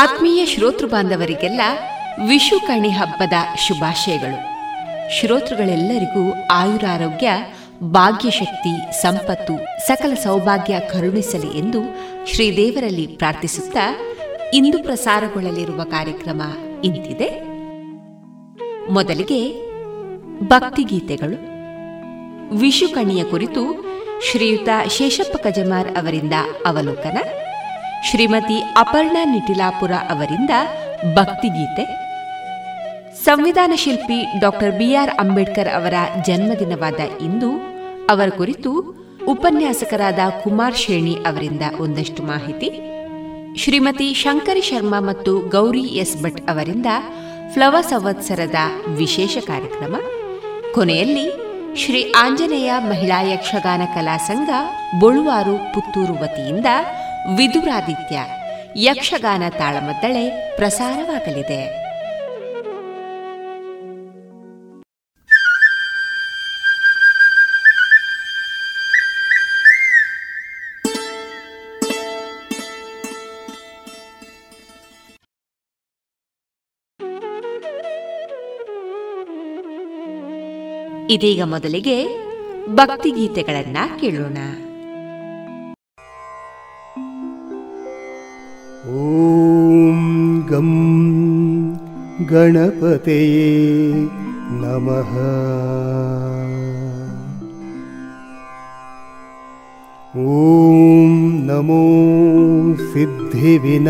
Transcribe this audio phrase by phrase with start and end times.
[0.00, 1.60] ಆತ್ಮೀಯ ಶ್ರೋತೃ ಬಾಂಧವರಿಗೆಲ್ಲ
[2.28, 3.32] ವಿಶುಕಣಿ ಹಬ್ಬದ
[3.66, 4.38] ಶುಭಾಶಯಗಳು.
[5.10, 7.30] ಶ್ರೋತೃಗಳೆಲ್ಲರಿಗೂ ಆಯುರಾರೋಗ್ಯ,
[7.82, 11.78] ಭಾಗ್ಯಶಕ್ತಿ, ಸಂಪತ್ತು, ಸಕಲ ಸೌಭಾಗ್ಯ ಕರುಣಿಸಲಿ ಎಂದು
[12.26, 13.96] ಶ್ರೀದೇವರಲ್ಲಿ ಪ್ರಾರ್ಥಿಸುತ್ತಾ
[14.54, 16.42] ಇಂದು ಪ್ರಸಾರಗೊಳ್ಳಲಿರುವ ಕಾರ್ಯಕ್ರಮ
[16.84, 17.28] ಇಂತಿದೆ.
[18.92, 19.54] ಮೊದಲಿಗೆ
[20.48, 21.38] ಭಕ್ತಿಗೀತೆಗಳು.
[22.58, 23.84] ವಿಶುಕಣಿಯ ಕುರಿತು
[24.30, 26.32] ಶ್ರೀಯುತ ಶೇಷಪ್ಪ ಕಜಮಾರ್ ಅವರಿಂದ
[26.66, 27.18] ಅವಲೋಕನ.
[28.04, 30.50] ಶ್ರೀಮತಿ ಅಪರ್ಣಾ ನಿಟಿಲಾಪುರ ಅವರಿಂದ
[31.14, 31.84] ಭಕ್ತಿಗೀತೆ.
[33.24, 35.94] ಸಂವಿಧಾನ ಶಿಲ್ಪಿ ಡಾಕ್ಟರ್ ಬಿಆರ್ ಅಂಬೇಡ್ಕರ್ ಅವರ
[36.26, 37.50] ಜನ್ಮದಿನವಾದ ಇಂದು
[38.10, 38.72] ಅವರ ಕುರಿತು
[39.28, 42.70] ಉಪನ್ಯಾಸಕರಾದ ಕುಮಾರ್ ಶೇಣಿ ಅವರಿಂದ ಒಂದಷ್ಟು ಮಾಹಿತಿ.
[43.56, 46.86] ಶ್ರೀಮತಿ ಶಂಕರಿ ಶರ್ಮಾ ಮತ್ತು ಗೌರಿ ಎಸ್ ಭಟ್ ಅವರಿಂದ
[47.52, 48.54] ಫ್ಲವ ಸಂವತ್ಸರದ
[48.88, 49.96] ವಿಶೇಷ ಕಾರ್ಯಕ್ರಮ.
[50.74, 51.26] ಕೊನೆಯಲ್ಲಿ
[51.76, 54.50] ಶ್ರೀ ಆಂಜನೇಯ ಮಹಿಳಾ ಯಕ್ಷಗಾನ ಕಲಾ ಸಂಘ,
[55.00, 56.66] ಬೊಳುವಾರು ಪುತ್ತೂರು ವತಿಯಿಂದ
[57.36, 58.20] ವಿದುರಾದಿತ್ಯ
[58.76, 61.80] ಯಕ್ಷಗಾನ ತಾಳಮದ್ದಳೆ ಪ್ರಸಾರವಾಗಲಿದೆ.
[81.12, 82.06] ಇದೀಗ ಮೊದಲಿಗೆ
[82.66, 84.38] ಭಕ್ತಿಗೀತೆಗಳನ್ನ ಕೇಳೋಣ.
[88.90, 89.98] ॐ
[90.50, 90.70] गं
[92.30, 93.50] गणपतये
[94.62, 95.12] नमः।
[100.16, 101.12] ॐ
[101.50, 101.84] नमो
[102.92, 103.86] सिद्धिविनायकाय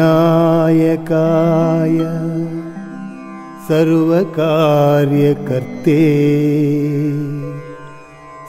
[3.69, 6.01] सर्वकार्यकर्ते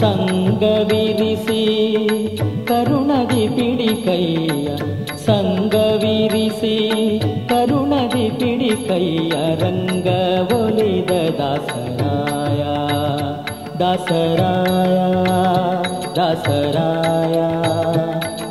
[0.00, 1.62] ಸಂಗವಿರಿಸಿ
[2.68, 4.68] ಕರುಣದಿ ಪಿಡಿಕೈಯ
[5.24, 6.76] ಸಂಗವಿರಿಸಿ
[7.48, 9.32] ಕರುಣದಿ ಪಿಡಿಕೈಯ
[9.62, 10.08] ರಂಗ
[10.52, 12.62] ಒಲಿದ ದಾಸರಾಯ
[13.80, 14.96] ದಾಸರಾಯ
[16.18, 17.38] ದಾಸರಾಯ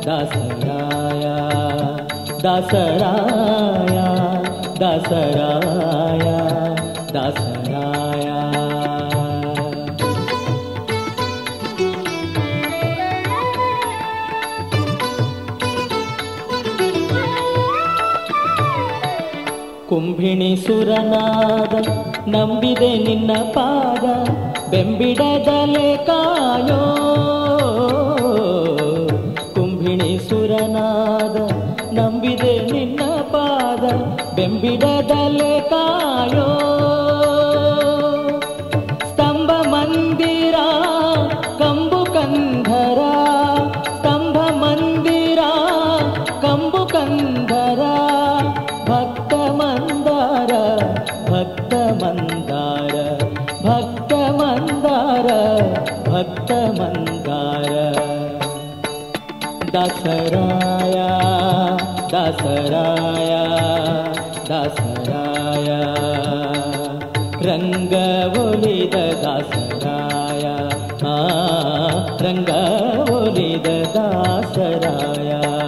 [0.06, 1.26] ದಾಸರಾಯ
[2.44, 3.96] ದಾಸರಾಯ
[4.80, 6.28] ದಾಸರಾಯ
[7.14, 7.49] ದಾಸ
[20.00, 21.74] ಕುಂಭಿಣಿ ಸುರನಾದ
[22.28, 24.04] ನಂಬಿದೆ ನಿನ್ನ ಪಾದ
[24.70, 26.96] ಬೆಂಬಿಡದಲೆ ಕಾಯೋ.
[29.54, 31.36] ಕುಂಭಿಣಿ ಸುರನಾದ
[31.92, 33.84] ನಂಬಿದೆ ನಿನ್ನ ಪಾದ
[34.36, 36.99] ಬೆಂಬಿಡದಲೆ ಕಾಯೋ.
[62.46, 63.44] राया
[64.48, 65.80] दासराया।
[67.42, 70.56] रङ्गोलिद दासराया।
[72.22, 73.66] रङ्गोलिद
[73.96, 75.59] दासराया।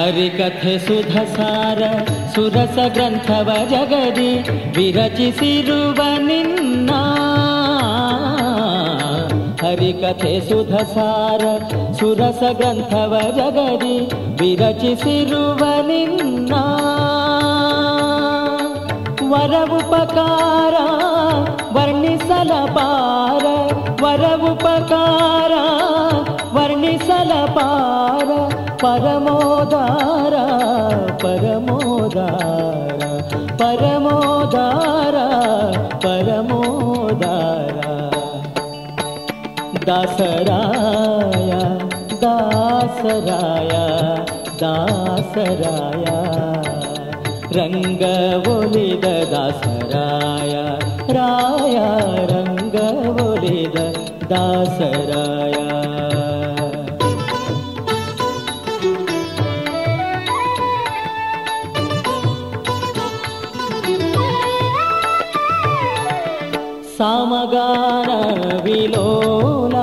[0.00, 1.82] ಹರಿಕಥೆ ಸುಧಸಾರ
[2.34, 4.32] ಸುರಸ ಗ್ರಂಥವ ಜಗದಿ
[4.76, 6.90] ವಿರಚಿಸಿರುವ ನಿನ್ನ
[9.62, 11.42] ಹರಿಕಥೆ ಸುಧಸಾರ
[11.92, 13.96] ಸುರಸ ಗ್ರಂಥವ ಜಗದಿ
[14.38, 16.52] ವಿರಚಿಸಿರುವ ನಿನ್ನ
[19.30, 20.74] ವರವುಪಕಾರ
[21.72, 23.44] ವರ್ಣಿಸಲ ಪಾರ
[24.02, 25.52] ವರವುಪಕಾರ
[26.54, 27.89] ವರ್ಣಿಸಲ ಪಾರ
[28.83, 30.33] परमोदार
[31.23, 32.99] परमोदार
[33.61, 35.17] परमोदार
[36.05, 37.77] परमोदार।
[39.87, 41.51] दासराय
[42.23, 43.73] दासराय
[44.63, 46.05] दासराय।
[47.55, 50.63] रङ्गवोलिद दासराय दसराया
[51.09, 51.89] राया
[52.31, 52.75] रङ्ग
[54.31, 55.40] दासरा
[67.53, 68.11] గాన
[68.65, 69.77] విలోల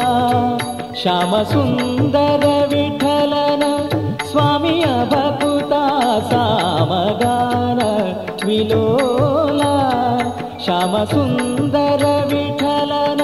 [1.01, 3.65] శ్యామ సుందర విఠలన
[4.31, 5.75] స్వామి అభకుత
[6.31, 7.81] సామగాన
[8.47, 9.63] విలోల
[10.65, 13.23] శ్యామ సుందర విఠలన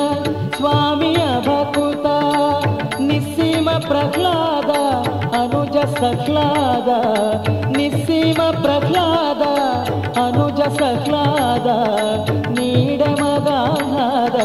[0.59, 2.07] స్వామి అభకుత
[3.01, 4.73] నిస్సీమ ప్రహ్లాద
[5.35, 6.91] అనుజ సహ్లాద
[7.77, 9.45] నిస్సీమ ప్రహ్లాద
[10.24, 11.70] ನಿಸ್ಸೀಮ ಪ್ರಹ್ಲಾದ ಅನುಜ ಸಹ್ಲಾದ
[12.58, 14.38] ನೀಡ ಮಗಾಹ್ಲಾದ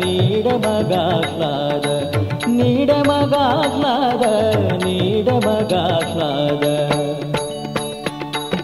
[0.00, 1.86] ನೀಡ ಮಗಾಹ್ಲಾದ
[2.48, 4.24] ನೀಡ ಮಗಾಹ್ಲಾದ
[4.84, 6.64] ನೀಡ ಮಗಾಹ್ಲಾದ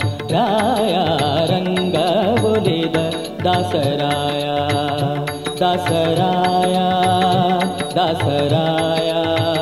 [1.51, 2.95] रङ्गीद
[3.47, 4.59] दसराया।
[5.61, 6.89] दसराया।
[7.95, 9.58] दासराया।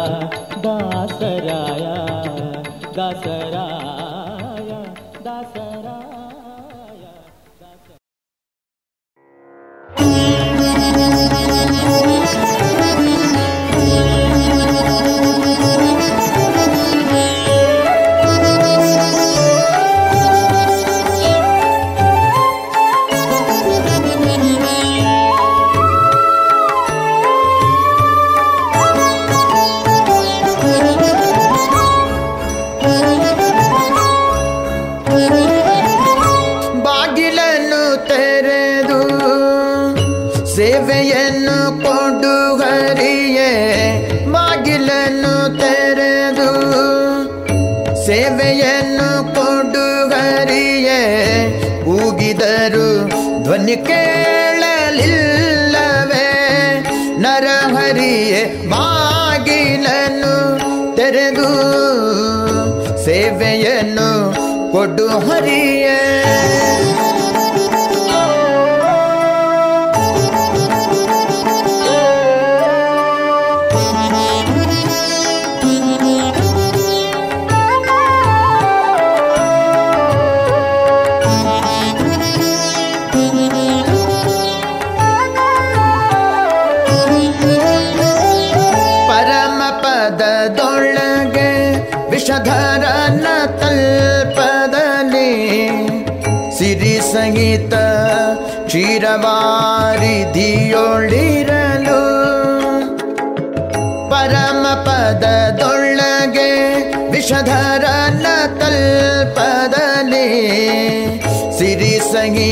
[64.77, 65.59] ಒಡ್ಡು ಹರಿ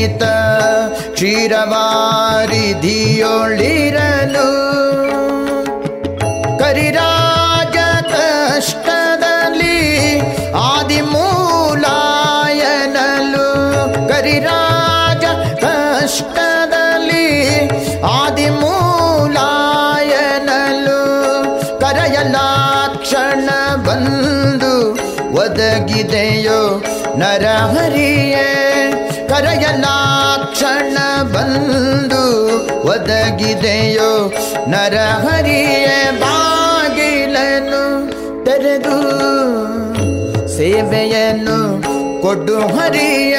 [0.06, 0.26] ಶ್ರೀತ
[1.14, 1.70] ಕ್ಷೀರವಾರಿಧಿಯೊಳಿರಲು
[6.60, 6.98] ಕರಿರಾಜತಷ್ಟದಲ್ಲಿ
[10.66, 11.08] ಆದಿಮೂಲಾಯನಲು
[14.08, 15.24] ಕರಿರಾಜ
[15.64, 17.26] ಕಷ್ಟದಲ್ಲಿ
[18.20, 18.60] ಆದಿಮೂಲಾಯನಲು
[21.82, 23.48] ಕರಯಲಾಕ್ಷಣ
[23.88, 24.74] ಬಂದು
[25.42, 26.62] ಒದಗಿದೆಯೋ
[27.22, 28.46] ನರಹರಿಯೇ.
[29.36, 30.96] ಕರೆಯಲಾಕ್ಷಣ
[31.32, 32.22] ಬಂದು
[32.88, 34.10] ಒದಗಿದೆಯೋ
[34.68, 35.88] ನರಹರಿಯ
[36.22, 37.82] ಬಾಗಿಲನು
[38.44, 38.96] ತೆರೆದು
[40.56, 41.58] ಸೇವೆಯನ್ನು
[42.22, 43.36] ಕೊಡು ಹರಿಯ.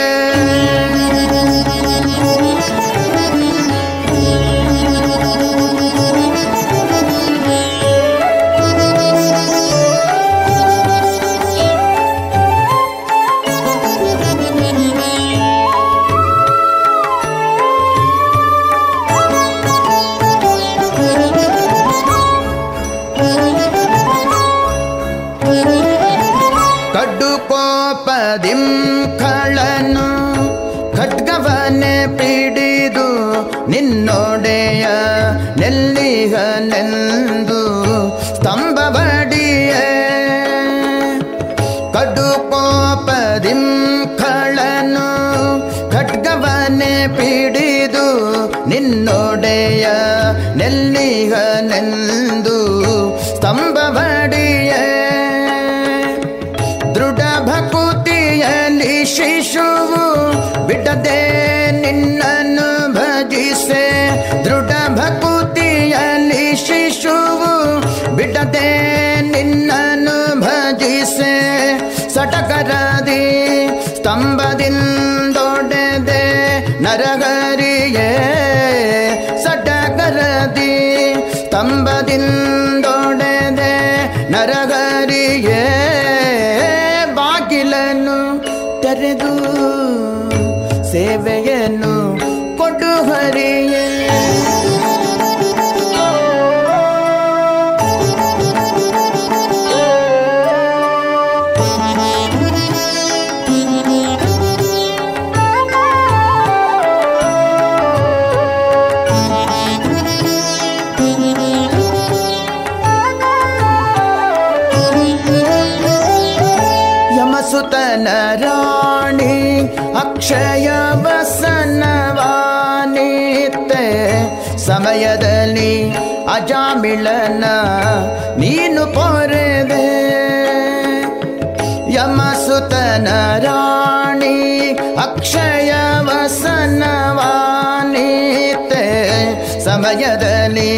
[140.00, 140.72] ವಲಯದಲ್ಲಿ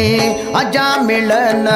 [0.54, 1.68] ಅಜಾಮಿಳನ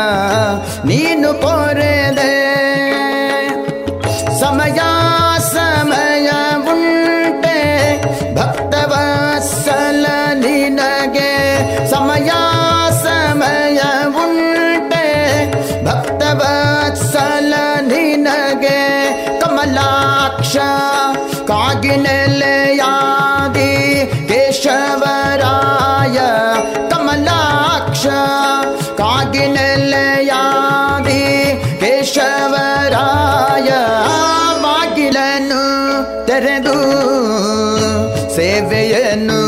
[38.37, 39.43] ಸೇವೆಯನ್ನು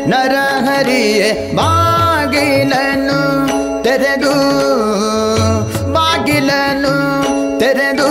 [0.08, 3.20] ನರಹರಿಯೇ ಬಾಗಿಲನು
[3.84, 4.36] ತೆರೆದು
[5.94, 6.96] ಬಾಗಿಲನು
[7.60, 8.10] ತೆರೆದು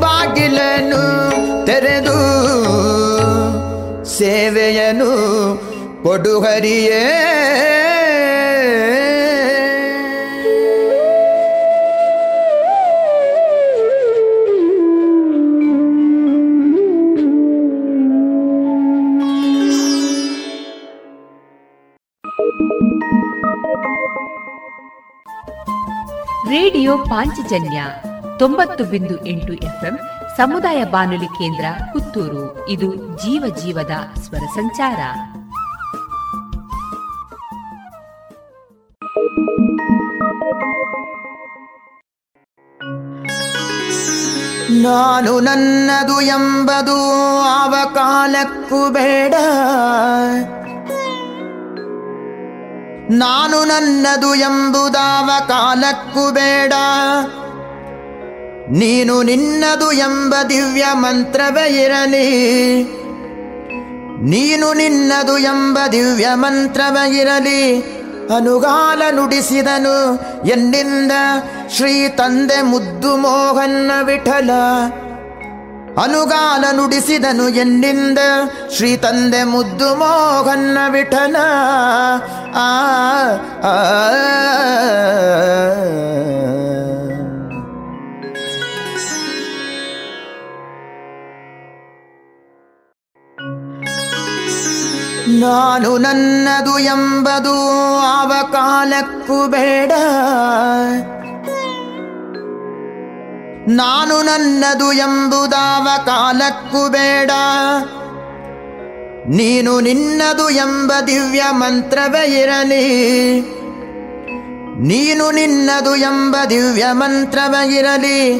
[0.00, 1.02] ಬಾಗಿಲನು
[1.66, 2.18] ತೆರೆದು.
[4.18, 5.10] ಸೇವೆಯನು
[6.02, 7.41] ಕೊಡು ಹರಿಯೇ.
[26.82, 27.84] ರೇಡಿಯೋ ಪಾಂಚಜನ್ಯ
[28.38, 29.98] ತೊಂಬತ್ತು ಬಿಂದು ಎಂಟು ಎಫ್ಎಂ
[30.36, 32.68] ಸಮುದಾಯ ಬಾನುಲಿ ಕೇಂದ್ರ ಪುತ್ತೂರು.
[32.68, 35.00] ಇದು ಜೀವ ಜೀವದ ಸ್ವರ ಸಂಚಾರ.
[44.70, 46.98] ನಾನು ನನ್ನದು ಎಂಬುದು
[47.40, 49.34] ಆವ ಕಾಲಕ್ಕೂ ಬೇಡ.
[53.12, 56.72] ನಾನು ನನ್ನದು ಎಂಬುದಾವ ಕಾಲಕ್ಕೂ ಬೇಡ.
[58.70, 62.82] ನೀನು ನಿನ್ನದು ಎಂಬ ದಿವ್ಯ ಮಂತ್ರವೇ ಇರಲಿ.
[64.22, 67.80] ನೀನು ನಿನ್ನದು ಎಂಬ ದಿವ್ಯ ಮಂತ್ರವೇ ಇರಲಿ.
[68.36, 71.12] ಅನುಗಾಲ ನುಡಿಸಿದನು ಎನ್ನಿಂದ
[71.76, 74.50] ಶ್ರೀ ತಂದೆ ಮುದ್ದು ಮೋಹನ್ನ ವಿಠಲ.
[76.00, 78.18] ಅನುಗಾಲ ನುಡಿಸಿದನು ಎನ್ನಿಂದ
[78.76, 81.36] ಶ್ರೀ ತಂದೆ ಮುದ್ದು ಮೋಹನ್ನ ವಿಠನ
[82.54, 82.68] ಆ.
[95.40, 97.54] ನಾನು ನನ್ನದು ಎಂಬುದು
[98.00, 99.92] ಆವ ಕಾಲಕ್ಕೂ ಬೇಡ.
[103.68, 107.30] ನಾನು ನನ್ನದು ಎಂಬುದಾವ ಕಾಲಕ್ಕೂ ಬೇಡ.
[109.28, 113.40] ನೀನು ನಿನ್ನದು ಎಂಬ ದಿವ್ಯ ಮಂತ್ರವೇ ಇರಲಿ.
[114.80, 118.38] ನೀನು ನಿನ್ನದು ಎಂಬ ದಿವ್ಯ ಮಂತ್ರವೇ ಇರಲಿ.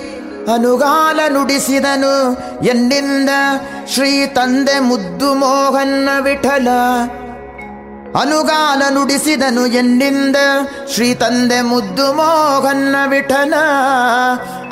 [0.55, 3.31] ಅನುಗಾಲ ನುಡಿಸಿದನು ಎನ್ನಿಂದ
[3.95, 6.69] ಶ್ರೀ ತಂದೆ ಮುದ್ದು ಮೋಹನ್ನ ವಿಠಲ.
[8.21, 10.37] ಅನುಗಾಲ ನುಡಿಸಿದನು ಎನ್ನಿಂದ
[10.95, 13.55] ಶ್ರೀ ತಂದೆ ಮುದ್ದು ಮೋಹನ್ನ ವಿಠನ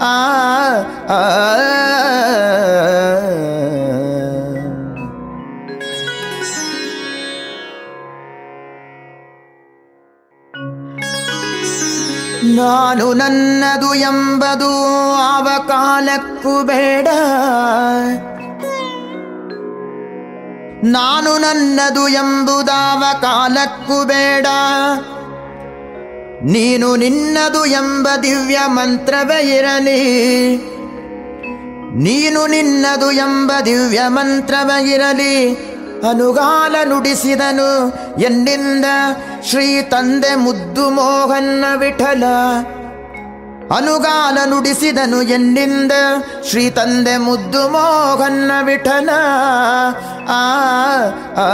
[0.00, 0.14] ಆ.
[12.56, 14.70] ನಾನು ನನ್ನದು ಎಂಬುದು
[15.14, 17.08] ಆವ ಕಾಲಕ್ಕೂ ಬೇಡ.
[20.84, 24.46] ನಾನು ನನ್ನದು ಎಂಬುದಾವ ಕಾಲಕ್ಕೂ ಬೇಡ.
[26.42, 30.56] ನೀನು ನಿನ್ನದು ಎಂಬ ದಿವ್ಯ ಮಂತ್ರವೇ ಇರಲಿ.
[31.94, 35.54] ನೀನು ನಿನ್ನದು ಎಂಬ ದಿವ್ಯ ಮಂತ್ರವೇ ಇರಲಿ.
[36.08, 38.84] ಅನುಗಾಲ ನುಡಿಸಿದನು ಎನ್ನಿಂದ
[39.50, 42.24] ಶ್ರೀ ತಂದೆ ಮುದ್ದು ಮೋಹನ್ನ ವಿಠಲ.
[43.76, 45.92] ಅನುಗಾಲ ನುಡಿಸಿದನು ಎನ್ನಿಂದ
[46.50, 48.52] ಶ್ರೀ ತಂದೆ ಮುದ್ದು ಮೋಹನ್ನ
[50.28, 50.42] ಆ
[51.36, 51.48] ಆ.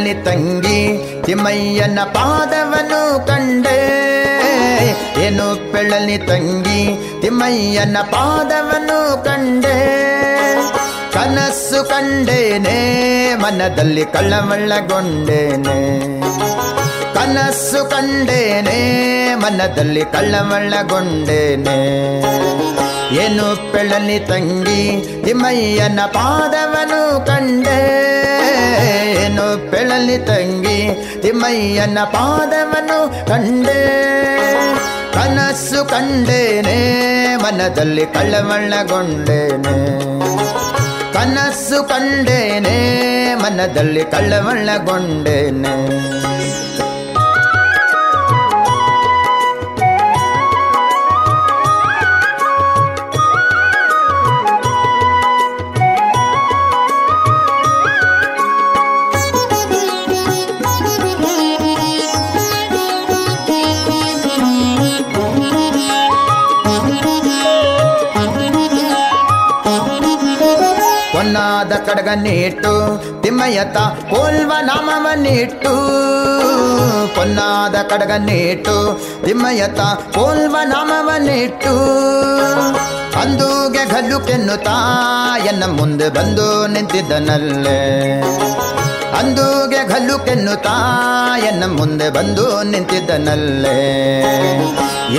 [0.00, 0.78] ಪೆಳ್ಳಲ್ಲಿ ತಂಗಿ
[1.24, 3.78] ತಿಮ್ಮಯ್ಯನ ಪಾದವನು ಕಂಡೆ.
[5.24, 6.80] ಏನು ಪೆಳ್ಳಲ್ಲಿ ತಂಗಿ
[7.22, 9.76] ತಿಮ್ಮಯ್ಯನ ಪಾದವನು ಕಂಡೆ.
[11.14, 12.78] ಕನಸು ಕಂಡೇನೆ,
[13.42, 15.78] ಮನದಲ್ಲಿ ಕಳ್ಳಮಳ್ಳಗೊಂಡೇನೆ
[17.16, 18.78] ಕನಸು ಕಂಡೇನೆ,
[19.42, 21.78] ಮನದಲ್ಲಿ ಕಳ್ಳಮಳ್ಳಗೊಂಡೇನೆ
[23.22, 24.82] ಏನು ಪೆಳಲಿ ತಂಗಿ
[25.24, 27.80] ತಿಮ್ಮಯ್ಯನ ಪಾದವನು ಕಂಡೆ.
[28.76, 30.78] ಏನು ಪೆಳಲಿ ತಂಗಿ
[31.22, 33.80] ತಿಮ್ಮಯ್ಯನ ಪಾದವನು ಕಂಡೆ.
[35.14, 36.78] ಕನಸು ಕಂಡೇನೆ
[37.36, 39.74] ಮನದಲ್ಲಿ ಕಳ್ಳವಳ್ಳಗೊಂಡೇನೆ
[41.12, 42.76] ಕನಸು ಕಂಡೇನೆ
[43.42, 45.74] ಮನದಲ್ಲಿ ಕಳ್ಳಮಳ್ಳಗೊಂಡೇನೆ
[71.70, 72.72] ಪೊನ್ನಾದ ಕಡಗನ್ನಿಟ್ಟು
[73.22, 73.76] ತಿಮ್ಮಯ್ಯತ
[74.10, 75.72] ಪೋಲ್ವ ನಾಮವನ್ನಿಟ್ಟು,
[77.14, 78.74] ಪೊನ್ನಾದ ಕಡಗನ್ನಿಟ್ಟು
[79.24, 79.80] ತಿಮ್ಮಯ್ಯತ
[80.14, 81.74] ಪೋಲ್ವ ನಾಮವನ್ನಿಟ್ಟು.
[83.20, 84.76] ಅಂದೂಗೆ ಗಲ್ಲು ಕೆನ್ನುತ್ತಾ,
[85.46, 88.20] ಎನ್ನ ಮುಂದೆ ಬಂದು ನಿಂತಿದ್ದನಲ್ಲೇ.
[89.18, 90.76] ಅಂದೂಗೆ ಗಲ್ಲು ಕೆನ್ನುತ್ತಾ,
[91.38, 93.78] ಎನ್ನ ಮುಂದೆ ಬಂದು ನಿಂತಿದ್ದನಲ್ಲೇ.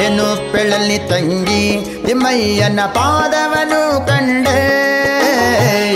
[0.06, 1.64] ಏನು ಪೆಳಲಿ ತಂಗಿ,
[2.06, 4.81] ತಿಮ್ಮಯ್ಯನ ಪಾದವನು ಕಂಡೆ.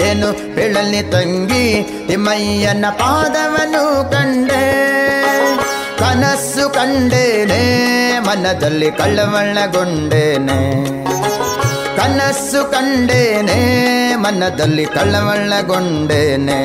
[0.07, 1.65] ಏನು ಬೆಳಲಿ ತಂಗಿ
[2.07, 4.63] ತಿಮ್ಮಯ್ಯನ ಪಾದವನು ಕಂಡೆ.
[5.99, 7.61] ಕನಸು ಕಂಡೇನೆ
[8.19, 10.57] ಮನದಲ್ಲಿ ಕಳ್ಳವಳ್ಳಗೊಂಡೇನೆ
[11.97, 13.59] ಕನಸು ಕಂಡೇನೆ
[14.15, 16.59] ಮನದಲ್ಲಿ ಕಳ್ಳವಳ್ಳಗೊಂಡೇನೆ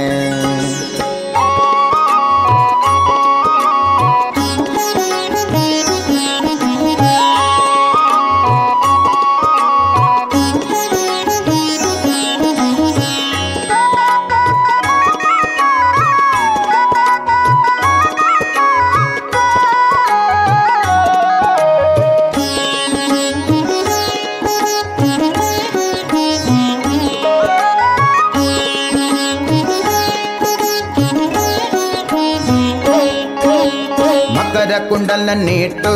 [35.31, 35.93] ಕುಂಡಲನ್ನಿಟ್ಟು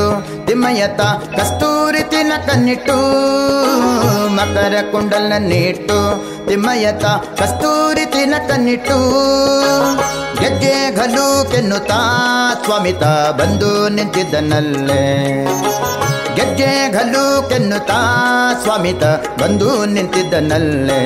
[0.47, 1.01] ತಿಮ್ಮಯ್ಯತ
[1.37, 2.97] ಕಸ್ತೂರಿ ತಿನಕನ್ನಿಟ್ಟು
[4.37, 5.97] ಮಕರ ಕುಂಡಲನ್ನಿಟ್ಟು
[6.49, 7.05] ತಿಮ್ಮಯತ
[7.40, 8.99] ಕಸ್ತೂರಿ ತಿನಕನ್ನಿಟ್ಟು
[10.40, 11.99] ಗೆಜ್ಜೆ ಘಲು ಕೆನ್ನುತ್ತಾ
[12.64, 13.03] ಸ್ವಾಮಿತ
[13.40, 15.03] ಬಂದು ನಿಂತಿದ್ದನಲ್ಲೇ.
[16.37, 17.99] ಗೆಜ್ಜೆ ಘಲು ಕೆನ್ನುತ್ತಾ
[18.62, 19.05] ಸ್ವಾಮಿತ
[19.42, 21.03] ಬಂದು ನಿಂತಿದ್ದನಲ್ಲೇ.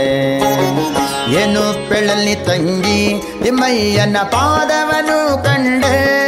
[1.41, 3.01] ಏನು ಪೆಳಲಿ ತಂಗಿ,
[3.43, 6.28] ತಿಮ್ಮಯ್ಯನ ಪಾದವನು ಕಂಡೆ.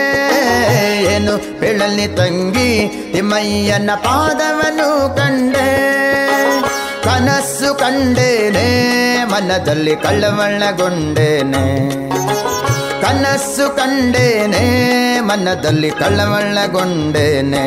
[1.07, 2.71] ಏನು ಪೆಳಲಿ ತಂಗಿ
[3.13, 5.69] ತಿಮ್ಮಯ್ಯನ ಪಾದವನು ಕಂಡೆ.
[7.05, 8.67] ಕನಸು ಕಂಡೇನೆ
[9.25, 11.65] ಮನದಲ್ಲಿ ಕಳ್ಳವಳ್ಳಗೊಂಡೇನೆ
[13.01, 14.65] ಕನಸು ಕಂಡೇನೆ
[15.21, 17.65] ಮನದಲ್ಲಿ ಕಳ್ಳವಳ್ಳಗೊಂಡೇನೆ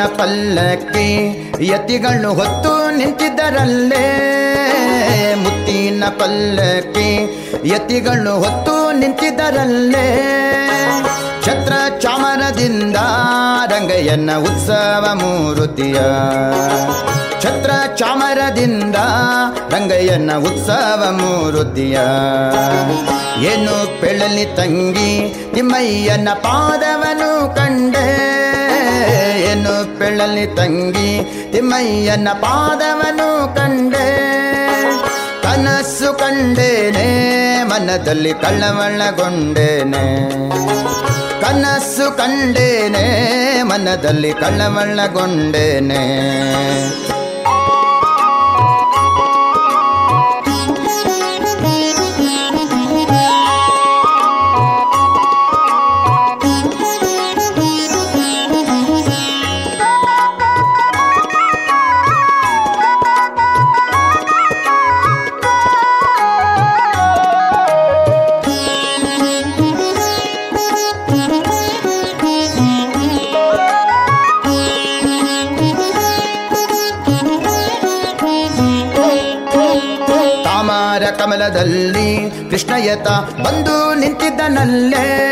[0.00, 1.08] ಮುತ್ತಿನ ಪಲ್ಲಕ್ಕಿ
[1.60, 4.06] ಯತಿಗಳು ಹೊತ್ತು ನಿಂತಿದ್ದರಲ್ಲೇ.
[5.34, 7.10] ಮುತ್ತಿನ ಪಲ್ಲಕ್ಕಿ
[7.64, 10.06] ಯತಿಗಳು ಹೊತ್ತು ನಿಂತಿದ್ದರಲ್ಲೇ.
[11.44, 12.96] ಛತ್ರ ಚಾಮರದಿಂದ
[13.66, 15.94] ರಂಗಯ್ಯನ ಉತ್ಸವ ಮೂರುತಿಯ.
[17.42, 18.96] ಛತ್ರ ಚಾಮರದಿಂದ
[19.70, 21.98] ರಂಗಯ್ಯನ ಉತ್ಸವ ಮೂರುತಿಯ.
[23.52, 28.39] ಏನು ಪೆಳಲಿ ತಂಗಿ ತಿಮ್ಮಯ್ಯನ ಪಾದವನು ಕಂಡೆ.
[29.40, 31.10] ಏನು ಪೆಳಲಿ ತಂಗಿ
[31.52, 34.08] ತಿಮ್ಮಯ್ಯನ ಪಾದವನು ಕಂಡೆ.
[35.42, 37.08] ಕನಸು ಕಂಡೇನೆ
[37.64, 40.04] ಮನದಲ್ಲಿ ಕಳ್ಳವಳ್ಳಗೊಂಡೇನೆ.
[41.40, 43.04] ಕನಸು ಕಂಡೇನೆ
[43.62, 46.02] ಮನದಲ್ಲಿ ಕಳ್ಳವಳ್ಳಗೊಂಡೇನೆ.
[81.40, 83.08] ತಾಮರ ಕಮಲದಲ್ಲಿ ಕೃಷ್ಣಯತ
[83.42, 85.26] ಬಂದು ನಿಂತಿದ್ದನಲ್ಲೇ.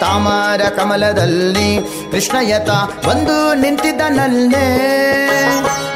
[0.00, 1.78] ತಾಮರ ಕಮಲದಲ್ಲಿ
[2.10, 2.70] ಕೃಷ್ಣಯತ
[3.06, 4.78] ಬಂದು ನಿಂತಿದ್ದನಲ್ಲೇ.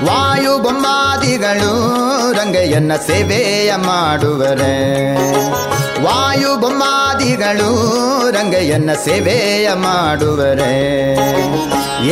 [0.04, 1.72] ವಾಯು ಬೊಮ್ಮಾದಿಗಳು
[2.32, 5.14] ರಂಗಯ್ಯನ ಸೇವೆಯ ಮಾಡುವರೆ.
[6.04, 7.70] ವಾಯು ಬೊಮ್ಮಾದಿಗಳು
[8.30, 11.14] ರಂಗಯ್ಯನ ಸೇವೆಯ ಮಾಡುವರೆ.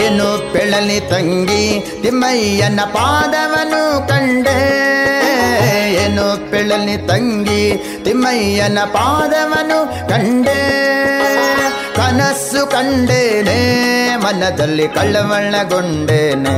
[0.01, 1.65] ಏನು ಪೆಳಲಿ ತಂಗಿ,
[2.03, 4.59] ತಿಮ್ಮಯ್ಯನ ಪಾದವನು ಕಂಡೆ.
[6.03, 7.63] ಏನು ಪೆಳಲಿ ತಂಗಿ,
[8.05, 10.61] ತಿಮ್ಮಯ್ಯನ ಪಾದವನು ಕಂಡೆ.
[11.97, 13.59] ಕನಸು ಕಂಡೇನೆ,
[14.17, 16.57] ಮನದಲ್ಲಿ ಕಳ್ಳವಳ್ಳಗೊಂಡೇನೆ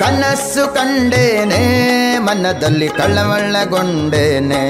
[0.00, 1.62] ಕನಸು ಕಂಡೇನೆ,
[2.18, 4.62] ಮನದಲ್ಲಿ ಕಳ್ಳವಳ್ಳಗೊಂಡೇನೆ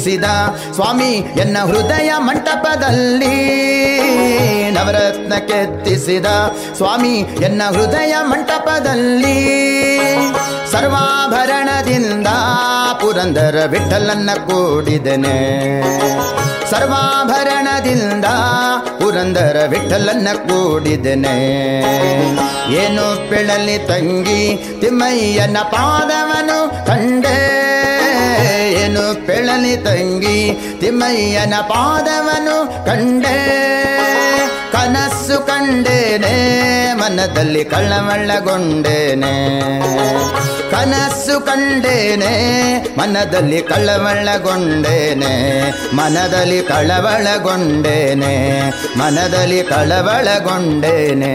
[0.00, 0.24] ಕೆತ್ತಿಸಿದ
[0.72, 3.36] ಸ್ವಾಮಿ, ಎನ್ನ ಹೃದಯ ಮಂಟಪದಲ್ಲಿ
[4.70, 6.26] ನವರತ್ನ ಕೆತ್ತಿಸಿದ
[6.76, 9.38] ಸ್ವಾಮಿ, ಎನ್ನ ಹೃದಯ ಮಂಟಪದಲ್ಲಿ
[10.72, 12.26] ಸರ್ವಾಭರಣದಿಂದ
[13.00, 15.38] ಪುರಂದರ ವಿಠಲನ್ನ ಕೂಡಿದನೆ.
[16.70, 18.24] ಸರ್ವಾಭರಣದಿಂದ
[19.00, 21.36] ಪುರಂದರ ವಿಠಲನ್ನ ಕೂಡಿದನೆ.
[22.72, 24.42] ಏನು ಪಿಳಲಿ ತಂಗಿ
[24.80, 27.69] ತಿಮ್ಮಯ್ಯನ ಪಾದವನು ಕಂಡೆ.
[28.82, 30.38] ಏನು ಪೆಳಲಿ ತಂಗಿ
[30.80, 33.36] ತಿಮ್ಮಯ್ಯನ ಪಾದವನು ಕಂಡೆ,
[34.74, 36.34] ಕನಸು ಕಂಡೇನೆ,
[37.00, 39.34] ಮನದಲ್ಲಿ ಕಳ್ಳಮಳ್ಳಗೊಂಡೇನೆ
[40.72, 42.32] ಕನಸು ಕಂಡೇನೆ,
[42.98, 45.32] ಮನದಲ್ಲಿ ಕಳ್ಳಮಳ್ಳಗೊಂಡೇನೆ
[45.98, 48.34] ಮನದಲ್ಲಿ ಕಳವಳಗೊಂಡೇನೆ
[48.96, 51.34] ಮನದಲ್ಲಿ ಕಳವಳಗೊಂಡೇನೆ.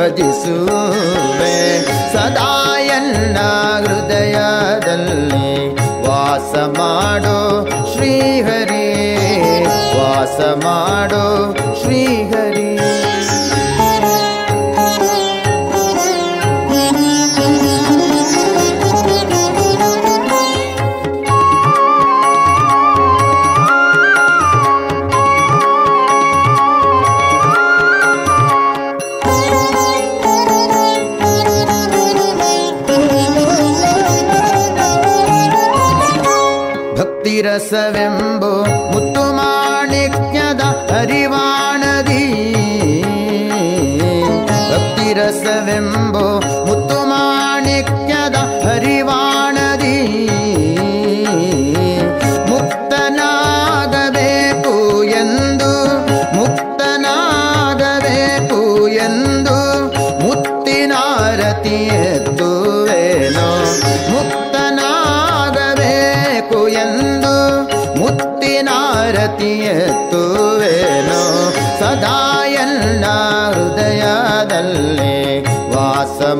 [0.00, 1.56] ಭಜಿಸುವೆ
[2.12, 2.52] ಸದಾ
[2.94, 3.38] ಎಲ್ಲ
[3.86, 5.50] ಹೃದಯದಲ್ಲಿ
[6.06, 7.36] ವಾಸ ಮಾಡೋ
[7.92, 8.86] ಶ್ರೀಹರಿ
[9.96, 11.24] ವಾಸ ಮಾಡೋ
[11.82, 12.59] ಶ್ರೀಹರಿ
[37.70, 38.04] सर्वे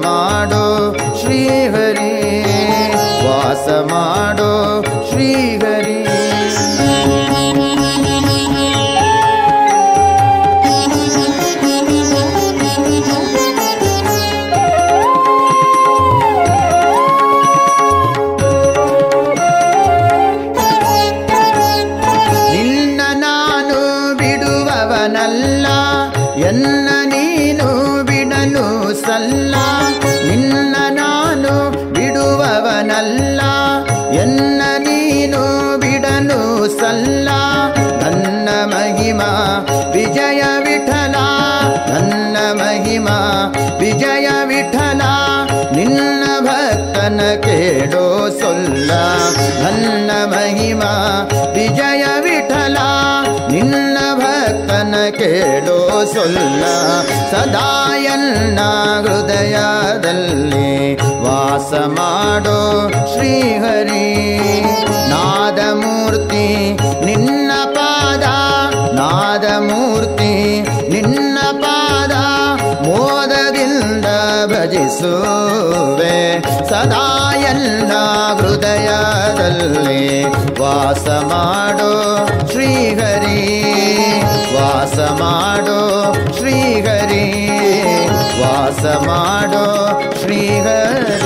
[0.03, 0.65] ಮಾಡೋ
[1.21, 2.13] ಶ್ರೀಹರಿ
[3.25, 4.51] ವಾಸ ಮಾಡೋ
[56.14, 56.64] ಸೊಲ್ಲ
[57.30, 58.58] ಸದಾಯನ್ನ
[59.02, 64.20] ಹೃದಯದಲ್ಲಿ ವಾಸ ಮಾಡೋ ಶ್ರೀಹರಿ.
[65.10, 68.22] ನಾದಮೂರ್ತಿ, ನಿನ್ನ ಪಾದ.
[68.94, 72.12] ನಾದಮೂರ್ತಿ, ನಿನ್ನ ಪಾದ.
[72.84, 74.06] ಮೋದದಿಂದ
[74.46, 76.40] ಭಜಿಸುವೆ.
[76.68, 77.16] ಸದಾ
[78.38, 80.24] ಹೃದಯದಲ್ಲಿ
[80.60, 83.60] ವಾಸ ಮಾಡೋ ಶ್ರೀಹರಿ.
[84.54, 85.89] ವಾಸ ಮಾಡೋ
[88.80, 91.20] ವಾಸ ಮಾಡೋ ಶ್ರೀಹರಿ.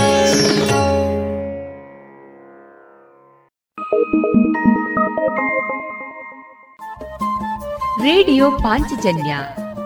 [8.02, 9.36] ರೇಡಿಯೋ ಪಾಂಚಜನ್ಯ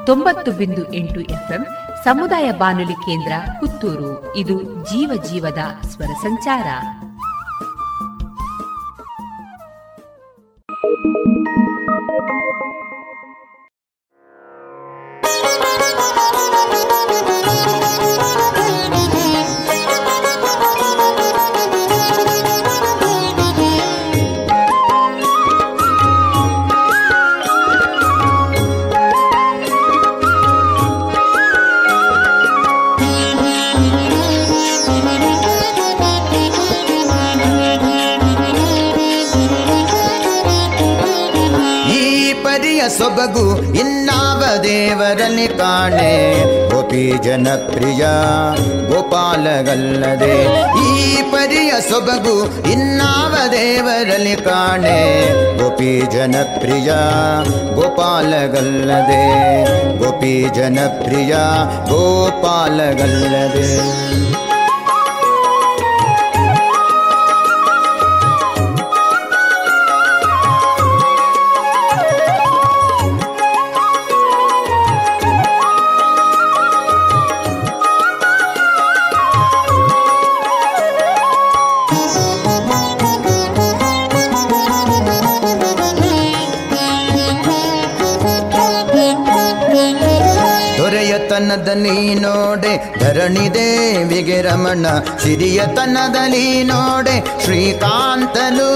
[0.06, 1.66] ತೊಂಬತ್ತು ಬಿಂದು ಎಂಟು ಎಫ್ಎಂ
[2.04, 4.36] ಸಮುದಾಯ ಬಾನುಲಿ ಕೇಂದ್ರ ಪುತ್ತೂರು.
[4.36, 6.66] ಇದು ಜೀವ ಜೀವದ ಸ್ವರ ಸಂಚಾರ.
[10.70, 11.28] thank
[12.28, 12.77] ಪರಿಯ
[42.98, 43.44] ಸೊಬಗು
[43.77, 43.77] ಇನ್ನಾವ
[44.88, 46.34] ದೇವರಲ್ಲಿ ಕಾಣೆ.
[46.68, 48.06] ಗೋಪಿ ಜನಪ್ರಿಯ,
[48.88, 50.42] ಗೋಪಾಲಗಲ್ಲದೆ.
[50.78, 55.28] ಈ ಪರಿಯ ಸೊಬಗು ಇನ್ನಾವ ದೇವರಲ್ಲಿ ಕಾಣೆ.
[55.58, 56.92] ಗೋಪಿ ಜನಪ್ರಿಯ,
[57.74, 59.24] ಗೋಪಾಲಗಲ್ಲದೆ.
[59.98, 61.36] ಗೋಪಿ ಜನಪ್ರಿಯ,
[61.88, 62.78] ಗೋಪಾಲಗಲ್ಲದೆ.
[91.48, 94.86] ದೊರೆಯತನದಲ್ಲಿ ನೋಡೆ, ಧರಣಿ ದೇವಿಗೆ ರಮಣ
[95.22, 98.66] ಸಿರಿಯತನದಲ್ಲಿ ನೋಡೆ, ಶ್ರೀಕಾಂತನು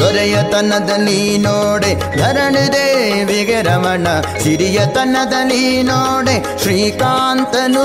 [0.00, 4.06] ದೊರೆಯತನದಲ್ಲಿ ನೋಡೆ, ಧರಣಿ ದೇವಿಗೆ ರಮಣ
[4.44, 7.84] ಸಿರಿಯತನದಲ್ಲಿ ನೋಡೆ, ಶ್ರೀಕಾಂತನು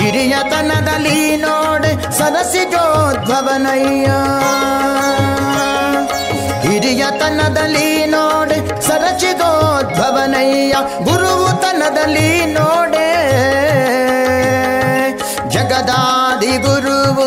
[0.00, 4.08] ಹಿರಿಯತನದಲ್ಲಿ ನೋಡೆ ಸರಸಿಜೋದ್ಭವನಯ್ಯ
[6.64, 10.74] ಹಿರಿಯತನದಲ್ಲಿ ನೋಡೆ ಸರಚಿದೋದ್ಭವನಯ್ಯ
[12.00, 13.08] ಗುರುತನದಲ್ಲಿ ನೋಡೆ.
[15.48, 17.26] ಜಗದಾದಿ ಗುರುವು.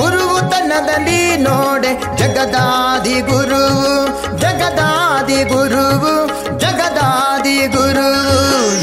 [0.00, 2.16] ಗುರುತನದಲ್ಲಿ ನೋಡೆ.
[2.16, 4.06] ಜಗದಾದಿ ಗುರುವು.
[4.38, 6.26] ಜಗದಾದಿ ಗುರುವು.
[6.58, 8.08] ಜಗದಾದಿ ಗುರು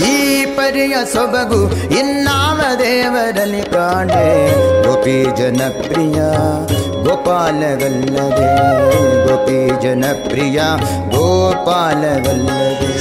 [0.05, 4.51] ಈ ಪರಿಯ ಸೊಬಗು ಇನ್ನಾಮ ದೇವರಲ್ಲಿ ಕಾಣೆ.
[4.87, 6.21] ಗೋಪಿ ಜನಪ್ರಿಯ
[7.07, 8.47] गोपालवल्लभे
[9.25, 10.67] गोपी जनप्रिया
[11.13, 12.91] गोपालवल्लभे।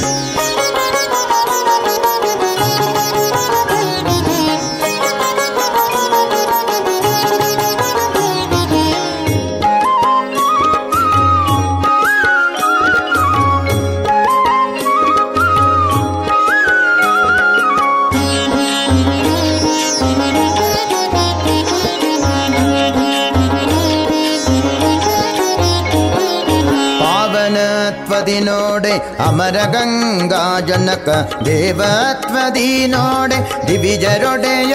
[29.74, 31.08] ಗಂಗಾ ಜನಕ
[31.46, 33.38] ದೇವತ್ವದಿ ನೋಡೆ,
[33.68, 34.74] ದಿವಿಜರೊಡೆಯ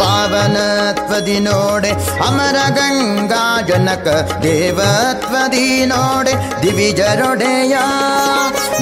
[0.00, 1.90] ಪಾವನತ್ವದಿ ನೋಡೆ,
[2.26, 4.06] ಅಮರ ಗಂಗಾ ಜನಕ
[4.42, 7.76] ದೇವತ್ವದಿ ನೋಡೆ, ದಿವಿಜರೊಡೆಯ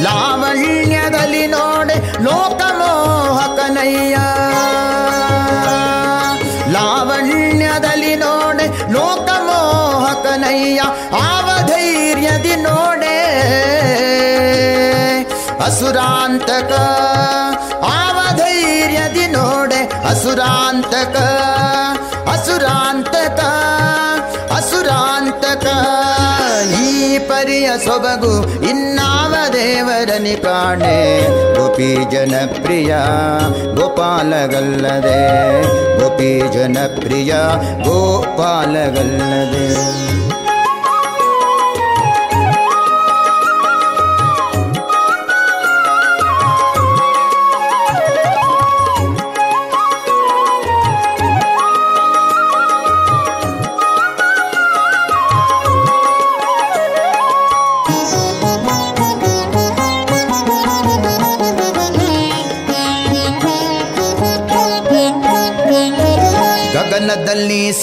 [0.03, 4.17] ಲಾವಣ್ಯದಲ್ಲಿ ನೋಡೆ ಲೋಕಮೋಹಕನಯ್ಯ
[15.75, 16.73] ಅಸುರಾಂತಕ
[17.93, 21.17] ಆವಧೈರ್ಯದಿ ನೋಡೆ ಅಸುರಾಂತಕ
[22.35, 23.41] ಅಸುರಾಂತಕ
[24.59, 25.67] ಅಸುರಾಂತಕ
[26.83, 26.93] ಈ
[27.31, 28.33] ಪರಿಯ ಸೊಬಗು
[28.71, 30.95] ಇನ್ನಾವ ದೇವರನಿ ಕಾಣೆ
[31.57, 32.93] ಗೋಪಿ ಜನಪ್ರಿಯ
[33.79, 35.21] ಗೋಪಾಲಗಲ್ಲದೆ
[36.01, 37.33] ಗೋಪಿ ಜನಪ್ರಿಯ
[37.87, 39.67] ಗೋಪಾಲಗಲ್ಲದೆ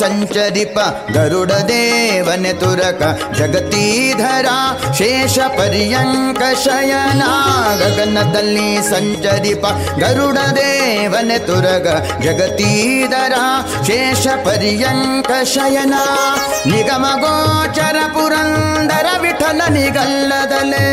[0.02, 0.80] ಸಂಚರಿಪ
[1.14, 3.04] ಗರುಡ ದೇವನೆ ತುರಕ
[3.38, 4.46] ಜಗತೀಧರ
[4.98, 7.24] ಶೇಷ ಪರ್ಯಂಕ ಶಯನ
[7.80, 9.66] ಗಗನದಲ್ಲಿ ಸಂಚರಿಪ
[10.00, 11.88] ಗರುಡ ದೇವನೆ ತುರಗ
[12.22, 13.34] ಜಗತೀಧರ
[13.88, 15.94] ಶೇಷ ಪರ್ಯಂಕ ಶಯನ
[16.66, 20.88] ನಿಗಮ ಗೋಚರ ಪುರಂದರ ವಿಠಲ ನಿಗಲ್ಲದಲೇ.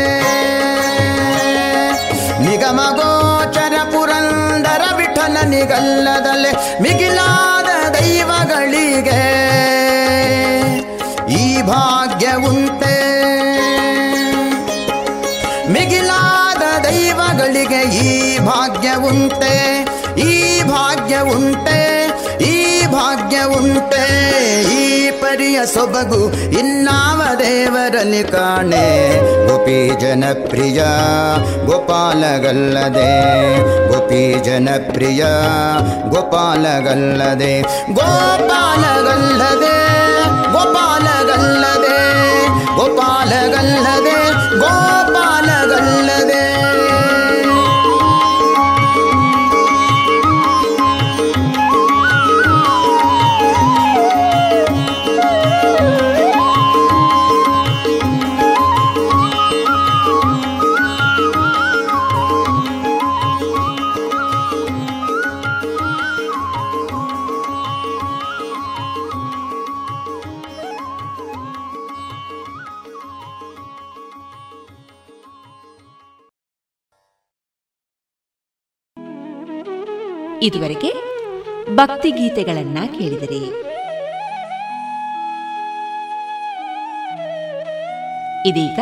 [2.39, 6.51] ನಿಗಮ ಗೋಚರ ಪುರಂದರ ವಿಠಲ ನಿಗಲ್ಲದಲೆ.
[6.81, 9.23] ಮಿಗಿಲಾದ ದೈವಗಳಿಗೆ
[11.37, 12.95] ಈ ಭಾಗ್ಯ ಉಂಟೆ
[15.73, 19.55] ಮಿಗಿಲಾದ ದೈವಗಳಿಗೆ ಈ ಭಾಗ್ಯ ಉಂಟೆ
[20.27, 21.79] ಈ ಭಾಗ್ಯ ಉಂಟೆ
[22.49, 23.37] ಈ ಭಾಗ್ಯ
[24.75, 24.88] ಈ
[25.21, 29.17] ಪರಿಯ ಸೊಬಗು ಇನ್ನಾವ ದೇವರಲ್ಲಿ ಕಾಣೆ?
[29.47, 30.83] ಗೋಪಿ ಜನಪ್ರಿಯ
[31.65, 33.11] ಗೋಪಾಲಗಲ್ಲದೆ.
[33.93, 35.25] ಗೋಪಿ ಜನಪ್ರಿಯ
[36.09, 37.61] ಗೋಪಾಲಗಲ್ಲದೆ.
[37.93, 39.78] ಗೋಪಾಲಗಲ್ಲದೆ.
[80.41, 80.93] ಇದುವರೆಗೆ
[81.75, 83.69] ಭಕ್ತಿ ಗೀತೆಗಳನ್ನ ಕೇಳಿದಿರಿ.
[88.49, 88.79] ಇದೀಗ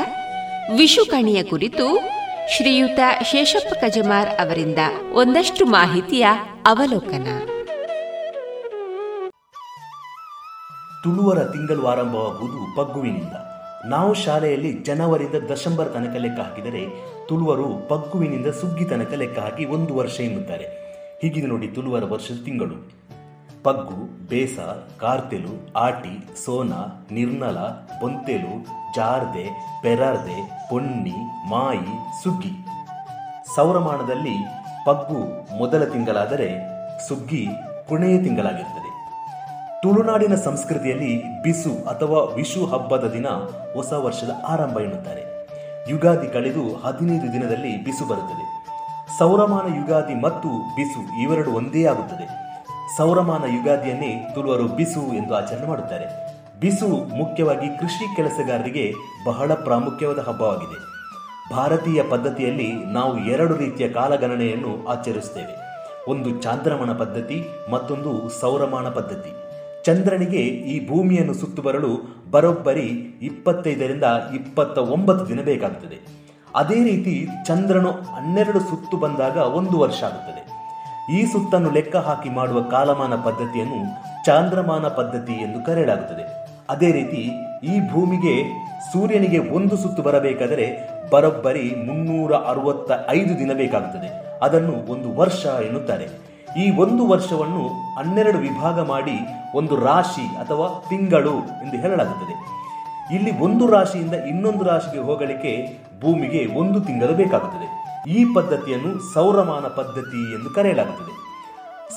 [0.78, 1.99] ವಿಷುಕಣಿಯ ಕುರಿತು
[2.49, 4.78] ಶ್ರೀಯುತ ಶೇಷಪ್ಪ ಕಜಮಾರ್ ಅವರಿಂದ
[5.14, 6.28] ಒಂದಷ್ಟು ಮಾಹಿತಿಯ
[6.66, 7.28] ಅವಲೋಕನ.
[11.03, 13.34] ತುಳುವರ ತಿಂಗಳು ಆರಂಭವಾಗುವುದು ಪಗ್ಗುವಿನಿಂದ.
[13.86, 20.20] ನಾವು ಶಾಲೆಯಲ್ಲಿ ಜನವರಿಯಿಂದ ಡಿಸೆಂಬರ್ ತನಕ ಲೆಕ್ಕ ಹಾಕಿದರೆ ತುಳುವರು ಪಗ್ಗುವಿನಿಂದ ಸುಗ್ಗಿ ತನಕ ಲೆಕ್ಕ ಹಾಕಿ ಒಂದು ವರ್ಷ
[20.20, 20.86] ಎನ್ನುತ್ತಾರೆ.
[21.22, 22.91] ಹೀಗಿದೆ ನೋಡಿ ತುಳುವರ ವರ್ಷದ ತಿಂಗಳು.
[23.63, 24.59] ಪಗ್ಗು, ಬೇಸ,
[24.99, 26.74] ಕಾರ್ತೆಲು, ಆಟಿ, ಸೋನ,
[27.11, 27.57] ನಿರ್ನಲ
[27.99, 28.65] ಪೊಂತೆಲು
[28.95, 29.45] ಜಾರ್ದೆ,
[29.82, 32.51] ಪೆರಾರ್ದೆ, ಪೊನ್ನಿ, ಮಾಯಿ, ಸುಗ್ಗಿ.
[33.55, 34.45] ಸೌರಮಾನದಲ್ಲಿ
[34.86, 35.20] ಪಗ್ಗು
[35.57, 36.49] ಮೊದಲ ತಿಂಗಳಾದರೆ
[37.07, 37.47] ಸುಗ್ಗಿ
[37.89, 39.09] ಕೊನೆಯ ತಿಂಗಳಾಗಿರುತ್ತದೆ
[39.82, 43.28] ತುಳುನಾಡಿನ ಸಂಸ್ಕೃತಿಯಲ್ಲಿ ಬಿಸು ಅಥವಾ ವಿಷು ಹಬ್ಬದ ದಿನ
[43.74, 45.47] ಹೊಸ ವರ್ಷದ ಆರಂಭ ಎನ್ನುತ್ತಾರೆ.
[45.89, 48.57] ಯುಗಾದಿ ಕಳೆದು ಹದಿನೈದು ದಿನದಲ್ಲಿ ಬಿಸು ಬರುತ್ತದೆ.
[49.16, 52.26] ಸೌರಮಾನ ಯುಗಾದಿ ಮತ್ತು ಬಿಸು ಇವೆರಡು ಒಂದೇ ಆಗುತ್ತದೆ.
[52.97, 56.05] ಸೌರಮಾನ ಯುಗಾದಿಯನ್ನೇ ತುಳುವರು ಬಿಸು ಎಂದು ಆಚರಣೆ ಮಾಡುತ್ತಾರೆ.
[56.60, 58.93] ಬಿಸು ಮುಖ್ಯವಾಗಿ ಕೃಷಿ ಕೆಲಸಗಾರರಿಗೆ
[59.26, 60.78] ಬಹಳ ಪ್ರಾಮುಖ್ಯವಾದ ಹಬ್ಬವಾಗಿದೆ.
[61.55, 65.55] ಭಾರತೀಯ ಪದ್ಧತಿಯಲ್ಲಿ ನಾವು ಎರಡು ರೀತಿಯ ಕಾಲಗಣನೆಯನ್ನು ಆಚರಿಸುತ್ತೇವೆ.
[66.12, 69.32] ಒಂದು ಚಾಂದ್ರಮಾನ ಪದ್ಧತಿ, ಮತ್ತೊಂದು ಸೌರಮಾನ ಪದ್ಧತಿ.
[69.84, 72.01] ಚಂದ್ರನಿಗೆ ಈ ಭೂಮಿಯನ್ನು ಸುತ್ತು ಬರಲು
[72.32, 74.03] ಬರೋಬ್ಬರಿ ಇಪ್ಪತ್ತೈದರಿಂದ
[74.36, 76.16] ಇಪ್ಪತ್ತ ಒಂಬತ್ತು ದಿನ ಬೇಕಾಗುತ್ತದೆ.
[76.58, 77.14] ಅದೇ ರೀತಿ
[77.45, 80.43] ಚಂದ್ರನು ಹನ್ನೆರಡು ಸುತ್ತು ಬಂದಾಗ ಒಂದು ವರ್ಷ ಆಗುತ್ತದೆ.
[81.16, 83.80] ಈ ಸುತ್ತನ್ನು ಲೆಕ್ಕ ಹಾಕಿ ಮಾಡುವ ಕಾಲಮಾನ ಪದ್ಧತಿಯನ್ನು
[84.26, 86.24] ಚಾಂದ್ರಮಾನ ಪದ್ಧತಿ ಎಂದು ಕರೆಯಲಾಗುತ್ತದೆ.
[86.70, 87.22] ಅದೇ ರೀತಿ
[87.64, 88.34] ಈ ಭೂಮಿಗೆ
[88.91, 90.66] ಸೂರ್ಯನಿಗೆ ಒಂದು ಸುತ್ತು ಬರಬೇಕಾದರೆ
[91.10, 94.10] ಬರೋಬ್ಬರಿ ಮುನ್ನೂರ ಅರವತ್ತ ಐದು ದಿನ ಬೇಕಾಗುತ್ತದೆ.
[94.45, 96.08] ಅದನ್ನು ಒಂದು ವರ್ಷ ಎನ್ನುತ್ತಾರೆ.
[96.64, 97.64] ಈ ಒಂದು ವರ್ಷವನ್ನು
[97.99, 99.18] ಹನ್ನೆರಡು ವಿಭಾಗ ಮಾಡಿ
[99.55, 102.57] ಒಂದು ರಾಶಿ ಅಥವಾ ತಿಂಗಳು ಎಂದು ಹೇಳಲಾಗುತ್ತದೆ.
[103.14, 107.68] ಇಲ್ಲಿ ಒಂದು ರಾಶಿಯಿಂದ ಇನ್ನೊಂದು ರಾಶಿಗೆ ಹೋಗಲಿಕ್ಕೆ ಭೂಮಿಗೆ ಒಂದು ತಿಂಗಳು ಬೇಕಾಗುತ್ತದೆ.
[108.10, 111.28] ಈ ಪದ್ಧತಿಯನ್ನು ಸೌರಮಾನ ಪದ್ಧತಿ ಎಂದು ಕರೆಯಲಾಗುತ್ತದೆ.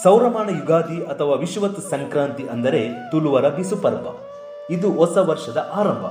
[0.03, 4.07] ಸೌರಮಾನ ಯುಗಾದಿ ಅಥವಾ ವಿಶ್ವತ್ ಸಂಕ್ರಾಂತಿ ಅಂದರೆ ತುಳುವರ ಬಿಸು ಪರ್ವ.
[4.71, 6.07] ಇದು ಹೊಸ ವರ್ಷದ ಆರಂಭ.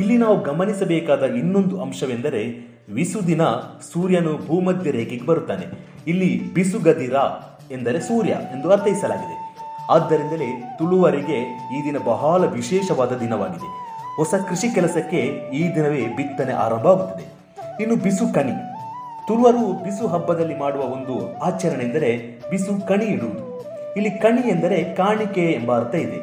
[0.00, 3.42] ಇಲ್ಲಿ ನಾವು ಗಮನಿಸಬೇಕಾದ ಇನ್ನೊಂದು ಅಂಶವೆಂದರೆ ವಿಸು ದಿನ
[3.92, 5.66] ಸೂರ್ಯನು ಭೂಮಧ್ಯ ರೇಖೆಗೆ ಬರುತ್ತಾನೆ.
[6.06, 7.14] ಇಲ್ಲಿ ಬಿಸುಗದಿರ
[7.70, 9.56] ಎಂದರೆ ಸೂರ್ಯ ಎಂದು ಅರ್ಥೈಸಲಾಗಿದೆ.
[9.90, 11.38] ಆದ್ದರಿಂದಲೇ ತುಳುವರಿಗೆ
[11.76, 13.89] ಈ ದಿನ ಬಹಳ ವಿಶೇಷವಾದ ದಿನವಾಗಿದೆ.
[14.20, 15.16] ಹೊಸ ಕೃಷಿ ಕೆಲಸಕ್ಕೆ
[15.52, 17.26] ಈ ದಿನವೇ ಬಿತ್ತನೆ ಆರಂಭವಾಗುತ್ತದೆ
[17.82, 18.52] ಇನ್ನು ಬಿಸು ಕಣಿ.
[19.26, 23.60] ತುಳುವರು ಬಿಸು ಹಬ್ಬದಲ್ಲಿ ಮಾಡುವ ಒಂದು ಆಚರಣೆ ಎಂದರೆ ಬಿಸು ಕಣಿ ಇಡುವುದು.
[23.96, 26.18] ಇಲ್ಲಿ ಕಣಿ ಎಂದರೆ ಕಾಣಿಕೆ ಎಂಬ ಅರ್ಥ ಇದೆ.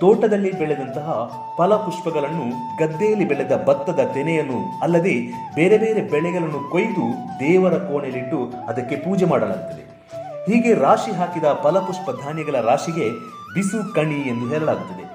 [0.00, 5.14] ತೋಟದಲ್ಲಿ ಬೆಳೆದಂತಹ ಫಲಪುಷ್ಪಗಳನ್ನು ಗದ್ದೆಯಲ್ಲಿ ಬೆಳೆದ ಭತ್ತದ ತೆನೆಯನ್ನು ಅಲ್ಲದೆ
[5.54, 7.06] ಬೇರೆ ಬೇರೆ ಬೆಳೆಗಳನ್ನು ಕೊಯ್ದು
[7.40, 9.82] ದೇವರ ಕೋಣೆಯಲ್ಲಿಟ್ಟು ಅದಕ್ಕೆ ಪೂಜೆ ಮಾಡಲಾಗುತ್ತದೆ.
[10.52, 13.10] ಹೀಗೆ ರಾಶಿ ಹಾಕಿದ ಫಲಪುಷ್ಪ ಧಾನ್ಯಗಳ ರಾಶಿಗೆ
[13.54, 15.11] ಬಿಸು ಕಣಿ ಎಂದು ಹೇಳಲಾಗುತ್ತದೆ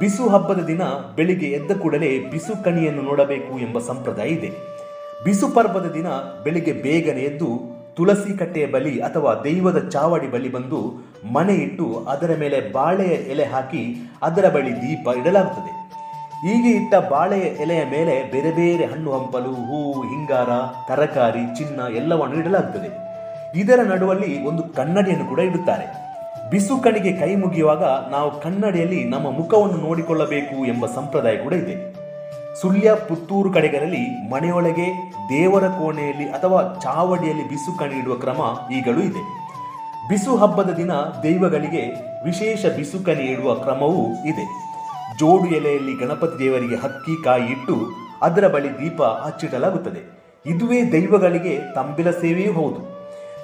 [0.00, 0.82] ಬಿಸು ಹಬ್ಬದ ದಿನ
[1.16, 4.50] ಬೆಳಿಗ್ಗೆ ಎದ್ದ ಕೂಡಲೇ ಬಿಸು ಕಣಿಯನ್ನು ನೋಡಬೇಕು ಎಂಬ ಸಂಪ್ರದಾಯ ಇದೆ.
[5.24, 6.06] ಬಿಸು ಪರ್ವದ ದಿನ
[6.44, 12.72] ಬೆಳಿಗ್ಗೆ ಬೇಗನೆ ಎದ್ದು ತುಳಸಿ ಕಟ್ಟೆಯ ಬಲಿ ಅಥವಾ ದೈವದ ಚಾವಡಿ ಬಲಿ ಬಂದು ಮನೆ ಇಟ್ಟು ಅದರ ಮೇಲೆ
[12.72, 15.72] ಬಾಳೆಯ ಎಲೆ ಹಾಕಿ ಅದರ ಬಳಿ ದೀಪ ಇಡಲಾಗುತ್ತದೆ.
[16.46, 20.48] ಹೀಗೆ ಇಟ್ಟ ಬಾಳೆಯ ಎಲೆಯ ಮೇಲೆ ಬೇರೆ ಬೇರೆ ಹಣ್ಣು ಹಂಪಲು ಹೂವು ಹಿಂಗಾರ,
[20.88, 22.90] ತರಕಾರಿ, ಚಿನ್ನ ಎಲ್ಲವನ್ನು ಇಡಲಾಗುತ್ತದೆ.
[23.60, 26.03] ಇದರ ನಡುವಲ್ಲಿ ಒಂದು ಕನ್ನಡಿಯನ್ನು ಕೂಡ ಇಡುತ್ತಾರೆ.
[26.50, 31.94] ಬಿಸು ಕಣಿಗೆ ಕೈ ಮುಗಿಯುವಾಗ ನಾವು ಕನ್ನಡಿಯಲ್ಲಿ ನಮ್ಮ ಮುಖವನ್ನು ನೋಡಿಕೊಳ್ಳಬೇಕು ಎಂಬ ಸಂಪ್ರದಾಯ ಕೂಡ ಇದೆ.
[32.60, 39.44] ಸುಳ್ಯ ಪುತ್ತೂರು ಕಡೆಗಳಲ್ಲಿ ಮನೆಯೊಳಗೆ ದೇವರ ಕೋಣೆಯಲ್ಲಿ ಅಥವಾ ಚಾವಡಿಯಲ್ಲಿ ಬಿಸು ಇಡುವ ಕ್ರಮ ಈಗಲೂ ಇದೆ.
[40.08, 40.92] ಬಿಸು ಹಬ್ಬದ ದಿನ
[41.22, 41.86] ದೈವಗಳಿಗೆ
[42.24, 44.44] ವಿಶೇಷ ಬಿಸು ಕಣಿ ಇಡುವ ಕ್ರಮವೂ ಇದೆ.
[45.18, 47.92] ಜೋಡು ಎಲೆಯಲ್ಲಿ ಗಣಪತಿ ದೇವರಿಗೆ ಹಕ್ಕಿ ಕಾಯಿ ಇಟ್ಟು
[48.22, 50.24] ಅದರ ಬಳಿ ದೀಪ ಹಚ್ಚಿಡಲಾಗುತ್ತದೆ.
[50.46, 52.93] ಇದುವೇ ದೈವಗಳಿಗೆ ತಂಬಿಲ ಸೇವೆಯೂ ಹೌದು.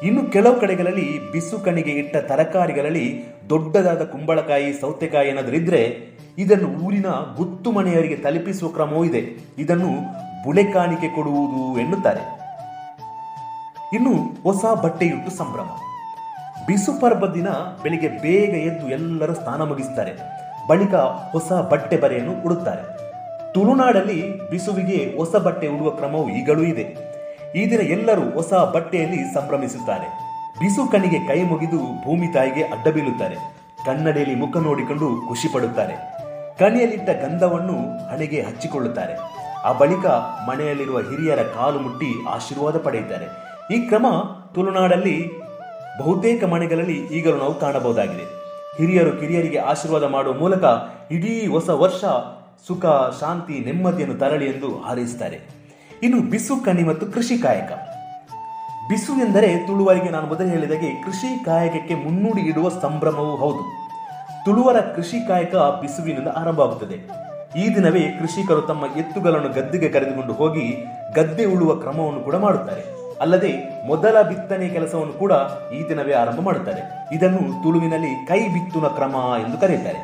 [0.03, 7.73] ಇನ್ನು ಕೆಲವು ಕಡೆಗಳಲ್ಲಿ ಬಿಸು ಕಣಿಗೆ ಇಟ್ಟ ತರಕಾರಿಗಳಲ್ಲಿ ದೊಡ್ಡದಾದ ಕುಂಬಳಕಾಯಿ, ಸೌತೆಕಾಯಿ ಏನಾದರೂ ಇದ್ರೆ ಇದನ್ನು ಊರಿನ ಗುತ್ತು
[7.73, 9.45] ಮನೆಯವರಿಗೆ ತಲುಪಿಸುವ ಕ್ರಮವೂ ಇದೆ.
[9.59, 9.89] ಇದನ್ನು
[10.45, 12.41] ಬುಳೆ ಕಾಣಿಕೆ ಕೊಡುವುದು ಎನ್ನುತ್ತಾರೆ.
[13.95, 15.67] ಇನ್ನು ಹೊಸ ಬಟ್ಟೆಯುಟ್ಟು ಸಂಭ್ರಮ.
[16.67, 17.49] ಬಿಸು ಪರ್ವ ದಿನ
[17.83, 20.13] ಬೆಳಿಗ್ಗೆ ಬೇಗ ಎದ್ದು ಎಲ್ಲರೂ ಸ್ನಾನ ಮುಗಿಸ್ತಾರೆ.
[20.69, 20.95] ಬಳಿಕ
[21.33, 22.83] ಹೊಸ ಬಟ್ಟೆ ಬರೆಯನ್ನು ಉಡುತ್ತಾರೆ.
[23.53, 27.10] ತುಳುನಾಡಲ್ಲಿ ಬಿಸುವಿಗೆ ಹೊಸ ಬಟ್ಟೆ ಉಡುವ ಕ್ರಮವು ಈಗಲೂ ಇದೆ.
[27.57, 30.07] ಈ ದಿನ ಎಲ್ಲರೂ ಹೊಸ ಬಟ್ಟೆಯಲ್ಲಿ ಸಂಭ್ರಮಿಸುತ್ತಾರೆ.
[30.59, 33.37] ಬಿಸು ಕಣ್ಣಿಗೆ ಕೈ ಮುಗಿದು ಭೂಮಿ ತಾಯಿಗೆ ಅಡ್ಡ ಬೀಳುತ್ತಾರೆ.
[33.87, 35.95] ಕನ್ನಡಿಯಲ್ಲಿ ಮುಖ ನೋಡಿಕೊಂಡು ಖುಷಿ ಪಡುತ್ತಾರೆ.
[36.59, 39.15] ಕಣಿಯಲ್ಲಿಟ್ಟ ಗಂಧವನ್ನು ಹಣೆಗೆ ಹಚ್ಚಿಕೊಳ್ಳುತ್ತಾರೆ.
[39.65, 40.07] ಆ ಬಳಿಕ
[40.49, 43.27] ಮನೆಯಲ್ಲಿರುವ ಹಿರಿಯರ ಕಾಲು ಮುಟ್ಟಿ ಆಶೀರ್ವಾದ ಪಡೆಯುತ್ತಾರೆ.
[43.75, 44.07] ಈ ಕ್ರಮ
[44.55, 45.31] ತುಳುನಾಡಲ್ಲಿ
[46.01, 48.27] ಬಹುತೇಕ ಮನೆಗಳಲ್ಲಿ ಈಗಲೂ ನಾವು ಕಾಣಬಹುದಾಗಿದೆ.
[48.79, 50.65] ಹಿರಿಯರು ಕಿರಿಯರಿಗೆ ಆಶೀರ್ವಾದ ಮಾಡುವ ಮೂಲಕ
[51.11, 52.05] ಇಡೀ ಹೊಸ ವರ್ಷ
[52.67, 52.87] ಸುಖ,
[53.21, 55.60] ಶಾಂತಿ, ನೆಮ್ಮದಿಯನ್ನು ತರಲಿ ಎಂದು ಹಾರೈಸುತ್ತಾರೆ.
[56.03, 57.73] ಇನ್ನು ಬಿಸು ಕಣಿ ಮತ್ತು ಕೃಷಿ ಕಾಯಕ.
[58.89, 63.89] ಬಿಸು ಎಂದರೆ ತುಳುವರಿಗೆ ನಾನು ಮೊದಲು ಹೇಳಿದಾಗೆ ಕೃಷಿ ಕಾಯಕಕ್ಕೆ ಮುನ್ನುಡಿ ಇಡುವ ಸಂಭ್ರಮವೂ ಹೌದು.
[64.45, 66.95] ತುಳುವರ ಕೃಷಿ ಕಾಯಕ ಬಿಸುವಿನಿಂದ ಆರಂಭವಾಗುತ್ತದೆ.
[67.61, 70.85] ಈ ದಿನವೇ ಕೃಷಿಕರು ತಮ್ಮ ಎತ್ತುಗಳನ್ನು ಗದ್ದೆಗೆ ಕರೆದುಕೊಂಡು ಹೋಗಿ
[71.15, 72.83] ಗದ್ದೆ ಉಳುವ ಕ್ರಮವನ್ನು ಕೂಡ ಮಾಡುತ್ತಾರೆ.
[73.21, 75.33] ಅಲ್ಲದೆ ಮೊದಲ ಬಿತ್ತನೆ ಕೆಲಸವನ್ನು ಕೂಡ
[75.75, 77.15] ಈ ದಿನವೇ ಆರಂಭ ಮಾಡುತ್ತಾರೆ.
[77.17, 79.15] ಇದನ್ನು ತುಳುವಿನಲ್ಲಿ ಕೈ ಬಿತ್ತುನ ಕ್ರಮ
[79.47, 79.99] ಎಂದು ಕರೆಯುತ್ತಾರೆ.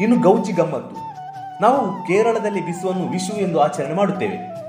[0.00, 0.96] ಇನ್ನು ಗೌಚಿ ಗಮ್ಮತ್ತು
[1.62, 4.63] ನಾವು ಕೇರಳದಲ್ಲಿ ಬಿಸುವನ್ನು ವಿಶು ಎಂದು ಆಚರಣೆ ಮಾಡುತ್ತೇವೆ.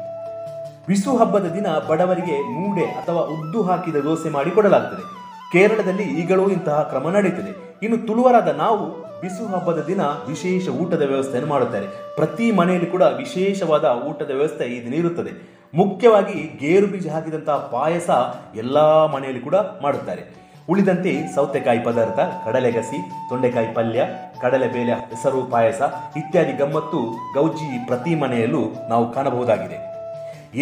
[0.89, 5.03] ವಿಸು ಹಬ್ಬದ ದಿನ ಬಡವರಿಗೆ ಮೂಡೆ ಅಥವಾ ಉದ್ದು ಹಾಕಿದ ದೋಸೆ ಮಾಡಿ ಕೊಡಲಾಗುತ್ತದೆ
[5.51, 11.87] ಕೇರಳದಲ್ಲಿ ಈಗಲೂ ಇಂತಹ ಕ್ರಮ ನಡೆಯುತ್ತದೆ ಇನ್ನು ತುಳುವರಾದ ನಾವು ಬಿಸು ಹಬ್ಬದ ದಿನ ವಿಶೇಷ ಊಟದ ವ್ಯವಸ್ಥೆಯನ್ನು ಮಾಡುತ್ತಾರೆ.
[12.15, 15.31] ಪ್ರತಿ ಮನೆಯಲ್ಲಿ ಕೂಡ ವಿಶೇಷವಾದ ಊಟದ ವ್ಯವಸ್ಥೆ ಈ ದಿನ ಇರುತ್ತದೆ.
[15.75, 18.09] ಮುಖ್ಯವಾಗಿ ಗೇರು ಬೀಜ ಹಾಕಿದಂತಹ ಪಾಯಸ
[18.55, 20.45] ಎಲ್ಲ ಮನೆಯಲ್ಲಿ ಕೂಡ ಮಾಡುತ್ತಾರೆ.
[20.69, 24.07] ಉಳಿದಂತೆ ಸೌತೆಕಾಯಿ ಪದಾರ್ಥ, ಕಡಲೆಗಸಿ, ತೊಂಡೆಕಾಯಿ ಪಲ್ಯ
[24.41, 25.81] ಕಡಲೆಬೇಳೆ ಹೆಸರು ಪಾಯಸ
[26.17, 27.01] ಇತ್ಯಾದಿ ಗಮ್ಮತ್ತು
[27.33, 29.94] ಗೌಜಿ ಪ್ರತಿ ಮನೆಯಲ್ಲೂ ನಾವು ಕಾಣಬಹುದಾಗಿದೆ.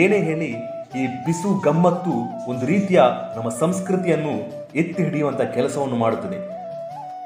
[0.02, 0.50] ಏನೇ ಹೇಳಿ
[1.02, 2.12] ಈ ಬಿಸು ಗಮ್ಮತ್ತು
[2.50, 3.02] ಒಂದು ರೀತಿಯ
[3.36, 4.34] ನಮ್ಮ ಸಂಸ್ಕೃತಿಯನ್ನು
[4.76, 6.40] ಎತ್ತಿ ಹಿಡಿಯುವಂತ ಕೆಲಸವನ್ನು ಮಾಡುತ್ತದೆ.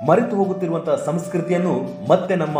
[0.05, 1.73] ಮರೆತು ಹೋಗುತ್ತಿರುವಂತಹ ಸಂಸ್ಕೃತಿಯನ್ನು
[2.09, 2.57] ಮತ್ತೆ ನಮ್ಮ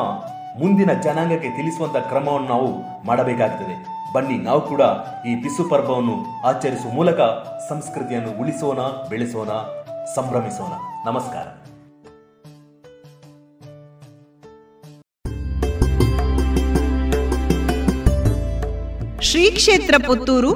[0.62, 2.70] ಮುಂದಿನ ಜನಾಂಗಕ್ಕೆ ತಿಳಿಸುವಂತ ಕ್ರಮವನ್ನು ನಾವು
[3.06, 3.76] ಮಾಡಬೇಕಾಗ್ತದೆ.
[4.14, 4.82] ಬನ್ನಿ, ನಾವು ಕೂಡ
[5.26, 7.22] ಈ ಬಿಸು ಪರ್ವವನ್ನು ಆಚರಿಸುವ ಮೂಲಕ
[7.70, 8.80] ಸಂಸ್ಕೃತಿಯನ್ನು ಉಳಿಸೋಣ,
[9.10, 9.50] ಬೆಳೆಸೋಣ,
[10.16, 10.74] ಸಂಭ್ರಮಿಸೋಣ.
[11.06, 11.67] ನಮಸ್ಕಾರ.
[19.28, 20.52] ಶ್ರೀ ಕ್ಷೇತ್ರ ಪುತ್ತೂರು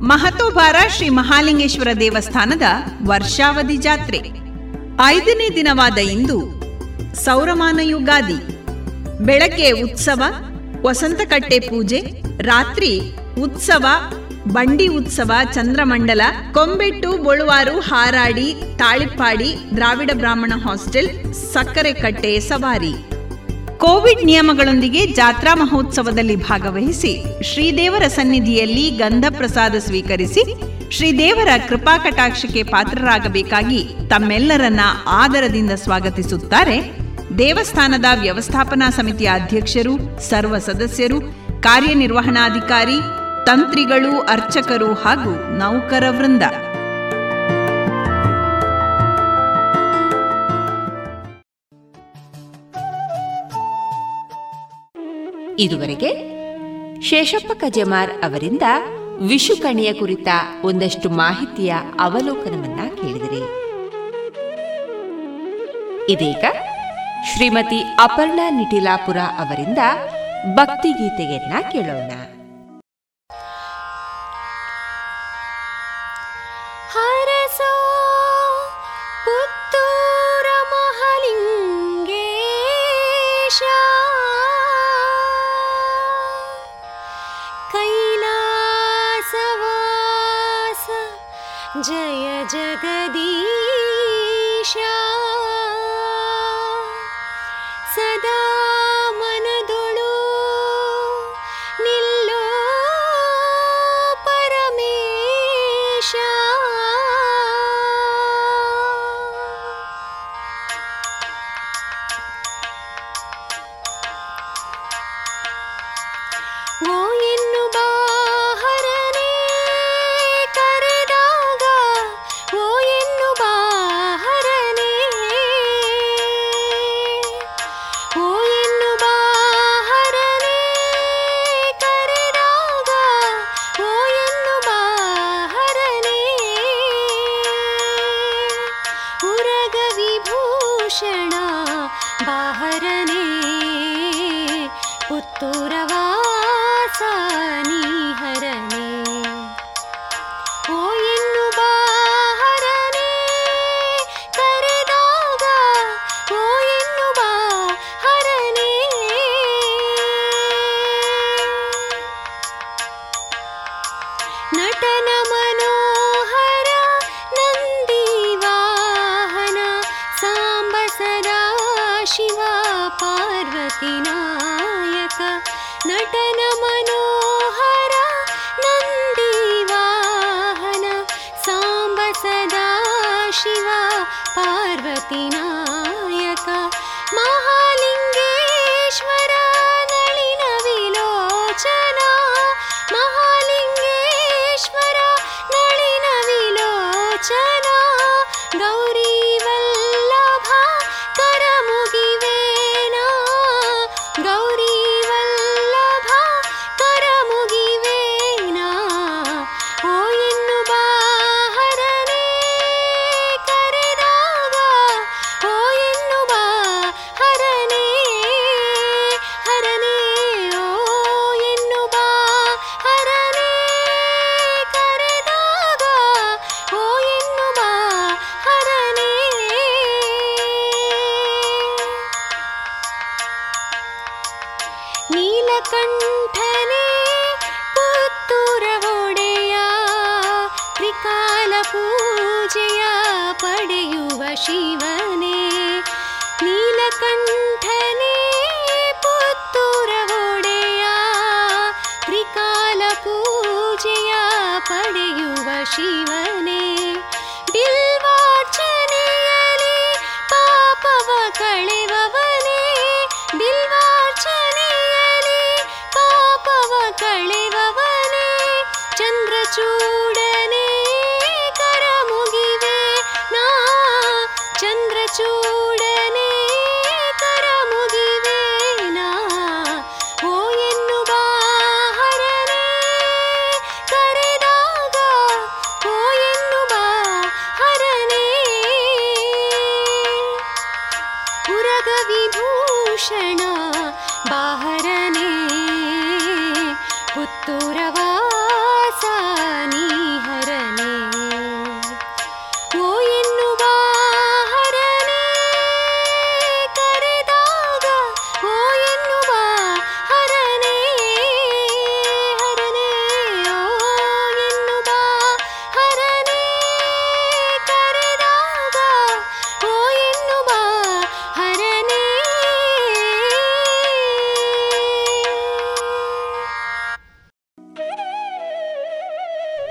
[0.00, 2.66] ಮಹತೋಬಾರ ಶ್ರೀ ಮಹಾಲಿಂಗೇಶ್ವರ ದೇವಸ್ಥಾನದ
[3.06, 4.20] ವರ್ಷಾವಧಿ ಜಾತ್ರೆ.
[5.06, 6.38] ಐದನೇ ದಿನವಾದ ಇಂದು
[7.14, 8.38] ಸೌರಮಾನ ಯುಗಾದಿ.
[9.24, 10.22] ಬೆಳಗ್ಗೆ ಉತ್ಸವ,
[10.86, 12.00] ವಸಂತಕಟ್ಟೆ ಪೂಜೆ,
[12.40, 12.92] ರಾತ್ರಿ
[13.42, 13.86] ಉತ್ಸವ,
[14.52, 16.20] ಬಂಡಿ ಉತ್ಸವ, ಚಂದ್ರಮಂಡಲ,
[16.52, 18.48] ಕೊಂಬೆಟ್ಟು, ಬೊಳುವಾರು, ಹಾರಾಡಿ,
[18.78, 21.10] ತಾಳಿಪ್ಪಾಡಿ, ದ್ರಾವಿಡ ಬ್ರಾಹ್ಮಣ ಹಾಸ್ಟೆಲ್,
[21.52, 22.94] ಸಕ್ಕರೆ ಕಟ್ಟೆ, ಸವಾರಿ.
[23.78, 27.12] ಕೋವಿಡ್ ನಿಯಮಗಳೊಂದಿಗೆ ಜಾತ್ರಾ ಮಹೋತ್ಸವದಲ್ಲಿ ಭಾಗವಹಿಸಿ
[27.42, 30.42] ಶ್ರೀದೇವರ ಸನ್ನಿಧಿಯಲ್ಲಿ ಗಂಧ ಪ್ರಸಾದ ಸ್ವೀಕರಿಸಿ
[30.90, 36.76] ಶ್ರೀದೇವರ ಕೃಪಾ ಕಟಾಕ್ಷಕ್ಕೆ ಪಾತ್ರರಾಗಬೇಕಾಗಿ ತಮ್ಮೆಲ್ಲರನ್ನ ಆದರದಿಂದ ಸ್ವಾಗತಿಸುತ್ತಾರೆ
[37.38, 39.94] ದೇವಸ್ಥಾನದ ವ್ಯವಸ್ಥಾಪನಾ ಸಮಿತಿಯ ಅಧ್ಯಕ್ಷರು,
[40.30, 41.18] ಸರ್ವ ಸದಸ್ಯರು,
[41.60, 42.98] ಕಾರ್ಯನಿರ್ವಹಣಾಧಿಕಾರಿ,
[43.46, 46.42] ತಂತ್ರಿಗಳು, ಅರ್ಚಕರು ಹಾಗೂ ನೌಕರ ವೃಂದ
[55.58, 56.36] ಇದುವರೆಗೆ
[57.00, 58.62] ಶೇಷಪ್ಪ ಕಜಮಾರ್ ಅವರಿಂದ
[59.20, 60.28] ವಿಶುಕಣಿಯ ಕುರಿತ
[60.62, 63.42] ಒಂದಷ್ಟು ಮಾಹಿತಿಯ ಅವಲೋಕನವನ್ನ ಕೇಳಿದಿರಿ.
[66.12, 66.44] ಇದೀಗ
[67.32, 69.78] ಶ್ರೀಮತಿ ಅಪರ್ಣಾ ನಿಟಿಲಾಪುರ ಅವರಿಂದ
[70.54, 72.35] ಭಕ್ತಿಗೀತೆಯನ್ನ ಕೇಳೋಣ.
[92.48, 92.95] ಸದಾ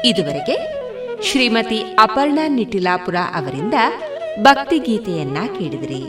[0.05, 0.55] ಇದುವರೆಗೆ
[1.23, 3.73] ಶ್ರೀಮತಿ ಅಪರ್ಣಾ ನಿಟಿಲಾಪುರ ಅವರಿಂದ
[4.41, 6.01] ಭಕ್ತಿಗೀತೆಯನ್ನ ಕೇಳಿದಿರಿ.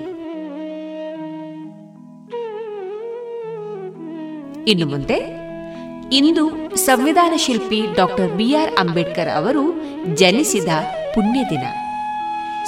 [4.70, 5.18] ಇನ್ನು ಮುಂದೆ
[6.12, 9.82] ಇಂದು ಸಂವಿಧಾನ ಶಿಲ್ಪಿ ಡಾಕ್ಟರ್ ಬಿಆರ್ ಅಂಬೇಡ್ಕರ್ ಅವರು
[10.14, 10.68] ಜನಿಸಿದ
[11.14, 11.64] ಪುಣ್ಯ ದಿನ.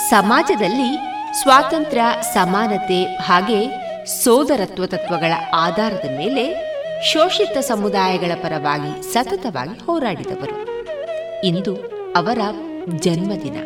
[0.08, 0.96] ಸಮಾಜದಲ್ಲಿ
[1.42, 2.02] ಸ್ವಾತಂತ್ರ್ಯ,
[2.34, 3.60] ಸಮಾನತೆ ಹಾಗೆ
[4.24, 6.44] ಸೋದರತ್ವ ತತ್ವಗಳ ಆಧಾರದ ಮೇಲೆ
[7.04, 10.67] ಶೋಷಿತ ಸಮುದಾಯಗಳ ಪರವಾಗಿ ಸತತವಾಗಿ ಹೋರಾಡಿದವರು.
[11.44, 11.76] ಇಂದು
[12.16, 12.38] ಅವರ
[12.96, 13.56] ಜನ್ಮದಿನ.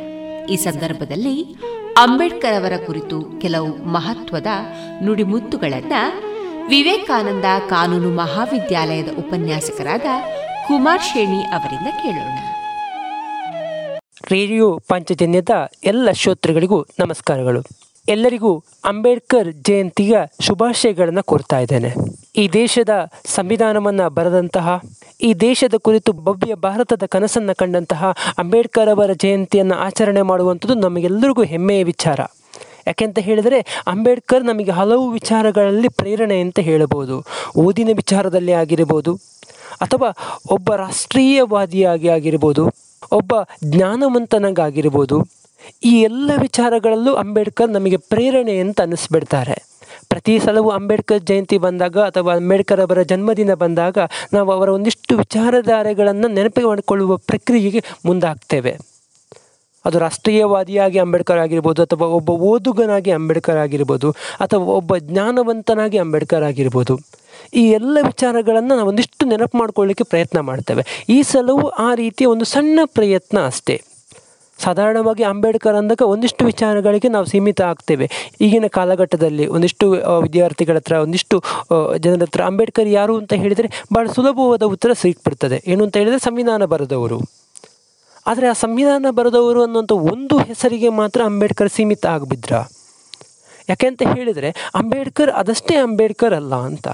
[0.50, 1.56] ಈ ಸಂದರ್ಭದಲ್ಲಿ
[1.98, 4.46] ಅಂಬೇಡ್ಕರ್ ಅವರ ಕುರಿತು ಕೆಲವು ಮಹತ್ವದ
[5.02, 6.32] ನುಡಿಮುತ್ತುಗಳನ್ನು
[6.68, 10.04] ವಿವೇಕಾನಂದ ಕಾನೂನು ಮಹಾವಿದ್ಯಾಲಯದ ಉಪನ್ಯಾಸಕರಾದ
[10.66, 12.38] ಕುಮಾರ್ ಶೇಣಿ ಅವರಿಂದ ಕೇಳೋಣ.
[14.30, 15.50] ರೇಡಿಯೋ ಪಂಚಜನ್ಯದ
[15.84, 17.62] ಎಲ್ಲ ಶ್ರೋತೃಗಳಿಗೂ ನಮಸ್ಕಾರಗಳು.
[18.08, 21.94] ಎಲ್ಲರಿಗೂ ಅಂಬೇಡ್ಕರ್ ಜಯಂತಿಯ ಶುಭಾಶಯಗಳನ್ನು ಕೋರ್ತಾ ಇದ್ದೇನೆ.
[22.36, 22.90] ಈ ದೇಶದ
[23.26, 24.82] ಸಂವಿಧಾನವನ್ನು ಬರೆದಂತಹ
[25.22, 32.20] ಈ ದೇಶದ ಕುರಿತು ಭವ್ಯ ಭಾರತದ ಕನಸನ್ನು ಕಂಡಂತಹ ಅಂಬೇಡ್ಕರ್ ಅವರ ಜಯಂತಿಯನ್ನು ಆಚರಣೆ ಮಾಡುವಂಥದ್ದು ನಮಗೆಲ್ಲರಿಗೂ ಹೆಮ್ಮೆಯ ವಿಚಾರ.
[32.86, 37.24] ಯಾಕೆಂತ ಹೇಳಿದರೆ ಅಂಬೇಡ್ಕರ್ ನಮಗೆ ಹಲವು ವಿಚಾರಗಳಲ್ಲಿ ಪ್ರೇರಣೆ ಅಂತ ಹೇಳಬಹುದು.
[37.56, 39.14] ಓದಿನ ವಿಚಾರದಲ್ಲಿ ಆಗಿರಬಹುದು
[39.80, 40.08] ಅಥವಾ
[40.50, 42.64] ಒಬ್ಬ ರಾಷ್ಟ್ರೀಯವಾದಿಯಾಗಿ ಆಗಿರ್ಬೋದು,
[43.12, 43.32] ಒಬ್ಬ
[43.64, 45.28] ಜ್ಞಾನವಂತನಾಗಿರ್ಬೋದು
[45.84, 49.71] ಈ ಎಲ್ಲ ವಿಚಾರಗಳಲ್ಲೂ ಅಂಬೇಡ್ಕರ್ ನಮಗೆ ಪ್ರೇರಣೆ ಅಂತ ಅನ್ನಿಸ್ಬಿಡ್ತಾರೆ.
[50.12, 53.98] ಪ್ರತಿ ಸಲವೂ ಅಂಬೇಡ್ಕರ್ ಜಯಂತಿ ಬಂದಾಗ ಅಥವಾ ಅಂಬೇಡ್ಕರ್ ಅವರ ಜನ್ಮದಿನ ಬಂದಾಗ
[54.34, 58.72] ನಾವು ಅವರ ಒಂದಿಷ್ಟು ವಿಚಾರಧಾರೆಗಳನ್ನು ನೆನಪು ಮಾಡಿಕೊಳ್ಳುವ ಪ್ರಕ್ರಿಯೆಗೆ ಮುಂದಾಗ್ತೇವೆ.
[59.84, 64.10] ಅದು ರಾಷ್ಟ್ರೀಯವಾದಿಯಾಗಿ ಅಂಬೇಡ್ಕರ್ ಆಗಿರ್ಬೋದು ಅಥವಾ ಒಬ್ಬ ಓದುಗನಾಗಿ ಅಂಬೇಡ್ಕರ್ ಆಗಿರ್ಬೋದು
[64.44, 66.96] ಅಥವಾ ಒಬ್ಬ ಜ್ಞಾನವಂತನಾಗಿ ಅಂಬೇಡ್ಕರ್ ಆಗಿರ್ಬೋದು.
[67.54, 70.84] ಈ ಎಲ್ಲ ವಿಚಾರಗಳನ್ನು ನಾವು ಒಂದಿಷ್ಟು ನೆನಪು ಮಾಡ್ಕೊಳ್ಳಿಕ್ಕೆ ಪ್ರಯತ್ನ ಮಾಡ್ತೇವೆ.
[71.08, 73.76] ಈ ಸಲವೂ ಆ ರೀತಿಯ ಒಂದು ಸಣ್ಣ ಪ್ರಯತ್ನ ಅಷ್ಟೇ.
[74.66, 78.06] ಸಾಧಾರಣವಾಗಿ ಅಂಬೇಡ್ಕರ್ ಅಂದಾಗ ಒಂದಿಷ್ಟು ವಿಚಾರಗಳಿಗೆ ನಾವು ಸೀಮಿತ ಆಗ್ತೇವೆ.
[78.44, 79.86] ಈಗಿನ ಕಾಲಘಟ್ಟದಲ್ಲಿ ಒಂದಿಷ್ಟು
[80.26, 81.36] ವಿದ್ಯಾರ್ಥಿಗಳ ಹತ್ರ, ಒಂದಿಷ್ಟು
[82.04, 85.58] ಜನರ ಹತ್ರ ಅಂಬೇಡ್ಕರ್ ಯಾರು ಅಂತ ಹೇಳಿದರೆ ಭಾಳ ಸುಲಭವಾದ ಉತ್ತರ ಸಿಕ್ಬಿಡ್ತದೆ.
[85.72, 87.18] ಏನು ಅಂತ ಹೇಳಿದರೆ ಸಂವಿಧಾನ ಬರೆದವರು.
[88.30, 92.52] ಆದರೆ ಆ ಸಂವಿಧಾನ ಬರೆದವರು ಅನ್ನೋಂಥ ಒಂದು ಹೆಸರಿಗೆ ಮಾತ್ರ ಅಂಬೇಡ್ಕರ್ ಸೀಮಿತ ಆಗಿಬಿದ್ರ?
[93.70, 96.88] ಯಾಕೆಂತ ಹೇಳಿದರೆ ಅಂಬೇಡ್ಕರ್ ಅದಷ್ಟೇ ಅಂಬೇಡ್ಕರ್ ಅಲ್ಲ ಅಂತ.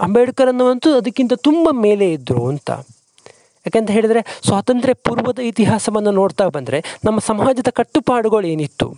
[0.00, 2.70] ಅಂಬೇಡ್ಕರ್ ಅನ್ನುವಂತೂ ಅದಕ್ಕಿಂತ ತುಂಬ ಮೇಲೆ ಇದ್ದರು ಅಂತ.
[3.66, 8.88] ಯಾಕೆಂತ ಹೇಳಿದರೆ ಸ್ವಾತಂತ್ರ್ಯ ಪೂರ್ವದ ಇತಿಹಾಸವನ್ನು ನೋಡ್ತಾ ಬಂದರೆ ನಮ್ಮ ಸಮಾಜದ ಕಟ್ಟುಪಾಡುಗಳು ಏನಿತ್ತು?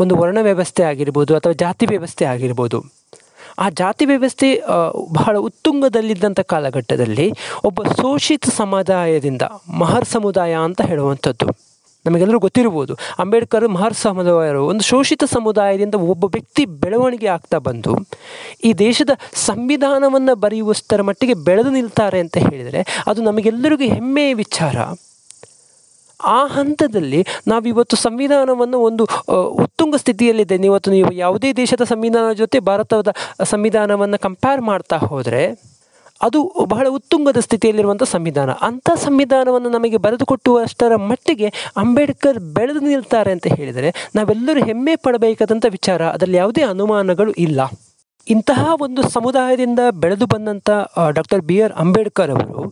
[0.00, 2.78] ಒಂದು ವರ್ಣ ವ್ಯವಸ್ಥೆ ಆಗಿರ್ಬೋದು ಅಥವಾ ಜಾತಿ ವ್ಯವಸ್ಥೆ ಆಗಿರ್ಬೋದು.
[3.58, 4.48] ಆ ಜಾತಿ ವ್ಯವಸ್ಥೆ
[5.12, 7.32] ಬಹಳ ಉತ್ತುಂಗದಲ್ಲಿದ್ದಂಥ ಕಾಲಘಟ್ಟದಲ್ಲಿ
[7.64, 9.42] ಒಬ್ಬ ಶೋಷಿತ ಸಮುದಾಯದಿಂದ
[9.78, 11.65] ಮಹರ್ ಸಮುದಾಯ ಅಂತ ಹೇಳುವಂಥದ್ದು.
[12.06, 17.92] ನಮಗೆಲ್ಲರೂ ಗೊತ್ತಿರ್ಬೋದು ಅಂಬೇಡ್ಕರ್ ಮಹರ್ ಸಮುದಾಯರು ಒಂದು ಶೋಷಿತ ಸಮುದಾಯದಿಂದ ಒಬ್ಬ ವ್ಯಕ್ತಿ ಬೆಳವಣಿಗೆ ಆಗ್ತಾ ಬಂದು,
[18.68, 19.12] ಈ ದೇಶದ
[19.48, 24.76] ಸಂವಿಧಾನವನ್ನು ಬರೆಯುವಷ್ಟರ ಮಟ್ಟಿಗೆ ಬೆಳೆದು ನಿಲ್ತಾರೆ ಅಂತ ಹೇಳಿದರೆ ಅದು ನಮಗೆಲ್ಲರಿಗೂ ಹೆಮ್ಮೆಯ ವಿಚಾರ.
[26.20, 27.18] ಆ ಹಂತದಲ್ಲಿ
[27.52, 29.04] ನಾವಿವತ್ತು ಸಂವಿಧಾನವನ್ನು ಒಂದು
[29.64, 33.10] ಉತ್ತುಂಗ ಸ್ಥಿತಿಯಲ್ಲಿದೆ ಇವತ್ತು ನೀವು ಯಾವುದೇ ದೇಶದ ಸಂವಿಧಾನದ ಜೊತೆ ಭಾರತದ
[33.52, 35.42] ಸಂವಿಧಾನವನ್ನು ಕಂಪೇರ್ ಮಾಡ್ತಾ ಹೋದರೆ
[36.22, 38.50] ಅದು ಬಹಳ ಉತ್ತುಂಗದ ಸ್ಥಿತಿಯಲ್ಲಿರುವಂಥ ಸಂವಿಧಾನ.
[38.68, 46.36] ಅಂಥ ಸಂವಿಧಾನವನ್ನು ನಮಗೆ ಬರೆದುಕೊಟ್ಟುವಷ್ಟರ ಮಟ್ಟಿಗೆ ಅಂಬೇಡ್ಕರ್ ಬೆಳೆದು ನಿಲ್ತಾರೆ ಅಂತ ಹೇಳಿದರೆ ನಾವೆಲ್ಲರೂ ಹೆಮ್ಮೆ ಪಡಬೇಕಾದಂಥ ವಿಚಾರ, ಅದರಲ್ಲಿ
[46.36, 47.60] ಯಾವುದೇ ಅನುಮಾನಗಳು ಇಲ್ಲ.
[48.28, 50.70] ಇಂತಹ ಒಂದು ಸಮುದಾಯದಿಂದ ಬೆಳೆದು ಬಂದಂಥ
[51.12, 52.62] ಡಾಕ್ಟರ್ ಬಿ ಆರ್ ಅಂಬೇಡ್ಕರ್ ಅವರು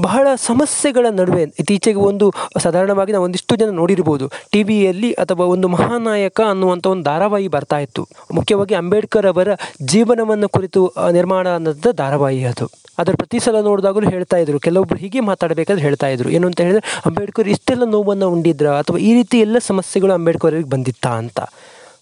[0.00, 6.40] ಬಹಳ ಸಮಸ್ಯೆಗಳ ನಡುವೆ ಇತ್ತೀಚೆಗೆ ಒಂದು, ಸಾಧಾರಣವಾಗಿ ನಾವು ಒಂದಿಷ್ಟು ಜನ ನೋಡಿರ್ಬೋದು ಟಿ ವಿಯಲ್ಲಿ ಅಥವಾ ಒಂದು ಮಹಾನಾಯಕ
[6.40, 8.08] ಅನ್ನುವಂಥ ಒಂದು ಧಾರಾವಾಹಿ ಬರ್ತಾ ಇತ್ತು.
[8.34, 9.48] ಮುಖ್ಯವಾಗಿ ಅಂಬೇಡ್ಕರ್ ಅವರ
[9.82, 12.66] ಜೀವನವನ್ನು ಕುರಿತು ನಿರ್ಮಾಣ ಅನ್ನೋದ ಧಾರಾವಾಹಿ ಅದು.
[12.98, 14.58] ಅದರ ಪ್ರತಿ ಸಲ ನೋಡಿದಾಗಲೂ ಹೇಳ್ತಾ ಇದ್ರು.
[14.58, 16.30] ಕೆಲವೊಬ್ರು ಹೀಗೆ ಮಾತಾಡಬೇಕಾದ್ರೆ ಹೇಳ್ತಾ ಇದ್ರು.
[16.30, 21.10] ಏನು ಅಂತ ಹೇಳಿದ್ರೆ, ಅಂಬೇಡ್ಕರ್ ಇಷ್ಟೆಲ್ಲ ನೋವನ್ನು ಉಂಡಿದ್ರ ಅಥವಾ ಈ ರೀತಿ ಎಲ್ಲ ಸಮಸ್ಯೆಗಳು ಅಂಬೇಡ್ಕರ್ ಅವರಿಗೆ ಬಂದಿತ್ತಾ
[21.10, 21.40] ಅಂತ.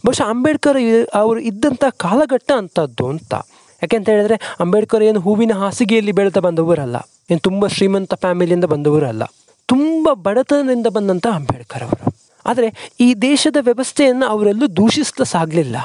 [0.07, 3.35] ಬಹುಶಃ ಅಂಬೇಡ್ಕರ್ ಅವರು ಇದ್ದಂಥ ಕಾಲಘಟ್ಟ ಅಂಥದ್ದು ಅಂತ.
[3.83, 6.97] ಯಾಕೆಂತ ಹೇಳಿದ್ರೆ, ಅಂಬೇಡ್ಕರ್ ಏನು ಹೂವಿನ ಹಾಸಿಗೆಯಲ್ಲಿ ಬೆಳೆದ ಬಂದವರಲ್ಲ.
[7.31, 9.24] ಏನು ತುಂಬ ಶ್ರೀಮಂತ ಫ್ಯಾಮಿಲಿಯಿಂದ ಬಂದವರಲ್ಲ
[9.68, 12.05] ತುಂಬ ಬಡತನದಿಂದ ಬಂದಂಥ ಅಂಬೇಡ್ಕರ್ ಅವರು.
[12.47, 12.68] ಆದರೆ
[13.07, 15.76] ಈ ದೇಶದ ವ್ಯವಸ್ಥೆಯನ್ನು ಅವರೆಲ್ಲೂ ದೂಷಿಸ್ತಾ ಸಾಗಲಿಲ್ಲ.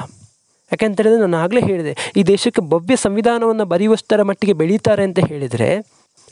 [0.70, 5.68] ಯಾಕೆಂತ ಹೇಳಿದ್ರೆ ನಾನು ಆಗಲೇ ಹೇಳಿದೆ, ಈ ದೇಶಕ್ಕೆ ಭವ್ಯ ಸಂವಿಧಾನವನ್ನು ಬರೆಯುವಷ್ಟರ ಮಟ್ಟಿಗೆ ಬೆಳೀತಾರೆ ಅಂತ ಹೇಳಿದರೆ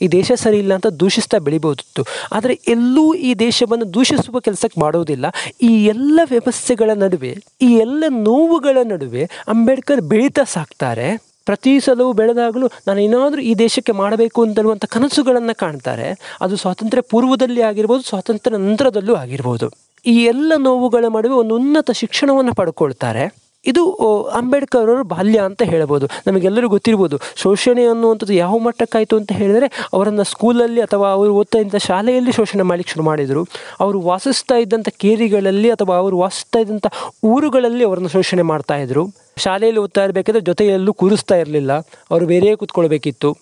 [0.01, 2.03] ಈ ದೇಶ ಸರಿ ಇಲ್ಲ ಅಂತ ದೂಷಿಸ್ತಾ ಬೆಳಿಬೋದಿತ್ತು.
[2.37, 5.27] ಆದರೆ ಎಲ್ಲೂ ಈ ದೇಶವನ್ನು ದೂಷಿಸುವ ಕೆಲಸಕ್ಕೆ ಮಾಡೋದಿಲ್ಲ.
[5.69, 7.33] ಈ ಎಲ್ಲ ವ್ಯವಸ್ಥೆಗಳ ನಡುವೆ,
[7.67, 11.09] ಈ ಎಲ್ಲ ನೋವುಗಳ ನಡುವೆ ಅಂಬೇಡ್ಕರ್ ಬೆಳೀತಾ ಸಾಕ್ತಾರೆ
[11.47, 16.37] ಪ್ರತಿ ಸಲವೂ ಬೆಳೆದಾಗಲೂ ನಾನು ಏನಾದರೂ ಈ ದೇಶಕ್ಕೆ ಮಾಡಬೇಕು ಅಂತನ್ನುವಂಥ ಕನಸುಗಳನ್ನು ಕಾಣ್ತಾರೆ.
[16.41, 19.71] ಅದು ಸ್ವಾತಂತ್ರ್ಯ ಪೂರ್ವದಲ್ಲಿ ಆಗಿರ್ಬೋದು, ಸ್ವಾತಂತ್ರ್ಯ ನಂತರದಲ್ಲೂ ಆಗಿರ್ಬೋದು.
[20.07, 23.42] ಈ ಎಲ್ಲ ನೋವುಗಳ ನಡುವೆ ಒಂದು ಉನ್ನತ ಶಿಕ್ಷಣವನ್ನು ಪಡ್ಕೊಳ್ತಾರೆ.
[23.67, 23.93] ಇದು
[24.27, 26.09] ಅಂಬೇಡ್ಕರ್ ಅವರ ಬಾಲ್ಯ ಅಂತ ಹೇಳ್ಬೋದು.
[26.27, 27.21] ನಮಗೆಲ್ಲರೂ ಗೊತ್ತಿರ್ಬೋದು.
[27.37, 32.93] ಶೋಷಣೆ ಅನ್ನುವಂಥದ್ದು ಯಾವ ಮಟ್ಟಕ್ಕಾಯಿತು ಅಂತ ಹೇಳಿದರೆ, ಅವರನ್ನು ಸ್ಕೂಲಲ್ಲಿ ಅಥವಾ ಅವರು ಓದ್ತಾ ಇದ್ದ ಶಾಲೆಯಲ್ಲಿ ಶೋಷಣೆ ಮಾಡಲಿಕ್ಕೆ
[32.93, 33.49] ಶುರು ಮಾಡಿದರು.
[33.81, 36.87] ಅವರು ವಾಸಿಸ್ತಾ ಇದ್ದಂಥ ಕೇರಿಗಳಲ್ಲಿ ಅಥವಾ ಅವರು ವಾಸಿಸ್ತಾ ಇದ್ದಂಥ
[37.25, 39.07] ಊರುಗಳಲ್ಲಿ ಅವರನ್ನು ಶೋಷಣೆ ಮಾಡ್ತಾ ಇದ್ದರು
[39.37, 41.73] ಶಾಲೆಯಲ್ಲಿ ಓದ್ತಾ ಇರಬೇಕಾದ್ರೆ ಜೊತೆಯಲ್ಲೂ ಕೂರಿಸ್ತಾ ಇರಲಿಲ್ಲ.
[42.11, 43.37] ಅವರು ಬೇರೆಯೇ ಕೂತ್ಕೊಳ್ಬೇಕಿತ್ತು.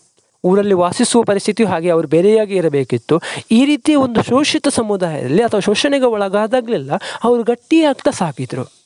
[0.44, 3.20] ಊರಲ್ಲಿ ವಾಸಿಸುವ ಪರಿಸ್ಥಿತಿಯು ಹಾಗೆ ಅವರು ಬೇರೆಯಾಗಿ ಇರಬೇಕಿತ್ತು.
[3.50, 6.92] ಈ ರೀತಿಯ ಒಂದು ಶೋಷಿತ ಸಮುದಾಯದಲ್ಲಿ ಅಥವಾ ಶೋಷಣೆಗೆ ಒಳಗಾದಾಗಲೆಲ್ಲ
[7.24, 8.79] ಅವರು ಗಟ್ಟಿಯಾಗ್ತಾ ಸಾಗಿದ್ರು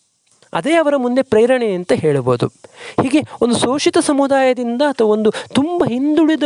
[0.59, 2.47] ಅದೇ ಅವರ ಮುಂದೆ ಪ್ರೇರಣೆ ಅಂತ ಹೇಳಬಹುದು.
[3.03, 6.45] ಹೀಗೆ ಒಂದು ಶೋಷಿತ ಸಮುದಾಯದಿಂದ ಅಥವಾ ಒಂದು ತುಂಬ ಹಿಂದುಳಿದ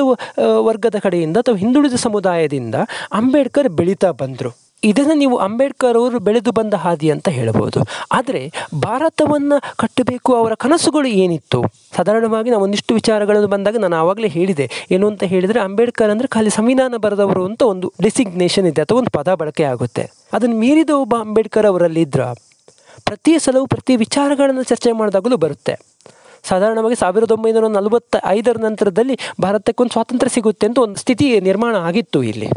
[0.69, 2.77] ವರ್ಗದ ಕಡೆಯಿಂದ ಅಥವಾ ಹಿಂದುಳಿದ ಸಮುದಾಯದಿಂದ
[3.21, 4.53] ಅಂಬೇಡ್ಕರ್ ಬೆಳೀತಾ ಬಂದರು.
[4.83, 7.79] ಇದನ್ನು ನೀವು ಅಂಬೇಡ್ಕರ್ ಅವರು ಬೆಳೆದು ಬಂದ ಹಾದಿ ಅಂತ ಹೇಳಬಹುದು.
[8.19, 8.43] ಆದರೆ
[8.85, 11.61] ಭಾರತವನ್ನು ಕಟ್ಟಬೇಕು ಅವರ ಕನಸುಗಳು ಏನಿತ್ತು?
[11.97, 14.67] ಸಾಧಾರಣವಾಗಿ ನಾವು ಒಂದಿಷ್ಟು ವಿಚಾರಗಳನ್ನು ಬಂದಾಗ ನಾನು ಆವಾಗಲೇ ಹೇಳಿದೆ.
[14.95, 19.35] ಏನು ಅಂತ ಹೇಳಿದರೆ ಅಂಬೇಡ್ಕರ್ ಅಂದರೆ ಖಾಲಿ ಸಂವಿಧಾನ ಬರೆದವರು ಅಂತ ಒಂದು ಡೆಸಿಗ್ನೇಷನ್ ಇದೆ ಅಥವಾ ಒಂದು ಪದ
[19.41, 20.05] ಬಳಕೆ ಆಗುತ್ತೆ.
[20.39, 22.05] ಅದನ್ನು ಮೀರಿದ ಒಬ್ಬ ಅಂಬೇಡ್ಕರ್ ಅವರಲ್ಲಿ
[23.09, 25.75] ಪ್ರತಿ ಸಲವೂ ಪ್ರತಿ ವಿಚಾರಗಳನ್ನು ಚರ್ಚೆ ಮಾಡಿದಾಗಲೂ ಬರುತ್ತೆ.
[26.49, 32.49] ಸಾಧಾರಣವಾಗಿ ಸಾವಿರದ ಒಂಬೈನೂರ ನಲವತ್ತ ಐದರ ನಂತರದಲ್ಲಿ ಭಾರತಕ್ಕೊಂದು ಸ್ವಾತಂತ್ರ್ಯ ಸಿಗುತ್ತೆ ಅಂತ ಒಂದು ಸ್ಥಿತಿ ನಿರ್ಮಾಣ ಆಗಿತ್ತು ಇಲ್ಲಿ.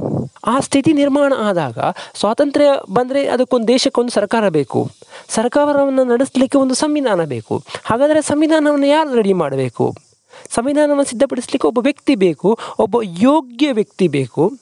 [0.47, 1.78] ಆ ಸ್ಥಿತಿ ನಿರ್ಮಾಣ ಆದಾಗ
[2.16, 4.89] ಸ್ವಾತಂತ್ರ್ಯ ಬಂದರೆ ಅದಕ್ಕೊಂದು ದೇಶಕ್ಕೊಂದು ಸರ್ಕಾರ ಬೇಕು.
[5.30, 7.64] ಸರ್ಕಾರವನ್ನು ನಡೆಸಲಿಕ್ಕೆ ಒಂದು ಸಂವಿಧಾನ ಬೇಕು.
[7.86, 9.95] ಹಾಗಾದರೆ ಸಂವಿಧಾನವನ್ನು ಯಾರು ರೆಡಿ ಮಾಡಬೇಕು?
[10.49, 14.54] ಸಂವಿಧಾನವನ್ನು ಸಿದ್ಧಪಡಿಸಲಿಕ್ಕೆ ಒಬ್ಬ ವ್ಯಕ್ತಿ ಬೇಕು, ಒಬ್ಬ ಯೋಗ್ಯ ವ್ಯಕ್ತಿ ಬೇಕು.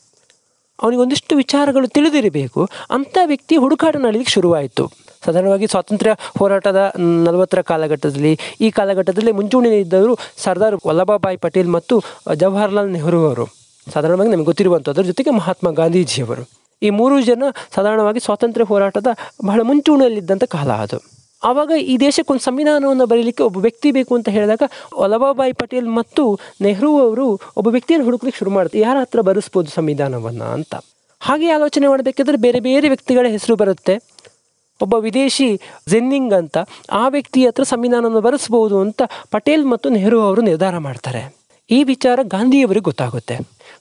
[0.83, 2.69] ಅವನಿಗೊಂದಿಷ್ಟು ವಿಚಾರಗಳು ತಿಳಿದಿರಬೇಕು.
[2.89, 5.08] ಅಂಥ ವ್ಯಕ್ತಿ ಹುಡುಕಾಟ ನಡೀಲಿಕ್ಕೆ ಶುರುವಾಯಿತು.
[5.25, 6.93] ಸಾಧಾರಣವಾಗಿ ಸ್ವಾತಂತ್ರ್ಯ ಹೋರಾಟದ
[7.25, 8.39] ನಲವತ್ತರ ಕಾಲಘಟ್ಟದಲ್ಲಿ.
[8.61, 12.03] ಈ ಕಾಲಘಟ್ಟದಲ್ಲಿ ಮುಂಚೂಣಿಯಲ್ಲಿದ್ದವರು ಸರ್ದಾರ್ ವಲ್ಲಭಭಾಯಿ ಪಟೇಲ್ ಮತ್ತು
[12.35, 13.45] ಜವಾಹರ್ಲಾಲ್ ನೆಹರು ಅವರು.
[13.93, 16.43] ಸಾಧಾರಣವಾಗಿ ನಮಗೆ ಗೊತ್ತಿರುವಂಥದ್ರ ಜೊತೆಗೆ ಮಹಾತ್ಮ ಗಾಂಧೀಜಿಯವರು.
[16.81, 17.43] ಈ ಮೂರು ಜನ
[17.75, 19.07] ಸಾಧಾರಣವಾಗಿ ಸ್ವಾತಂತ್ರ್ಯ ಹೋರಾಟದ
[19.45, 20.99] ಬಹಳ ಮುಂಚೂಣಿಯಲ್ಲಿದ್ದಂಥ ಕಾಲ ಅದು.
[21.43, 24.61] ಆವಾಗ ಈ ದೇಶಕ್ಕೊಂದು ಸಂವಿಧಾನವನ್ನು ಬರೀಲಿಕ್ಕೆ ಒಬ್ಬ ವ್ಯಕ್ತಿ ಬೇಕು ಅಂತ ಹೇಳಿದಾಗ
[24.99, 30.75] ವಲ್ಲಭಭಾಯಿ ಪಟೇಲ್ ಮತ್ತು ನೆಹರು ಅವರು ಒಬ್ಬ ವ್ಯಕ್ತಿಯನ್ನು ಹುಡುಕ್ಲಿಕ್ಕೆ ಶುರು ಮಾಡ್ತಾರೆ ಯಾರ ಹತ್ರ ಬರೆಸ್ಬೋದು ಸಂವಿಧಾನವನ್ನು ಅಂತ.
[31.19, 34.08] ಹಾಗೆ ಆಲೋಚನೆ ಮಾಡಬೇಕಾದ್ರೆ ಬೇರೆ ಬೇರೆ ವ್ಯಕ್ತಿಗಳ ಹೆಸರು ಬರುತ್ತೆ.
[34.81, 35.59] ಒಬ್ಬ ವಿದೇಶಿ
[35.89, 36.57] ಜೆನ್ನಿಂಗ್ ಅಂತ
[36.91, 39.01] ಆ ವ್ಯಕ್ತಿ ಹತ್ರ ಸಂವಿಧಾನವನ್ನು ಬರೆಸ್ಬೋದು ಅಂತ
[39.31, 41.21] ಪಟೇಲ್ ಮತ್ತು ನೆಹರು ಅವರು ನಿರ್ಧಾರ ಮಾಡ್ತಾರೆ.
[41.69, 43.35] ಈ ವಿಚಾರ ಗಾಂಧಿಯವರಿಗೆ ಗೊತ್ತಾಗುತ್ತೆ.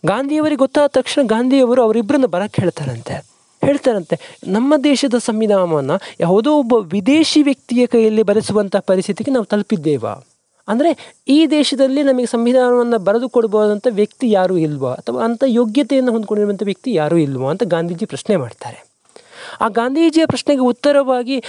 [0.06, 3.14] ಗಾಂಧಿಯವರಿಗೆ ಗೊತ್ತಾದ ತಕ್ಷಣ ಗಾಂಧಿಯವರು ಅವರಿಬ್ಬರನ್ನ ಬರಕ್ಕೆ ಹೇಳ್ತಾರಂತೆ.
[3.62, 10.12] ಹೇಳ್ತಾರಂತೆ, ನಮ್ಮ ದೇಶದ ಸಂವಿಧಾನವನ್ನು ಯಾವುದೋ ಒಬ್ಬ ವಿದೇಶಿ ವ್ಯಕ್ತಿಯ ಕೈಯಲ್ಲಿ ಬರೆಸುವಂಥ ಪರಿಸ್ಥಿತಿಗೆ ನಾವು ತಲುಪಿದ್ದೇವಾ?
[10.68, 10.90] ಅಂದರೆ
[11.28, 14.92] ಈ ದೇಶದಲ್ಲಿ ನಮಗೆ ಸಂವಿಧಾನವನ್ನು ಬರೆದು ಕೊಡ್ಬೋದಂಥ ವ್ಯಕ್ತಿ ಯಾರೂ ಇಲ್ವಾ?
[14.94, 18.87] ಅಥವಾ ಅಂಥ ಯೋಗ್ಯತೆಯನ್ನು ಹೊಂದ್ಕೊಂಡಿರುವಂಥ ವ್ಯಕ್ತಿ ಯಾರೂ ಇಲ್ವಾ ಅಂತ ಗಾಂಧೀಜಿ ಪ್ರಶ್ನೆ ಮಾಡ್ತಾರೆ.
[19.60, 21.42] ಆ ಗಾಂಧೀಜಿಯ ಪ್ರಶ್ನೆಗೆ ಉತ್ತರವಾಗಿ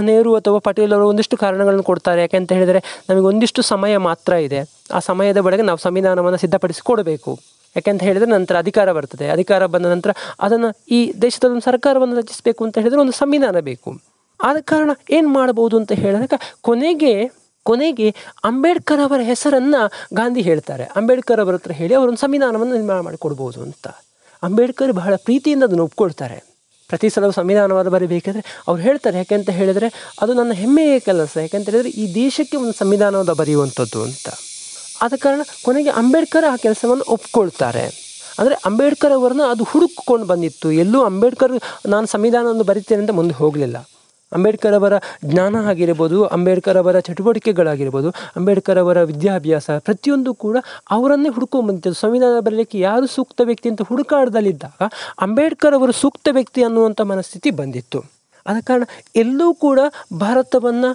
[0.00, 2.20] ನೆಹರು ಅಥವಾ ಪಟೇಲ್ ಅವರು ಒಂದಿಷ್ಟು ಕಾರಣಗಳನ್ನು ಕೊಡ್ತಾರೆ.
[2.20, 4.60] ಯಾಕೆಂತ ಹೇಳಿದರೆ, ನಮಗೆ ಒಂದಿಷ್ಟು ಸಮಯ ಮಾತ್ರ ಇದೆ.
[4.92, 7.38] ಆ ಸಮಯದ ಒಳಗೆ ನಾವು ಸಂವಿಧಾನವನ್ನು ಸಿದ್ಧಪಡಿಸಿ ಕೊಡಬೇಕು
[7.76, 9.28] ಯಾಕೆಂತ ಹೇಳಿದರೆ, ನಂತರ ಅಧಿಕಾರ ಬರ್ತದೆ.
[9.28, 14.00] ಅಧಿಕಾರ ಬಂದ ನಂತರ ಅದನ್ನು ಈ ದೇಶದ ಒಂದು ಸರ್ಕಾರವನ್ನು ರಚಿಸಬೇಕು ಅಂತ ಹೇಳಿದರೆ ಒಂದು ಸಂವಿಧಾನ ಬೇಕು.
[14.44, 17.30] ಆದ ಕಾರಣ ಏನು ಮಾಡ್ಬೋದು ಅಂತ ಹೇಳಿದಾಗ, ಕೊನೆಗೆ
[17.66, 19.80] ಕೊನೆಗೆ ಅಂಬೇಡ್ಕರ್ ಅವರ ಹೆಸರನ್ನು
[20.16, 20.84] ಗಾಂಧಿ ಹೇಳ್ತಾರೆ.
[20.84, 23.86] ಅಂಬೇಡ್ಕರ್ ಅವರ ಹತ್ರ ಹೇಳಿ ಅವರೊಂದು ಸಂವಿಧಾನವನ್ನು ನಿರ್ಮಾಣ ಮಾಡಿಕೊಡ್ಬೋದು ಅಂತ.
[24.42, 26.45] ಅಂಬೇಡ್ಕರ್ ಬಹಳ ಪ್ರೀತಿಯಿಂದ ಅದನ್ನು ಒಪ್ಕೊಳ್ತಾರೆ.
[26.88, 29.16] ಪ್ರತಿ ಸಲವು ಸಂವಿಧಾನವಾದ ಬರೀಬೇಕಾದ್ರೆ ಅವ್ರು ಹೇಳ್ತಾರೆ.
[29.16, 31.36] ಯಾಕೆ ಅಂತ ಹೇಳಿದರೆ ಅದು ನನ್ನ ಹೆಮ್ಮೆಯ ಕೆಲಸ.
[31.36, 34.28] ಯಾಕೆಂತ ಹೇಳಿದರೆ ಈ ದೇಶಕ್ಕೆ ಒಂದು ಸಂವಿಧಾನವಾದ ಬರೆಯುವಂಥದ್ದು ಅಂತ.
[35.02, 38.06] ಆದ ಕಾರಣ ಕೊನೆಗೆ ಅಂಬೇಡ್ಕರ್ ಆ ಕೆಲಸವನ್ನು ಒಪ್ಕೊಳ್ತಾರೆ.
[38.38, 40.72] ಅಂದರೆ ಅಂಬೇಡ್ಕರ್ ಅವರನ್ನು ಅದು ಹುಡುಕಿಕೊಂಡು ಬಂದಿತ್ತು.
[40.72, 41.52] ಎಲ್ಲೂ ಅಂಬೇಡ್ಕರ್
[41.88, 43.76] ನಾನು ಸಂವಿಧಾನವನ್ನು ಬರೀತೇನೆ ಅಂತ ಮುಂದೆ ಹೋಗಲಿಲ್ಲ.
[44.32, 50.56] ಅಂಬೇಡ್ಕರ್ ಅವರ ಜ್ಞಾನ ಆಗಿರ್ಬೋದು, ಅಂಬೇಡ್ಕರ್ ಅವರ ಚಟುವಟಿಕೆಗಳಾಗಿರ್ಬೋದು, ಅಂಬೇಡ್ಕರ್ ಅವರ ವಿದ್ಯಾಭ್ಯಾಸ ಪ್ರತಿಯೊಂದು ಕೂಡ
[50.90, 54.90] ಅವರನ್ನೇ ಹುಡ್ಕೊಂಬಂತಿದ್ದು ಸಂವಿಧಾನ ಬರಲಿಕ್ಕೆ ಯಾರು ಸೂಕ್ತ ವ್ಯಕ್ತಿ ಅಂತ ಹುಡುಕಾಡದಲ್ಲಿದ್ದಾಗ
[55.26, 58.00] ಅಂಬೇಡ್ಕರ್ ಅವರು ಸೂಕ್ತ ವ್ಯಕ್ತಿ ಅನ್ನುವಂಥ ಮನಸ್ಥಿತಿ ಬಂದಿತ್ತು.
[58.46, 58.84] ಆದ ಕಾರಣ
[59.16, 59.80] ಎಲ್ಲೂ ಕೂಡ
[60.20, 60.90] ಭಾರತವನ್ನು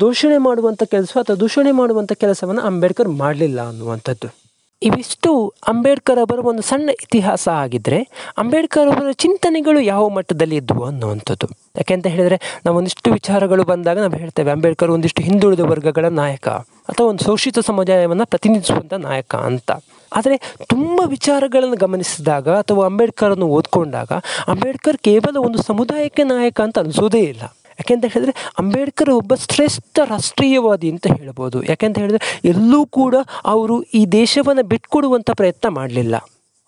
[0.00, 4.47] ದೂಷಣೆ ಮಾಡುವಂಥ ಕೆಲಸ ಅಥವಾ ದೂಷಣೆ ಮಾಡುವಂಥ ಕೆಲಸವನ್ನು ಅಂಬೇಡ್ಕರ್ ಮಾಡಲಿಲ್ಲ ಅನ್ನುವಂಥದ್ದು.
[4.82, 7.98] ಇವಿಷ್ಟು ಅಂಬೇಡ್ಕರ್ ಅವರ ಒಂದು ಸಣ್ಣ ಇತಿಹಾಸ ಆಗಿದ್ದರೆ
[8.38, 11.46] ಅಂಬೇಡ್ಕರ್ ಅವರ ಚಿಂತನೆಗಳು ಯಾವ ಮಟ್ಟದಲ್ಲಿ ಇದ್ವು ಅನ್ನುವಂಥದ್ದು.
[11.76, 16.48] ಯಾಕೆಂತ ಹೇಳಿದರೆ ನಾವು ಒಂದಿಷ್ಟು ವಿಚಾರಗಳು ಬಂದಾಗ ನಾವು ಹೇಳ್ತೇವೆ, ಅಂಬೇಡ್ಕರ್ ಒಂದಿಷ್ಟು ಹಿಂದುಳಿದ ವರ್ಗಗಳ ನಾಯಕ
[16.88, 19.70] ಅಥವಾ ಒಂದು ಶೋಷಿತ ಸಮುದಾಯವನ್ನು ಪ್ರತಿನಿಧಿಸುವಂಥ ನಾಯಕ ಅಂತ.
[20.12, 24.12] ಆದರೆ ತುಂಬ ವಿಚಾರಗಳನ್ನು ಗಮನಿಸಿದಾಗ ಅಥವಾ ಅಂಬೇಡ್ಕರನ್ನು ಓದ್ಕೊಂಡಾಗ
[24.48, 27.42] ಅಂಬೇಡ್ಕರ್ ಕೇವಲ ಒಂದು ಸಮುದಾಯಕ್ಕೆ ನಾಯಕ ಅಂತ ಅನಿಸೋದೇ ಇಲ್ಲ.
[27.78, 31.62] ಯಾಕೆಂತ ಹೇಳಿದ್ರೆ ಅಂಬೇಡ್ಕರ್ ಒಬ್ಬ ಶ್ರೇಷ್ಠ ರಾಷ್ಟ್ರೀಯವಾದಿ ಅಂತ ಹೇಳ್ಬೋದು.
[31.62, 33.14] ಯಾಕೆಂತ ಹೇಳಿದ್ರೆ ಎಲ್ಲೂ ಕೂಡ
[33.44, 36.14] ಅವರು ಈ ದೇಶವನ್ನು ಬಿಟ್ಕೊಡುವಂಥ ಪ್ರಯತ್ನ ಮಾಡಲಿಲ್ಲ.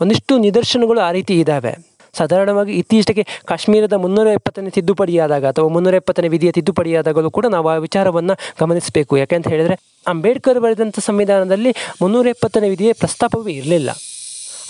[0.01, 6.51] ಒಂದಿಷ್ಟು ನಿದರ್ಶನಗಳು ಆ ರೀತಿ ಇದ್ದಾವೆ ಸಾಧಾರಣವಾಗಿ ಇತ್ತೀಚೆಗೆ ಕಾಶ್ಮೀರದ ಮುನ್ನೂರ ಎಪ್ಪತ್ತನೇ ತಿದ್ದುಪಡಿಯಾದಾಗ ಅಥವಾ ಮುನ್ನೂರ ಎಪ್ಪತ್ತನೇ ವಿಧಿಯ
[6.53, 9.17] ತಿದ್ದುಪಡಿಯಾದಾಗಲೂ ಕೂಡ ನಾವು ಆ ವಿಚಾರವನ್ನು ಗಮನಿಸಬೇಕು.
[9.17, 13.91] ಯಾಕೆಂತ ಹೇಳಿದ್ರೆ ಅಂಬೇಡ್ಕರ್ ಬರೆದಂಥ ಸಂವಿಧಾನದಲ್ಲಿ ಮುನ್ನೂರ ಎಪ್ಪತ್ತನೇ ವಿಧಿಯ ಪ್ರಸ್ತಾಪವೇ ಇರಲಿಲ್ಲ.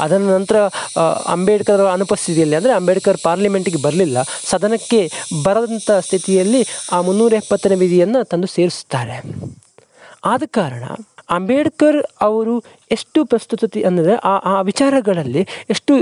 [0.05, 0.57] ಅದರ ನಂತರ
[1.35, 4.19] ಅಂಬೇಡ್ಕರ್ ಅನುಪಸ್ಥಿತಿಯಲ್ಲಿ, ಅಂದರೆ ಅಂಬೇಡ್ಕರ್ ಪಾರ್ಲಿಮೆಂಟಿಗೆ ಬರಲಿಲ್ಲ,
[4.51, 5.01] ಸದನಕ್ಕೆ
[5.47, 6.63] ಬರದಂಥ ಸ್ಥಿತಿಯಲ್ಲಿ
[6.97, 9.17] ಆ ಮುನ್ನೂರ ಎಪ್ಪತ್ತನೇ ವಿಧಿಯನ್ನು ತಂದು ಸೇರಿಸುತ್ತಾರೆ.
[10.33, 10.85] ಆದ ಕಾರಣ
[11.37, 12.55] ಅಂಬೇಡ್ಕರ್ ಅವರು
[12.95, 15.43] ಎಷ್ಟು ಪ್ರಸ್ತುತತೆ, ಅಂದರೆ ಆ ಆ ವಿಚಾರಗಳಲ್ಲಿ
[15.75, 15.93] ಎಷ್ಟು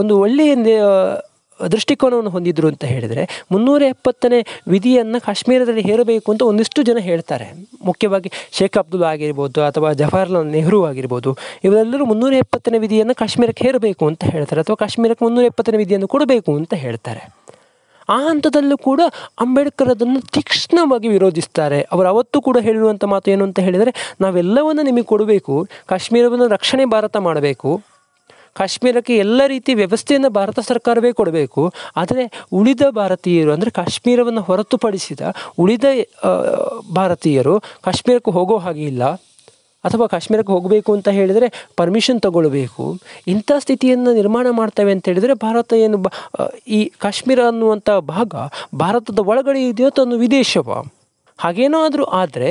[0.00, 0.52] ಒಂದು ಒಳ್ಳೆಯ
[1.74, 4.40] ದೃಷ್ಟಿಕೋನವನ್ನು ಹೊಂದಿದ್ರು ಅಂತ ಹೇಳಿದರೆ ಮುನ್ನೂರ ಎಪ್ಪತ್ತನೇ
[4.74, 7.46] ವಿಧಿಯನ್ನು ಕಾಶ್ಮೀರದಲ್ಲಿ ಹೇರಬೇಕು ಅಂತ ಒಂದಿಷ್ಟು ಜನ ಹೇಳ್ತಾರೆ.
[7.88, 11.32] ಮುಖ್ಯವಾಗಿ ಶೇಖ್ ಅಬ್ದುಲ್ ಆಗಿರ್ಬೋದು ಅಥವಾ ಜವಾಹರ್ಲಾಲ್ ನೆಹರು ಆಗಿರ್ಬೋದು,
[11.66, 16.74] ಇವರೆಲ್ಲರೂ ಮುನ್ನೂರ ಎಪ್ಪತ್ತನೇ ವಿಧಿಯನ್ನು ಕಾಶ್ಮೀರಕ್ಕೆ ಹೇರಬೇಕು ಅಂತ ಹೇಳ್ತಾರೆ ಅಥವಾ ಕಾಶ್ಮೀರಕ್ಕೆ ಮುನ್ನೂರ ಎಪ್ಪತ್ತನೇ ವಿಧಿಯನ್ನು ಕೊಡಬೇಕು ಅಂತ
[16.86, 17.24] ಹೇಳ್ತಾರೆ.
[18.14, 19.00] ಆ ಹಂತದಲ್ಲೂ ಕೂಡ
[19.44, 21.80] ಅಂಬೇಡ್ಕರ್ ಅದನ್ನು ತೀಕ್ಷ್ಣವಾಗಿ ವಿರೋಧಿಸ್ತಾರೆ.
[21.92, 23.92] ಅವರು ಅವತ್ತು ಕೂಡ ಹೇಳಿರುವಂಥ ಮಾತು ಏನು ಅಂತ ಹೇಳಿದರೆ,
[24.24, 25.54] ನಾವೆಲ್ಲವನ್ನು ನಿಮಗೆ ಕೊಡಬೇಕು,
[25.92, 27.70] ಕಾಶ್ಮೀರವನ್ನು ರಕ್ಷಣೆ ಭಾರತ ಮಾಡಬೇಕು
[28.60, 31.62] ಕಾಶ್ಮೀರಕ್ಕೆ ಎಲ್ಲ ರೀತಿ ವ್ಯವಸ್ಥೆಯನ್ನು ಭಾರತ ಸರ್ಕಾರವೇ ಕೊಡಬೇಕು.
[32.00, 32.24] ಆದರೆ
[32.58, 35.20] ಉಳಿದ ಭಾರತೀಯರು ಅಂದರೆ ಕಾಶ್ಮೀರವನ್ನು ಹೊರತುಪಡಿಸಿದ
[35.64, 35.84] ಉಳಿದ
[36.98, 37.54] ಭಾರತೀಯರು
[37.86, 39.04] ಕಾಶ್ಮೀರಕ್ಕೆ ಹೋಗೋ ಹಾಗೆ ಇಲ್ಲ.
[39.84, 41.48] ಅಥವಾ ಕಾಶ್ಮೀರಕ್ಕೆ ಹೋಗಬೇಕು ಅಂತ ಹೇಳಿದರೆ
[41.80, 42.84] ಪರ್ಮಿಷನ್ ತಗೊಳ್ಬೇಕು.
[43.32, 45.98] ಇಂಥ ಸ್ಥಿತಿಯನ್ನು ನಿರ್ಮಾಣ ಮಾಡ್ತೇವೆ ಅಂತ ಹೇಳಿದರೆ ಭಾರತ ಏನು
[46.76, 48.34] ಈ ಕಾಶ್ಮೀರ ಅನ್ನುವಂಥ ಭಾಗ
[48.82, 50.68] ಭಾರತದ ಒಳಗಡೆ ಇದೆಯೋ ಅಥವಾ ವಿದೇಶವ?
[51.38, 52.50] ಹಾಗೇನೋ ಆದರೂ ಆದರೆ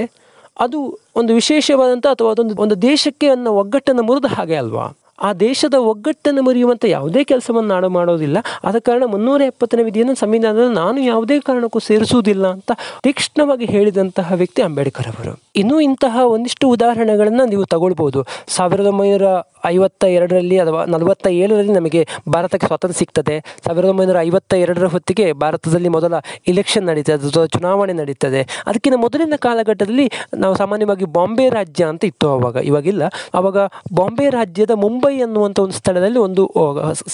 [0.66, 0.80] ಅದು
[1.20, 4.86] ಒಂದು ವಿಶೇಷವಾದಂಥ ಅಥವಾ ಅದೊಂದು, ಒಂದು ದೇಶಕ್ಕೆ ಅನ್ನೋ ಒಗ್ಗಟ್ಟನ್ನು ಮುರಿದ ಹಾಗೆ ಅಲ್ವಾ?
[5.22, 8.38] ಆ ದೇಶದ ಒಗ್ಗಟ್ಟನ್ನು ಮುರಿಯುವಂಥ ಯಾವುದೇ ಕೆಲಸವನ್ನು ನಾಡು ಮಾಡೋದಿಲ್ಲ.
[8.64, 12.72] ಆದ ಕಾರಣ ಮುನ್ನೂರ ಎಪ್ಪತ್ತನೇ ವಿಧಿಯನ್ನು ಸಂವಿಧಾನದಲ್ಲಿ ನಾನು ಯಾವುದೇ ಕಾರಣಕ್ಕೂ ಸೇರಿಸುವುದಿಲ್ಲ ಅಂತ
[13.04, 15.40] ತೀಕ್ಷ್ಣವಾಗಿ ಹೇಳಿದಂತಹ ವ್ಯಕ್ತಿ ಅಂಬೇಡ್ಕರ್ ಅವರು.
[15.56, 18.26] ಇನ್ನೂ ಇಂತಹ ಒಂದಿಷ್ಟು ಉದಾಹರಣೆಗಳನ್ನು ನೀವು ತಗೊಳ್ಬೋದು.
[18.48, 19.24] ಸಾವಿರದ ಒಂಬೈನೂರ
[19.68, 23.36] ಐವತ್ತ ಎರಡರಲ್ಲಿ ಅಥವಾ ನಲವತ್ತ ಏಳರಲ್ಲಿ ನಮಗೆ ಭಾರತಕ್ಕೆ ಸ್ವಾತಂತ್ರ್ಯ ಸಿಗ್ತದೆ.
[23.66, 26.14] ಸಾವಿರದ ಒಂಬೈನೂರ ಐವತ್ತ ಎರಡರ ಹೊತ್ತಿಗೆ ಭಾರತದಲ್ಲಿ ಮೊದಲ
[26.48, 28.42] ಇಲೆಕ್ಷನ್ ನಡೀತದೆ ಅಥವಾ ಚುನಾವಣೆ ನಡೀತದೆ.
[28.68, 33.04] ಅದಕ್ಕಿಂತ ಮೊದಲಿನ ಕಾಲಘಟ್ಟದಲ್ಲಿ ನಾವು ಸಾಮಾನ್ಯವಾಗಿ ಬಾಂಬೆ ರಾಜ್ಯ ಅಂತ ಇತ್ತು ಅವಾಗ, ಇವಾಗಿಲ್ಲ.
[33.34, 33.58] ಅವಾಗ
[33.94, 36.46] ಬಾಂಬೆ ರಾಜ್ಯದ ಮುಂಬೈ ಅನ್ನುವಂಥ ಒಂದು ಸ್ಥಳದಲ್ಲಿ ಒಂದು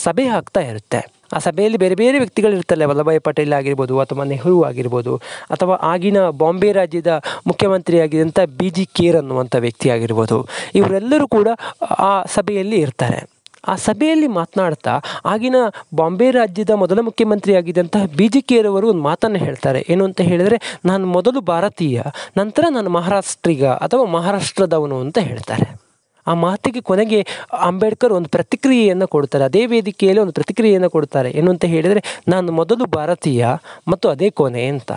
[0.03, 1.22] ಸಭೆ ಆಗ್ತಾ ಇರುತ್ತೆ.
[1.36, 5.13] ಆ ಸಭೆಯಲ್ಲಿ ಬೇರೆ ಬೇರೆ ವ್ಯಕ್ತಿಗಳಿರ್ತಾರೆ ವಲ್ಲಭಾಯ್ ಪಟೇಲ್ ಆಗಿರ್ಬೋದು ಅಥವಾ ನೆಹರು ಆಗಿರ್ಬೋದು
[5.55, 7.11] ಅಥವಾ ಆಗಿನ ಬಾಂಬೆ ರಾಜ್ಯದ
[7.47, 10.38] ಮುಖ್ಯಮಂತ್ರಿ ಆಗಿದ್ದಂಥ ಬಿ ಜಿ ಕೇರ್ ಅನ್ನುವಂಥ ವ್ಯಕ್ತಿ ಆಗಿರ್ಬೋದು,
[10.79, 11.47] ಇವರೆಲ್ಲರೂ ಕೂಡ
[12.09, 13.19] ಆ ಸಭೆಯಲ್ಲಿ ಇರ್ತಾರೆ.
[13.71, 14.93] ಆ ಸಭೆಯಲ್ಲಿ ಮಾತನಾಡ್ತಾ
[15.25, 15.57] ಆಗಿನ
[15.95, 19.86] ಬಾಂಬೆ ರಾಜ್ಯದ ಮೊದಲ ಮುಖ್ಯಮಂತ್ರಿ ಆಗಿದ್ದಂತಹ ಬಿ ಜಿ ಕೇರವರು ಒಂದು ಮಾತನ್ನು ಹೇಳ್ತಾರೆ.
[19.89, 22.01] ಏನು ಅಂತ ಹೇಳಿದರೆ, ನಾನು ಮೊದಲು ಭಾರತೀಯ,
[22.38, 25.67] ನಂತರ ನಾನು ಮಹಾರಾಷ್ಟ್ರಿಗ ಅಥವಾ ಮಹಾರಾಷ್ಟ್ರದವನು ಅಂತ ಹೇಳ್ತಾರೆ.
[26.28, 29.43] ಆ ಮಾತಿಗೆ ಕೊನೆಗೆ ಅಂಬೇಡ್ಕರ್ ಒಂದು ಪ್ರತಿಕ್ರಿಯೆಯನ್ನು ಕೊಡ್ತಾರೆ.
[29.43, 31.32] ಅದೇ ವೇದಿಕೆಯಲ್ಲಿ ಒಂದು ಪ್ರತಿಕ್ರಿಯೆಯನ್ನು ಕೊಡ್ತಾರೆ.
[31.32, 33.45] ಏನು ಅಂತ ಹೇಳಿದರೆ, ನಾನು ಮೊದಲು ಭಾರತೀಯ
[33.88, 34.91] ಮತ್ತು ಅದೇ ಕೊನೆ ಅಂತ.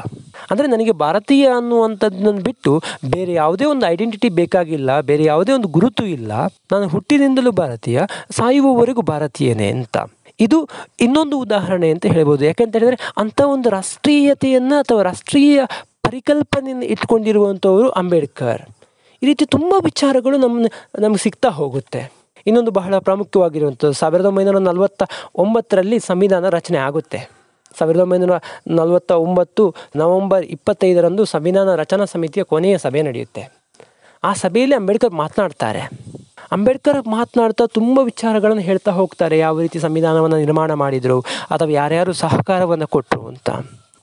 [0.50, 6.32] ಅಂದರೆ ನನಗೆ ಭಾರತೀಯ ಅನ್ನುವಂಥದ್ದನ್ನು ಬಿಟ್ಟು ಬೇರೆ ಯಾವುದೇ ಒಂದು ಐಡೆಂಟಿಟಿ ಬೇಕಾಗಿಲ್ಲ, ಬೇರೆ ಯಾವುದೇ ಒಂದು ಗುರುತು ಇಲ್ಲ.
[6.72, 8.00] ನಾನು ಹುಟ್ಟಿನಿಂದಲೂ ಭಾರತೀಯ,
[8.30, 9.96] ಸಾಯುವವರೆಗೂ ಭಾರತೀಯನೇ ಅಂತ.
[10.40, 10.68] ಇದು
[11.00, 12.44] ಇನ್ನೊಂದು ಉದಾಹರಣೆ ಅಂತ ಹೇಳ್ಬೋದು.
[12.44, 15.60] ಯಾಕಂತ ಹೇಳಿದರೆ, ಅಂಥ ಒಂದು ರಾಷ್ಟ್ರೀಯತೆಯನ್ನು ಅಥವಾ ರಾಷ್ಟ್ರೀಯ
[16.02, 18.75] ಪರಿಕಲ್ಪನೆಯನ್ನು ಇಟ್ಕೊಂಡಿರುವಂಥವರು ಅಂಬೇಡ್ಕರ್.
[19.22, 20.66] ಈ ರೀತಿ ತುಂಬ ವಿಚಾರಗಳು ನಮ್ಮ
[20.98, 22.12] ನಮ್ಗೆ ಸಿಗ್ತಾ ಹೋಗುತ್ತೆ.
[22.46, 25.02] ಇನ್ನೊಂದು ಬಹಳ ಪ್ರಾಮುಖ್ಯವಾಗಿರುವಂಥದ್ದು ಸಾವಿರದ ಒಂಬೈನೂರ ನಲವತ್ತ
[25.34, 27.30] ಒಂಬತ್ತರಲ್ಲಿ ಸಂವಿಧಾನ ರಚನೆ ಆಗುತ್ತೆ.
[27.78, 28.30] ಸಾವಿರದ ಒಂಬೈನೂರ
[28.68, 33.42] ನಲವತ್ತ ಒಂಬತ್ತು ನವಂಬರ್ ಇಪ್ಪತ್ತೈದರಂದು ಸಂವಿಧಾನ ರಚನಾ ಸಮಿತಿಯ ಕೊನೆಯ ಸಭೆ ನಡೆಯುತ್ತೆ.
[34.24, 35.80] ಆ ಸಭೆಯಲ್ಲಿ ಅಂಬೇಡ್ಕರ್ ಮಾತನಾಡ್ತಾರೆ.
[36.52, 39.38] ಅಂಬೇಡ್ಕರ್ ಮಾತನಾಡ್ತಾ ತುಂಬ ವಿಚಾರಗಳನ್ನು ಹೇಳ್ತಾ ಹೋಗ್ತಾರೆ.
[39.38, 43.50] ಯಾವ ರೀತಿ ಸಂವಿಧಾನವನ್ನು ನಿರ್ಮಾಣ ಮಾಡಿದರು ಅಥವಾ ಯಾರ್ಯಾರು ಸಹಕಾರವನ್ನು ಕೊಟ್ಟರು ಅಂತ.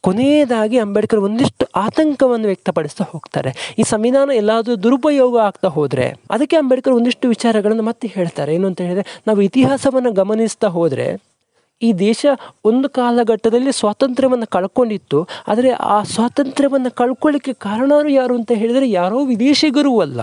[0.04, 3.76] ಕೊನೆಯದಾಗಿ ಅಂಬೇಡ್ಕರ್ ಒಂದಿಷ್ಟು ಆತಂಕವನ್ನು ವ್ಯಕ್ತಪಡಿಸ್ತಾ ಹೋಗ್ತಾರೆ.
[3.80, 8.56] ಈ ಸಂವಿಧಾನ ಎಲ್ಲಾದರೂ ದುರುಪಯೋಗ ಆಗ್ತಾ ಹೋದರೆ ಅದಕ್ಕೆ ಅಂಬೇಡ್ಕರ್ ಒಂದಿಷ್ಟು ವಿಚಾರಗಳನ್ನು ಮತ್ತೆ ಹೇಳ್ತಾರೆ.
[8.56, 11.08] ಏನು ಅಂತ ಹೇಳಿದರೆ, ನಾವು ಇತಿಹಾಸವನ್ನು ಗಮನಿಸ್ತಾ ಹೋದರೆ,
[11.82, 12.26] ಈ ದೇಶ
[12.66, 15.28] ಒಂದು ಕಾಲಘಟ್ಟದಲ್ಲಿ ಸ್ವಾತಂತ್ರ್ಯವನ್ನು ಕಳ್ಕೊಂಡಿತ್ತು.
[15.48, 20.22] ಆದರೆ ಆ ಸ್ವಾತಂತ್ರ್ಯವನ್ನು ಕಳ್ಕೊಳ್ಳಿಕ್ಕೆ ಕಾರಣರು ಯಾರು ಅಂತ ಹೇಳಿದರೆ, ಯಾರೋ ವಿದೇಶಿಗರೂ ಅಲ್ಲ.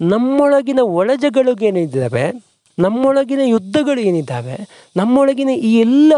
[0.00, 2.49] ನಮ್ಮೊಳಗಿನ ಒಳಜಗಳಿಗೇನಿದ್ದಾವೆ
[2.80, 4.56] ನಮ್ಮೊಳಗಿನ ಯುದ್ಧಗಳು ಏನಿದ್ದಾವೆ,
[4.96, 6.12] ನಮ್ಮೊಳಗಿನ ಈ ಎಲ್ಲ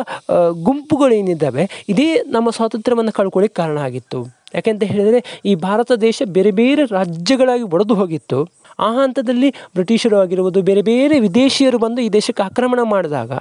[0.62, 4.20] ಗುಂಪುಗಳು ಏನಿದ್ದಾವೆ, ಇದೇ ನಮ್ಮ ಸ್ವಾತಂತ್ರ್ಯವನ್ನು ಕಳ್ಕೊಳ್ಳಿಕ್ಕೆ ಕಾರಣ ಆಗಿತ್ತು.
[4.54, 8.38] ಯಾಕೆಂತ ಹೇಳಿದರೆ, ಈ ಭಾರತ ದೇಶ ಬೇರೆ ಬೇರೆ ರಾಜ್ಯಗಳಾಗಿ ಒಡೆದು ಹೋಗಿತ್ತು.
[8.80, 13.32] ಆ ಹಂತದಲ್ಲಿ ಬ್ರಿಟಿಷರು ಆಗಿರ್ಬೋದು, ಬೇರೆ ಬೇರೆ ವಿದೇಶಿಯರು ಬಂದು ಈ ದೇಶಕ್ಕೆ ಆಕ್ರಮಣ ಮಾಡಿದಾಗ,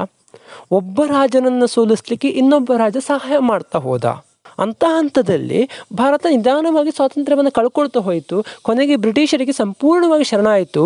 [0.71, 4.05] ಒಬ್ಬ ರಾಜನನ್ನು ಸೋಲಿಸ್ಲಿಕ್ಕೆ ಇನ್ನೊಬ್ಬ ರಾಜ ಸಹಾಯ ಮಾಡ್ತಾ ಹೋದ.
[4.59, 5.59] ಅಂತ ಹಂತದಲ್ಲಿ
[5.97, 8.37] ಭಾರತ ನಿಧಾನವಾಗಿ ಸ್ವಾತಂತ್ರ್ಯವನ್ನು ಕಳ್ಕೊಳ್ತಾ ಹೋಯಿತು.
[8.61, 10.83] ಕೊನೆಗೆ ಬ್ರಿಟಿಷರಿಗೆ ಸಂಪೂರ್ಣವಾಗಿ ಶರಣಾಯಿತು.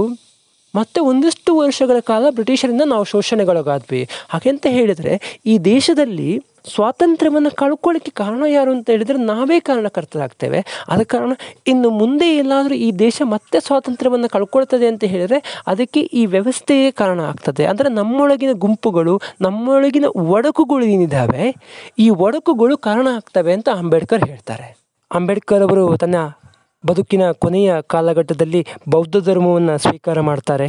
[0.76, 4.02] ಮತ್ತೆ ಒಂದಿಷ್ಟು ವರ್ಷಗಳ ಕಾಲ ಬ್ರಿಟಿಷರಿಂದ ನಾವು ಶೋಷಣೆಗೊಳಗಾದ್ವಿ.
[4.30, 5.14] ಹಾಗೆಂತ ಹೇಳಿದರೆ,
[5.46, 6.32] ಈ ದೇಶದಲ್ಲಿ
[6.74, 10.60] ಸ್ವಾತಂತ್ರ್ಯವನ್ನು ಕಳ್ಕೊಳ್ಳಿಕ್ಕೆ ಕಾರಣ ಯಾರು ಅಂತ ಹೇಳಿದರೆ ನಾವೇ ಕಾರಣಕರ್ತರಾಗ್ತೇವೆ.
[10.90, 11.34] ಆದ ಕಾರಣ
[11.68, 17.66] ಇನ್ನು ಮುಂದೆ ಎಲ್ಲಾದರೂ ಈ ದೇಶ ಮತ್ತೆ ಸ್ವಾತಂತ್ರ್ಯವನ್ನು ಕಳ್ಕೊಳ್ತದೆ ಅಂತ ಹೇಳಿದರೆ ಅದಕ್ಕೆ ಈ ವ್ಯವಸ್ಥೆಯೇ ಕಾರಣ ಆಗ್ತದೆ.
[17.66, 20.06] ಅಂದರೆ ನಮ್ಮೊಳಗಿನ ಗುಂಪುಗಳು, ನಮ್ಮೊಳಗಿನ
[20.38, 21.46] ಒಡಕುಗಳು ಏನಿದ್ದಾವೆ
[22.00, 24.68] ಈ ಒಡಕುಗಳು ಕಾರಣ ಆಗ್ತವೆ ಅಂತ ಅಂಬೇಡ್ಕರ್ ಹೇಳ್ತಾರೆ.
[25.12, 26.16] ಅಂಬೇಡ್ಕರ್ ಅವರು ತನ್ನ
[26.90, 28.62] ಬದುಕಿನ ಕೊನೆಯ ಕಾಲಘಟ್ಟದಲ್ಲಿ
[28.94, 30.68] ಬೌದ್ಧ ಧರ್ಮವನ್ನು ಸ್ವೀಕಾರ ಮಾಡ್ತಾರೆ.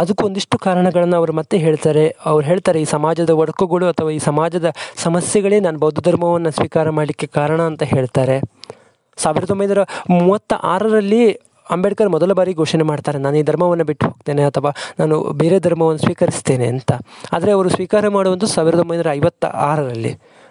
[0.00, 2.04] ಅದಕ್ಕೂ ಒಂದಿಷ್ಟು ಕಾರಣಗಳನ್ನು ಅವರು ಮತ್ತೆ ಹೇಳ್ತಾರೆ.
[2.30, 4.68] ಅವ್ರು ಹೇಳ್ತಾರೆ, ಈ ಸಮಾಜದ ಒಡಕುಗಳು ಅಥವಾ ಈ ಸಮಾಜದ
[5.04, 8.36] ಸಮಸ್ಯೆಗಳೇ ನಾನು ಬೌದ್ಧ ಧರ್ಮವನ್ನು ಸ್ವೀಕಾರ ಮಾಡಲಿಕ್ಕೆ ಕಾರಣ ಅಂತ ಹೇಳ್ತಾರೆ.
[9.18, 9.82] ಸಾವಿರದ ಒಂಬೈನೂರ
[10.18, 11.22] ಮೂವತ್ತ ಆರರಲ್ಲಿ
[11.74, 14.70] ಅಂಬೇಡ್ಕರ್ ಮೊದಲ ಬಾರಿ ಘೋಷಣೆ ಮಾಡ್ತಾರೆ, ನಾನು ಈ ಧರ್ಮವನ್ನು ಬಿಟ್ಟು ಹೋಗ್ತೇನೆ ಅಥವಾ
[15.00, 16.92] ನಾನು ಬೇರೆ ಧರ್ಮವನ್ನು ಸ್ವೀಕರಿಸ್ತೇನೆ ಅಂತ.
[17.36, 19.44] ಆದರೆ ಅವರು ಸ್ವೀಕಾರ ಮಾಡುವಂಥ ಸಾವಿರದ ಒಂಬೈನೂರ ಐವತ್ತ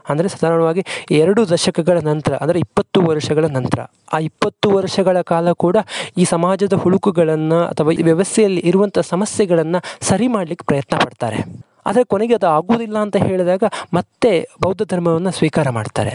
[0.09, 3.79] ಅಂದರೆ ಸಾಧಾರಣವಾಗಿ ಎರಡು ದಶಕಗಳ ನಂತರ, ಅಂದರೆ ಇಪ್ಪತ್ತು ವರ್ಷಗಳ ನಂತರ.
[4.13, 5.77] ಆ ಇಪ್ಪತ್ತು ವರ್ಷಗಳ ಕಾಲ ಕೂಡ
[6.17, 11.70] ಈ ಸಮಾಜದ ಹುಳುಕುಗಳನ್ನು ಅಥವಾ ಈ ವ್ಯವಸ್ಥೆಯಲ್ಲಿ ಇರುವಂಥ ಸಮಸ್ಯೆಗಳನ್ನು ಸರಿ ಮಾಡಲಿಕ್ಕೆ ಪ್ರಯತ್ನ ಪಡ್ತಾರೆ.
[11.85, 13.63] ಆದರೆ ಕೊನೆಗೆ ಅದು ಆಗುವುದಿಲ್ಲ ಅಂತ ಹೇಳಿದಾಗ
[13.93, 16.13] ಮತ್ತೆ ಬೌದ್ಧ ಧರ್ಮವನ್ನು ಸ್ವೀಕಾರ ಮಾಡ್ತಾರೆ.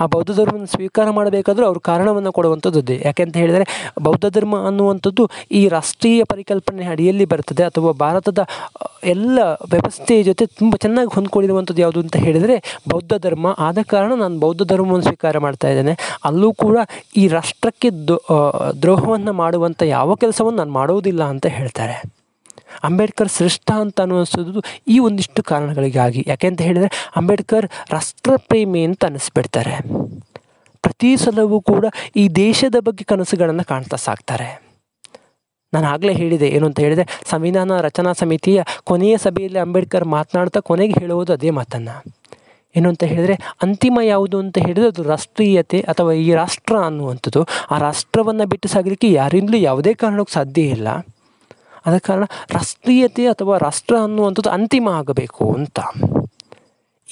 [0.00, 5.68] ಆ ಬೌದ್ಧ ಧರ್ಮವನ್ನು ಸ್ವೀಕಾರ ಮಾಡಬೇಕಾದ್ರೂ ಅವರು ಕಾರಣವನ್ನು ಕೊಡುವಂಥದ್ದು ಯಾಕೆ ಯಾಕೆಂತ ಹೇಳಿದರೆ ಬೌದ್ಧ ಧರ್ಮ ಅನ್ನುವಂಥದ್ದು ಈ
[5.68, 8.38] ರಾಷ್ಟ್ರೀಯ ಪರಿಕಲ್ಪನೆ ಅಡಿಯಲ್ಲಿ ಬರ್ತದೆ ಅಥವಾ ಭಾರತದ
[9.04, 9.38] ಎಲ್ಲ
[9.70, 12.56] ವ್ಯವಸ್ಥೆಯ ಜೊತೆ ತುಂಬ ಚೆನ್ನಾಗಿ ಹೊಂದ್ಕೊಂಡಿರುವಂಥದ್ದು ಯಾವುದು ಅಂತ ಹೇಳಿದರೆ
[12.90, 13.54] ಬೌದ್ಧ ಧರ್ಮ.
[13.58, 15.94] ಆದ ಕಾರಣ ನಾನು ಬೌದ್ಧ ಧರ್ಮವನ್ನು ಸ್ವೀಕಾರ ಮಾಡ್ತಾ ಇದ್ದೇನೆ.
[16.24, 16.78] ಅಲ್ಲೂ ಕೂಡ
[17.16, 17.90] ಈ ರಾಷ್ಟ್ರಕ್ಕೆ
[18.82, 22.15] ದ್ರೋಹವನ್ನು ಮಾಡುವಂಥ ಯಾವ ಕೆಲಸವನ್ನು ನಾನು ಮಾಡುವುದಿಲ್ಲ ಅಂತ ಹೇಳ್ತಾರೆ.
[22.82, 26.24] ಅಂಬೇಡ್ಕರ್ ಶ್ರೇಷ್ಠ ಅಂತ ಅನ್ನುವಂಥದ್ದು ಈ ಒಂದಿಷ್ಟು ಕಾರಣಗಳಿಗಾಗಿ.
[26.26, 29.76] ಯಾಕೆಂತ ಹೇಳಿದರೆ ಅಂಬೇಡ್ಕರ್ ರಾಷ್ಟ್ರಪ್ರೇಮಿ ಅಂತ ಅನ್ನಿಸ್ಬಿಡ್ತಾರೆ.
[30.82, 31.84] ಪ್ರತಿ ಸಲವೂ ಕೂಡ
[32.16, 34.66] ಈ ದೇಶದ ಬಗ್ಗೆ ಕನಸುಗಳನ್ನು ಕಾಣ್ತಾ ಸಾಕ್ತಾರೆ.
[35.74, 41.32] ನಾನು ಆಗಲೇ ಹೇಳಿದೆ, ಏನು ಅಂತ ಹೇಳಿದೆ ಸಂವಿಧಾನ ರಚನಾ ಸಮಿತಿಯ ಕೊನೆಯ ಸಭೆಯಲ್ಲಿ ಅಂಬೇಡ್ಕರ್ ಮಾತನಾಡ್ತಾ ಕೊನೆಗೆ ಹೇಳುವುದು
[41.32, 42.14] ಅದೇ ಮಾತನ್ನು.
[42.76, 47.46] ಏನು ಅಂತ ಹೇಳಿದರೆ ಅಂತಿಮ ಯಾವುದು ಅಂತ ಹೇಳಿದರೆ ಅದು ರಾಷ್ಟ್ರೀಯತೆ ಅಥವಾ ಈ ರಾಷ್ಟ್ರ ಅನ್ನುವಂಥದ್ದು.
[47.70, 50.88] ಆ ರಾಷ್ಟ್ರವನ್ನು ಬಿಟ್ಟು ಸಾಗಲಿಕ್ಕೆ ಯಾರಿಂದಲೂ ಯಾವುದೇ ಕಾರಣಕ್ಕೂ ಸಾಧ್ಯ ಇಲ್ಲ.
[51.86, 55.78] ಆದ ಕಾರಣ ರಾಷ್ಟ್ರೀಯತೆ ಅಥವಾ ರಾಷ್ಟ್ರ ಅನ್ನುವಂಥದ್ದು ಅಂತಿಮ ಆಗಬೇಕು ಅಂತ.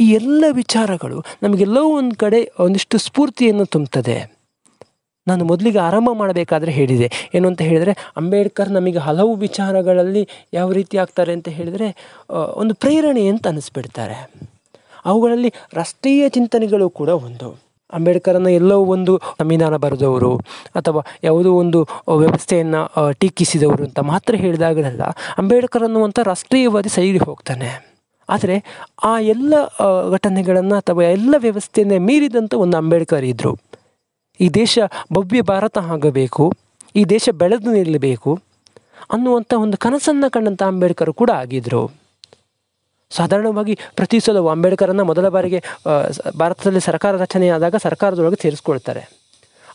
[0.01, 4.17] ಈ ಎಲ್ಲ ವಿಚಾರಗಳು ನಮಗೆಲ್ಲವೂ ಒಂದು ಕಡೆ ಒಂದಿಷ್ಟು ಸ್ಫೂರ್ತಿಯನ್ನು ತುಂಬುತ್ತದೆ.
[5.27, 7.31] ನಾನು ಮೊದಲಿಗೆ ಆರಂಭ ಮಾಡಬೇಕಾದ್ರೆ ಹೇಳಿದೆ.
[7.35, 11.89] ಏನು ಅಂತ ಹೇಳಿದರೆ, ಅಂಬೇಡ್ಕರ್ ನಮಗೆ ಹಲವು ವಿಚಾರಗಳಲ್ಲಿ ಯಾವ ರೀತಿ ಆಗ್ತಾರೆ ಅಂತ ಹೇಳಿದರೆ
[12.55, 14.19] ಒಂದು ಪ್ರೇರಣೆ ಅಂತ ಅನ್ನಿಸ್ಬಿಡ್ತಾರೆ
[15.05, 17.49] ಅವುಗಳಲ್ಲಿ ರಾಷ್ಟ್ರೀಯ ಚಿಂತನೆಗಳು ಕೂಡ ಒಂದು.
[17.93, 20.31] ಅಂಬೇಡ್ಕರನ್ನು ಎಲ್ಲೋ ಒಂದು ಸಂವಿಧಾನ ಬರೆದವರು
[20.81, 21.81] ಅಥವಾ ಯಾವುದೋ ಒಂದು
[22.23, 22.81] ವ್ಯವಸ್ಥೆಯನ್ನು
[23.23, 25.05] ಟೀಕಿಸಿದವರು ಅಂತ ಮಾತ್ರ ಹೇಳಿದಾಗಲೆಲ್ಲ,
[25.41, 27.71] ಅಂಬೇಡ್ಕರ್ ಅನ್ನುವಂಥ ರಾಷ್ಟ್ರೀಯವಾದಿ ಸೈಡಿ ಹೋಗ್ತಾನೆ.
[28.29, 28.57] ಆದರೆ
[29.05, 29.55] ಆ ಎಲ್ಲ
[30.17, 33.53] ಘಟನೆಗಳನ್ನು ಅಥವಾ ಎಲ್ಲ ವ್ಯವಸ್ಥೆಯನ್ನೇ ಮೀರಿದಂಥ ಒಂದು ಅಂಬೇಡ್ಕರ್ ಇದ್ದರು
[34.41, 34.79] ಈ ದೇಶ
[35.15, 36.45] ಭವ್ಯ ಭಾರತ ಆಗಬೇಕು,
[37.01, 38.33] ಈ ದೇಶ ಬೆಳೆದು ನಿಲ್ಲಬೇಕು
[39.15, 41.83] ಅನ್ನುವಂಥ ಒಂದು ಕನಸನ್ನು ಕಂಡಂಥ ಅಂಬೇಡ್ಕರ್ ಕೂಡ ಆಗಿದ್ದರು
[43.17, 45.63] ಸಾಧಾರಣವಾಗಿ ಪ್ರತಿ ಸಲವೂ ಅಂಬೇಡ್ಕರನ್ನು ಮೊದಲ ಬಾರಿಗೆ
[46.39, 49.03] ಭಾರತದಲ್ಲಿ ಸರ್ಕಾರ ರಚನೆಯಾದಾಗ ಸರ್ಕಾರದೊಳಗೆ ಸೇರಿಸ್ಕೊಳ್ತಾರೆ.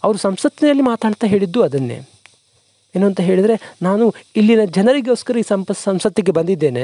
[0.04, 2.00] ಅವರು ಸಂಸತ್ತಿನಲ್ಲಿ ಮಾತಾಡ್ತಾ ಹೇಳಿದ್ದು ಅದನ್ನೇ.
[2.96, 6.84] ಏನು ಅಂತ ಹೇಳಿದರೆ, ನಾನು ಇಲ್ಲಿನ ಜನರಿಗೋಸ್ಕರ ಈ ಸಂಪ, ಸಂಸತ್ತಿಗೆ ಬಂದಿದ್ದೇನೆ.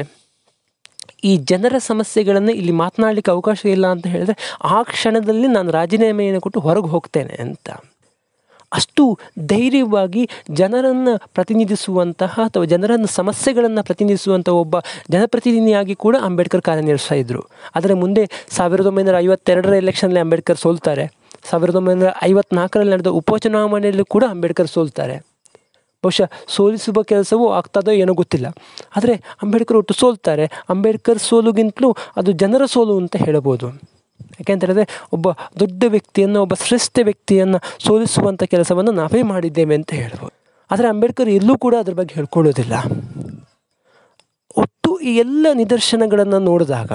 [1.23, 6.87] ಈ ಜನರ ಸಮಸ್ಯೆಗಳನ್ನು ಇಲ್ಲಿ ಮಾತನಾಡಲಿಕ್ಕೆ ಅವಕಾಶ ಇಲ್ಲ ಅಂತ ಹೇಳಿದರೆ, ಆ ಕ್ಷಣದಲ್ಲಿ ನಾನು ರಾಜೀನಾಮೆಯನ್ನು ಕೊಟ್ಟು ಹೊರಗೆ
[6.87, 7.69] ಹೋಗ್ತೇನೆ ಅಂತ.
[8.73, 14.75] ಅಷ್ಟು ಧೈರ್ಯವಾಗಿ ಜನರನ್ನು ಪ್ರತಿನಿಧಿಸುವಂತಹ ಅಥವಾ ಜನರನ್ನು ಸಮಸ್ಯೆಗಳನ್ನು ಪ್ರತಿನಿಧಿಸುವಂಥ ಒಬ್ಬ
[15.11, 21.05] ಜನಪ್ರತಿನಿಧಿಯಾಗಿ ಕೂಡ ಅಂಬೇಡ್ಕರ್ ಕಾರ್ಯನಿರ್ವಹಿಸ್ತಾ ಇದ್ದರು ಆದರೆ ಮುಂದೆ ಸಾವಿರದ ಒಂಬೈನೂರ ಐವತ್ತೆರಡರ ಎಲೆಕ್ಷನಲ್ಲಿ ಅಂಬೇಡ್ಕರ್ ಸೋಲ್ತಾರೆ.
[21.49, 25.15] ಸಾವಿರದ ಒಂಬೈನೂರ ಐವತ್ನಾಲ್ಕರಲ್ಲಿ ನಡೆದ ಉಪಚುನಾವಣೆಯಲ್ಲೂ ಕೂಡ ಅಂಬೇಡ್ಕರ್ ಸೋಲ್ತಾರೆ.
[26.03, 28.47] ಬಹುಶಃ ಸೋಲಿಸುವ ಕೆಲಸವೂ ಆಗ್ತದೋ ಏನೋ ಗೊತ್ತಿಲ್ಲ.
[28.97, 29.13] ಆದರೆ
[29.43, 30.45] ಅಂಬೇಡ್ಕರ್ ಒಟ್ಟು ಸೋಲ್ತಾರೆ.
[30.69, 33.94] ಅಂಬೇಡ್ಕರ್ ಸೋಲುಗಿಂತಲೂ ಅದು ಜನರ ಸೋಲು ಅಂತ ಹೇಳಬಹುದು.
[34.39, 35.27] ಯಾಕೆಂತ ಹೇಳಿದ್ರೆ ಒಬ್ಬ
[35.61, 40.35] ದೊಡ್ಡ ವ್ಯಕ್ತಿಯನ್ನು, ಒಬ್ಬ ಶ್ರೇಷ್ಠ ವ್ಯಕ್ತಿಯನ್ನು ಸೋಲಿಸುವಂಥ ಕೆಲಸವನ್ನು ನಾವೇ ಮಾಡಿದ್ದೇವೆ ಅಂತ ಹೇಳ್ಬೋದು.
[40.69, 42.75] ಆದರೆ ಅಂಬೇಡ್ಕರ್ ಎಲ್ಲೂ ಕೂಡ ಅದ್ರ ಬಗ್ಗೆ ಹೇಳ್ಕೊಳ್ಳೋದಿಲ್ಲ.
[44.63, 46.91] ಒಟ್ಟು ಈ ಎಲ್ಲ ನಿದರ್ಶನಗಳನ್ನು ನೋಡಿದಾಗ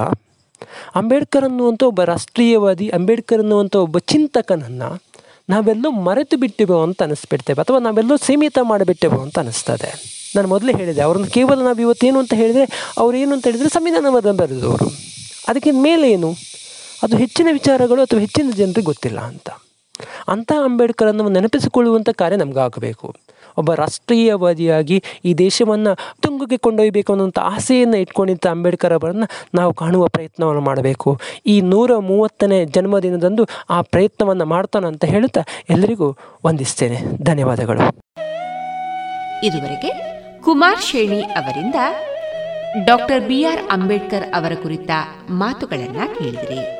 [1.00, 4.88] ಅಂಬೇಡ್ಕರ್ ಅನ್ನುವಂಥ ಒಬ್ಬ ರಾಷ್ಟ್ರೀಯವಾದಿ, ಅಂಬೇಡ್ಕರ್ ಅನ್ನುವಂಥ ಒಬ್ಬ ಚಿಂತಕನನ್ನು
[5.48, 9.90] ನಾವೆಲ್ಲೋ ಮರೆತು ಬಿಟ್ಟಿವೋ ಅಂತ ಅನಿಸ್ಬಿಡ್ತೇವೆ, ಅಥವಾ ನಾವೆಲ್ಲೋ ಸೀಮಿತ ಮಾಡಿಬಿಟ್ಟೆವೋ ಅಂತ ಅನಿಸ್ತದೆ.
[10.36, 12.66] ನಾನು ಮೊದಲೇ ಹೇಳಿದೆ, ಅವ್ರನ್ನ ಕೇವಲ ನಾವು ಇವತ್ತೇನು ಅಂತ ಹೇಳಿದರೆ
[13.02, 14.88] ಅವ್ರು ಏನು ಅಂತ ಹೇಳಿದರೆ ಸಂವಿಧಾನವನ್ನು ಬರೆದವರು.
[15.50, 16.30] ಅದಕ್ಕಿಂತ ಮೇಲೆ ಏನು?
[17.02, 19.48] ಅದು ಹೆಚ್ಚಿನ ವಿಚಾರಗಳು ಅಥವಾ ಹೆಚ್ಚಿನ ಜನರಿಗೆ ಗೊತ್ತಿಲ್ಲ ಅಂತ.
[20.28, 23.14] ಅಂಥ ಅಂಬೇಡ್ಕರನ್ನು ನೆನಪಿಸಿಕೊಳ್ಳುವಂಥ ಕಾರ್ಯ ನಮಗಾಗಬೇಕು.
[23.56, 31.20] ಒಬ್ಬ ರಾಷ್ಟ್ರೀಯವಾದಿಯಾಗಿ ಈ ದೇಶವನ್ನು ತುಂಗಿಗೆ ಕೊಂಡೊಯ್ಯಬೇಕು ಅನ್ನೋಂಥ ಆಸೆಯನ್ನು ಇಟ್ಕೊಂಡಿದ್ದ ಅಂಬೇಡ್ಕರ್ ಅವರನ್ನು ನಾವು ಕಾಣುವ ಪ್ರಯತ್ನವನ್ನು ಮಾಡಬೇಕು.
[31.46, 35.40] ಈ ನೂರ ಮೂವತ್ತನೇ ಜನ್ಮದಿನದಂದು ಆ ಪ್ರಯತ್ನವನ್ನು ಮಾಡ್ತಾನೆ ಅಂತ ಹೇಳುತ್ತಾ
[35.70, 37.24] ಎಲ್ಲರಿಗೂ ವಂದಿಸ್ತೇನೆ.
[37.24, 37.88] ಧನ್ಯವಾದಗಳು.
[39.46, 41.74] ಇದುವರೆಗೆ ಕುಮಾರ್ ಶೇಣಿ ಅವರಿಂದ
[42.84, 44.90] ಡಾಕ್ಟರ್ ಬಿ ಆರ್ ಅಂಬೇಡ್ಕರ್ ಅವರ ಕುರಿತ
[45.30, 46.79] ಮಾತುಗಳನ್ನು ಕೇಳಿದಿರಿ.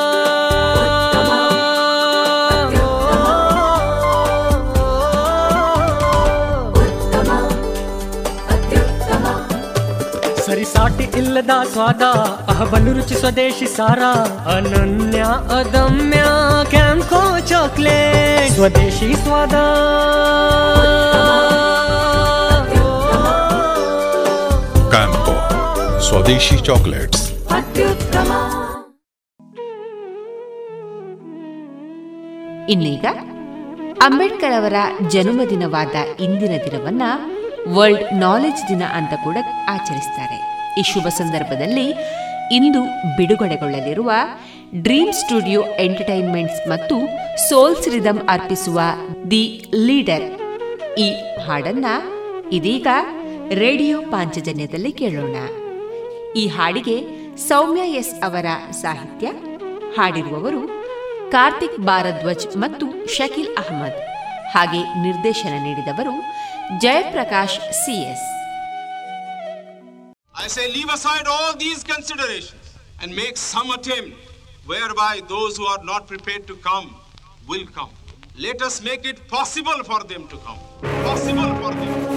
[10.81, 12.03] ಸರಿಸಾಟಿ ಇಲ್ಲದ ಸ್ವಾದ
[12.51, 13.99] ಅಹಬಲು ರುಚಿ ಸ್ವದೇಶಿ ಸಾರ
[14.49, 15.19] ಅನನ್ಯ
[15.57, 16.21] ಅದಮ್ಯ
[16.69, 18.53] ಕ್ಯಾಂಕೋ ಚಾಕ್ಲೇಟ್.
[18.53, 19.55] ಸ್ವದೇಶಿ ಸ್ವಾದ.
[24.89, 25.35] ಕ್ಯಾಂಕೋ
[26.01, 27.27] ಸ್ವದೇಶಿ ಚಾಕೊಲೇಟ್ಸ್.
[32.69, 33.05] ಇನ್ನೀಗ
[34.01, 34.73] ಅಂಬೇಡ್ಕರ್ ಅವರ
[35.07, 37.03] ಜನ್ಮದಿನವಾದ ಇಂದಿನ ದಿನವನ್ನ
[37.75, 39.37] ವರ್ಲ್ಡ್ ನಾಲೆಜ್ ದಿನ ಅಂತ ಕೂಡ
[39.69, 40.50] ಆಚರಿಸ್ತಾರೆ.
[40.79, 41.93] ಈ ಶುಭ ಸಂದರ್ಭದಲ್ಲಿ
[42.51, 42.83] ಇಂದು
[43.17, 44.11] ಬಿಡುಗಡೆಗೊಳ್ಳಲಿರುವ
[44.75, 46.95] ಡ್ರೀಮ್ ಸ್ಟುಡಿಯೋ ಎಂಟರ್ಟೈನ್ಮೆಂಟ್ಸ್ ಮತ್ತು
[47.49, 48.81] ಸೋಲ್ಸ್ ರಿದಮ್ ಅರ್ಪಿಸುವ
[49.31, 50.41] ದಿ ಲೀಡರ್
[50.97, 51.11] ಈ
[51.47, 51.85] ಹಾಡನ್ನ
[52.51, 52.87] ಇದೀಗ
[53.53, 55.35] ರೇಡಿಯೋ ಪಾಂಚಜನ್ಯದಲ್ಲಿ ಕೇಳೋಣ.
[56.35, 59.27] ಈ ಹಾಡಿಗೆ ಸೌಮ್ಯ ಎಸ್ ಅವರ ಸಾಹಿತ್ಯ,
[59.97, 60.67] ಹಾಡಿರುವವರು
[61.31, 63.99] ಕಾರ್ತಿಕ್ ಭಾರದ್ವಜ್ ಮತ್ತು ಶಕೀಲ್ ಅಹಮದ್.
[64.51, 66.23] ಹಾಗೆ ನಿರ್ದೇಶನ ನೀಡಿದವರು
[66.81, 68.40] Jayaprakash C
[70.33, 74.15] I say leave aside all these considerations and make some attempt
[74.65, 76.95] whereby those who are not prepared to come
[77.47, 77.89] will come.
[78.37, 80.57] Let us make it possible for them to come.
[81.03, 82.10] Possible for them.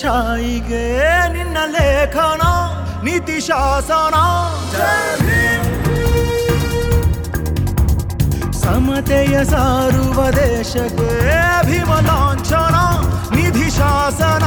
[0.00, 0.84] ಶಾಯಿಗೆ
[1.34, 2.42] ನಿನ್ನ ಲೇಖನ,
[3.06, 4.16] ನೀತಿ ಶಾಸನ.
[8.62, 11.10] ಸಮತೆಯ ಸಾರುವ ದೇಶಕ್ಕೆ
[11.68, 12.76] ಭೀಮಲಾಂಛನ
[13.36, 14.44] ನಿಧಿ ಶಾಸನ.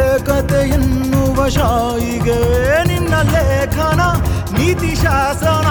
[0.00, 2.40] ಏಕತೆ ಎನ್ನುವ ಶಾಯಿಗೆ
[2.90, 4.02] ನಿನ್ನ ಲೇಖನ,
[4.58, 5.68] ನೀತಿ ಶಾಸನ.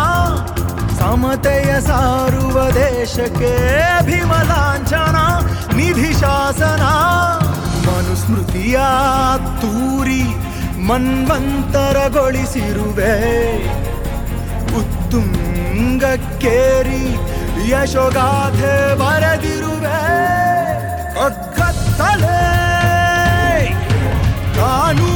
[1.05, 3.51] ಸಮತೆಯ ಸಾರುವ ದೇಶಕ್ಕೆ
[4.05, 5.17] ಭೀಮಲಾಂಛನ
[5.75, 6.83] ನಿಧಿ ಶಾಸನ
[7.87, 8.77] ಮನುಸ್ಮೃತಿಯ
[9.61, 10.23] ತೂರಿ
[10.87, 13.15] ಮನ್ವಂತರಗೊಳಿಸಿರುವೆ.
[14.79, 17.03] ಉತ್ತುಂಗಕ್ಕೇರಿ
[17.69, 19.99] ಯಶೋಗಾಥೆ ಬರೆದಿರುವೆ.
[21.57, 22.41] ಕತ್ತಲೆ
[24.57, 25.14] ಕಾನೂನಿಗೆ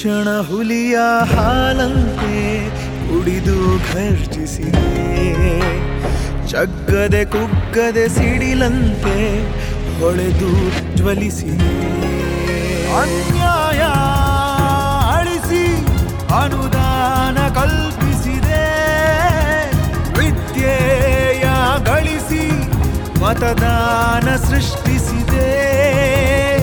[0.00, 0.98] ಶಿಕ್ಷಣ ಹುಲಿಯ
[1.36, 2.36] ಹಾಲಂತೆ
[3.08, 3.56] ಕುಡಿದು
[3.92, 4.86] ಘರ್ಜಿಸಿದೆ.
[6.48, 9.16] ಚಗ್ಗದೆ ಕುಗ್ಗದೆ ಸಿಡಿಲಂತೆ
[10.00, 10.52] ಹೊಳೆದು
[10.96, 11.74] ಜ್ವಲಿಸಿದೆ.
[12.92, 13.82] ಅನ್ಯಾಯ
[15.16, 15.64] ಅಳಿಸಿ,
[16.34, 18.64] ಅನುದಾನ ಕಲ್ಪಿಸಿದೆ.
[20.18, 21.44] ವಿದ್ಯೆಯ
[21.84, 22.44] ಗಳಿಸಿ
[23.20, 25.50] ಮತದಾನ ಸೃಷ್ಟಿಸಿದೆ.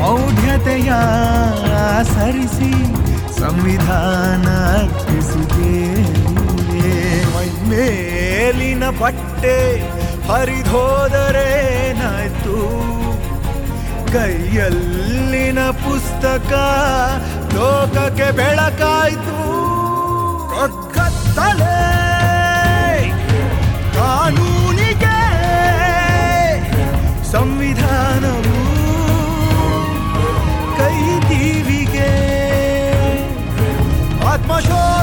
[0.02, 0.92] ಮೌಢ್ಯತೆಯ
[2.04, 3.07] ಸರಿಸಿ
[3.40, 4.48] ಸಂವಿಧಾನ
[4.82, 5.76] ಅರ್ಪಿಸಿದೆ.
[7.70, 9.58] ಮೇಲಿನ ಬಟ್ಟೆ
[10.28, 10.98] ಹರಿದೋದರೇನಾಯ್ತು
[14.14, 16.54] ಕೈಯಲ್ಲಿನ ಪುಸ್ತಕ
[17.56, 19.38] ಲೋಕಕ್ಕೆ ಬೆಳಕಾಯ್ತು.
[20.96, 21.82] ಕತ್ತಲೆ
[23.96, 25.20] ಕಾನೂನಿಗೆ
[27.32, 28.60] ಸಂವಿಧಾನವು
[30.80, 30.98] ಕೈ
[34.48, 34.97] 怎么说？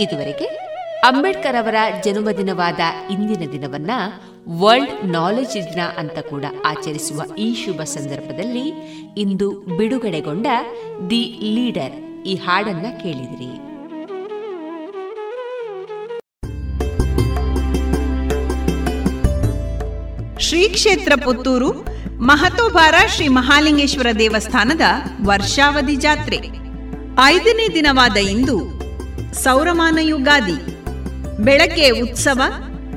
[0.00, 0.44] ಇದುವರೆಗೆ
[1.06, 1.74] ಅಂಬೇಡ್ಕರ್ ಅವರ
[2.04, 3.90] ಜನ್ಮದಿನವಾದ ಇಂದಿನ ದಿನವನ್ನ
[4.48, 8.68] ವರ್ಲ್ಡ್ ನಾಲೆಜ್ ದಿನ ಅಂತ ಕೂಡ ಆಚರಿಸುವ ಈ ಶುಭ ಸಂದರ್ಭದಲ್ಲಿ
[9.16, 10.46] ಇಂದು ಬಿಡುಗಡೆಗೊಂಡ
[11.10, 13.70] ದಿ ಲೀಡರ್ ಈ ಹಾಡನ್ನ ಕೇಳಿದಿರಿ.
[20.38, 21.86] ಶ್ರೀ ಕ್ಷೇತ್ರ ಪುತ್ತೂರು
[22.20, 24.80] ಮಹತೋಬಾರ ಶ್ರೀ ಮಹಾಲಿಂಗೇಶ್ವರ ದೇವಸ್ಥಾನದ
[25.26, 26.36] ವರ್ಷಾವಧಿ ಜಾತ್ರೆ.
[27.24, 28.79] ಐದನೇ ದಿನವಾದ ಇಂದು
[29.34, 30.56] ಸೌರಮಾನ ಯುಗಾದಿ
[31.38, 32.42] ಬೆಳಗ್ಗೆ ಉತ್ಸವ,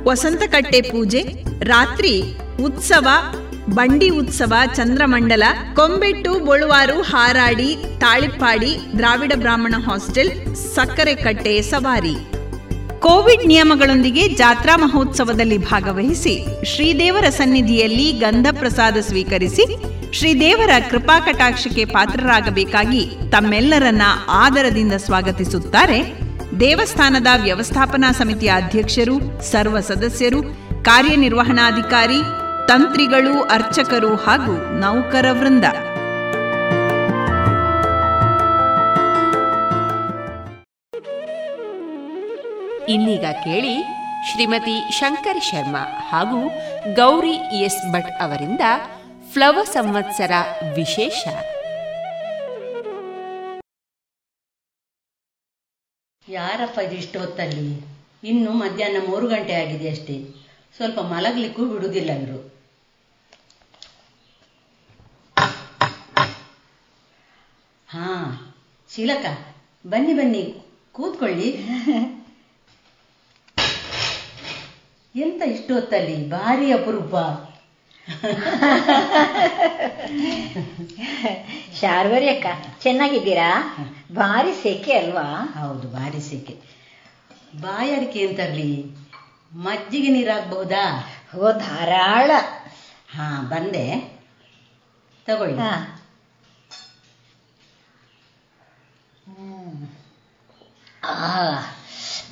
[0.07, 1.21] ವಸಂತಕಟ್ಟೆ ಪೂಜೆ,
[1.63, 3.07] ರಾತ್ರಿ ಉತ್ಸವ,
[3.69, 5.43] ಬಂಡಿ ಉತ್ಸವ, ಚಂದ್ರಮಂಡಲ
[5.75, 10.31] ಕೊಂಬೆಟ್ಟು ಬೊಳುವಾರು ಹಾರಾಡಿ, ತಾಳಿಪ್ಪಾಡಿ, ದ್ರಾವಿಡ ಬ್ರಾಹ್ಮಣ ಹಾಸ್ಟೆಲ್,
[10.75, 12.15] ಸಕ್ಕರೆ ಕಟ್ಟೆ ಸವಾರಿ.
[12.99, 19.65] ಕೋವಿಡ್ ನಿಯಮಗಳೊಂದಿಗೆ ಜಾತ್ರಾ ಮಹೋತ್ಸವದಲ್ಲಿ ಭಾಗವಹಿಸಿ ಶ್ರೀದೇವರ ಸನ್ನಿಧಿಯಲ್ಲಿ ಗಂಧ ಪ್ರಸಾದ ಸ್ವೀಕರಿಸಿ
[20.11, 26.22] ಶ್ರೀದೇವರ ಕೃಪಾ ಕಟಾಕ್ಷಕ್ಕೆ ಪಾತ್ರರಾಗಬೇಕಾಗಿ ತಮ್ಮೆಲ್ಲರನ್ನ ಆದರದಿಂದ ಸ್ವಾಗತಿಸುತ್ತಾರೆ
[26.59, 30.43] ದೇವಸ್ಥಾನದ ವ್ಯವಸ್ಥಾಪನಾ ಸಮಿತಿಯ ಅಧ್ಯಕ್ಷರು, ಸರ್ವ ಸದಸ್ಯರು,
[30.83, 32.19] ಕಾರ್ಯನಿರ್ವಹಣಾಧಿಕಾರಿ,
[32.67, 35.63] ತಂತ್ರಿಗಳು, ಅರ್ಚಕರು ಹಾಗೂ ನೌಕರ ವೃಂದ.
[42.89, 43.83] ಇನ್ನೀಗ ಕೇಳಿ
[44.31, 46.49] ಶ್ರೀಮತಿ ಶಂಕರ್ ಶರ್ಮಾ ಹಾಗೂ
[46.93, 48.61] ಗೌರಿ ಎಸ್ ಭಟ್ ಅವರಿಂದ
[49.33, 50.31] ಫ್ಲವ ಸಂವತ್ಸರ
[50.75, 51.27] ವಿಶೇಷ.
[56.33, 57.85] ಯಾರಪ್ಪ ಇದಿಷ್ಟು ಹೊತ್ತಲ್ಲಿ?
[58.23, 60.25] ಇನ್ನು ಮಧ್ಯಾಹ್ನ ಮೂರು ಗಂಟೆ ಆಗಿದೆ ಅಷ್ಟೇ.
[60.75, 62.53] ಸ್ವಲ್ಪ ಮಲಗ್ಲಿಕ್ಕೂ ಬಿಡುವುದಿಲ್ಲ ಇವರು.
[67.87, 68.07] ಹಾ,
[68.95, 69.25] ಶೀಲಕ,
[69.87, 70.55] ಬನ್ನಿ ಬನ್ನಿ,
[70.91, 71.49] ಕೂತ್ಕೊಳ್ಳಿ.
[75.15, 76.29] ಎಂತ ಇಷ್ಟು ಹೊತ್ತಲ್ಲಿ?
[76.29, 77.15] ಭಾರಿ ಅಪರೂಪ.
[81.79, 82.45] ಶಾರ್ವರಿ ಅಕ್ಕ
[82.81, 83.47] ಚೆನ್ನಾಗಿದ್ದೀರಾ?
[84.19, 85.25] ಭಾರಿ ಸೆಕೆ ಅಲ್ವಾ?
[85.53, 86.53] ಹೌದು ಭಾರಿ ಸೆಕೆ.
[87.57, 88.85] ಬಾಯಾರಿಕೆ ಅಂತರ್ಲಿ
[89.59, 90.81] ಮಜ್ಜಿಗೆ ನೀರಾಗಬಹುದಾ
[91.37, 92.29] ಓ ಧಾರಾಳ.
[93.09, 93.83] ಹಾ ಬಂದೆ.
[95.25, 95.59] ತಗೊಳ್ಳಿ.
[95.59, 95.69] ಹಾ.
[101.03, 101.13] ಆ,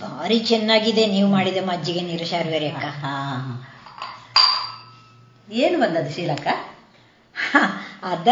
[0.02, 2.86] ಭಾರಿ ಚೆನ್ನಾಗಿದೆ ನೀವು ಮಾಡಿದ ಮಜ್ಜಿಗೆ ನೀರು ಶಾರ್ವರಿ ಅಕ್ಕ.
[3.02, 3.12] ಹಾ
[5.52, 6.48] ಏನು ಬಂದದ್ದು ಶೀಲಕ್ಕ
[8.04, 8.28] ಅದ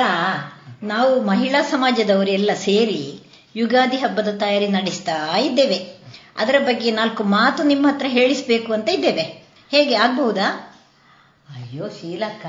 [0.83, 3.23] ನಾವು ಮಹಿಳಾ ಸಮಾಜದವರೆಲ್ಲ ಸೇರಿ
[3.55, 5.99] ಯುಗಾದಿ ಹಬ್ಬದ ತಯಾರಿ ನಡೆಸ್ತಾ ಇದ್ದೇವೆ.
[6.37, 9.43] ಅದರ ಬಗ್ಗೆ ನಾಲ್ಕು ಮಾತು ನಿಮ್ಮ ಹತ್ರ ಹೇಳಿಸ್ಬೇಕು ಅಂತ ಇದ್ದೇವೆ.
[9.71, 10.77] ಹೇಗೆ ಆಗ್ಬಹುದಾ?
[11.49, 12.45] ಅಯ್ಯೋ ಶೀಲಕ್ಕ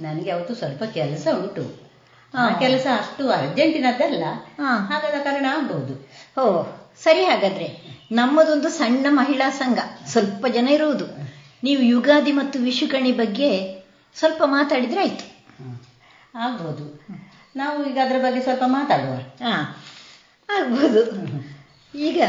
[0.00, 1.90] ನನಗೆ ಅವತ್ತು ಸ್ವಲ್ಪ ಕೆಲಸ ಉಂಟು.
[2.58, 4.24] ಕೆಲಸ ಅಷ್ಟು ಅರ್ಜೆಂಟಿನದ್ದಲ್ಲ.
[4.60, 6.10] ಹಾಗಾದ ಕಾರಣ ಆಗ್ಬಹುದು.
[6.40, 6.62] ಓ
[7.02, 7.98] ಸರಿ ಹಾಗಾದ್ರೆ.
[8.12, 9.78] ನಮ್ಮದೊಂದು ಸಣ್ಣ ಮಹಿಳಾ ಸಂಘ.
[10.06, 11.06] ಸ್ವಲ್ಪ ಜನ ಇರುವುದು.
[11.62, 13.81] ನೀವು ಯುಗಾದಿ ಮತ್ತು ವಿಶುಕಣಿ ಬಗ್ಗೆ
[14.16, 15.26] ಸ್ವಲ್ಪ ಮಾತಾಡಿದ್ರೆ ಆಯ್ತು.
[16.38, 17.04] ಆಗ್ಬೋದು.
[17.56, 19.14] ನಾವು ಈಗ ಅದರ ಬಗ್ಗೆ ಸ್ವಲ್ಪ ಮಾತಾಡುವ.
[19.14, 19.84] ಹಾ.
[20.48, 21.02] ಆಗ್ಬೋದು.
[21.94, 22.22] ಈಗ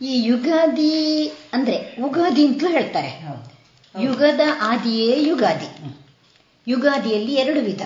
[0.00, 3.24] ಈ ಯುಗಾದಿ ಅಂದ್ರೆ ಉಗಾದಿ ಅಂತಲೂ ಹೇಳ್ತಾರೆ.
[4.00, 5.68] ಯುಗದ ಆದಿಯೇ ಯುಗಾದಿ.
[6.68, 7.82] ಯುಗಾದಿಯಲ್ಲಿ ಎರಡು ವಿಧ.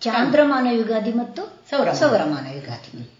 [0.00, 3.12] ಚಾಂದ್ರಮಾನ ಯುಗಾದಿ ಮತ್ತು ಸೌರ ಸೌರಮಾನ ಯುಗಾದಿ.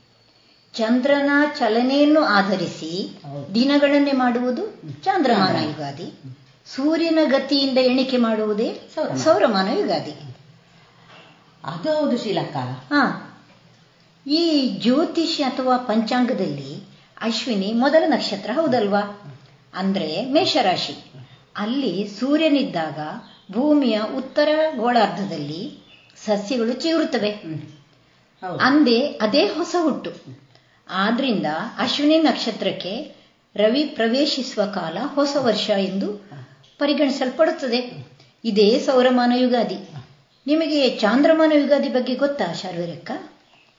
[0.74, 3.20] ಚಂದ್ರನ ಚಲನೆಯನ್ನು ಆಧರಿಸಿ
[3.55, 4.62] ದಿನಗಳನ್ನೇ ಮಾಡುವುದು
[5.05, 6.12] ಚಾಂದ್ರಮಾನ ಯುಗಾದಿ.
[6.74, 8.80] ಸೂರ್ಯನ ಗತಿಯಿಂದ ಎಣಿಕೆ ಮಾಡುವುದೇ
[9.24, 9.68] ಸೌರಮಾನ.
[9.78, 10.36] ಯುಗಾದಿ.
[11.64, 13.32] ಅದು ಹೌದು ಶೀಲಕ್ಕ ಹಾ.
[14.26, 16.84] ಈ ಜ್ಯೋತಿಷ್ಯ ಅಥವಾ ಪಂಚಾಂಗದಲ್ಲಿ
[17.20, 19.34] ಅಶ್ವಿನಿ ಮೊದಲ ನಕ್ಷತ್ರ ಹೌದಲ್ವಾ?
[19.74, 21.12] ಅಂದ್ರೆ ಮೇಷರಾಶಿ.
[21.56, 22.98] ಅಲ್ಲಿ ಸೂರ್ಯನಿದ್ದಾಗ
[23.52, 25.78] ಭೂಮಿಯ ಉತ್ತರ ಗೋಳಾರ್ಧದಲ್ಲಿ
[26.24, 27.30] ಸಸ್ಯಗಳು ಚಿಗುರುತ್ತವೆ.
[28.60, 30.10] ಅಂದೇ ಅದೇ ಹೊಸ ಹುಟ್ಟು.
[30.88, 31.47] ಆದ್ರಿಂದ
[31.78, 33.16] ಅಶ್ವಿನಿ ನಕ್ಷತ್ರಕ್ಕೆ
[33.56, 36.26] ರವಿ ಪ್ರವೇಶಿಸುವ ಕಾಲ ಹೊಸ ವರ್ಷ ಎಂದು
[36.78, 38.07] ಪರಿಗಣಿಸಲ್ಪಡುತ್ತದೆ.
[38.44, 39.78] ಇದೇ ಸೌರಮಾನ ಯುಗಾದಿ.
[40.47, 43.11] ನಿಮಗೆ ಚಾಂದ್ರಮಾನ ಯುಗಾದಿ ಬಗ್ಗೆ ಗೊತ್ತಾ ಶಾರ್ವರಕ್ಕ?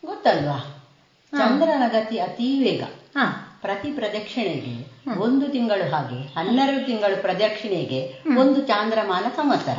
[0.05, 0.83] ಗೊತ್ತಲ್ವಾ?
[1.37, 2.83] ಚಂದ್ರನ ಗತಿ ಅತಿ ವೇಗ.
[3.61, 4.73] ಪ್ರತಿ ಪ್ರದಕ್ಷಿಣೆಗೆ
[5.19, 9.77] ಒಂದು ತಿಂಗಳು ಹಾಗೆ ಹನ್ನೆರಡು ತಿಂಗಳು ಪ್ರದಕ್ಷಿಣೆಗೆ ಒಂದು ಚಾಂದ್ರಮಾನ ಸಂವತ್ಸರ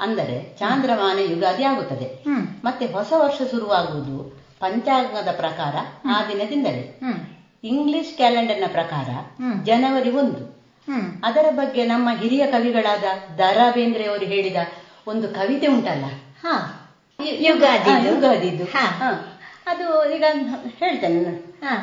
[0.00, 2.24] ಅಂದರೆ ಚಾಂದ್ರಮಾನ ಯುಗಾದಿ ಆಗುತ್ತದೆ.
[2.64, 5.74] ಮತ್ತೆ ಹೊಸ ವರ್ಷ ಶುರುವಾಗುವುದು ಪಂಚಾಂಗದ ಪ್ರಕಾರ
[6.08, 7.00] ಆ ದಿನದಿಂದಲೇ.
[7.64, 9.08] ಇಂಗ್ಲಿಷ್ ಕ್ಯಾಲೆಂಡರ್ನ ಪ್ರಕಾರ
[9.64, 10.59] ಜನವರಿ ಒಂದು.
[11.24, 13.04] ಅದರ ಬಗ್ಗೆ ನಮ್ಮ ಹಿರಿಯ ಕವಿಗಳಾದ
[13.38, 14.56] ದರಾ ಬೇಂದ್ರೆ ಅವರು ಹೇಳಿದ
[15.06, 16.04] ಒಂದು ಕವಿತೆ ಉಂಟಲ್ಲ
[16.42, 16.54] ಹಾ
[17.40, 17.94] ಯುಗಾದಿ ಯುಗಾದಿದು?
[17.94, 18.80] ಹಾ, ಯುಗಾದಿದು ಹಾ.
[18.80, 19.10] ಹಾ.
[19.66, 20.24] ಅದು ಈಗ
[20.78, 21.32] ಹೇಳ್ತೇನೆ.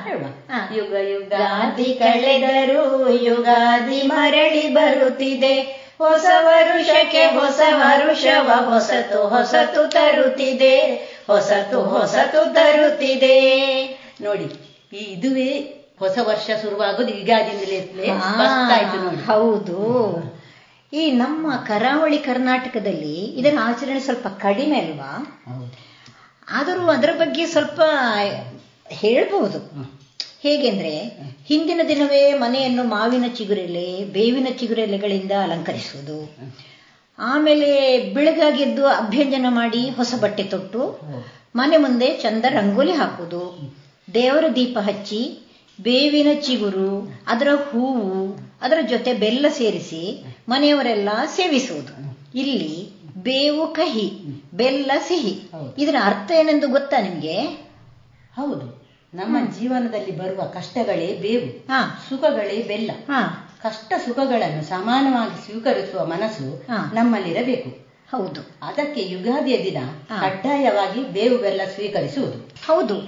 [0.04, 0.26] ಹೇಳುವ.
[0.76, 5.56] ಯುಗ ಯುಗಾದಿ ಕಳೆದರೂ ಯುಗಾದಿ ಮರಳಿ ಬರುತ್ತಿದೆ
[5.98, 10.76] ಹೊಸ ವರುಷಕ್ಕೆ ಹೊಸ ವರುಷವ ಹೊಸತು ಹೊಸತು ತರುತ್ತಿದೆ
[11.28, 13.38] ಹೊಸತು ಹೊಸತು ತರುತ್ತಿದೆ
[14.22, 14.48] ನೋಡಿ
[15.06, 15.50] ಇದುವೇ
[16.00, 17.14] ಹೊಸ ವರ್ಷ ಶುರುವಾಗೋದು
[19.06, 19.24] ನೋಡಿ.
[19.24, 19.78] ಹೌದು.
[20.94, 25.12] ಈ ನಮ್ಮ ಕರಾವಳಿ ಕರ್ನಾಟಕದಲ್ಲಿ ಇದರ ಆಚರಣೆ ಸ್ವಲ್ಪ ಕಡಿಮೆ ಅಲ್ವಾ?
[26.54, 27.82] ಆದರೂ ಅದರ ಬಗ್ಗೆ ಸ್ವಲ್ಪ
[28.90, 29.60] ಹೇಳ್ಬಹುದು
[30.40, 30.98] ಹೇಗೆಂದ್ರೆ
[31.48, 36.38] ಹಿಂದಿನ ದಿನವೇ ಮನೆಯನ್ನು ಮಾವಿನ ಚಿಗುರೆಲೆ ಬೇವಿನ ಚಿಗುರೆಲೆಗಳಿಂದ ಅಲಂಕರಿಸುವುದು.
[37.20, 41.00] ಆಮೇಲೆ ಬೆಳಗಾಗೆದ್ದು ಅಭ್ಯಂಜನ ಮಾಡಿ ಹೊಸ ಬಟ್ಟೆ ತೊಟ್ಟು
[41.56, 43.42] ಮನೆ ಮುಂದೆ ಚಂದ ರಂಗೋಲಿ ಹಾಕುವುದು
[44.14, 45.47] ದೇವರ ದೀಪ ಹಚ್ಚಿ
[45.82, 52.18] ಬೇವಿನ ಚಿಗುರು ಅದರ ಹೂವು ಅದರ ಜೊತೆ ಬೆಲ್ಲ ಸೇರಿಸಿ ಮನೆಯವರೆಲ್ಲ ಸೇವಿಸುವುದು.
[52.38, 54.14] ಇಲ್ಲಿ ಬೇವು ಕಹಿ
[54.54, 55.50] ಬೆಲ್ಲ ಸಿಹಿ.
[55.78, 57.42] ಇದರ ಅರ್ಥ ಏನೆಂದು ಗೊತ್ತಾ ನಿಮ್ಗೆ?
[58.36, 58.88] ಹೌದು.
[59.14, 61.68] ನಮ್ಮ ಜೀವನದಲ್ಲಿ ಬರುವ ಕಷ್ಟಗಳೇ ಬೇವು
[62.10, 62.92] ಸುಖಗಳೇ ಬೆಲ್ಲ.
[63.64, 67.87] ಕಷ್ಟ ಸುಖಗಳನ್ನು ಸಮಾನವಾಗಿ ಸ್ವೀಕರಿಸುವ ಮನಸ್ಸು ನಮ್ಮಲ್ಲಿರಬೇಕು.
[68.12, 68.42] ಹೌದು.
[68.64, 69.78] ಅದಕ್ಕೆ ಯುಗಾದಿಯ ದಿನ
[70.22, 72.38] ಕಡ್ಡಾಯವಾಗಿ ಬೇವು ಬೆಲ್ಲ ಸ್ವೀಕರಿಸುವುದು.
[72.68, 73.02] ಹೌದು.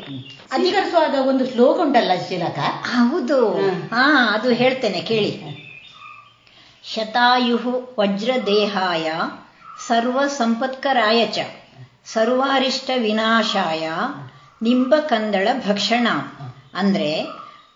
[0.55, 3.51] ಸ್ವೀಕರಿಸುವಾಗ ಒಂದು ಶ್ಲೋಕ ಉಂಟಲ್ಲ ಶಿಲಕ ಹೌದು.
[3.67, 4.29] ಹಾ.
[4.33, 5.59] ಅದು ಹೇಳ್ತೇನೆ ಕೇಳಿ.
[6.83, 7.57] ಶತಾಯು
[7.99, 9.11] ವಜ್ರದೇಹಾಯ
[9.87, 11.37] ಸರ್ವ ಸಂಪತ್ಕರಾಯ ಚ
[12.05, 13.89] ಸರ್ವಾರಿಷ್ಟ ವಿನಾಶಾಯ
[14.61, 16.07] ನಿಂಬಕಂದಳ ಭಕ್ಷಣ.
[16.73, 17.23] ಅಂದ್ರೆ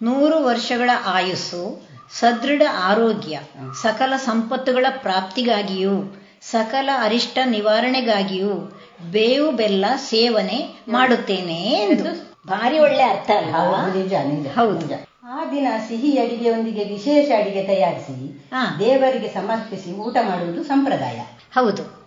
[0.01, 1.87] ನೂರು ವರ್ಷಗಳ ಆಯುಸ್ಸು
[2.19, 3.39] ಸದೃಢ ಆರೋಗ್ಯ
[3.83, 8.79] ಸಕಲ ಸಂಪತ್ತುಗಳ ಪ್ರಾಪ್ತಿಗಾಗಿಯೂ ಸಕಲ ಅರಿಷ್ಟ ನಿವಾರಣೆಗಾಗಿಯೂ
[9.11, 12.33] ಬೇವು ಬೆಲ್ಲ ಸೇವನೆ ಮಾಡುತ್ತೇನೆ ಎಂದು.
[12.47, 13.59] ಭಾರಿ ಒಳ್ಳೆ ಅರ್ಥ ಅಲ್ವಾ?
[13.59, 15.07] ಹೌದು, ನಿಜ ನಿಜ ಹೌದು.
[15.23, 18.45] ಆ ದಿನ ಸಿಹಿ ಅಡಿಗೆಯೊಂದಿಗೆ ವಿಶೇಷ ಅಡಿಗೆ ತಯಾರಿಸಿ
[18.79, 21.19] ದೇವರಿಗೆ ಸಮರ್ಪಿಸಿ ಊಟ ಮಾಡುವುದು ಸಂಪ್ರದಾಯ.
[21.53, 22.03] ಹೌದು.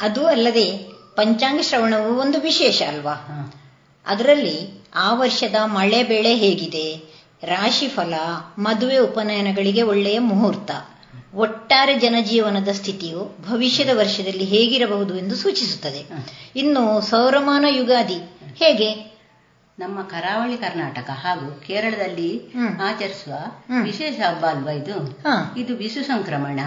[0.00, 0.64] ಅದು ಅಲ್ಲದೆ
[1.16, 3.14] ಪಂಚಾಂಗ ಶ್ರವಣವು ಒಂದು ವಿಶೇಷ ಅಲ್ವಾ?
[4.06, 7.18] ಅದರಲ್ಲಿ ಆ ವರ್ಷದ ಮಳೆ ಬೆಳೆ ಹೇಗಿದೆ?
[7.44, 8.14] ರಾಶಿ ಫಲ
[8.58, 10.70] ಮದುವೆ ಉಪನಯನಗಳಿಗೆ ಒಳ್ಳೆಯ ಮುಹೂರ್ತ.
[11.34, 16.06] ಒಟ್ಟಾರೆ ಜನಜೀವನದ ಸ್ಥಿತಿಯು ಭವಿಷ್ಯದ ವರ್ಷದಲ್ಲಿ ಹೇಗಿರಬಹುದು ಎಂದು ಸೂಚಿಸುತ್ತದೆ.
[16.56, 18.18] ಇನ್ನು ಸೌರಮಾನ ಯುಗಾದಿ
[18.54, 19.18] ಹೇಗೆ?
[19.78, 23.34] ನಮ್ಮ ಕರಾವಳಿ ಕರ್ನಾಟಕ ಹಾಗೂ ಕೇರಳದಲ್ಲಿ ಆಚರಿಸುವ
[23.82, 25.20] ವಿಶೇಷ ಹಬ್ಬ ಅಲ್ವಾ ಇದು?
[25.60, 26.60] ಇದು ವಿಷು ಸಂಕ್ರಮಣ.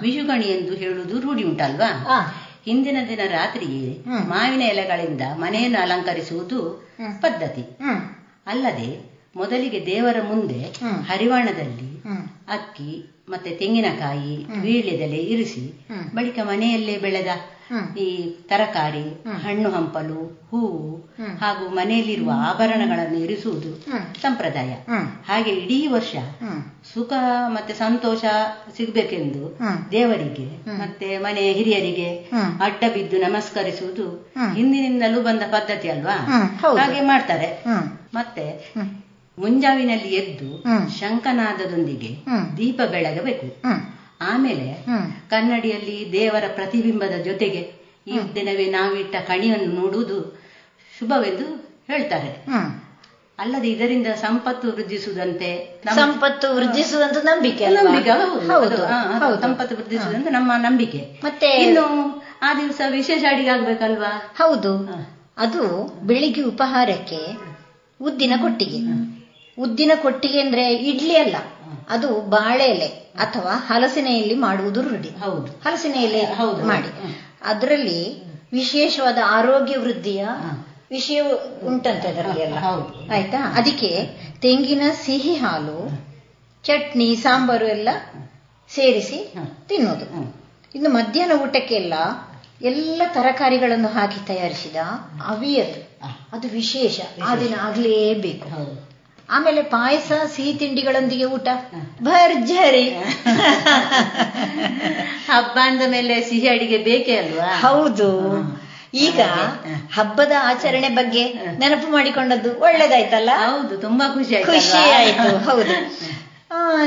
[0.00, 1.90] ವಿಷುಗಣಿ ಎಂದು ಹೇಳುವುದು ರೂಢಿ ಉಂಟಲ್ವಾ?
[2.64, 6.88] ಹಿಂದಿನ ದಿನ ರಾತ್ರಿಯೇ ಮಾವಿನ ಎಲೆಗಳಿಂದ ಮನೆಯನ್ನು ಅಲಂಕರಿಸುವುದು
[7.20, 7.78] ಪದ್ಧತಿ.
[8.46, 10.60] ಅಲ್ಲದೆ ಮೊದಲಿಗೆ ದೇವರ ಮುಂದೆ
[11.08, 11.98] ಹರಿವಾಣದಲ್ಲಿ
[12.48, 15.64] ಅಕ್ಕಿ ಮತ್ತೆ ತೆಂಗಿನಕಾಯಿ ವೀಳ್ಯದೆಲೆ ಇರಿಸಿ
[16.14, 17.30] ಬಳಿಕ ಮನೆಯಲ್ಲೇ ಬೆಳೆದ
[17.96, 18.06] ಈ
[18.48, 19.06] ತರಕಾರಿ
[19.38, 20.84] ಹಣ್ಣು ಹಂಪಲು ಹೂವು
[21.38, 23.70] ಹಾಗೂ ಮನೆಯಲ್ಲಿರುವ ಆಭರಣಗಳನ್ನು ಇರಿಸುವುದು
[24.22, 24.70] ಸಂಪ್ರದಾಯ.
[25.26, 26.12] ಹಾಗೆ ಇಡೀ ವರ್ಷ
[26.94, 27.12] ಸುಖ
[27.46, 28.24] ಮತ್ತೆ ಸಂತೋಷ
[28.76, 29.42] ಸಿಗ್ಬೇಕೆಂದು
[29.90, 30.48] ದೇವರಿಗೆ
[30.78, 32.08] ಮತ್ತೆ ಮನೆಯ ಹಿರಿಯರಿಗೆ
[32.60, 34.06] ಅಡ್ಡ ಬಿದ್ದು ನಮಸ್ಕರಿಸುವುದು
[34.54, 36.16] ಹಿಂದಿನಿಂದಲೂ ಬಂದ ಪದ್ಧತಿ ಅಲ್ವಾ?
[36.78, 37.48] ಹಾಗೆ ಮಾಡ್ತಾರೆ.
[38.14, 38.46] ಮತ್ತೆ
[39.38, 40.50] ಮುಂಜಾವಿನಲ್ಲಿ ಎದ್ದು
[41.00, 42.10] ಶಂಕನಾದದೊಂದಿಗೆ
[42.56, 43.46] ದೀಪ ಬೆಳಗಬೇಕು.
[44.20, 44.68] ಆಮೇಲೆ
[45.30, 47.60] ಕನ್ನಡಿಯಲ್ಲಿ ದೇವರ ಪ್ರತಿಬಿಂಬದ ಜೊತೆಗೆ
[48.06, 50.18] ಈ ದಿನವೇ ನಾವಿಟ್ಟ ಕಣಿಯನ್ನು ನೋಡುವುದು
[50.98, 51.46] ಶುಭವೆಂದು
[51.86, 52.30] ಹೇಳ್ತಾರೆ.
[53.38, 57.66] ಅಲ್ಲದೆ ಇದರಿಂದ ಸಂಪತ್ತು ವೃದ್ಧಿಸುವುದಂತೆ ಸಂಪತ್ತು ವೃದ್ಧಿಸುವುದಂತೂ ನಂಬಿಕೆ?
[57.66, 58.10] ನಂಬಿಕೆ.
[59.40, 61.20] ಸಂಪತ್ತು ವೃದ್ಧಿಸುವುದಂತ ನಮ್ಮ ನಂಬಿಕೆ.
[61.24, 61.84] ಮತ್ತೆ ಇನ್ನು
[62.42, 64.72] ಆ ದಿವಸ ವಿಶೇಷ ಅಡಿಗೆ ಆಗ್ಬೇಕಲ್ವಾ ಹೌದು
[65.38, 65.62] ಅದು
[66.06, 67.20] ಬೆಳಿಗ್ಗೆ ಉಪಹಾರಕ್ಕೆ
[68.00, 68.80] ಉದ್ದಿನ ಕೊಟ್ಟಿಗೆ.
[69.58, 71.36] ಉದ್ದಿನ ಕೊಟ್ಟಿಗೆ ಅಂದ್ರೆ ಇಡ್ಲಿ ಅಲ್ಲ.
[71.88, 72.86] ಅದು ಬಾಳೆ ಎಲೆ
[73.18, 75.08] ಅಥವಾ ಹಲಸಿನ ಎಲೆ ಮಾಡುವುದು ರೂಢಿ.
[75.08, 75.46] ಹೌದು.
[75.46, 76.24] ಹಲಸಿನ ಎಲೆ.
[76.64, 76.88] ಮಾಡಿ.
[77.42, 80.26] ಅದರಲ್ಲಿ ವಿಶೇಷವಾದ ಆರೋಗ್ಯ ವೃದ್ಧಿಯ
[80.90, 81.22] ವಿಷಯ
[81.66, 82.58] ಉಂಟಂತೆ ಅದರಲ್ಲಿ ಎಲ್ಲ.
[83.12, 83.54] ಆಯ್ತಾ?
[83.56, 83.90] ಅದಕ್ಕೆ
[84.42, 86.08] ತೆಂಗಿನ ಸಿಹಿ ಹಾಲು
[86.64, 87.88] ಚಟ್ನಿ ಸಾಂಬಾರು ಎಲ್ಲ
[88.74, 89.34] ಸೇರಿಸಿ
[89.68, 90.06] ತಿನ್ನೋದು
[90.74, 91.94] ಇನ್ನು ಮಧ್ಯಾಹ್ನ ಊಟಕ್ಕೆಲ್ಲ
[92.62, 94.76] ಎಲ್ಲ ತರಕಾರಿಗಳನ್ನು ಹಾಕಿ ತಯಾರಿಸಿದ
[95.26, 95.98] ಅವಿಯದು
[96.32, 97.00] ಅದು ವಿಶೇಷ.
[97.24, 98.87] ಆ ದಿನ ಆಗ್ಲೇಬೇಕು.
[99.28, 101.48] ಆಮೇಲೆ ಪಾಯಸ ಸಿಹಿ ತಿಂಡಿಗಳೊಂದಿಗೆ ಊಟ.
[102.02, 102.84] ಭರ್ಜರಿ.
[105.28, 107.48] ಹಬ್ಬ ಅಂದ ಮೇಲೆ ಸಿಹಿ ಅಡಿಗೆ ಬೇಕೇ ಅಲ್ವಾ?
[107.68, 108.08] ಹೌದು.
[108.94, 109.20] ಈಗ
[109.94, 111.24] ಹಬ್ಬದ ಆಚರಣೆ ಬಗ್ಗೆ
[111.58, 113.30] ನೆನಪು ಮಾಡಿಕೊಂಡದ್ದು ಒಳ್ಳೇದಾಯ್ತಲ್ಲ?
[113.46, 115.74] ಹೌದು ತುಂಬಾ ಖುಷಿ ಆಯ್ತು ಖುಷಿ ಆಯ್ತು ಹೌದು.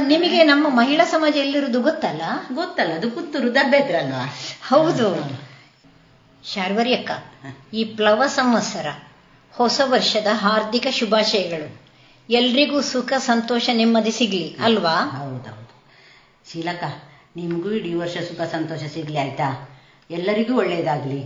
[0.07, 2.21] ನಿಮಗೆ ನಮ್ಮ ಮಹಿಳಾ ಸಮಾಜ ಎಲ್ಲಿರುವುದು ಗೊತ್ತಲ್ಲ?
[2.53, 4.23] ಗೊತ್ತಲ್ಲ ಅದು ಪುತ್ತೂರು ದಬ್ಬೆತ್ರ ಅಲ್ವಾ
[4.69, 5.07] ಹೌದು
[6.43, 7.11] ಶಾರ್ವರಿ ಅಕ್ಕ
[7.73, 8.87] ಈ ಪ್ಲವ ಸಂವತ್ಸರ
[9.53, 11.80] ಹೊಸ ವರ್ಷದ ಹಾರ್ದಿಕ ಶುಭಾಶಯಗಳು.
[12.31, 14.95] ಎಲ್ರಿಗೂ ಸುಖ ಸಂತೋಷ ನೆಮ್ಮದಿ ಸಿಗ್ಲಿ ಅಲ್ವಾ?
[15.17, 15.73] ಹೌದೌದು
[16.51, 16.83] ಶೀಲಕ
[17.35, 19.69] ನಿಮ್ಗೂ ಇಡೀ ವರ್ಷ ಸುಖ ಸಂತೋಷ ಸಿಗ್ಲಿ ಆಯ್ತಾ?
[20.11, 21.21] ಎಲ್ಲರಿಗೂ ಒಳ್ಳೇದಾಗ್ಲಿ.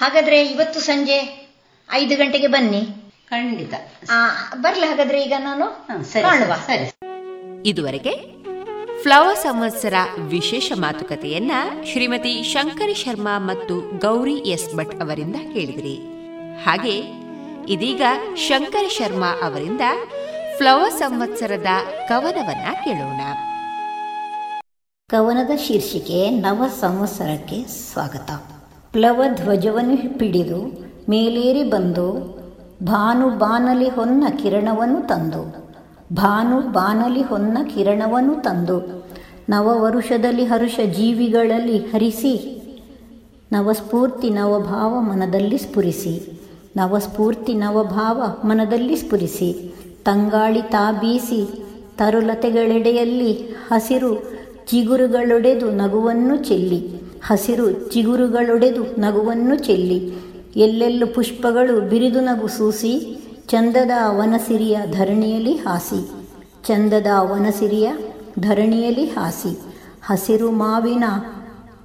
[0.00, 1.48] ಹಾಗಾದ್ರೆ ಇವತ್ತು ಸಂಜೆ
[1.92, 2.82] ಐದು ಗಂಟೆಗೆ ಬನ್ನಿ.
[3.28, 3.74] ಖಂಡಿತ.
[4.10, 5.66] ಆ, ಬರ್ಲಿ ಹಾಗಾದ್ರೆ ಈಗ ನಾನು?
[6.04, 6.90] ಸರಿ.
[7.68, 8.14] ಇದುವರೆಗೆ
[9.02, 11.52] ಫ್ಲವರ್ ಸಂವತ್ಸರ ವಿಶೇಷ ಮಾತುಕತೆಯನ್ನ
[11.92, 15.96] ಶ್ರೀಮತಿ ಶಂಕರಿ ಶರ್ಮಾ ಮತ್ತು ಗೌರಿ ಎಸ್ ಭಟ್ ಅವರಿಂದ ಕೇಳಿದ್ರಿ.
[16.64, 17.24] ಹಾಗೆ
[17.72, 18.02] ಇದೀಗ
[18.36, 19.80] ಶಂಕರ ಶರ್ಮಾ ಅವರಿಂದ
[20.58, 21.66] ಫ್ಲವರ್ ಸಂವತ್ಸರದ
[22.08, 23.20] ಕವನವನ್ನ ಕೇಳೋಣ.
[25.10, 28.30] ಕವನದ ಶೀರ್ಷಿಕೆ ನವ ಸಂವತ್ಸರಕ್ಕೆ ಸ್ವಾಗತ.
[28.92, 30.60] ಪ್ಲವ ಧ್ವಜವನ್ನು ಹಿಡಿದು
[31.08, 32.06] ಮೇಲೇರಿ ಬಂದು
[32.82, 35.42] ಭಾನು ಬಾನಲಿ ಹೊನ್ನ ಕಿರಣವನ್ನು ತಂದು,
[36.14, 39.08] ಭಾನು ಬಾನಲಿ ಹೊನ್ನ ಕಿರಣವನ್ನು ತಂದು
[39.48, 42.34] ನವ ವರುಷದಲ್ಲಿ ಹರುಷ ಜೀವಿಗಳಲ್ಲಿ ಹರಿಸಿ,
[43.52, 46.40] ನವಸ್ಫೂರ್ತಿ ನವಭಾವ ಮನದಲ್ಲಿ ಸ್ಫುರಿಸಿ,
[46.76, 49.74] ನವಸ್ಫೂರ್ತಿ ನವಭಾವ ಮನದಲ್ಲಿ ಸ್ಫುರಿಸಿ
[50.04, 51.46] ತಂಗಾಳಿ ತಾ ಬೀಸಿ
[51.98, 53.32] ತರುಲತೆಗಳೆಡೆಯಲ್ಲಿ
[53.72, 54.22] ಹಸಿರು
[54.66, 57.00] ಚಿಗುರುಗಳೊಡೆದು ನಗುವನ್ನು ಚೆಲ್ಲಿ.
[57.26, 60.12] ಹಸಿರು ಚಿಗುರುಗಳೊಡೆದು ನಗುವನ್ನು ಚೆಲ್ಲಿ.
[60.56, 66.10] ಎಲ್ಲೆಲ್ಲೂ ಪುಷ್ಪಗಳು ಬಿರಿದು ನಗು ಸೂಸಿ, ಚಂದದ ವನಸಿರಿಯ ಧರಣಿಯಲ್ಲಿ ಹಾಸಿ.
[66.64, 67.92] ಚಂದದ ವನಸಿರಿಯ
[68.40, 69.58] ಧರಣಿಯಲ್ಲಿ ಹಾಸಿ.
[70.06, 71.04] ಹಸಿರು ಮಾವಿನ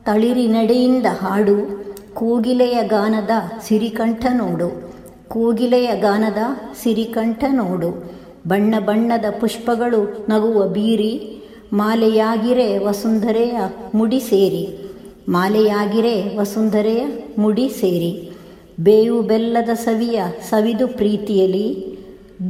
[0.05, 3.29] ತಳಿರಿನಡೆಯಿಂದ ಹಾಡು, ಕೂಗಿಲೆಯ ಗಾನದ
[3.61, 4.88] ಸಿರಿಕಂಠ ನೋಡು.
[5.29, 6.37] ಕೂಗಿಲೆಯ ಗಾನದ
[6.83, 8.11] ಸಿರಿಕಂಠ ನೋಡು.
[8.47, 11.41] ಬಣ್ಣ ಬಣ್ಣದ ಪುಷ್ಪಗಳು ನಗುವ ಬೀರಿ.
[11.73, 13.57] ಮಾಲೆಯಾಗಿರೆ ವಸುಂಧರೆಯ
[13.93, 14.91] ಮುಡಿ ಸೇರಿ.
[15.29, 17.07] ಮಾಲೆಯಾಗಿರೆ ವಸುಂಧರೆಯ
[17.37, 18.31] ಮುಡಿ ಸೇರಿ.
[18.79, 21.99] ಬೇವು ಬೆಲ್ಲದ ಸವಿಯ ಸವಿದು ಪ್ರೀತಿಯಲಿ.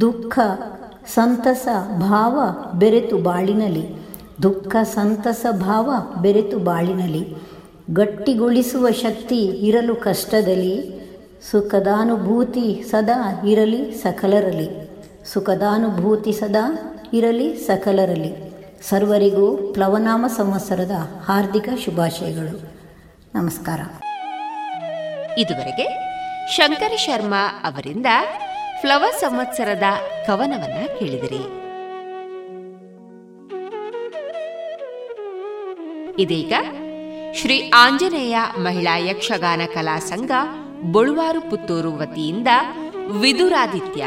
[0.00, 0.38] ದುಃಖ,
[1.14, 1.68] ಸಂತಸ,
[2.00, 2.40] ಭಾವ
[2.78, 4.02] ಬೆರೆತು ಬಾಳಿನಲಿ.
[4.42, 5.90] ದುಃಖ, ಸಂತಸ, ಭಾವ
[6.22, 7.36] ಬೆರೆತು ಬಾಳಿನಲಿ.
[7.94, 10.99] ಗಟ್ಟಿಗೊಳಿಸುವ ಶಕ್ತಿ ಇರಲು ಕಷ್ಟದಲ್ಲಿ.
[11.42, 14.90] ಸುಖದಾನುಭೂತಿ ಸದಾ ಇರಲಿ ಸಕಲರಲಿ
[15.24, 18.50] ಸುಖದಾನುಭೂತಿ ಸದಾ ಇರಲಿ ಸಕಲರಲಿ
[18.82, 20.90] ಸರ್ವರಿಗೂ ಪ್ಲವನಾಮ ಸಂವತ್ಸರದ
[21.24, 22.80] ಹಾರ್ದಿಕ ಶುಭಾಶಯಗಳು.
[23.34, 23.80] ನಮಸ್ಕಾರ.
[25.38, 25.86] ಇದುವರೆಗೆ
[26.50, 28.06] ಶಂಕರ ಶರ್ಮಾ ಅವರಿಂದ
[28.80, 29.82] ಫ್ಲವ ಸಂವತ್ಸರದ
[30.26, 31.70] ಕವನವನ್ನ ಕೇಳಿದಿರಿ.
[36.22, 36.52] ಇದೀಗ
[37.34, 40.30] ಶ್ರೀ ಆಂಜನೇಯ ಮಹಿಳಾ ಯಕ್ಷಗಾನ ಕಲಾ ಸಂಘ
[40.82, 42.48] ಬೊಳುವಾರು ಪುತ್ತೂರು ವತಿಯಿಂದ
[43.20, 44.04] ವಿದುರಾದಿತ್ಯ.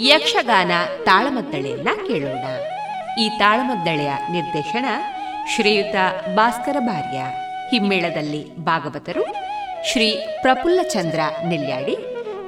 [0.00, 0.70] ಯಕ್ಷಗಾನ
[1.04, 2.44] ತಾಳಮದ್ದಳೆಯನ್ನ ಕೇಳೋಣ.
[3.20, 4.84] ಈ ತಾಳಮದ್ದಳೆಯ ನಿರ್ದೇಶನ
[5.54, 5.94] ಶ್ರೀಯುತ
[6.34, 7.18] ಭಾಸ್ಕರ ಭಾರ್ಯ.
[7.70, 9.26] ಹಿಮ್ಮೇಳದಲ್ಲಿ ಭಾಗವತರು
[9.92, 11.96] ಶ್ರೀ ಪ್ರಫುಲ್ಲ ಚಂದ್ರ ನೆಲ್ಯಾಡಿ,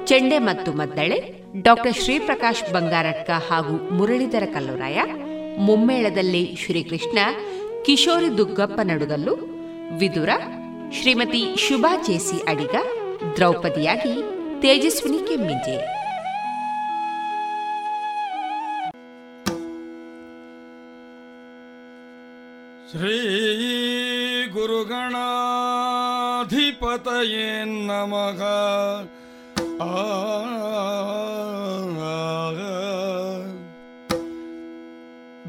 [0.05, 5.01] ಚೆಂಡೆ ಮತ್ತು ಮದ್ದಳೆ ಡಾಕ್ಟರ್ ಶ್ರೀಪ್ರಕಾಶ್ ಬಂಗಾರಟ್ಕ ಹಾಗೂ ಮುರಳೀಧರ ಕಲ್ಲುರಾಯ,
[5.57, 7.17] ಮುಮ್ಮೇಳದಲ್ಲಿ ಶ್ರೀಕೃಷ್ಣ,
[7.85, 9.35] ಕಿಶೋರಿ ದುಗ್ಗಪ್ಪ ನಡುಗಲ್ಲು,
[9.99, 10.29] ವಿದುರ
[11.01, 14.13] ಶ್ರೀಮತಿ ಶುಭಾ ಜೇಸಿ ಅಡಿಗ ದ್ರೌಪದಿಯಾಗಿ
[14.61, 15.77] ತೇಜಸ್ವಿನಿ ಕೆಮ್ಮಿಂಜೆ
[22.89, 23.17] ಶ್ರೀ
[24.55, 25.07] ಗುರುಗಣಾಧಿಪತಯೇ
[27.87, 28.41] ನಮಃ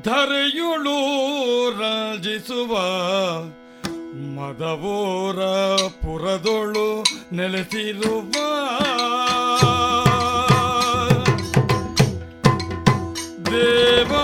[0.04, 0.96] ಧರೆಯುಳು
[1.78, 2.72] ರಂಜಿಸುವ
[4.36, 5.40] ಮದವೋರ
[6.00, 6.88] ಪುರದೊಳು
[7.36, 8.32] ನೆಲೆಸಿರುವ
[13.48, 14.23] ದೇವಾ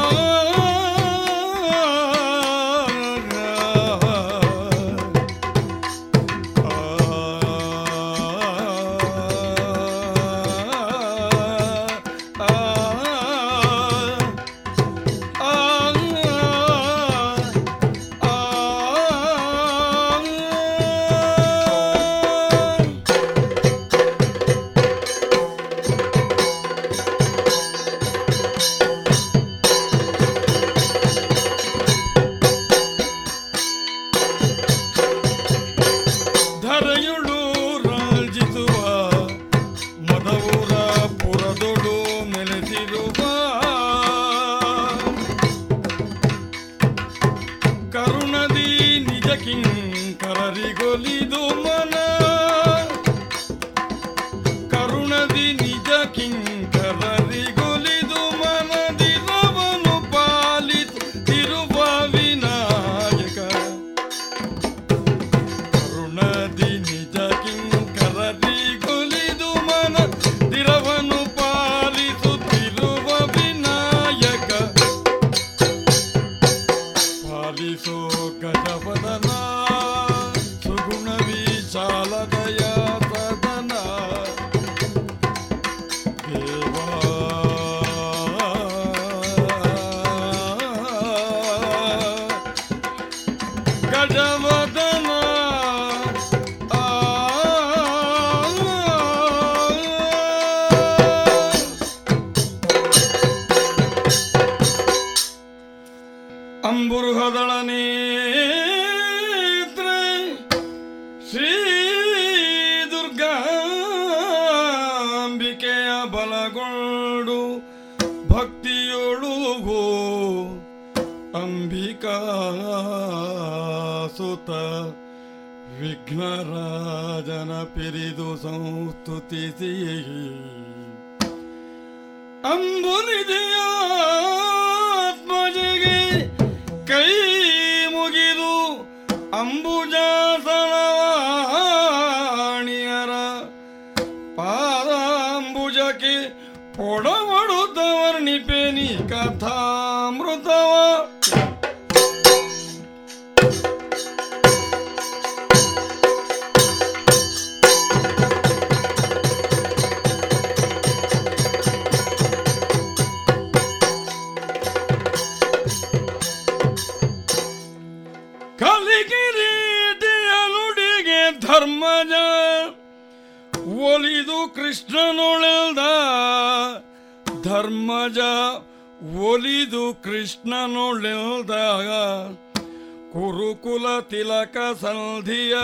[184.10, 185.56] ತಿಲಕ ಸಂಧಿಯ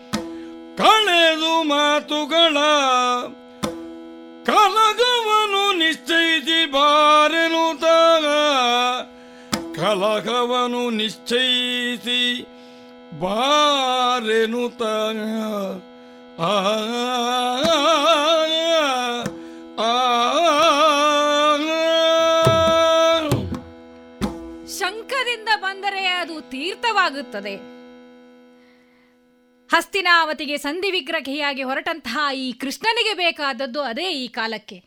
[0.77, 2.57] ಕಳೆದು ಮಾತುಗಳ
[4.47, 8.27] ಕಲಗವನು ನಿಶ್ಚಯಿಸಿ ಬಾರೆನುತ್ತಾಗ
[9.77, 12.47] ಕಲಗವನು ನಿಶ್ಚಯಿಸಿ
[13.21, 15.94] ಬಾರೆನು ಆ
[24.79, 27.55] ಶಂಖದಿಂದ ಬಂದರೆ ಅದು ತೀರ್ಥವಾಗುತ್ತದೆ.
[29.71, 34.85] ಹಸ್ತಿನಾವತಿಗೆ ಸಂಧಿ ವಿಗ್ರಹಿಯಾಗಿ ಹೊರಟಂತಹ ಈ ಕೃಷ್ಣನಿಗೆ ಬೇಕಾದದ್ದು ಅದೇ ಈ ಕಾಲಕ್ಕೆ.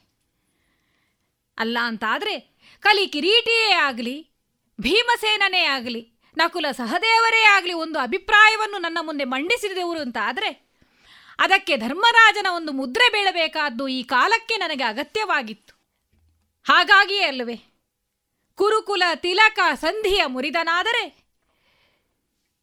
[1.58, 4.34] ಅಲ್ಲ ಅಂತಾದರೆ ಕಲಿ ಕಿರೀಟಿಯೇ ಆಗಲಿ,
[4.82, 10.67] ಭೀಮಸೇನನೇ ಆಗಲಿ, ನಕುಲ ಸಹದೇವರೇ ಆಗಲಿ ಒಂದು ಅಭಿಪ್ರಾಯವನ್ನು ನನ್ನ ಮುಂದೆ ಮಂಡಿಸಿದವರು ಅಂತಾದರೆ
[11.40, 15.78] ಅದಕ್ಕೆ ಧರ್ಮರಾಜನ ಒಂದು ಮುದ್ರೆ ಬೀಳಬೇಕಾದ್ದು ಈ ಕಾಲಕ್ಕೆ ನನಗೆ ಅಗತ್ಯವಾಗಿತ್ತು.
[16.68, 17.56] ಹಾಗಾಗಿಯೇ ಅಲ್ಲವೇ?
[18.56, 21.28] ಕುರುಕುಲ, ತಿಲಕ, ಸಂಧಿಯ ಮುರಿದನಾದರೆ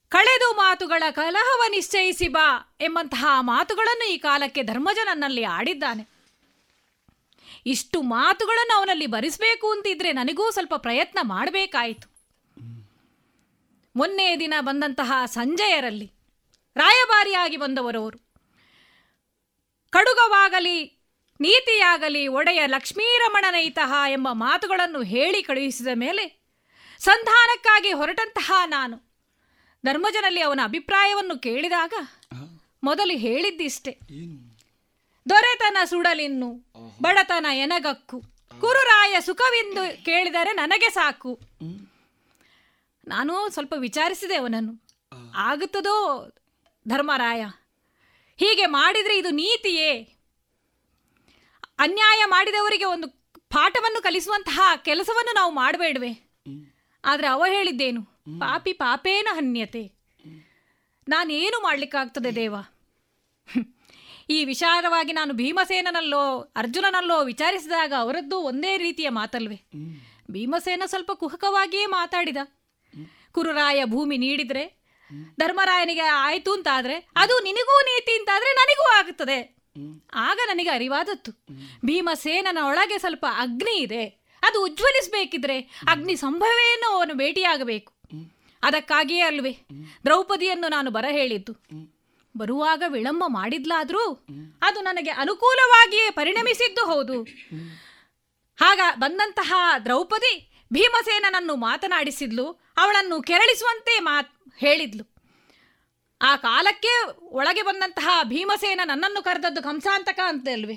[0.09, 6.09] ಕಳೆದು ಮಾತುಗಳ ಕಲಹವ ನಿಶ್ಚಯಿಸಿ ಬಾ ಎಂಬಂತಹ ಮಾತುಗಳನ್ನು ಈ ಕಾಲಕ್ಕೆ ಧರ್ಮಜ ನನ್ನಲ್ಲಿ ಆಡಿದ್ದಾನೆ.
[7.67, 12.15] ಇಷ್ಟು ಮಾತುಗಳನ್ನು ಅವನಲ್ಲಿ ಬರಿಸಬೇಕು ಅಂತಿದ್ರೆ ನನಗೂ ಸ್ವಲ್ಪ ಪ್ರಯತ್ನ ಮಾಡಬೇಕಾಯಿತು.
[13.97, 16.13] ಮೊನ್ನೆ ದಿನ ಬಂದಂತಹ ಸಂಜಯರಲ್ಲಿ
[16.77, 18.24] ರಾಯಭಾರಿಯಾಗಿ ಬಂದವರವರು
[19.95, 21.07] ಕಡುಗವಾಗಲಿ
[21.41, 26.25] ನೀತಿಯಾಗಲಿ ಒಡೆಯ ಲಕ್ಷ್ಮೀರಮಣನೈತಃ ಎಂಬ ಮಾತುಗಳನ್ನು ಹೇಳಿ ಕಳುಹಿಸಿದ ಮೇಲೆ
[26.99, 28.97] ಸಂಧಾನಕ್ಕಾಗಿ ಹೊರಟಂತಹ ನಾನು.
[29.87, 31.93] ಧರ್ಮಜನಲ್ಲಿ ಅವನ ಅಭಿಪ್ರಾಯವನ್ನು ಕೇಳಿದಾಗ
[32.85, 33.93] ಮೊದಲು ಹೇಳಿದ್ದಿಷ್ಟೆ.
[35.29, 36.49] ದೊರೆತನ ಸುಡಲಿನ್ನು
[37.03, 38.21] ಬಡತನ ಎನಗಕ್ಕು
[38.61, 41.41] ಕುರುರಾಯ ಸುಖವೆಂದು ಕೇಳಿದರೆ ನನಗೆ ಸಾಕು.
[43.09, 44.75] ನಾನು ಸ್ವಲ್ಪ ವಿಚಾರಿಸಿದೆ ಅವನನ್ನು.
[45.37, 45.97] ಆಗುತ್ತದೋ
[46.89, 47.45] ಧರ್ಮರಾಯ?
[48.37, 50.03] ಹೀಗೆ ಮಾಡಿದರೆ ಇದು ನೀತಿಯೇ?
[51.79, 53.09] ಅನ್ಯಾಯ ಮಾಡಿದವರಿಗೆ ಒಂದು
[53.49, 56.31] ಪಾಠವನ್ನು ಕಲಿಸುವಂತಹ ಕೆಲಸವನ್ನು ನಾವು ಮಾಡಬೇಡವೆ.
[57.05, 58.03] ಆದರೆ ಅವ ಹೇಳಿದ್ದೇನು?
[58.41, 59.93] ಪಾಪಿ ಪಾಪೇನ ಹನ್ಯತೆ.
[61.09, 62.55] ನಾನೇನು ಮಾಡಲಿಕ್ಕಾಗ್ತದೆ ದೇವ?
[64.31, 69.61] ಈ ವಿಚಾರವಾಗಿ ನಾನು ಭೀಮಸೇನನಲ್ಲೋ ಅರ್ಜುನನಲ್ಲೋ ವಿಚಾರಿಸಿದಾಗ ಅವರದ್ದು ಒಂದೇ ರೀತಿಯ ಮಾತಲ್ವೇ.
[70.31, 72.37] ಭೀಮಸೇನ ಸ್ವಲ್ಪ ಕುಹಕವಾಗಿಯೇ ಮಾತಾಡಿದ.
[73.33, 74.84] ಕುರುರಾಯ ಭೂಮಿ ನೀಡಿದ್ರೆ
[75.41, 79.57] ಧರ್ಮರಾಯನಿಗೆ ಆಯ್ತು ಅಂತಾದ್ರೆ ಅದು ನಿನಗೂ ನೀತಿ ಅಂತಾದ್ರೆ ನನಗೂ ಆಗುತ್ತದೆ.
[80.15, 81.33] ಆಗ ನನಗೆ ಅರಿವಾದತ್ತು
[81.85, 84.07] ಭೀಮಸೇನನ ಒಳಗೆ ಸ್ವಲ್ಪ ಅಗ್ನಿ ಇದೆ.
[84.43, 87.93] ಅದು ಉಜ್ವಲಿಸಬೇಕಿದ್ರೆ ಅಗ್ನಿ ಸಂಭವೇನೋ ಅವನು ಭೇಟಿಯಾಗಬೇಕು.
[88.63, 89.59] ಅದಕ್ಕಾಗಿಯೇ ಅಲ್ವೇ
[90.05, 91.53] ದ್ರೌಪದಿಯನ್ನು ನಾನು ಬರ ಹೇಳಿದ್ದು.
[92.37, 94.27] ಬರುವಾಗ ವಿಳಂಬ ಮಾಡಿದ್ಲಾದ್ರೂ
[94.63, 97.23] ಅದು ನನಗೆ ಅನುಕೂಲವಾಗಿಯೇ ಪರಿಣಮಿಸಿದ್ದು ಹೌದು.
[98.65, 99.55] ಆಗ ಬಂದಂತಹ
[99.85, 102.64] ದ್ರೌಪದಿ ಭೀಮಸೇನನನ್ನು ಮಾತನಾಡಿಸಿದ್ಲು.
[102.77, 105.05] ಅವಳನ್ನು ಕೆರಳಿಸುವಂತೆ ಮಾತ್ ಹೇಳಿದ್ಲು.
[106.21, 110.77] ಆ ಕಾಲಕ್ಕೆ ಒಳಗೆ ಬಂದಂತಹ ಭೀಮಸೇನ ನನ್ನನ್ನು ಕರೆದದ್ದು ಕಂಸಾಂತಕ ಅಂತ ಅಲ್ವೇ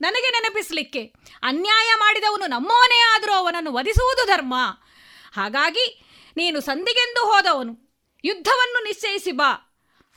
[0.00, 1.02] ನನಗೆ ನೆನಪಿಸ್ಲಿಕ್ಕೆ
[1.42, 4.54] ಅನ್ಯಾಯ ಮಾಡಿದವನು ನಮ್ಮವನೇ ಆದರೂ ಅವನನ್ನು ವಧಿಸುವುದು ಧರ್ಮ.
[5.36, 5.86] ಹಾಗಾಗಿ
[6.36, 7.74] ನೀನು ಸಂಧಿಗೆಂದು ಹೋದವನು.
[8.24, 9.50] ಯುದ್ಧವನ್ನು ನಿಶ್ಚಯಿಸಿ ಬಾ.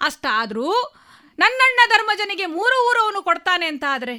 [0.02, 0.70] ಅಷ್ಟಾದರೂ
[1.40, 4.16] ನನ್ನಣ್ಣ ಧರ್ಮಜನಿಗೆ ಮೂರು ಊರು ಅವನು ಕೊಡ್ತಾನೆ ಅಂತ ಆದರೆ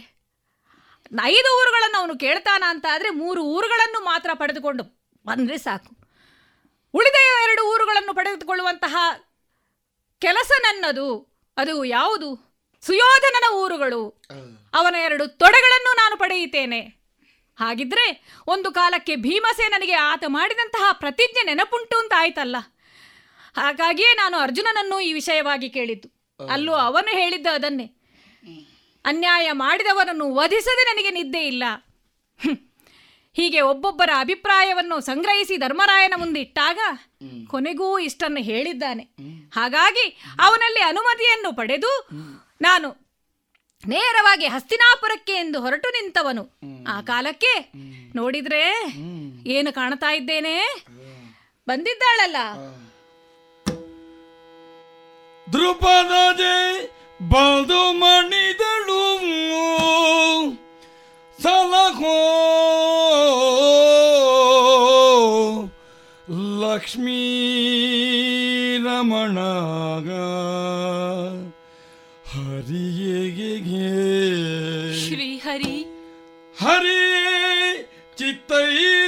[1.25, 4.85] ಐದು ಊರುಗಳನ್ನು ಅವನು ಕೇಳ್ತಾನ ಅಂತ ಆದರೆ ಮೂರು ಊರುಗಳನ್ನು ಮಾತ್ರ ಪಡೆದುಕೊಂಡು
[5.27, 6.00] ಬಂದರೆ ಸಾಕು.
[6.95, 8.97] ಉಳಿದ ಎರಡು ಊರುಗಳನ್ನು ಪಡೆದುಕೊಳ್ಳುವಂತಹ
[10.19, 12.51] ಕೆಲಸ ನನ್ನದು ಅದು ಯಾವುದು?
[12.83, 14.23] ಸುಯೋಧನನ ಊರುಗಳು.
[14.75, 16.81] ಅವನ ಎರಡು ತೊಡೆಗಳನ್ನು ನಾನು ಪಡೆಯುತ್ತೇನೆ.
[17.59, 22.57] ಹಾಗಿದ್ರೆ ಒಂದು ಕಾಲಕ್ಕೆ ಭೀಮಸೇನನಿಗೆ ಆತ ಮಾಡಿದಂತಹ ಪ್ರತಿಜ್ಞೆ ನೆನಪುಂಟು ಅಂತ ಆಯ್ತಲ್ಲ
[23.57, 26.09] ಹಾಗಾಗಿಯೇ ನಾನು ಅರ್ಜುನನನ್ನು ಈ ವಿಷಯವಾಗಿ ಕೇಳಿದ್ದು.
[26.53, 27.85] ಅಲ್ಲೂ ಅವನು ಹೇಳಿದ್ದ ಅದನ್ನೇ.
[29.05, 31.65] ಅನ್ಯಾಯ ಮಾಡಿದವನನ್ನು ವಧಿಸದೆ ನನಗೆ ನಿದ್ದೆ ಇಲ್ಲ.
[33.33, 36.79] ಹೀಗೆ ಒಬ್ಬೊಬ್ಬರ ಅಭಿಪ್ರಾಯವನ್ನು ಸಂಗ್ರಹಿಸಿ ಧರ್ಮರಾಯನ ಮುಂದಿಟ್ಟಾಗ
[37.49, 39.03] ಕೊನೆಗೂ ಇಷ್ಟನ್ನು ಹೇಳಿದ್ದಾನೆ.
[39.53, 40.07] ಹಾಗಾಗಿ
[40.41, 42.09] ಅವನಲ್ಲಿ ಅನುಮತಿಯನ್ನು ಪಡೆದು
[42.61, 42.89] ನಾನು
[43.89, 46.43] ನೇರವಾಗಿ ಹಸ್ತಿನಾಪುರಕ್ಕೆ ಎಂದು ಹೊರಟು ನಿಂತವನು.
[46.89, 47.73] ಆ ಕಾಲಕ್ಕೆ
[48.17, 48.63] ನೋಡಿದ್ರೆ
[49.47, 50.85] ಏನು ಕಾಣ್ತಾ ಇದ್ದೇನೆ?
[51.69, 52.37] ಬಂದಿದ್ದಾಳಲ್ಲ.
[55.53, 56.57] ದೃಪದಜೆ
[57.31, 59.03] ಬಂದು ಮಣಿದಳು.
[61.41, 62.19] ಸಲಹೋ
[66.61, 67.23] ಲಕ್ಷ್ಮೀ
[68.79, 70.09] ರಮಣಾಗ
[72.33, 73.53] ಹರಿಯೇ
[75.01, 75.77] ಶ್ರೀ ಹರಿ.
[78.19, 79.00] ಚಿತ್ತೈಸದ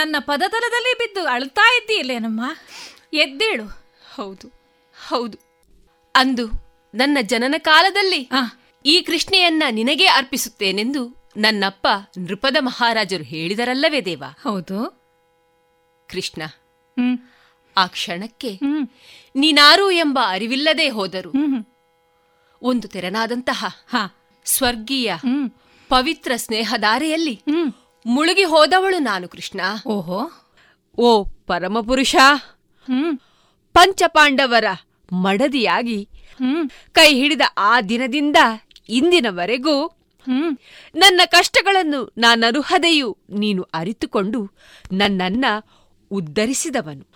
[0.00, 2.42] ನನ್ನ ಪದತಲದಲ್ಲಿ ಬಿದ್ದು ಅಳ್ತಾ ಇದ್ದೀಯಲ್ಲೇನಮ್ಮ
[3.12, 3.66] ಎದ್ದೇಳು.
[4.14, 4.48] ಹೌದು
[5.08, 5.38] ಹೌದು.
[6.16, 6.46] ಅಂದು
[6.94, 8.30] ನನ್ನ ಜನನ ಕಾಲದಲ್ಲಿ
[8.86, 11.02] ಈ ಕೃಷ್ಣೆಯನ್ನ ನಿನಗೆ ಅರ್ಪಿಸುತ್ತೇನೆಂದು
[11.36, 11.86] ನನ್ನಪ್ಪ
[12.18, 14.24] ನೃಪದ ಮಹಾರಾಜರು ಹೇಳಿದರಲ್ಲವೇ ದೇವ.
[14.42, 14.78] ಹೌದು.
[16.08, 16.42] ಕೃಷ್ಣ
[17.76, 18.58] ಆ ಕ್ಷಣಕ್ಕೆ
[19.36, 21.32] ನೀನಾರು ಎಂಬ ಅರಿವಿಲ್ಲದೆ ಹೋದರು
[22.62, 23.60] ಒಂದು ತೆರನಾದಂತಹ
[24.44, 25.14] ಸ್ವರ್ಗೀಯ
[25.88, 27.42] ಪವಿತ್ರ ಸ್ನೇಹಧಾರೆಯಲ್ಲಿ
[28.06, 29.60] ಮುಳುಗಿ ಹೋದವಳು ನಾನು ಕೃಷ್ಣ.
[29.86, 30.30] ಓಹೋ.
[30.98, 32.16] ಓ ಪರಮಪುರುಷ.
[33.72, 34.64] ಪಂಚಪಾಂಡವರ
[35.12, 36.08] ಮಡದಿಯಾಗಿ
[36.92, 38.36] ಕೈ ಹಿಡಿದ ಆ ದಿನದಿಂದ
[38.88, 39.86] ಇಂದಿನವರೆಗೂ
[40.94, 44.50] ನನ್ನ ಕಷ್ಟಗಳನ್ನು ನಾನರುಹದೆಯು ನೀನು ಅರಿತುಕೊಂಡು
[44.92, 45.44] ನನ್ನನ್ನ
[46.10, 47.08] ಉದ್ಧರಿಸಿದವನು.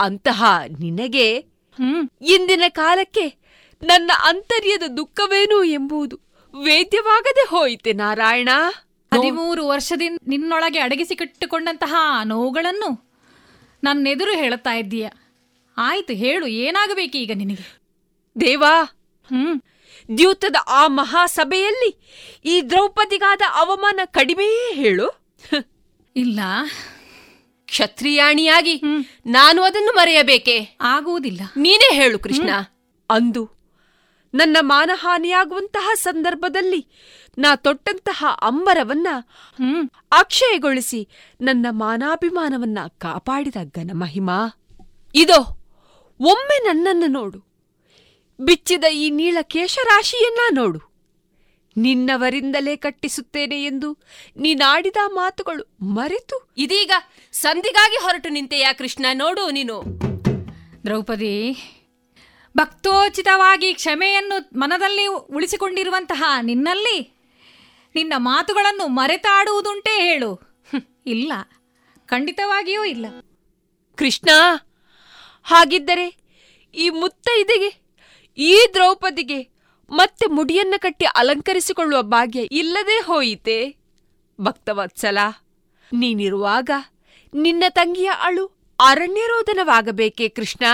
[0.00, 0.44] ಅಂತಹ
[0.78, 1.36] ನಿನಗೆ
[2.20, 3.38] ಇಂದಿನ ಕಾಲಕ್ಕೆ
[3.82, 6.20] ನನ್ನ ಅಂತರ್ಯದ ದುಃಖವೇನು ಎಂಬುದು
[6.64, 8.48] ವೇದ್ಯವಾಗದೆ ಹೋಯಿತೆ ನಾರಾಯಣ.
[9.14, 12.90] ಹದಿಮೂರು ವರ್ಷದಿಂದ ನಿನ್ನೊಳಗೆ ಅಡಗಿಸಿಕಿಟ್ಟುಕೊಂಡಂತಹ ನೋವುಗಳನ್ನು
[13.84, 15.08] ನನ್ನೆದುರು ಹೇಳುತ್ತಾ ಇದ್ದೀಯ?
[15.76, 16.46] ಆಯ್ತು ಹೇಳು
[17.18, 17.64] ಈಗ ನಿನಗೆ?
[18.40, 18.72] ದೇವಾ
[20.18, 21.90] ದ್ಯೂತದ ಆ ಮಹಾಸಭೆಯಲ್ಲಿ
[22.44, 25.08] ಈ ದ್ರೌಪದಿಗಾದ ಅವಮಾನ ಕಡಿಮೆಯೇ ಹೇಳು.
[26.16, 26.40] ಇಲ್ಲ.
[27.66, 28.82] ಕ್ಷತ್ರಿಯಾಣಿಯಾಗಿ
[29.26, 30.78] ನಾನು ಅದನ್ನು ಮರೆಯಬೇಕೆ?
[30.80, 31.40] ಆಗುವುದಿಲ್ಲ.
[31.56, 32.50] ನೀನೇ ಹೇಳು ಕೃಷ್ಣ.
[33.10, 33.42] ಅಂದು
[34.34, 36.80] ನನ್ನ ಮಾನಹಾನಿಯಾಗುವಂತಹ ಸಂದರ್ಭದಲ್ಲಿ
[37.40, 39.06] ನಾ ತೊಟ್ಟಂತಹ ಅಂಬರವನ್ನ
[40.12, 41.08] ಅಕ್ಷಯಗೊಳಿಸಿ
[41.40, 44.38] ನನ್ನ ಮಾನಾಭಿಮಾನವನ್ನ ಕಾಪಾಡಿದ ಘನಮಹಿಮಾ
[45.14, 45.40] ಇದೋ
[46.20, 47.38] ಒಮ್ಮೆ ನನ್ನನ್ನು ನೋಡು.
[48.40, 50.80] ಬಿಚ್ಚಿದ ಈ ನೀಳ ಕೇಶರಾಶಿಯನ್ನ ನೋಡು.
[51.76, 53.98] ನಿನ್ನವರಿಂದಲೇ ಕಟ್ಟಿಸುತ್ತೇನೆ ಎಂದು
[54.36, 56.50] ನೀನಾಡಿದ ಮಾತುಗಳು ಮರೆತು.
[56.58, 56.92] ಇದೀಗ
[57.32, 59.82] ಸಂಧಿಗಾಗಿ ಹೊರಟು ನಿಂತೆಯಾ ಕೃಷ್ಣ ನೋಡು ನೀನು.
[60.84, 61.34] ದ್ರೌಪದಿ
[62.56, 67.19] ಭಕ್ತೋಚಿತವಾಗಿ ಕ್ಷಮೆಯನ್ನು ಮನದಲ್ಲಿ ಉಳಿಸಿಕೊಂಡಿರುವಂತಹ ನಿನ್ನಲ್ಲಿ
[67.94, 70.30] ನಿನ್ನ ಮಾತುಗಳನ್ನು ಮರೆತಾಡುವುದುಂಟೇ ಹೇಳು.
[71.06, 71.32] ಇಲ್ಲ.
[72.06, 73.06] ಖಂಡಿತವಾಗಿಯೂ ಇಲ್ಲ.
[73.98, 74.30] ಕೃಷ್ಣ,
[75.44, 76.06] ಹಾಗಿದ್ದರೆ
[76.74, 77.70] ಈ ಮುತ್ತೈದೆಗೆ,
[78.38, 79.40] ಈ ದ್ರೌಪದಿಗೆ
[79.90, 83.58] ಮತ್ತೆ ಮುಡಿಯನ್ನ ಕಟ್ಟಿ ಅಲಂಕರಿಸಿಕೊಳ್ಳುವ ಭಾಗ್ಯ ಇಲ್ಲದೆ ಹೋಯಿತೆ?
[84.40, 85.18] ಭಕ್ತವತ್ಸಲ,
[85.92, 86.70] ನೀನಿರುವಾಗ
[87.34, 88.44] ನಿನ್ನ ತಂಗಿಯ ಅಳು
[88.80, 90.64] ಅರಣ್ಯರೋಧನವಾಗಬೇಕೇ ಕೃಷ್ಣ?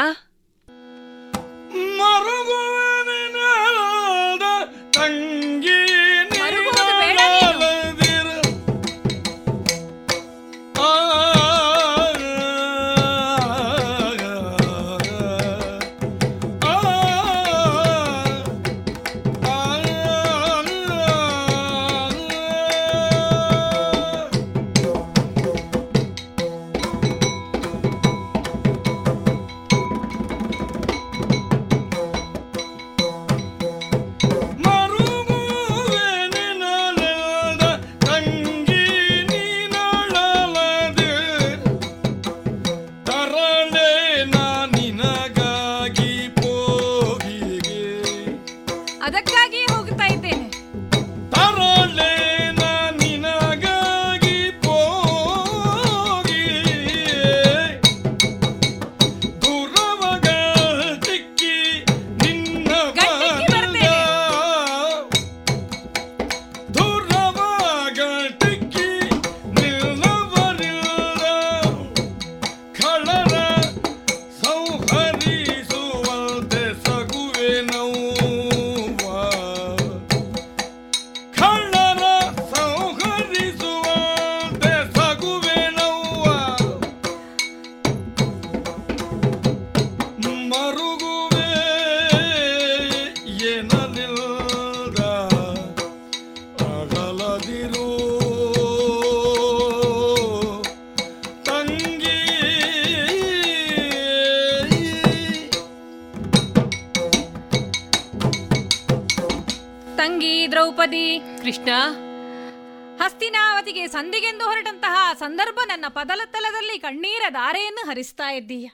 [115.96, 118.68] ಪದಲತಲದಲ್ಲಿ ಕಣ್ಣೀರ ಧಾರೆಯನ್ನು ಹರಿಸ್ತಾ ಇದ್ದೀಯ?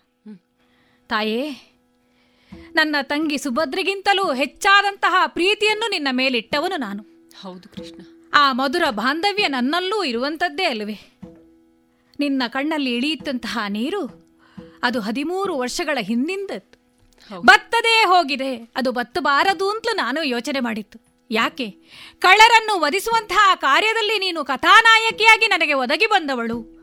[1.08, 1.50] ತಾಯೇ
[2.74, 7.30] ನನ್ನ ತಂಗಿ ಸುಭದ್ರಿಗಿಂತಲೂ ಹೆಚ್ಚಾದಂತಹ ಪ್ರೀತಿಯನ್ನು ನಿನ್ನ ಮೇಲಿಟ್ಟವನು ನಾನು.
[7.42, 8.00] ಹೌದು ಕೃಷ್ಣ.
[8.34, 10.98] ಆ ಮಧುರ ಬಾಂಧವ್ಯ ನನ್ನಲ್ಲೂ ಇರುವಂಥದ್ದೇ ಅಲ್ವೇ
[12.18, 14.02] ನಿನ್ನ ಕಣ್ಣಲ್ಲಿ ಇಳಿಯುತ್ತಂತಹ ನೀರು
[14.82, 16.76] ಅದು ಹದಿಮೂರು ವರ್ಷಗಳ ಹಿಂದಿಂದದ್ದು.
[17.40, 18.56] ಬತ್ತದೇ ಹೋಗಿದೆ.
[18.76, 20.98] ಅದು ಬತ್ತಬಾರದು ಅಂತಲೂ ನಾನು ಯೋಚನೆ ಮಾಡಿತ್ತು.
[21.30, 21.70] ಯಾಕೆ?
[22.18, 26.81] ಕಳ್ಳರನ್ನು ವಧಿಸುವಂತಹ ಕಾರ್ಯದಲ್ಲಿ ನೀನು ಕಥಾನಾಯಕಿಯಾಗಿ ನನಗೆ ಒದಗಿ ಬಂದವಳು.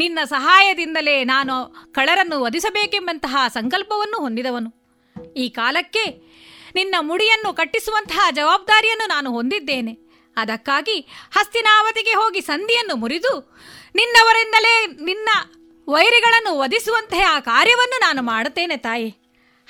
[0.00, 1.54] ನಿನ್ನ ಸಹಾಯದಿಂದಲೇ ನಾನು
[1.92, 4.70] ಕಳರನ್ನು ವಧಿಸಬೇಕೆಂಬಂತಹ ಸಂಕಲ್ಪವನ್ನು ಹೊಂದಿದವನು.
[5.36, 6.04] ಈ ಕಾಲಕ್ಕೆ
[6.74, 9.94] ನಿನ್ನ ಮುಡಿಯನ್ನು ಕಟ್ಟಿಸುವಂತಹ ಜವಾಬ್ದಾರಿಯನ್ನು ನಾನು ಹೊಂದಿದ್ದೇನೆ.
[10.36, 10.96] ಅದಕ್ಕಾಗಿ
[11.30, 13.32] ಹಸ್ತಿನಾವತಿಗೆ ಹೋಗಿ ಸಂಧಿಯನ್ನು ಮುರಿದು
[13.94, 14.74] ನಿನ್ನವರಿಂದಲೇ
[15.04, 15.28] ನಿನ್ನ
[15.88, 19.08] ವೈರಿಗಳನ್ನು ವಧಿಸುವಂತಹ ಆ ಕಾರ್ಯವನ್ನು ನಾನು ಮಾಡುತ್ತೇನೆ ತಾಯಿ.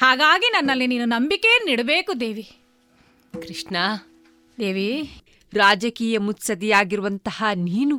[0.00, 2.46] ಹಾಗಾಗಿ ನನ್ನಲ್ಲಿ ನೀನು ನಂಬಿಕೆಯನ್ನಿಡಬೇಕು ದೇವಿ.
[3.46, 3.76] ಕೃಷ್ಣ
[4.58, 4.88] ದೇವಿ
[5.54, 7.96] ರಾಜಕೀಯ ಮುತ್ಸದಿಯಾಗಿರುವಂತಹ ನೀನು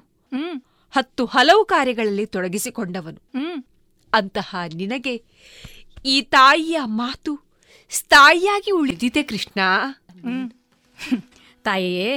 [0.96, 3.20] ಹತ್ತು ಹಲವು ಕಾರ್ಯಗಳಲ್ಲಿ ತೊಡಗಿಸಿಕೊಂಡವನು.
[4.14, 5.24] ಅಂತಹ ನಿನಗೆ
[6.06, 7.34] ಈ ತಾಯಿಯ ಮಾತು
[7.90, 9.60] ಸ್ಥಾಯಿಯಾಗಿ ಉಳಿದಿದೆ ಕೃಷ್ಣ.
[11.64, 12.14] ತಾಯಿಯೇ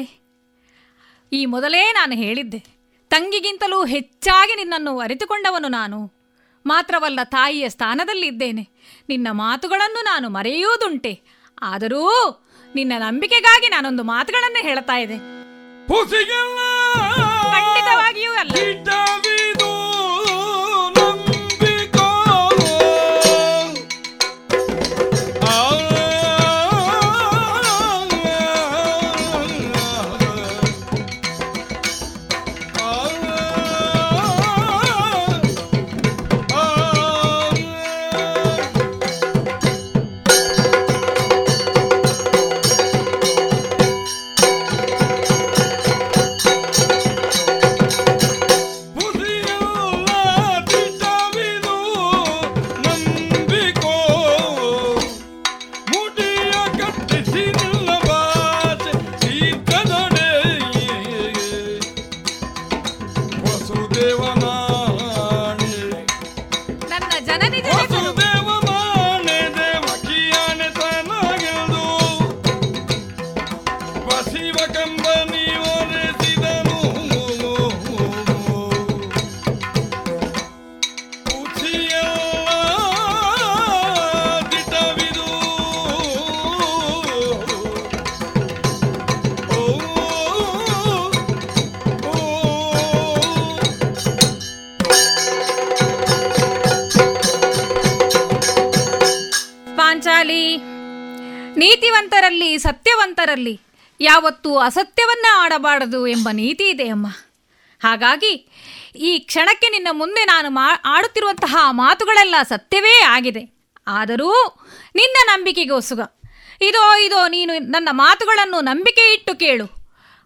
[1.33, 2.61] ಈ ಮೊದಲೇ ನಾನು ಹೇಳಿದ್ದೆ
[3.09, 5.99] ತಂಗಿಗಿಂತಲೂ ಹೆಚ್ಚಾಗಿ ನಿನ್ನನ್ನು ಅರಿತುಕೊಂಡವನು ನಾನು.
[6.67, 8.69] ಮಾತ್ರವಲ್ಲ ತಾಯಿಯ ಸ್ಥಾನದಲ್ಲಿದ್ದೇನೆ.
[9.09, 11.21] ನಿನ್ನ ಮಾತುಗಳನ್ನು ನಾನು ಮರೆಯುವುದುಂಟೆ.
[11.63, 12.05] ಆದರೂ
[12.75, 15.17] ನಿನ್ನ ನಂಬಿಕೆಗಾಗಿ ನಾನೊಂದು ಮಾತುಗಳನ್ನು ಹೇಳ್ತಾ ಇದೆ
[18.15, 18.77] ayúdanle.
[18.77, 19.14] ¡Quito!
[104.01, 107.07] ಯಾವತ್ತೂ ಅಸತ್ಯವನ್ನ ಆಡಬಾರದು ಎಂಬ ನೀತಿ ಇದೆ ಅಮ್ಮ.
[107.83, 108.49] ಹಾಗಾಗಿ
[108.97, 113.55] ಈ ಕ್ಷಣಕ್ಕೆ ನಿನ್ನ ಮುಂದೆ ನಾನು ಮಾ, ಆಡುತ್ತಿರುವಂತಹ ಮಾತುಗಳೆಲ್ಲ ಸತ್ಯವೇ ಆಗಿದೆ.
[113.87, 114.61] ಆದರೂ
[114.95, 116.01] ನಿನ್ನ ನಂಬಿಕೆಗೋಸುಗ
[116.61, 119.65] ಇದೋ ಇದೋ, ನೀನು ನನ್ನ ಮಾತುಗಳನ್ನು ನಂಬಿಕೆ ಇಟ್ಟು ಕೇಳು.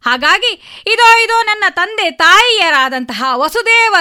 [0.07, 3.95] ಹಾಗಾಗಿ ಇದೋ ಇದೋ, ನನ್ನ ತಂದೆ ತಾಯಿಯರಾದಂತಹ ವಸುದೇವ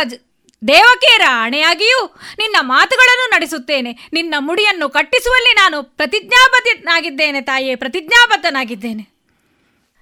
[0.67, 4.09] ದೇವಕೇರ ಅಣೆಯಾಗಿಯೂ ನಿನ್ನ ಮಾತುಗಳನ್ನು ನಡೆಸುತ್ತೇನೆ.
[4.13, 9.16] ನಿನ್ನ ಮುಡಿಯನ್ನು ಕಟ್ಟಿಸುವಲ್ಲಿ ನಾನು ಪ್ರತಿಜ್ಞಾಬದ್ಧನಾಗಿದ್ದೇನೆ ತಾಯಿಯೇ, ಪ್ರತಿಜ್ಞಾಬದ್ಧನಾಗಿದ್ದೇನೆ.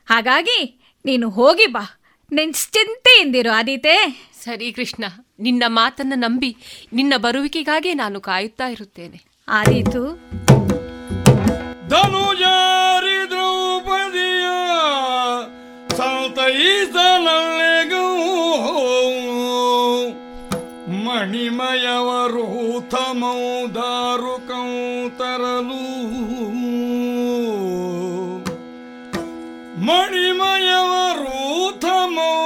[0.06, 2.02] ಹಾಗಾಗಿ ನೀನು ಹೋಗಿ ಬಾ.
[2.32, 5.03] ನಿಶ್ಚಿಂತೆಯಿಂದಿರು ಆದೀತೆ ಸರಿ ಕೃಷ್ಣ
[5.40, 6.57] ನಿನ್ನ ಮಾತನ್ನ ನಂಬಿ
[6.94, 9.26] ನಿನ್ನ ಬರುವಿಕೆಗಾಗಿ ನಾನು ಕಾಯುತ್ತಾ ಇರುತ್ತೇನೆ.
[9.48, 10.22] ಆದೀತು.
[11.90, 14.45] ಧನುಜಾರಿ ದ್ರೌಪದಿಯ
[15.98, 18.06] ಸಂತೈಸನಲ್ಲೆಗೂ
[21.06, 24.69] ಮಣಿಮಯವರು ತಮೌದಾರುಕಂ
[25.18, 25.85] ತರಲು
[29.88, 31.40] ಮಣಿಮಯವರು
[31.80, 32.38] ತಮೌ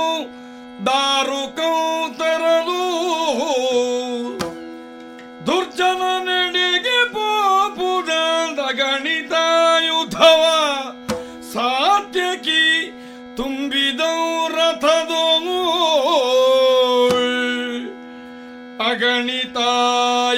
[0.87, 1.77] ದಾರುಕಂ
[2.19, 2.83] ತರಲು
[5.47, 8.11] ದುರ್ಜನ ನಡೆಗೆ ಪೋಪುದ
[8.79, 10.41] ಗಣಿತಾಯುಧವ
[11.53, 12.63] ಸಾತ್ಯಕಿ
[13.37, 14.17] ತುಂಬಿದೌ
[14.55, 15.25] ರಥದೋ
[18.89, 20.28] ಅಗಣಿತಾಯುಧವ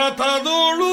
[0.00, 0.92] ರಥದೋಳು.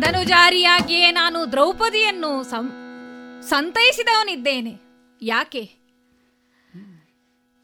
[0.00, 2.66] ಧನುಜಾರಿಯಾಗಿಯೇ ನಾನು ದ್ರೌಪದಿಯನ್ನು ಸಂ
[3.48, 4.72] ಸಂತೈಸಿದವನಿದ್ದೇನೆ.
[5.22, 5.62] ಯಾಕೆ?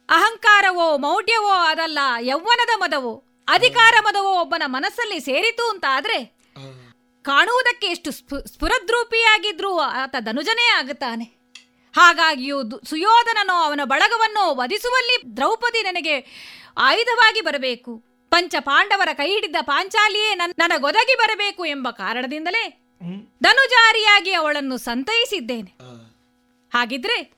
[0.09, 3.13] ಅಹಂಕಾರವೋ ಮೌಢ್ಯವೋ ಅದಲ್ಲ ಯೌವನದ ಮದವೋ
[3.49, 6.19] ಅಧಿಕಾರ ಮದವೋ ಒಬ್ಬನ ಮನಸ್ಸಲ್ಲಿ ಸೇರಿತು ಅಂತಾದ್ರೆ?
[7.27, 11.25] ಕಾಣುವುದಕ್ಕೆ ಎಷ್ಟು ಸ್ಫು ಸ್ಫುರದ್ರೂಪಿಯಾಗಿದ್ರೂ ಆತ ಧನುಜನೇ ಆಗುತ್ತಾನೆ.
[11.97, 16.15] ಹಾಗಾಗಿಯೂ ಸುಯೋಧನನೋ ಅವನ ಬಳಗವನ್ನು ವಧಿಸುವಲ್ಲಿ ದ್ರೌಪದಿ ನನಗೆ
[16.79, 18.05] ಆಯುಧವಾಗಿ ಬರಬೇಕು.
[18.31, 22.83] ಪಂಚ ಪಾಂಡವರ ಕೈ ಹಿಡಿದ ಪಾಂಚಾಲಿಯೇ ನನ್- ನನಗೊದಗಿ ಬರಬೇಕು ಎಂಬ ಕಾರಣದಿಂದಲೇ
[23.43, 25.71] ಧನುಜಾರಿಯಾಗಿ ಅವಳನ್ನು ಸಂತೈಸಿದ್ದೇನೆ.
[26.75, 27.33] ಹಾಗಿದ್ರೆ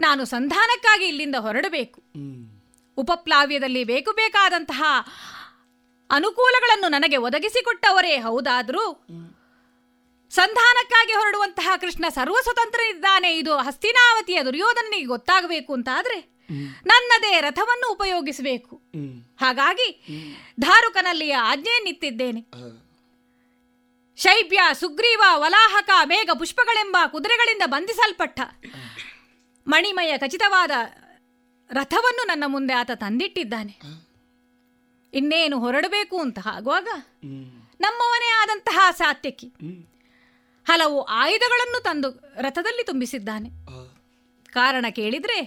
[0.00, 2.02] ನಾನು ಸಂಧಾನಕ್ಕಾಗಿ ಇಲ್ಲಿಂದ ಹೊರಡಬೇಕು.
[2.96, 4.82] ಉಪಪ್ಲಾವ್ಯದಲ್ಲಿ ಬೇಕು ಬೇಕಾದಂತಹ
[6.12, 8.84] ಅನುಕೂಲಗಳನ್ನು ನನಗೆ ಒದಗಿಸಿಕೊಟ್ಟವರೇ, ಹೌದಾದರೂ?
[10.30, 13.30] ಸಂಧಾನಕ್ಕಾಗಿ ಹೊರಡುವಂತಹ ಕೃಷ್ಣ ಸರ್ವಸ್ವತಂತ್ರನಿದ್ದಾನೆ.
[13.36, 16.18] ಇದು ಹಸ್ತಿನಾವತಿಯ ದುರ್ಯೋಧನನಿಗೆ ಗೊತ್ತಾಗಬೇಕು ಅಂತಾದ್ರೆ
[16.86, 18.76] ನನ್ನದೇ ರಥವನ್ನು ಉಪಯೋಗಿಸಬೇಕು.
[19.40, 19.88] ಹಾಗಾಗಿ
[20.60, 22.40] ಧಾರುಕನಲ್ಲಿ ಆಜ್ಞೆಯನ್ನಿತ್ತಿದ್ದೇನೆ
[24.16, 28.40] ಶೈಬ್ಯ, ಸುಗ್ರೀವ, ವಲಾಹಕ, ಮೇಘ, ಪುಷ್ಪಗಳೆಂಬ ಕುದುರೆಗಳಿಂದ ಬಂಧಿಸಲ್ಪಟ್ಟ
[29.68, 30.70] ಮಣಿಮಯ ಖಚಿತವಾದ
[31.70, 33.74] ರಥವನ್ನು ನನ್ನ ಮುಂದೆ ಆತ ತಂದಿಟ್ಟಿದ್ದಾನೆ.
[35.12, 36.88] ಇನ್ನೇನು ಹೊರಡಬೇಕು ಅಂತ ಆಗುವಾಗ
[37.80, 39.48] ನಮ್ಮವನೇ ಆದಂತಹ ಸಾತ್ಯಕಿ
[40.64, 42.10] ಹಲವು ಆಯುಧಗಳನ್ನು ತಂದು
[42.40, 43.48] ರಥದಲ್ಲಿ ತುಂಬಿಸಿದ್ದಾನೆ.
[44.52, 45.38] ಕಾರಣ ಕೇಳಿದ್ರೆ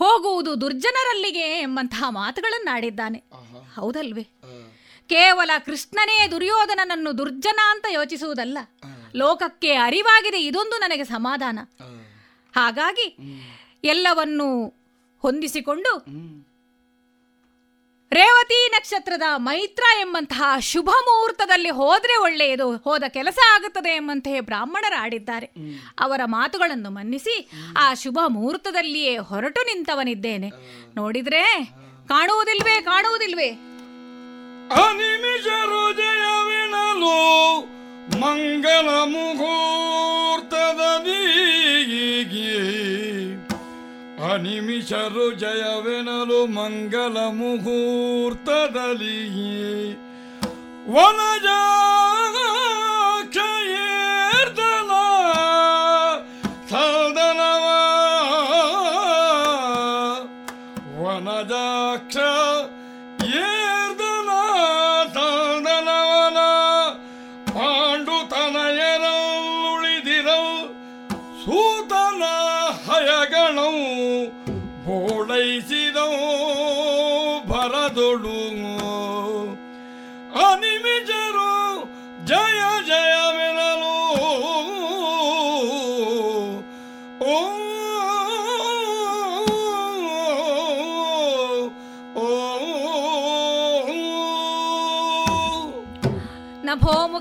[0.00, 3.18] ಹೋಗುವುದು ದುರ್ಜನರಲ್ಲಿಗೆ ಎಂಬಂತಹ ಮಾತುಗಳನ್ನಾಡಿದ್ದಾನೆ
[3.74, 4.22] ಹೌದಲ್ವೇ?
[5.08, 8.58] ಕೇವಲ ಕೃಷ್ಣನೇ ದುರ್ಯೋಧನನನ್ನು ದುರ್ಜನ ಅಂತ ಯೋಚಿಸುವುದಲ್ಲ.
[9.16, 11.58] ಲೋಕಕ್ಕೆ ಅರಿವಾಗಿದೆ ಇದೊಂದು ನನಗೆ ಸಮಾಧಾನ.
[12.54, 13.06] ಹಾಗಾಗಿ
[13.84, 14.48] ಎಲ್ಲವನ್ನೂ
[15.22, 15.92] ಹೊಂದಿಸಿಕೊಂಡು
[18.14, 25.46] ರೇವತಿ ನಕ್ಷತ್ರದ ಮೈತ್ರ ಎಂಬಂತಹ ಶುಭ ಮುಹೂರ್ತದಲ್ಲಿ ಹೋದ್ರೆ ಒಳ್ಳೆಯದು, ಹೋದ ಕೆಲಸ ಆಗುತ್ತದೆ ಎಂಬಂತೆ ಬ್ರಾಹ್ಮಣರ ಆಡಿದ್ದಾರೆ.
[25.98, 30.50] ಅವರ ಮಾತುಗಳನ್ನು ಮನ್ನಿಸಿ, ಆ ಶುಭ ಮುಹೂರ್ತದಲ್ಲಿಯೇ ಹೊರಟು ನಿಂತವನಿದ್ದೇನೆ.
[30.96, 31.64] ನೋಡಿದ್ರೆ,
[32.08, 33.50] ಕಾಣುವುದಿಲ್ವೇ ಕಾಣುವುದಿಲ್ವೇ?
[38.20, 39.84] ಮಂಗಲ ಮುಹೂರ್ತದಲ್ಲಿ
[44.22, 49.20] ಅನಿಮಿಷರು ಜಯವೆನಲು ಮಂಗಲ ಮುಹೂರ್ತದಲ್ಲಿ
[50.94, 52.13] ವನಜಾಕ್ಷಯೇರ್ದಲ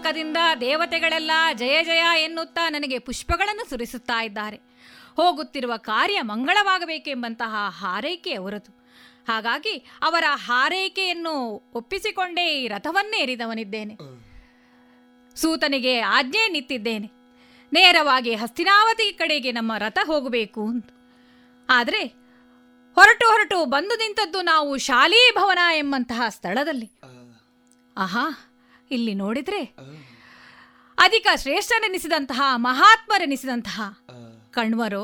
[0.03, 4.57] ನಭೋಮುಖದಿಂದ ದೇವತೆಗಳೆಲ್ಲ ಜಯ ಜಯ ಎನ್ನುತ್ತಾ ನನಗೆ ಪುಷ್ಪಗಳನ್ನು ಸುರಿಸುತ್ತಾ ಇದ್ದಾರೆ.
[5.15, 8.71] ಹೋಗುತ್ತಿರುವ ಕಾರ್ಯ ಮಂಗಳವಾಗಬೇಕೆಂಬಂತಹ ಹಾರೈಕೆ ಅವರದು.
[9.27, 11.35] ಹಾಗಾಗಿ ಅವರ ಹಾರೈಕೆಯನ್ನು
[11.73, 13.95] ಒಪ್ಪಿಸಿಕೊಂಡೇ ಈ ರಥವನ್ನೇ ಏರಿದವನಿದ್ದೇನೆ
[15.35, 17.07] ಸೂತನಿಗೆ ಆಜ್ಞೆ ನಿತ್ತಿದ್ದೇನೆ.
[17.73, 20.89] ನೇರವಾಗಿ ಹಸ್ತಿನಾವತಿ ಕಡೆಗೆ ನಮ್ಮ ರಥ ಹೋಗಬೇಕು ಅಂತ
[21.69, 22.03] ಆದರೆ
[22.95, 26.91] ಹೊರಟು ಹೊರಟು ಬಂದು ನಿಂತದ್ದು ನಾವು ಶಾಲೀ ಭವನ ಎಂಬಂತಹ ಸ್ಥಳದಲ್ಲಿ.
[27.97, 28.49] ಆಹಾ.
[28.94, 29.61] ಇಲ್ಲಿ ನೋಡಿದ್ರೆ
[30.98, 33.82] ಅಧಿಕ ಶ್ರೇಷ್ಠನೆನಿಸಿದಂತಹ ಮಹಾತ್ಮರೆನಿಸಿದಂತಹ
[34.52, 35.03] ಕಣ್ವರು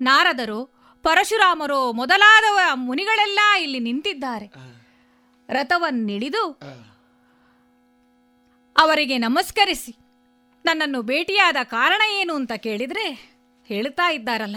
[0.00, 0.60] ನಾರದರು
[1.02, 4.46] ಪರಶುರಾಮರೋ ಮೊದಲಾದವ ಮುನಿಗಳೆಲ್ಲ ಇಲ್ಲಿ ನಿಂತಿದ್ದಾರೆ.
[5.48, 6.44] ರಥವನ್ನಿಳಿದು
[8.76, 9.92] ಅವರಿಗೆ ನಮಸ್ಕರಿಸಿ
[10.64, 13.06] ನನ್ನನ್ನು ಭೇಟಿಯಾದ ಕಾರಣ ಏನು ಅಂತ ಕೇಳಿದ್ರೆ
[13.66, 14.56] ಹೇಳ್ತಾ ಇದ್ದಾರಲ್ಲ.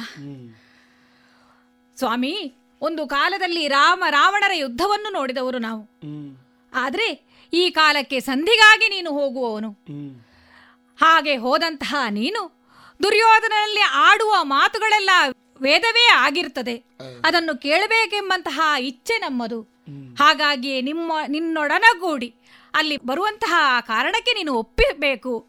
[1.98, 2.34] ಸ್ವಾಮಿ
[2.82, 5.84] ಒಂದು ಕಾಲದಲ್ಲಿ ರಾಮ ರಾವಣರ ಯುದ್ಧವನ್ನು ನೋಡಿದವರು ನಾವು.
[6.76, 7.08] ಆದರೆ
[7.53, 9.72] ಈ ಕಾಲಕ್ಕೆ ಸಂಧಿಗಾಗಿ ನೀನು ಹೋಗುವವನು.
[11.02, 12.61] ಹಾಗೆ ಹೋದಂತಹ ನೀನು
[13.03, 15.10] ದುರ್ಯೋಧನಲ್ಲಿ ಆಡುವ ಮಾತುಗಳೆಲ್ಲ
[15.61, 16.84] ವೇದವೇ ಆಗಿರ್ತದೆ
[17.26, 19.61] ಅದನ್ನು ಕೇಳಬೇಕೆಂಬಂತಹ ಇಚ್ಛೆ ನಮ್ಮದು.
[20.19, 22.36] ಹಾಗಾಗಿ ನಿಮ್ಮ ನಿನ್ನೊಡನಗೂಡಿ
[22.73, 25.40] ಅಲ್ಲಿ ಬರುವಂತಹ ಕಾರಣಕ್ಕೆ ನೀನು ಒಪ್ಪಬೇಕು.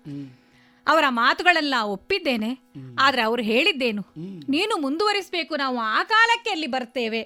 [0.87, 2.59] ಅವರ ಮಾತುಗಳೆಲ್ಲ ಒಪ್ಪಿದ್ದೇನೆ.
[3.01, 4.03] ಆದ್ರೆ ಅವರು ಹೇಳಿದ್ದೇನು?
[4.49, 5.57] ನೀನು ಮುಂದುವರಿಸಬೇಕು.
[5.57, 7.23] ನಾವು ಆ ಕಾಲಕ್ಕೆ ಅಲ್ಲಿ ಬರ್ತೇವೆ.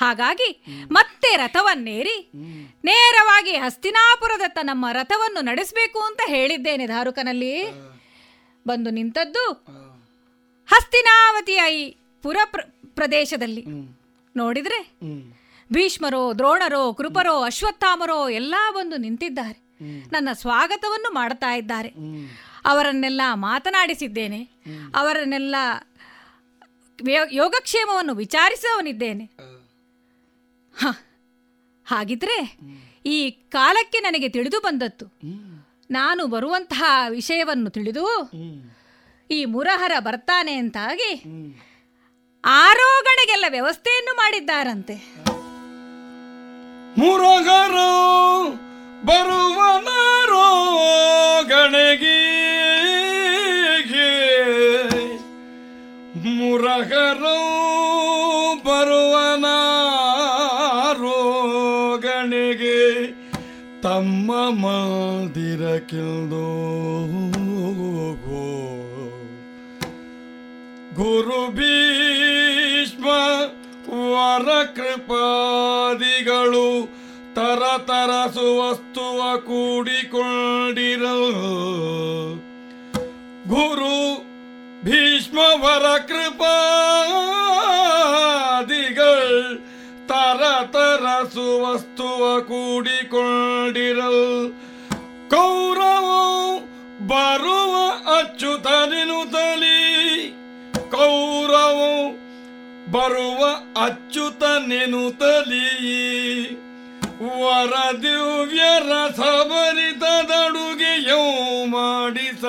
[0.00, 2.30] ಹಾಗಾಗಿ ಮತ್ತೆ ರಥವನ್ನೇರಿ
[2.84, 7.62] ನೇರವಾಗಿ ಹಸ್ತಿನಾಪುರದತ್ತ ನಮ್ಮ ರಥವನ್ನು ನಡೆಸಬೇಕು ಅಂತ ಹೇಳಿದ್ದೇನೆ ಧಾರುಕನಲ್ಲಿ.
[8.66, 9.50] ಬಂದು ನಿಂತದ್ದು
[10.66, 13.64] ಹಸ್ತಿನಾವತಿಯ ಈ ಪುರ ಪ್ರ- ಪ್ರದೇಶದಲ್ಲಿ.
[14.36, 14.78] ನೋಡಿದ್ರೆ
[15.72, 19.68] ಭೀಷ್ಮರೋ ದ್ರೋಣರೋ ಕೃಪರೋ ಅಶ್ವತ್ಥಾಮರೋ ಎಲ್ಲ ಬಂದು ನಿಂತಿದ್ದಾರೆ.
[20.12, 21.88] ನನ್ನ ಸ್ವಾಗತವನ್ನು ಮಾಡ್ತಾ ಇದ್ದಾರೆ.
[22.64, 24.42] ಅವರನ್ನೆಲ್ಲ ಮಾತನಾಡಿಸಿದ್ದೇನೆ.
[24.94, 25.56] ಅವರನ್ನೆಲ್ಲ
[27.30, 29.24] ಯೋಗಕ್ಷೇಮವನ್ನು ವಿಚಾರಿಸವನಿದ್ದೇನೆ
[30.78, 30.86] ಹ,
[31.86, 32.58] ಹಾಗಿದ್ರೆ
[33.06, 35.06] ಈ ಕಾಲಕ್ಕೆ ನನಗೆ ತಿಳಿದು ಬಂದದ್ದು.
[35.90, 38.04] ನಾನು ಬರುವಂತಹ ವಿಷಯವನ್ನು ತಿಳಿದು
[39.30, 41.12] ಈ ಮುರಹರ ಬರ್ತಾನೆ ಅಂತಾಗಿ
[42.44, 44.94] ಆರೋಗಣೆಗೆಲ್ಲ ವ್ಯವಸ್ಥೆಯನ್ನು ಮಾಡಿದ್ದಾರಂತೆ.
[46.98, 47.90] ಮುರಗರು
[49.02, 50.46] ಬರುವನರೋ
[64.00, 65.58] ಗಣಗಿ ನಮ್ಮ ಮಂದಿರಕ್ಕಿಲ್ದು
[70.94, 73.04] ಗುರು ಭೀಷ್ಮ
[73.90, 75.38] ವರ ಕೃಪಾದಿಗಳು
[77.34, 81.16] ತರತರ ಸುವಸ್ತುವ ಕೂಡಿಕೊಂಡಿರೋ.
[83.48, 84.16] ಗುರು
[84.84, 87.37] ಭೀಷ್ಮ ವರ ಕೃಪಾದಿಗಳು
[91.38, 94.52] ತರ ಸುವಸ್ತುವ ಕೂಡಿಕೊಂಡಿರಲ್.
[95.30, 96.06] ಕೌರವ,
[97.06, 97.74] ಬರುವ
[98.18, 99.80] ಅಚ್ಚುತನಿನು ತಲಿ
[100.90, 101.78] ಕೌರವ,
[102.92, 103.40] ಬರುವ
[103.84, 105.68] ಅಚ್ಚುತನೆನು ತಲಿ
[107.40, 111.22] ವರ ದಿವ್ಯ ರಸಭರಿತದಡುಗೆಯೋ
[111.66, 112.44] ಮಾಡಿಸ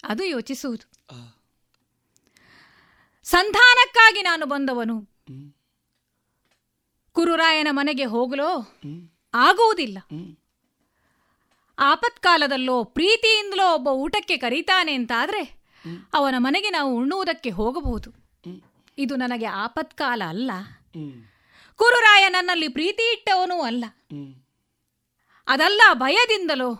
[0.04, 0.90] ಅದು ಯೋಚಿಸುವುದು.
[3.24, 5.08] ಸಂಧಾನಕ್ಕಾಗಿ ನಾನು ಬಂದವನು.
[7.12, 8.60] ಕುರುರಾಯನ ಮನೆಗೆ ಹೋಗಲೋ?
[9.34, 9.98] ಆಗುವುದಿಲ್ಲ.
[11.78, 15.64] ಆಪತ್ಕಾಲದಲ್ಲೋ ಪ್ರೀತಿಯಿಂದಲೋ ಒಬ್ಬ ಊಟಕ್ಕೆ ಕರೀತಾನೆ ಅಂತಾದ್ರೆ
[16.14, 18.10] ಅವನ ಮನೆಗೆ ನಾವು ಉಣ್ಣುವುದಕ್ಕೆ ಹೋಗಬಹುದು.
[18.98, 20.50] ಇದು ನನಗೆ ಆಪತ್ಕಾಲ ಅಲ್ಲ.
[21.76, 23.84] ಕುರುರಾಯ ನನ್ನಲ್ಲಿ ಪ್ರೀತಿ ಇಟ್ಟವನೂ ಅಲ್ಲ.
[25.48, 26.70] ಅದಲ್ಲ ಭಯದಿಂದಲೋ?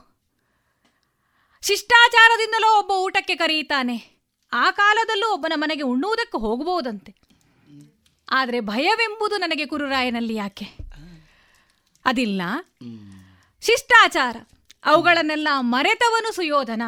[1.63, 3.97] ಶಿಷ್ಟಾಚಾರದಿಂದಲೋ ಒಬ್ಬ ಊಟಕ್ಕೆ ಕರೆಯುತ್ತಾನೆ.
[4.53, 7.15] ಆ ಕಾಲದಲ್ಲೂ ಒಬ್ಬನ ಮನೆಗೆ ಉಣ್ಣುವುದಕ್ಕೆ ಹೋಗಬಹುದಂತೆ.
[8.31, 10.65] ಆದರೆ ಭಯವೆಂಬುದು ನನಗೆ ಕುರುರಾಯನಲ್ಲಿ ಯಾಕೆ?
[12.05, 12.43] ಅದಿಲ್ಲ.
[13.63, 14.37] ಶಿಷ್ಟಾಚಾರ,
[14.85, 16.83] ಅವುಗಳನ್ನೆಲ್ಲ ಮರೆತವನು ಸುಯೋಧನ.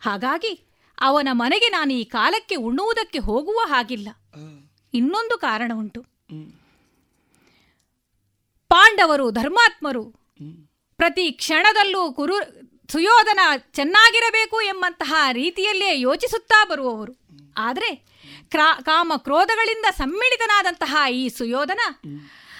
[0.00, 0.52] ಹಾಗಾಗಿ
[1.00, 4.08] ಅವನ ಮನೆಗೆ ನಾನು ಈ ಕಾಲಕ್ಕೆ ಉಣ್ಣುವುದಕ್ಕೆ ಹೋಗುವ ಹಾಗಿಲ್ಲ.
[4.94, 6.02] ಇನ್ನೊಂದು ಕಾರಣ ಉಂಟು.
[8.68, 10.25] ಪಾಂಡವರು, ಧರ್ಮಾತ್ಮರು
[10.96, 12.36] ಪ್ರತಿ ಕ್ಷಣದಲ್ಲೂ ಕುರು
[12.92, 13.40] ಸುಯೋಧನ
[13.72, 17.12] ಚೆನ್ನಾಗಿರಬೇಕು ಎಂಬಂತಹ ರೀತಿಯಲ್ಲೇ ಯೋಚಿಸುತ್ತಾ ಬರುವವರು.
[17.56, 17.94] ಆದರೆ
[18.50, 21.80] ಕ್ರಾ ಕಾಮ ಕ್ರೋಧಗಳಿಂದ ಸಮ್ಮಿಳಿತನಾದಂತಹ ಈ ಸುಯೋಧನ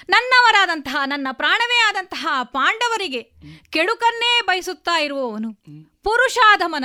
[0.08, 3.22] ನನ್ನವರಾದಂತಹ, ನನ್ನ ಪ್ರಾಣವೇ ಆದಂತಹ ಪಾಂಡವರಿಗೆ
[3.70, 5.52] ಕೆಡುಕನ್ನೇ ಬಯಸುತ್ತಾ ಇರುವವನು
[6.02, 6.84] ಪುರುಷಾಧಮನ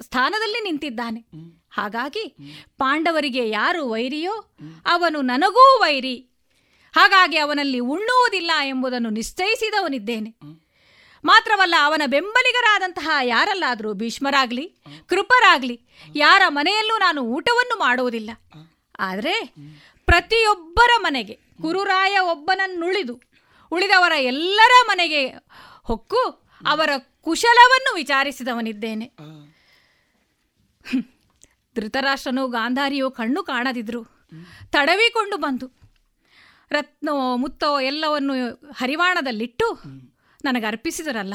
[0.00, 1.20] ಸ್ಥಾನದಲ್ಲಿ ನಿಂತಿದ್ದಾನೆ.
[1.70, 2.36] ಹಾಗಾಗಿ
[2.78, 4.34] ಪಾಂಡವರಿಗೆ ಯಾರು ವೈರಿಯೋ
[4.86, 6.31] ಅವನು ನನಗೂ ವೈರಿ.
[6.92, 10.30] ಹಾಗಾಗಿ ಅವನಲ್ಲಿ ಉಣ್ಣುವುದಿಲ್ಲ ಎಂಬುದನ್ನು ನಿಶ್ಚಯಿಸಿದವನಿದ್ದೇನೆ.
[11.24, 15.80] ಮಾತ್ರವಲ್ಲ ಅವನ ಬೆಂಬಲಿಗರಾದಂತಹ ಯಾರಲ್ಲಾದರೂ ಭೀಷ್ಮರಾಗಲಿ, ಕೃಪರಾಗಲಿ,
[16.16, 18.30] ಯಾರ ಮನೆಯಲ್ಲೂ ನಾನು ಊಟವನ್ನು ಮಾಡುವುದಿಲ್ಲ.
[18.98, 19.54] ಆದರೆ
[20.06, 23.20] ಪ್ರತಿಯೊಬ್ಬರ ಮನೆಗೆ ಕುರುರಾಯ ಒಬ್ಬನನ್ನುಳಿದು,
[23.72, 25.28] ಉಳಿದವರ ಎಲ್ಲರ ಮನೆಗೆ
[25.84, 26.22] ಹೊಕ್ಕು
[26.66, 26.90] ಅವರ
[27.20, 29.06] ಕುಶಲವನ್ನು ವಿಚಾರಿಸಿದವನಿದ್ದೇನೆ.
[31.76, 34.02] ಧೃತರಾಷ್ಟ್ರನು, ಗಾಂಧಾರಿಯು ಕಣ್ಣು ಕಾಣದಿದ್ರು.
[34.70, 35.81] ತಡವಿಕೊಂಡು ಬಂದು
[36.72, 39.80] ರತ್ನೋ ಮುತ್ತೋ ಎಲ್ಲವನ್ನು ಹರಿವಾಣದಲ್ಲಿಟ್ಟು
[40.44, 41.34] ನನಗೆ ಅರ್ಪಿಸಿದರಲ್ಲ.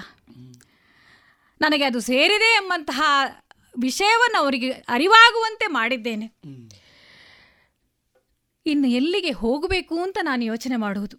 [1.61, 3.01] ನನಗೆ ಅದು ಸೇರಿದೆ ಎಂಬಂತಹ
[3.81, 6.26] ವಿಷಯವನ್ನು ಅವರಿಗೆ ಅರಿವಾಗುವಂತೆ ಮಾಡಿದ್ದೇನೆ.
[8.65, 11.18] ಇನ್ನು ಎಲ್ಲಿಗೆ ಹೋಗಬೇಕು ಅಂತ ನಾನು ಯೋಚನೆ ಮಾಡುವುದು.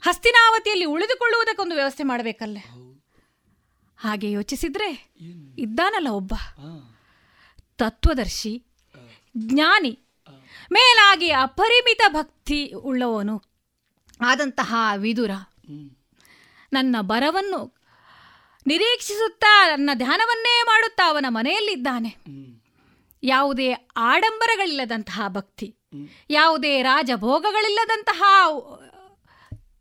[0.00, 2.60] ಹಸ್ತಿನಾವತಿಯಲ್ಲಿ ಉಳಿದುಕೊಳ್ಳುವುದಕ್ಕೊಂದು ವ್ಯವಸ್ಥೆ ಮಾಡಬೇಕಲ್ಲೇ?
[3.96, 5.12] ಹಾಗೆ ಯೋಚಿಸಿದ್ರೆ
[5.58, 6.34] ಇದ್ದಾನಲ್ಲ ಒಬ್ಬ.
[7.78, 8.66] ತತ್ವದರ್ಶಿ
[9.36, 9.98] ಜ್ಞಾನಿ
[10.70, 13.36] ಮೇಲಾಗಿ ಅಪರಿಮಿತ ಭಕ್ತಿ ಉಳ್ಳವನು
[14.20, 15.30] ಆದಂತಹ ವಿದುರ.
[16.72, 17.60] ನನ್ನ ಬರವನ್ನು
[18.66, 22.10] ನಿರೀಕ್ಷಿಸುತ್ತಾ ನನ್ನ ಧ್ಯಾನವನ್ನೇ ಮಾಡುತ್ತಾ ಅವನ ಮನೆಯಲ್ಲಿದ್ದಾನೆ.
[23.22, 25.68] ಯಾವುದೇ ಆಡಂಬರಗಳಿಲ್ಲದಂತಹ ಭಕ್ತಿ,
[26.30, 28.22] ಯಾವುದೇ ರಾಜಭೋಗಗಳಿಲ್ಲದಂತಹ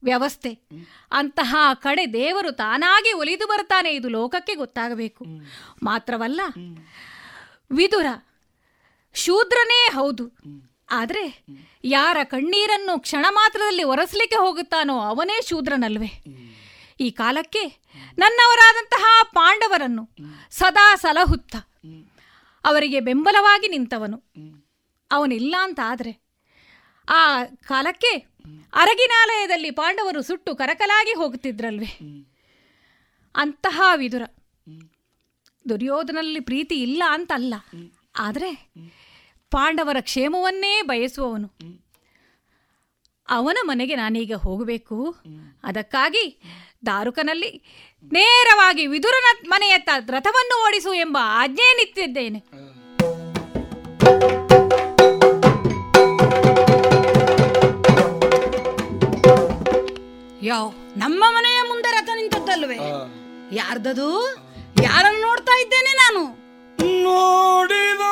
[0.03, 0.51] ವ್ಯವಸ್ಥೆ,
[1.11, 5.25] ಅಂತಹ ಕಡೆ ದೇವರು ತಾನಾಗಿ ಒಲಿದು ಬರ್ತಾನೆ ಇದು ಲೋಕಕ್ಕೆ ಗೊತ್ತಾಗಬೇಕು.
[5.83, 6.41] ಮಾತ್ರವಲ್ಲ,
[7.71, 8.05] ವಿದುರ
[9.15, 10.25] ಶೂದ್ರನೇ ಹೌದು.
[10.91, 11.45] ಆದರೆ
[11.83, 16.23] ಯಾರ ಕಣ್ಣೀರನ್ನು ಕ್ಷಣ ಮಾತ್ರದಲ್ಲಿ ಒರೆಸಲಿಕ್ಕೆ ಹೋಗುತ್ತಾನೋ ಅವನೇ ಶೂದ್ರನಲ್ವೇ?
[16.99, 17.65] ಈ ಕಾಲಕ್ಕೆ
[18.17, 20.09] ನನ್ನವರಾದಂತಹ ಪಾಂಡವರನ್ನು
[20.51, 21.55] ಸದಾ ಸಲಹುತ್ತ.
[22.65, 24.17] ಅವರಿಗೆ ಬೆಂಬಲವಾಗಿ ನಿಂತವನು.
[25.11, 26.29] ಅವನಿಲ್ಲ ಅಂತ ಆದರೆ
[27.09, 28.11] ಆ ಕಾಲಕ್ಕೆ
[28.73, 32.25] ಅರಗಿನಾಲಯದಲ್ಲಿ ಪಾಂಡವರು ಸುಟ್ಟು ಕರಕಲಾಗಿ ಹೋಗುತ್ತಿದ್ರಲ್ವೇ?
[33.35, 34.21] ಅಂತಹ ವಿದುರ.
[35.69, 37.53] ದುರ್ಯೋಧನಲ್ಲಿ ಪ್ರೀತಿ ಇಲ್ಲ ಅಂತಲ್ಲ.
[38.15, 38.73] ಆದರೆ
[39.51, 41.47] ಪಾಂಡವರ ಕ್ಷೇಮವನ್ನೇ ಬಯಸುವವನು.
[43.29, 45.15] ಅವನ ಮನೆಗೆ ನಾನೀಗ ಹೋಗಬೇಕು.
[45.63, 46.41] ಅದಕ್ಕಾಗಿ
[46.85, 47.51] ದಾರುಕನಲ್ಲಿ
[48.03, 52.39] ನೇರವಾಗಿ ವಿದುರನ ಮನೆಯತ್ತ ರಥವನ್ನು ಓಡಿಸು ಎಂಬ ಆಜ್ಞೆ ನಿತ್ತಿದ್ದೇನೆ
[60.41, 62.77] ಯಾವ ನಮ್ಮ ಮನೆಯ ಮುಂದೆ ರಥ ನಿಂತದ್ದಲ್ವೇ?
[63.55, 64.33] ಯಾರ್ದದು?
[64.83, 66.21] ಯಾರನ್ನು ನೋಡ್ತಾ ಇದ್ದೇನೆ ನಾನು?
[67.03, 68.03] ನೋಡಿದ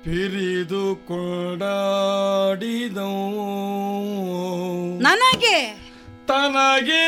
[0.04, 1.82] ಪಿರಿದು ಕೊಂಡಾಡಿದವು.
[5.00, 5.81] ನನಗೆ
[6.26, 7.06] ತನಗೆ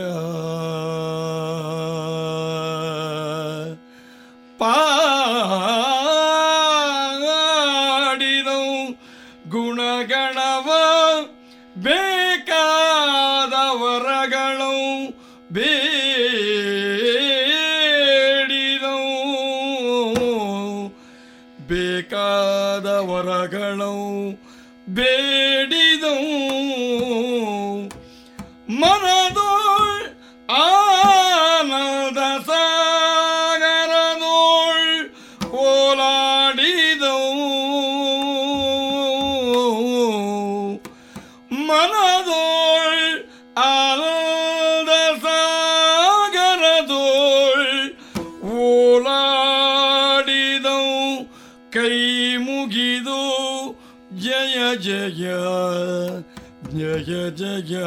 [57.23, 57.81] ಜಯ ಜಯ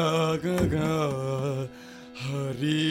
[0.44, 0.76] ಗಗ
[2.20, 2.84] ಹರಿ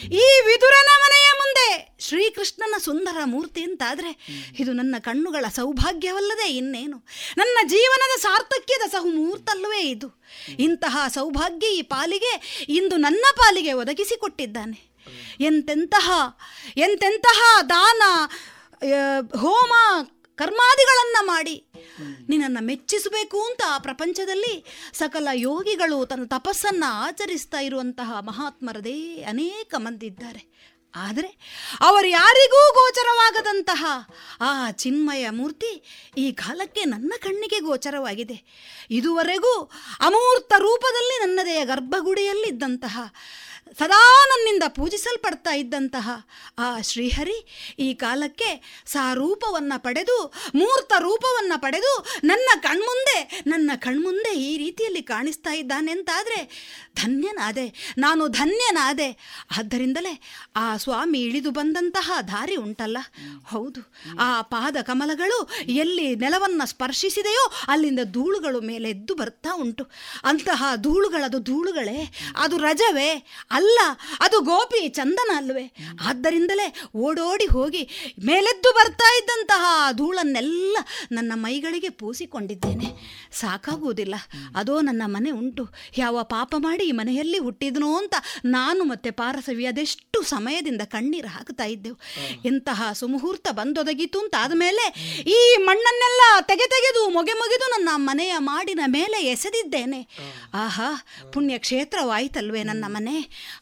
[0.06, 4.28] ಈ ವಿದುರನ ಮನೆಯ ಮುಂದೆ ಶ್ರೀಕೃಷ್ಣನ ಸುಂದರ ಮೂರ್ತಿ ಅಂತಾದರೆ
[4.60, 7.06] ಇದು ನನ್ನ ಕಣ್ಣುಗಳ ಸೌಭಾಗ್ಯವಲ್ಲದೆ ಇನ್ನೇನು.
[7.38, 10.22] ನನ್ನ ಜೀವನದ ಸಾರ್ಥಕ್ಯದ ಸಹುಮೂರ್ತಲ್ವೇ ಇದು.
[10.60, 14.87] ಇಂತಹ ಸೌಭಾಗ್ಯ ಈ ಪಾಲಿಗೆ ಇಂದು ನನ್ನ ಪಾಲಿಗೆ ಒದಗಿಸಿಕೊಟ್ಟಿದ್ದಾನೆ.
[15.40, 16.12] ಎಂತೆಂತಹ
[16.78, 18.04] ಎಂತೆಂತಹ ದಾನ
[19.38, 19.74] ಹೋಮ
[20.36, 21.68] ಕರ್ಮಾದಿಗಳನ್ನು ಮಾಡಿ
[22.30, 30.58] ನಿನ್ನನ್ನು ಮೆಚ್ಚಿಸಬೇಕು ಅಂತ ಆ ಪ್ರಪಂಚದಲ್ಲಿ ಸಕಲ ಯೋಗಿಗಳು ತನ್ನ ತಪಸ್ಸನ್ನು ಆಚರಿಸ್ತಾ ಇರುವಂತಹ ಮಹಾತ್ಮರದೇ ಅನೇಕ ಮಂದಿ ಇದ್ದಾರೆ
[30.96, 31.38] ಆದರೆ
[31.82, 33.86] ಅವರು ಯಾರಿಗೂ ಗೋಚರವಾಗದಂತಹ
[34.42, 35.84] ಆ ಚಿನ್ಮಯ ಮೂರ್ತಿ
[36.18, 38.44] ಈ ಕಾಲಕ್ಕೆ ನನ್ನ ಕಣ್ಣಿಗೆ ಗೋಚರವಾಗಿದೆ.
[38.90, 43.00] ಇದುವರೆಗೂ ಅಮೂರ್ತ ರೂಪದಲ್ಲಿ ನನ್ನದೇ ಗರ್ಭಗುಡಿಯಲ್ಲಿದ್ದಂತಹ
[43.80, 44.00] ಸದಾ
[44.30, 46.10] ನನ್ನಿಂದ ಪೂಜಿಸಲ್ಪಡ್ತಾ ಇದ್ದಂತಹ
[46.58, 47.38] ಆ ಶ್ರೀಹರಿ
[47.80, 48.50] ಈ ಕಾಲಕ್ಕೆ
[48.86, 50.18] ಸಾರೂಪವನ್ನು ಪಡೆದು,
[50.56, 56.40] ಮೂರ್ತ ರೂಪವನ್ನು ಪಡೆದು ನನ್ನ ಕಣ್ಮುಂದೆ ನನ್ನ ಕಣ್ಮುಂದೆ ಈ ರೀತಿಯಲ್ಲಿ ಕಾಣಿಸ್ತಾ ಇದ್ದಾನೆ ಅಂತಾದರೆ
[56.96, 57.66] ಧನ್ಯನಾದೆ,
[57.98, 59.10] ನಾನು ಧನ್ಯನಾದೆ.
[59.58, 60.14] ಆದ್ದರಿಂದಲೇ
[60.56, 62.98] ಆ ಸ್ವಾಮಿ ಇಳಿದು ಬಂದಂತಹ ದಾರಿ ಉಂಟಲ್ಲ.
[63.46, 63.82] ಹೌದು,
[64.20, 65.40] ಆ ಪಾದ ಕಮಲಗಳು
[65.76, 69.86] ಎಲ್ಲಿ ನೆಲವನ್ನು ಸ್ಪರ್ಶಿಸಿದೆಯೋ ಅಲ್ಲಿಂದ ಧೂಳುಗಳು ಮೇಲೆ ಎದ್ದು ಬರ್ತಾ ಉಂಟು.
[70.24, 72.00] ಅಂತಹ ಧೂಳುಗಳದು ಧೂಳುಗಳೇ,
[72.38, 73.10] ಅದು ರಜವೇ.
[73.58, 73.80] ಅಲ್ಲ,
[74.20, 75.66] ಅದು ಗೋಪಿ ಚಂದನ ಅಲ್ವೇ?
[76.02, 77.84] ಆದ್ದರಿಂದಲೇ ಓಡೋಡಿ ಹೋಗಿ
[78.26, 80.78] ಮೇಲೆದ್ದು ಬರ್ತಾ ಇದ್ದಂತಹ ಧೂಳನ್ನೆಲ್ಲ
[81.12, 82.88] ನನ್ನ ಮೈಗಳಿಗೆ ಪೂಸಿಕೊಂಡಿದ್ದೇನೆ.
[83.32, 84.16] ಸಾಕಾಗುವುದಿಲ್ಲ.
[84.56, 85.64] ಅದೋ ನನ್ನ ಮನೆ ಉಂಟು.
[85.98, 88.16] ಯಾವ ಪಾಪ ಮಾಡಿ ಈ ಮನೆಯಲ್ಲಿ ಹುಟ್ಟಿದನೋ ಅಂತ
[88.46, 91.98] ನಾನು ಮತ್ತೆ ಪಾರಸವಿ ಅದೆಷ್ಟು ಸಮಯದಿಂದ ಕಣ್ಣೀರು ಹಾಕ್ತಾ ಇದ್ದೆವು.
[92.46, 94.86] ಇಂತಹ ಸುಮುಹೂರ್ತ ಬಂದೊದಗಿತು ಅಂತ ಆದಮೇಲೆ
[95.22, 100.02] ಈ ಮಣ್ಣನ್ನೆಲ್ಲ ತೆಗೆ ತೆಗೆದು ಮೊಗೆ ಮೊಗೆದು ನನ್ನ ಮನೆಯ ಮಾಡಿನ ಮೇಲೆ ಎಸೆದಿದ್ದೇನೆ.
[100.54, 100.90] ಆಹಾ
[101.34, 103.18] ಪುಣ್ಯ ಕ್ಷೇತ್ರವಾಯಿತಲ್ವೇ ನನ್ನ ಮನೆ?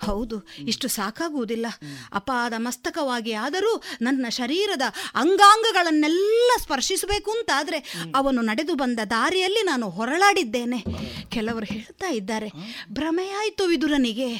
[0.05, 1.65] ಹೌದು ಇಷ್ಟು ಸಾಕಾಗುವುದಿಲ್ಲ.
[2.13, 4.81] ಅಪಾದ ಮಸ್ತಕವಾಗಿ ಆದರೂ ನನ್ನ ಶರೀರದ
[5.15, 10.83] ಅಂಗಾಂಗಗಳನ್ನೆಲ್ಲ ಸ್ಪರ್ಶಿಸಬೇಕು ಅಂತಾದರೆ ಅವನು ನಡೆದು ಬಂದ ದಾರಿಯಲ್ಲಿ ನಾನು ಹೊರಳಾಡಿದ್ದೇನೆ.
[11.29, 12.51] ಕೆಲವರು ಹೇಳ್ತಾ ಇದ್ದಾರೆ
[12.91, 14.35] ಭ್ರಮೆಯಾಯಿತು ವಿದುರನಿಗೆ.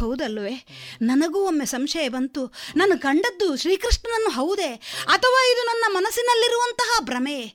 [0.00, 0.66] ಹೌದಲ್ವೇ?
[1.02, 2.54] ನನಗೂ ಒಮ್ಮೆ ಸಂಶಯ ಬಂತು.
[2.76, 4.74] ನಾನು ಕಂಡದ್ದು ಶ್ರೀಕೃಷ್ಣನನ್ನು ಹೌದೇ?
[5.08, 7.54] ಅಥವಾ ಇದು ನನ್ನ ಮನಸ್ಸಿನಲ್ಲಿರುವಂತಹ ಭ್ರಮೆ?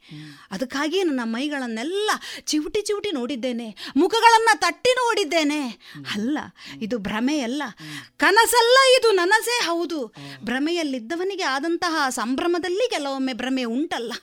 [0.52, 2.12] ಅದಕ್ಕಾಗಿಯೇ ನನ್ನ ಮೈಗಳನ್ನೆಲ್ಲ
[2.46, 3.76] ಚಿವುಟಿ ಚಿವುಟಿ ನೋಡಿದ್ದೇನೆ.
[3.96, 5.68] ಮುಖಗಳನ್ನು ತಟ್ಟಿ ನೋಡಿದ್ದೇನೆ.
[6.14, 6.38] ಅಲ್ಲ
[6.82, 6.98] ಇದು
[7.32, 7.64] ಭ್ರಮೆಯಲ್ಲ.
[8.18, 10.14] ಕನಸಲ್ಲ ಇದು ನನಸೇ ಹೌದು.
[10.44, 14.14] ಭ್ರಮೆಯಲ್ಲಿದ್ದವನಿಗೆ ಆದಂತಹ ಸಂಭ್ರಮದಲ್ಲಿ ಕೆಲವೊಮ್ಮೆ ಭ್ರಮೆ ಉಂಟಲ್ಲ.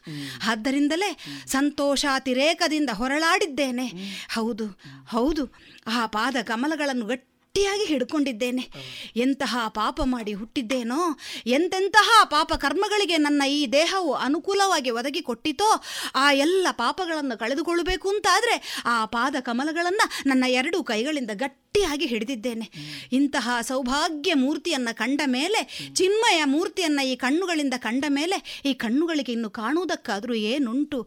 [0.47, 3.87] ಆದ್ದರಿಂದಲೇ ಸಂತೋಷಾತಿರೇಕದಿಂದ ಹೊರಳಾಡಿದ್ದೇನೆ.
[4.35, 4.67] ಹೌದು
[5.09, 5.55] ಹೌದು.
[5.87, 8.69] ಆ ಪಾದ ಕಮಲಗಳನ್ನು ಗಟ್ಟಿಯಾಗಿ ಹಿಡ್ಕೊಂಡಿದ್ದೇನೆ.
[9.17, 15.83] ಎಂತಹ ಪಾಪ ಮಾಡಿ ಹುಟ್ಟಿದ್ದೇನೋ ಎಂತೆಂತಹ ಪಾಪ ಕರ್ಮಗಳಿಗೆ ನನ್ನ ಈ ದೇಹವು ಅನುಕೂಲವಾಗಿ ಒದಗಿ ಕೊಟ್ಟಿತೋ
[16.15, 21.31] ಆ ಎಲ್ಲ ಪಾಪಗಳನ್ನು ಕಳೆದುಕೊಳ್ಳಬೇಕು ಅಂತಾದರೆ ಆ ಪಾದ ಕಮಲಗಳನ್ನು ನನ್ನ ಎರಡು ಕೈಗಳಿಂದ
[21.69, 22.67] ಗಟ್ಟಿಯಾಗಿ ಹಿಡಿದಿದ್ದೇನೆ.
[23.13, 25.61] ಇಂತಹ ಸೌಭಾಗ್ಯ ಮೂರ್ತಿಯನ್ನು ಕಂಡ ಮೇಲೆ,
[25.95, 30.99] ಚಿನ್ಮಯ ಮೂರ್ತಿಯನ್ನು ಈ ಕಣ್ಣುಗಳಿಂದ ಕಂಡ ಮೇಲೆ ಈ ಕಣ್ಣುಗಳಿಗೆ ಇನ್ನು ಕಾಣುವುದಕ್ಕಾದರೂ ಏನುಂಟು?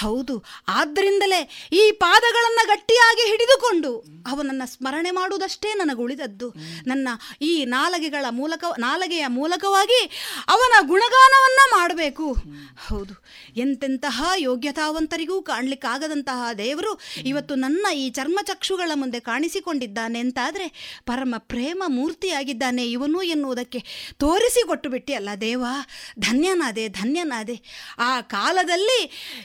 [0.00, 0.34] ಹೌದು,
[0.68, 1.40] ಆದ್ದರಿಂದಲೇ
[1.72, 3.92] ಈ ಪಾದಗಳನ್ನು ಗಟ್ಟಿಯಾಗಿ ಹಿಡಿದುಕೊಂಡು
[4.26, 6.48] ಅವನನ್ನು ಸ್ಮರಣೆ ಮಾಡುವುದಷ್ಟೇ ನನಗುಳಿದದ್ದು.
[6.86, 7.08] ನನ್ನ
[7.42, 10.00] ಈ ನಾಲಗೆಗಳ ಮೂಲಕ, ನಾಲಗೆಯ ಮೂಲಕವಾಗಿ
[10.48, 12.28] ಅವನ ಗುಣಗಾನವನ್ನು ಮಾಡಬೇಕು.
[12.88, 13.16] ಹೌದು,
[13.56, 16.94] ಎಂತೆಂತಹ ಯೋಗ್ಯತಾವಂತರಿಗೂ ಕಾಣಲಿಕ್ಕಾಗದಂತಹ ದೇವರು
[17.26, 19.20] ಇವತ್ತು ನನ್ನ ಈ ಚರ್ಮಚಕ್ಷುಗಳ ಮುಂದೆ
[20.02, 23.80] ಕಾಣಿಸಿಕೊಂಡಿದ್ದಾನೆ ಅಂತಾದರೆ ಪರಮ ಪ್ರೇಮ ಮೂರ್ತಿಯಾಗಿದ್ದಾನೆ ಇವನು ಎನ್ನುವುದಕ್ಕೆ
[24.16, 25.64] ತೋರಿಸಿಕೊಟ್ಟು ಬಿಟ್ಟಿಯಲ್ಲ ದೇವ
[26.18, 27.56] ಧನ್ಯನಾದೆ ಧನ್ಯನಾದೆ.
[27.98, 28.98] ಆ ಕಾಲದಲ್ಲಿ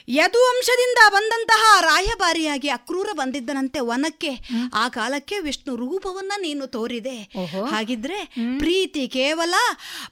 [0.07, 4.31] ಯದುವಂಶದಿಂದ ಬಂದಂತಹ ರಾಯಭಾರಿಯಾಗಿ ಅಕ್ರೂರ ಬಂದಿದ್ದನಂತೆ ವನಕ್ಕೆ.
[4.73, 7.17] ಆ ಕಾಲಕ್ಕೆ ವಿಷ್ಣು ರೂಪವನ್ನ ನೀನು ತೋರಿದೆ.
[7.71, 8.25] ಹಾಗಿದ್ರೆ
[8.57, 9.53] ಪ್ರೀತಿ ಕೇವಲ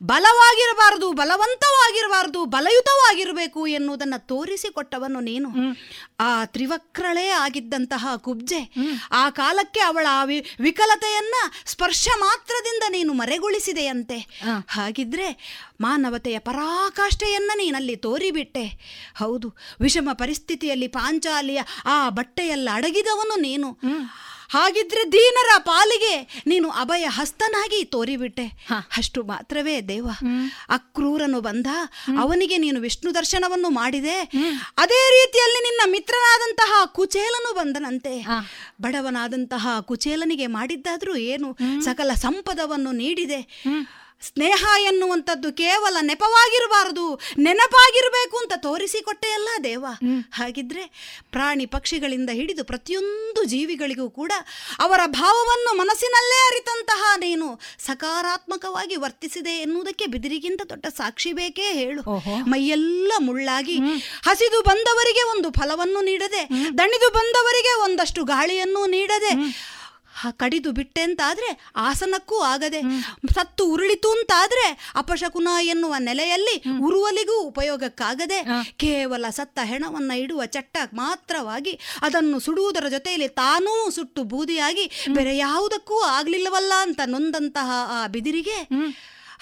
[0.03, 5.49] ಬಲವಾಗಿರಬಾರದು ಬಲವಂತವಾಗಿರಬಾರದು ಬಲಯುತವಾಗಿರಬೇಕು ಎನ್ನುವುದನ್ನು ತೋರಿಸಿಕೊಟ್ಟವನು ನೀನು.
[6.20, 8.74] ಆ ತ್ರಿವಕ್ರಳೇ ಆಗಿದ್ದಂತಹ ಕುಬ್ಜೆ
[9.12, 11.34] ಆ ಕಾಲಕ್ಕೆ ಅವಳ ಆ ವಿ- ವಿಕಲತೆಯನ್ನ
[11.66, 14.42] ಸ್ಪರ್ಶ ಮಾತ್ರದಿಂದ ನೀನು ಮರೆಗೊಳಿಸಿದೆಯಂತೆ.
[14.68, 18.66] ಹಾಗಿದ್ರೆ ಮಾನವತೆಯ ಪರಾಕಾಷ್ಠೆಯನ್ನ ನೀನಲ್ಲಿ ತೋರಿಬಿಟ್ಟೆ.
[19.16, 23.80] ಹೌದು ವಿಷಮ ಪರಿಸ್ಥಿತಿಯಲ್ಲಿ ಪಾಂಚಾಲಿಯ ಆ ಬಟ್ಟೆಯಲ್ಲ ಅಡಗಿದವನು ನೀನು.
[24.49, 28.45] ಹಾಗಿದ್ರೆ ದೀನರ ಪಾಲಿಗೆ ನೀನು ಅಭಯ ಹಸ್ತನಾಗಿ ತೋರಿಬಿಟ್ಟೆ.
[28.97, 30.07] ಅಷ್ಟು ಮಾತ್ರವೇ ದೇವ.
[30.69, 31.67] ಅಕ್ರೂರನು ಬಂದ.
[32.22, 34.19] ಅವನಿಗೆ ನೀನು ವಿಷ್ಣು ದರ್ಶನವನ್ನು ಮಾಡಿದೆ.
[34.77, 38.22] ಅದೇ ರೀತಿಯಲ್ಲಿ ನಿನ್ನ ಮಿತ್ರನಾದಂತಹ ಕುಚೇಲನು ಬಂದನಂತೆ.
[38.81, 43.63] ಬಡವನಾದಂತಹ ಕುಚೇಲನಿಗೆ ಮಾಡಿದ್ದಾದ್ರೂ ಏನು ಸಕಲ ಸಂಪದವನ್ನು ನೀಡಿದೆ.
[44.22, 47.04] ಸ್ನೇಹ ಎನ್ನುವಂಥದ್ದು ಕೇವಲ ನೆಪವಾಗಿರಬಾರದು
[47.38, 49.84] ನೆನಪಾಗಿರಬೇಕು ಅಂತ ತೋರಿಸಿಕೊಟ್ಟೆಯಲ್ಲ ದೇವ.
[50.34, 50.84] ಹಾಗಿದ್ರೆ
[51.32, 54.32] ಪ್ರಾಣಿ ಪಕ್ಷಿಗಳಿಂದ ಹಿಡಿದು ಪ್ರತಿಯೊಂದು ಜೀವಿಗಳಿಗೂ ಕೂಡ
[54.80, 57.48] ಅವರ ಭಾವವನ್ನು ಮನಸ್ಸಿನಲ್ಲೇ ಅರಿತಂತಹ ನೀನು
[57.86, 62.02] ಸಕಾರಾತ್ಮಕವಾಗಿ ವರ್ತಿಸಿದೆ ಎನ್ನುವುದಕ್ಕೆ ಬಿದಿರಿಗಿಂತ ದೊಡ್ಡ ಸಾಕ್ಷಿ ಬೇಕೇ ಹೇಳು.
[62.50, 63.78] ಮೈಯೆಲ್ಲ ಮುಳ್ಳಾಗಿ
[64.24, 66.44] ಹಸಿದು ಬಂದವರಿಗೆ ಒಂದು ಫಲವನ್ನು ನೀಡದೆ
[66.78, 69.34] ದಣಿದು ಬಂದವರಿಗೆ ಒಂದಷ್ಟು ಗಾಳಿಯನ್ನು ನೀಡದೆ
[70.40, 72.82] ಕಡಿದು ಬಿಟ್ಟೆ ಅಂತಾದ್ರೆ ಆಸನಕ್ಕೂ ಆಗದೆ
[73.34, 74.66] ಸತ್ತು ಉರುಳಿತು ಅಂತಾದ್ರೆ
[74.96, 78.40] ಅಪಶಕುನ ಎನ್ನುವ ನೆಲೆಯಲ್ಲಿ ಉರುವಲಿಗೂ ಉಪಯೋಗಕ್ಕಾಗದೆ
[78.78, 81.74] ಕೇವಲ ಸತ್ತ ಹೆಣವನ್ನ ಇಡುವ ಚಟ್ಟ ಮಾತ್ರವಾಗಿ
[82.04, 88.58] ಅದನ್ನು ಸುಡುವುದರ ಜೊತೆಯಲ್ಲಿ ತಾನೂ ಸುಟ್ಟು ಬೂದಿಯಾಗಿ ಬೇರೆ ಯಾವುದಕ್ಕೂ ಆಗ್ಲಿಲ್ಲವಲ್ಲ ಅಂತ ನೊಂದಂತಹ ಆ ಬಿದಿರಿಗೆ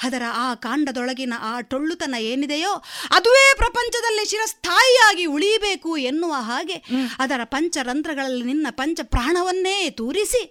[0.04, 2.74] ಅದರ ಆ ಕಾಂಡದೊಳಗಿನ ಆ ಟೊಳ್ಳುತನ ಏನಿದೆಯೋ
[3.10, 6.78] ಅದುವೇ ಪ್ರಪಂಚದಲ್ಲಿ ಶಿರಸ್ಥಾಯಿಯಾಗಿ ಉಳಿಯಬೇಕು ಎನ್ನುವ ಹಾಗೆ
[7.20, 10.44] ಅದರ ಪಂಚರಂಧ್ರಗಳಲ್ಲಿ ನಿನ್ನ ಪಂಚ ಪ್ರಾಣವನ್ನೇ ತೂರಿಸಿ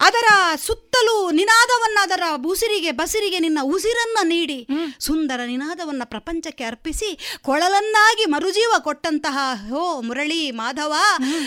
[0.00, 4.66] ಅದರ ಸುತ್ತಲೂ ನಿನಾದವನ್ನ ಅದರ ಉಸಿರಿಗೆ ಬಸಿರಿಗೆ ನಿನ್ನ ಉಸಿರನ್ನ ನೀಡಿ
[5.00, 10.94] ಸುಂದರ ನಿನಾದವನ್ನ ಪ್ರಪಂಚಕ್ಕೆ ಅರ್ಪಿಸಿ ಕೊಳಲನ್ನಾಗಿ ಮರುಜೀವ ಕೊಟ್ಟಂತಹ ಹೋ ಮುರಳಿ ಮಾಧವ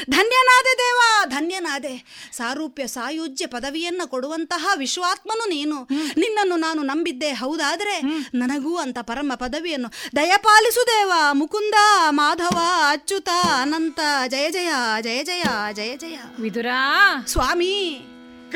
[0.09, 2.05] ಧನ್ಯನಾದೆ ದೇವ ಧನ್ಯನಾದೆ.
[2.31, 5.87] ಸಾರೂಪ್ಯ ಸಾಯುಜ್ಯ ಪದವಿಯನ್ನ ಕೊಡುವಂತಹ ವಿಶ್ವಾತ್ಮನು ನೀನು.
[6.17, 8.01] ನಿನ್ನನ್ನು ನಾನು ನಂಬಿದ್ದೆ ಹೌದಾದರೆ
[8.33, 11.73] ನನಗೂ ಅಂತ ಪರಮ ಪದವಿಯನ್ನು ದಯಪಾಲಿಸು ದೇವ ಮುಕುಂದ
[12.09, 12.59] ಮಾಧವ
[12.89, 13.29] ಅಚ್ಯುತ
[13.61, 14.69] ಅನಂತ ಜಯ ಜಯ
[15.01, 15.43] ಜಯ ಜಯ
[15.73, 16.17] ಜಯ ಜಯ.
[16.41, 17.23] ವಿದುರಾ.
[17.27, 18.05] ಸ್ವಾಮಿ.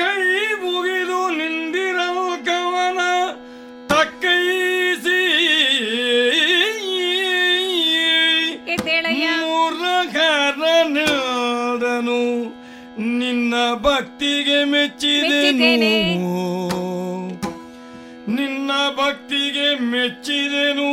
[0.00, 0.22] ಕೈ
[0.62, 3.00] ಮುಗಿದು ನಿಂದಿರಲು ಕವನ
[3.88, 5.18] ತಕ್ಕೈಸಿ
[10.82, 12.20] ಮೂರಕರನದನು
[13.18, 15.92] ನಿನ್ನ ಭಕ್ತಿಗೆ ಮೆಚ್ಚಿದೆನು.
[18.36, 20.90] ನಿನ್ನ ಭಕ್ತಿಗೆ ಮೆಚ್ಚಿದೆನು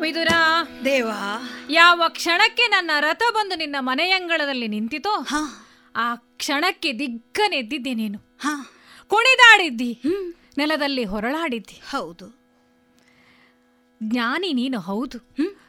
[0.00, 0.40] ವಿದುರಾ
[0.84, 1.18] ದೇವಾ
[1.70, 5.14] ಯಾವ ಕ್ಷಣಕ್ಕೆ ನನ್ನ ರಥ ಬಂದು ನಿನ್ನ ಮನೆಯಂಗಳದಲ್ಲಿ ನಿಂತಿತೋ
[5.94, 6.06] ಆ
[6.36, 8.18] ಕ್ಷಣಕ್ಕೆ ದಿಗ್ಗನೆದ್ದಿದ್ದೆ ನೀನು
[9.10, 9.90] ಕುಣಿದಾಡಿದ್ದಿ
[10.58, 12.26] ನೆಲದಲ್ಲಿ ಹೊರಳಾಡಿದ್ದಿ ಹೌದು
[14.00, 15.18] ಜ್ಞಾನಿ ನೀನು ಹೌದು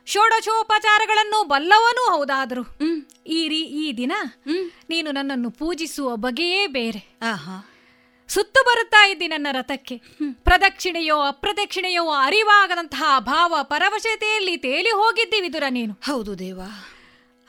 [0.05, 2.63] ಷೋಡಶೋಪಚಾರಗಳನ್ನು ಬಲ್ಲವನೂ ಹೌದಾದ್ರು.
[3.27, 4.11] ಈ ರೀ ಈ ದಿನ
[4.89, 7.17] ನೀನು ನನ್ನನ್ನು ಪೂಜಿಸುವ ಬಗೆಯೇ ಬೇರೆ.
[8.27, 10.01] ಸುತ್ತು ಬರುತ್ತಾ ಇದ್ದಿ ನನ್ನ ರಥಕ್ಕೆ.
[10.33, 15.93] ಪ್ರದಕ್ಷಿಣೆಯೋ ಅಪ್ರದಕ್ಷಿಣೆಯೋ ಅರಿವಾಗದಂತಹ ಭಾವ ಪರವಶತೆಯಲ್ಲಿ ತೇಲಿ ಹೋಗಿದ್ದಿ ವಿದುರ ನೀನು.
[15.93, 16.61] ಹೌದು ದೇವ.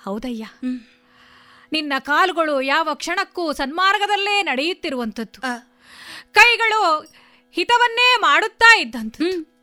[0.05, 0.45] ಹೌದಯ್ಯ.
[1.73, 5.41] ನಿನ್ನ ಕಾಲುಗಳು ಯಾವ ಕ್ಷಣಕ್ಕೂ ಸನ್ಮಾರ್ಗದಲ್ಲೇ ನಡೆಯುತ್ತಿರುವಂಥದ್ದು.
[6.33, 7.13] ಕೈಗಳು
[7.53, 9.56] ಹಿತವನ್ನೇ ಮಾಡುತ್ತಾ ಇದ್ದಂಥದ್ದು.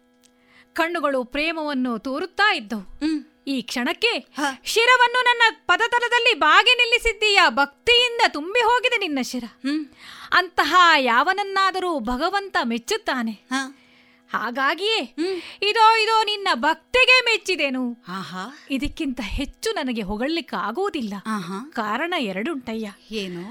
[0.74, 2.86] ಕಣ್ಣುಗಳು ಪ್ರೇಮವನ್ನು ತೋರುತ್ತಾ ಇದ್ದವು.
[3.48, 4.12] ಈ ಕ್ಷಣಕ್ಕೆ
[4.66, 9.44] ಶಿರವನ್ನು ನನ್ನ ಪದತಲದಲ್ಲಿ ಬಾಗಿ ನಿಲ್ಲಿಸಿದ್ದೀಯ ಭಕ್ತಿಯಿಂದ ತುಂಬಿ ಹೋಗಿದೆ ನಿನ್ನ ಶಿರ.
[10.32, 13.32] ಅಂತಹ ಯಾವನನ್ನಾದರೂ ಭಗವಂತ ಮೆಚ್ಚುತ್ತಾನೆ.
[14.34, 15.02] ಹಾಗಾಗಿಯೇ
[15.62, 17.84] ಇದೋ ಇದೋ ನಿನ್ನ ಭಕ್ತಿಗೆ ಮೆಚ್ಚಿದೆನು.
[18.72, 21.14] ಇದಕ್ಕಿಂತ ಹೆಚ್ಚು ನನಗೆ ಹೊಗಳಲಿಕ್ಕೆ ಆಗುವುದಿಲ್ಲ.
[21.72, 23.44] ಕಾರಣ ಎರಡುಂಟಯ್ಯ ಏನು?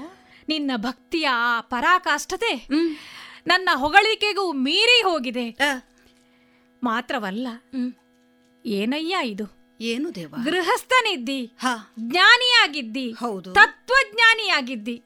[0.47, 2.67] ನಿನ್ನ ಭಕ್ತಿಯ ಆ ಪರಾಕಾಷ್ಠತೆ
[3.47, 5.45] ನನ್ನ ಹೊಗಳಿಕೆಗೂ ಮೀರಿ ಹೋಗಿದೆ.
[6.83, 7.47] ಮಾತ್ರವಲ್ಲ.
[8.65, 9.63] ಏನಯ್ಯ ಇದು?
[9.81, 10.35] ಏನು ದೇವ?
[10.45, 11.51] ಗೃಹಸ್ಥನಿದ್ದಿ
[11.99, 13.53] ಜ್ಞಾನಿಯಾಗಿದ್ದಿ ಹೌದು.
[13.53, 15.03] ತತ್ವಜ್ಞಾನಿಯಾಗಿದ್ದಿ.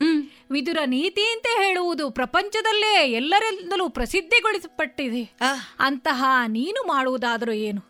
[0.52, 5.24] ವಿದುರ ನೀತಿ ಅಂತ ಹೇಳುವುದು ಪ್ರಪಂಚದಲ್ಲೇ ಎಲ್ಲರಿಂದಲೂ ಪ್ರಸಿದ್ಧಿಗೊಳಿಸಲ್ಪಟ್ಟಿದೆ.
[5.80, 7.82] ಅಂತಹ ನೀನು ಮಾಡುವುದಾದರೂ ಏನು?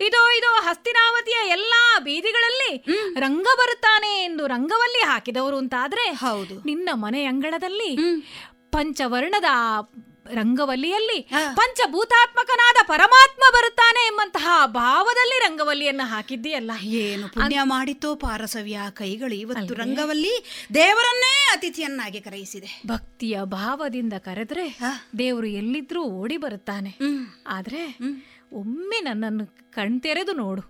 [0.00, 2.72] ಇದು ಇದು ಹಸ್ತಿನಾವತಿಯ ಎಲ್ಲಾ ಬೀದಿಗಳಲ್ಲಿ
[3.18, 6.60] ರಂಗ ಬರುತ್ತಾನೆ ಎಂದು ರಂಗವಲ್ಲಿ ಹಾಕಿದವರು ಅಂತಾದ್ರೆ ಹೌದು.
[6.60, 7.90] ನಿನ್ನ ಮನೆ ಅಂಗಳದಲ್ಲಿ
[8.72, 9.50] ಪಂಚವರ್ಣದ
[10.32, 16.70] ರಂಗವಲ್ಲಿಯಲ್ಲಿ ಪಂಚಭೂತಾತ್ಮಕನಾದ ಪರಮಾತ್ಮ ಬರುತ್ತಾನೆ ಎಂಬಂತಹ ಭಾವದಲ್ಲಿ ರಂಗವಲ್ಲಿಯನ್ನ ಹಾಕಿದ್ದೀಯಲ್ಲ.
[16.82, 22.82] ಏನು ಪುಣ್ಯ ಮಾಡಿತೋ ಪಾರಸವ್ಯ ಕೈಗಳು ಇವತ್ತು ರಂಗವಲ್ಲಿ ದೇವರನ್ನೇ ಅತಿಥಿಯನ್ನಾಗಿ ಕರೆಯಿಸಿದೆ.
[22.86, 24.78] ಭಕ್ತಿಯ ಭಾವದಿಂದ ಕರೆದ್ರೆ
[25.18, 26.90] ದೇವರು ಎಲ್ಲಿದ್ರೂ ಓಡಿ ಬರುತ್ತಾನೆ.
[27.46, 27.98] ಆದ್ರೆ
[28.52, 30.62] ಒಮ್ಮೆ ನನ್ನನ್ನು ಕಣ್ತೆರೆದು ನೋಡು.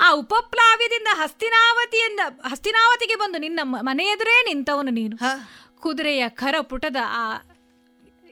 [0.00, 5.16] ಆ ಉಪಪ್ಲಾವ್ಯದಿಂದ ಹಸ್ತಿನಾವತಿಯಿಂದ ಹಸ್ತಿನಾವತಿಗೆ ಬಂದು ನಿನ್ನ ಮ- ಮನೆ ಎದುರೇ ನಿಂತವನು ನೀನು.
[5.78, 7.34] ಕುದುರೆಯ ಖರಪುಟದ ಆ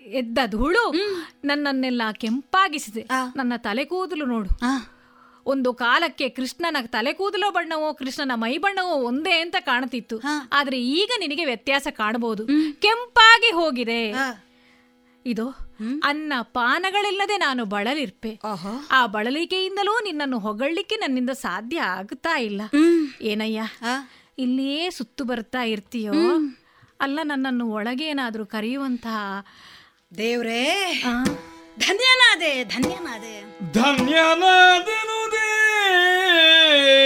[0.06, 0.90] ಎದ್ದ ಧೂಳು
[1.44, 3.08] ನನ್ನನ್ನೆಲ್ಲ ಕೆಂಪಾಗಿಸಿದೆ.
[3.36, 4.50] ನನ್ನ ತಲೆ ಕೂದಲು ನೋಡು.
[5.46, 10.22] ಒಂದು ಕಾಲಕ್ಕೆ ಕೃಷ್ಣನ ತಲೆ ಕೂದಲೋ ಬಣ್ಣವೋ ಕೃಷ್ಣನ ಮೈ ಬಣ್ಣವೋ ಒಂದೇ ಅಂತ ಕಾಣುತ್ತಿತ್ತು
[10.52, 12.46] ಆದ್ರೆ ಈಗ ನಿನಗೆ ವ್ಯತ್ಯಾಸ ಕಾಣಬಹುದು
[12.80, 14.14] ಕೆಂಪಾಗಿ ಹೋಗಿದೆ.
[15.26, 15.48] ಇದು
[16.04, 18.40] ಅನ್ನ ಪಾನಗಳಿಲ್ಲದೆ ನಾನು ಬಳಲಿರ್ಪೆ.
[18.90, 22.62] ಆ ಬಳಲಿಕೆಯಿಂದಲೂ ನಿನ್ನನ್ನು ಹೊಗಳಲಿಕ್ಕೆ ನನ್ನಿಂದ ಸಾಧ್ಯ ಆಗ್ತಾ ಇಲ್ಲ.
[23.22, 23.62] ಏನಯ್ಯ?
[24.38, 26.12] ಇಲ್ಲಿಯೇ ಸುತ್ತು ಬರ್ತಾ ಇರ್ತೀಯೋ?
[27.00, 29.46] ಅಲ್ಲ ನನ್ನನ್ನು ಒಳಗೇನಾದ್ರೂ ಕರೆಯುವಂತಹ
[30.12, 30.64] ದೇವ್ರೇ
[31.78, 33.34] ಧನ್ಯನಾದೆ ಧನ್ಯನಾದೆ.
[33.72, 37.05] ಧನ್ಯನಾದೆನು ದೇವಾ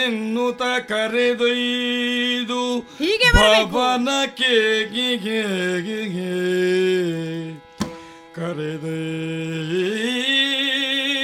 [0.00, 2.60] ಸಿನ್ನೆನ್ನುತ ಕರೆದೊಯ್ದು
[2.98, 4.08] ಹೀಗೆ ಭವನ
[4.38, 5.40] ಕೇಗಿಗೆ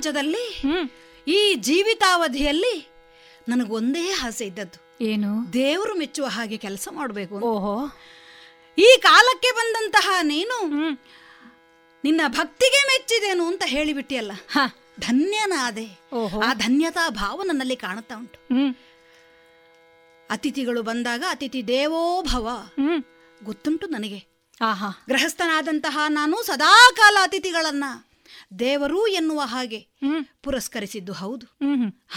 [0.00, 0.62] ಪ್ರಪಂಚದಲ್ಲಿ
[1.28, 2.88] ಈ ಜೀವಿತಾವಧಿಯಲ್ಲಿ
[3.48, 5.04] ನನಗೊಂದೇ ಆಸೆ ಇದ್ದದ್ದು.
[5.04, 5.52] ಏನು?
[5.52, 7.86] ದೇವರು ಮೆಚ್ಚುವ ಹಾಗೆ ಕೆಲಸ ಮಾಡಬೇಕು ಓಹೋ.
[8.78, 10.68] ಈ ಕಾಲಕ್ಕೆ ಬಂದಂತಹ ನೀನು
[12.04, 14.32] ನಿನ್ನ ಭಕ್ತಿಗೆ ಮೆಚ್ಚಿದೇನು ಅಂತ ಹೇಳಿಬಿಟ್ಟಿಯಲ್ಲ.
[15.00, 15.86] ಧನ್ಯನಾದೆ.
[16.44, 18.38] ಆ ಧನ್ಯತಾ ಭಾವ ನನ್ನಲ್ಲಿ ಕಾಣುತ್ತಾ ಉಂಟು.
[20.30, 22.48] ಅತಿಥಿಗಳು ಬಂದಾಗ ಅತಿಥಿ ದೇವೋ ಭವ.
[23.44, 24.24] ಗೊತ್ತುಂಟು ನನಗೆ.
[24.60, 25.04] ಆಹಾ.
[25.08, 27.84] ಗೃಹಸ್ಥನಾದಂತಹ ನಾನು ಸದಾಕಾಲ ಅತಿಥಿಗಳನ್ನ
[28.58, 29.88] ದೇವರು ಎನ್ನುವ ಹಾಗೆ
[30.42, 31.58] ಪುರಸ್ಕರಿಸಿದ್ದು ಹೌದು.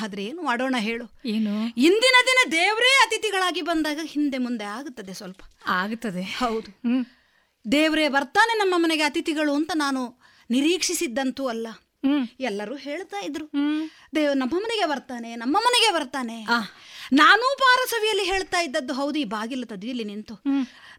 [0.01, 1.05] ಆದ್ರೆ ಏನು ಮಾಡೋಣ ಹೇಳು.
[1.25, 1.65] ಏನು?
[1.65, 5.41] ಇಂದಿನ ದಿನ ದೇವರೇ ಅತಿಥಿಗಳಾಗಿ ಬಂದಾಗ ಹಿಂದೆ ಮುಂದೆ ಆಗುತ್ತದೆ ಸ್ವಲ್ಪ.
[5.67, 6.81] ಆಗುತ್ತದೆ ಹೌದು.
[7.71, 11.67] ದೇವರೇ ಬರ್ತಾನೆ ನಮ್ಮ ಮನೆಗೆ ಅತಿಥಿಗಳು ಅಂತ ನಾನು ನಿರೀಕ್ಷಿಸಿದ್ದಂತೂ ಅಲ್ಲ.
[12.39, 13.45] ಎಲ್ಲರೂ ಹೇಳ್ತಾ ಇದ್ರು.
[14.15, 16.47] ದೇವ ನಮ್ಮ ಮನೆಗೆ ಬರ್ತಾನೆ ನಮ್ಮ ಮನೆಗೆ ಬರ್ತಾನೆ.
[17.13, 20.33] ನಾನೂ ಪಾರಸವಿಯಲ್ಲಿ ಹೇಳ್ತಾ ಇದ್ದದ್ದು ಹೌದು ಈ ಬಾಗಿಲ ತದಿಯಲ್ಲಿ ನಿಂತು.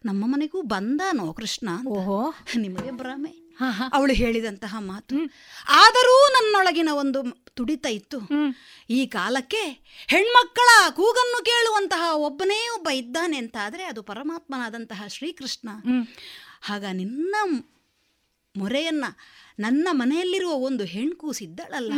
[0.04, 2.34] ನಮ್ಮ ಮನೆಗೂ ಬಂದಾನೋ ಕೃಷ್ಣ ಓಹೋ.
[2.56, 3.41] ನಿಮಗೆ ಭ್ರಮೆ.
[3.92, 5.16] ಅವಳು ಹೇಳಿದಂತಹ ಮಾತು.
[5.68, 7.22] ಆದರೂ ನನ್ನೊಳಗಿನ ಒಂದು
[7.54, 8.18] ತುಡಿತ ಇತ್ತು.
[8.90, 9.62] ಈ ಕಾಲಕ್ಕೆ
[10.08, 15.68] ಹೆಣ್ಮಕ್ಕಳ ಕೂಗನ್ನು ಕೇಳುವಂತಹ ಒಬ್ಬನೇ ಒಬ್ಬ ಇದ್ದಾನೆ ಅಂತ ಆದರೆ ಅದು ಪರಮಾತ್ಮನಾದಂತಹ ಶ್ರೀಕೃಷ್ಣ.
[16.68, 17.34] ಆಗ ನಿನ್ನ
[18.54, 19.04] ಮೊರೆಯನ್ನ
[19.58, 21.92] ನನ್ನ ಮನೆಯಲ್ಲಿರುವ ಒಂದು ಹೆಣ್ಕೂಸಿದ್ದಳಲ್ಲ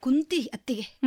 [0.00, 1.00] ಕುಂತಿ ಅತ್ತಿಗೆ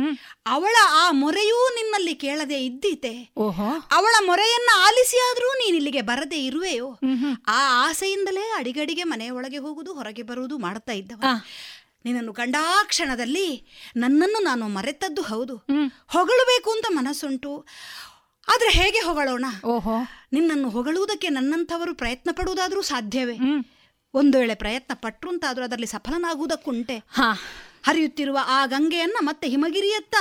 [0.46, 3.32] ಅವಳ ಆ ಮೊರೆಯೂ ನಿನ್ನಲ್ಲಿ ಕೇಳದೆ ಇದ್ದೀತೆ.
[3.36, 3.88] ಓಹೋ.
[3.92, 6.98] ಅವಳ ಮೊರೆಯನ್ನ ಆಲಿಸಿ ಆದ್ರೂ ನೀನ್ ಇಲ್ಲಿಗೆ ಬರದೇ ಇರುವೆಯೋ?
[7.46, 11.22] ಆ ಆಸೆಯಿಂದಲೇ ಅಡಿಗಡಿಗೆ ಮನೆಯೊಳಗೆ ಹೋಗುದು ಹೊರಗೆ ಬರುವುದು ಮಾಡ್ತಾ ಇದ್ದವ
[12.04, 13.66] ನಿನ್ನನ್ನು ಕಂಡಾ ಕ್ಷಣದಲ್ಲಿ
[13.96, 15.56] ನನ್ನನ್ನು ನಾನು ಮರೆತದ್ದು ಹೌದು.
[16.08, 17.66] ಹೊಗಳಬೇಕು ಅಂತ ಮನಸ್ಸುಂಟು.
[18.48, 19.44] ಆದ್ರೆ ಹೇಗೆ ಹೊಗಳೋಣ?
[19.64, 19.96] ಓಹೋ.
[20.32, 23.38] ನಿನ್ನನ್ನು ಹೊಗಳುವುದಕ್ಕೆ ನನ್ನಂಥವರು ಪ್ರಯತ್ನ ಪಡುವುದಾದ್ರೂ ಸಾಧ್ಯವೇ
[24.14, 27.02] ಒಂದು ವೇಳೆ ಪ್ರಯತ್ನ ಪಟ್ರು ಅಂತಾದ್ರೂ ಅದರಲ್ಲಿ ಸಫಲನಾಗುವುದಕ್ಕುಂಟೆ.
[27.86, 30.14] ಹರಿಯುತ್ತಿರುವ ಆ ಗಂಗೆಯನ್ನು ಮತ್ತೆ ಹಿಮಗಿರಿಯತ್ತ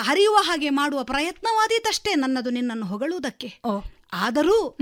[0.00, 3.48] ಹರಿಯುವ ಹಾಗೆ ಮಾಡುವ ಪ್ರಯತ್ನವಾದೀತಷ್ಟೇ ನನ್ನದು ನಿನ್ನನ್ನು ಹೊಗಳುವುದಕ್ಕೆ.
[4.12, 4.78] ಆದರೂ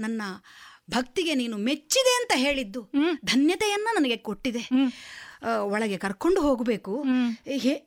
[0.00, 0.22] ನನ್ನ
[0.90, 2.82] ಭಕ್ತಿಗೆ ನೀನು ಮೆಚ್ಚಿದೆ ಅಂತ ಹೇಳಿದ್ದು
[3.24, 4.68] ಧನ್ಯತೆಯನ್ನ ನನಗೆ ಕೊಟ್ಟಿದೆ.
[5.62, 7.04] ಒಳಗೆ ಕರ್ಕೊಂಡು ಹೋಗಬೇಕು.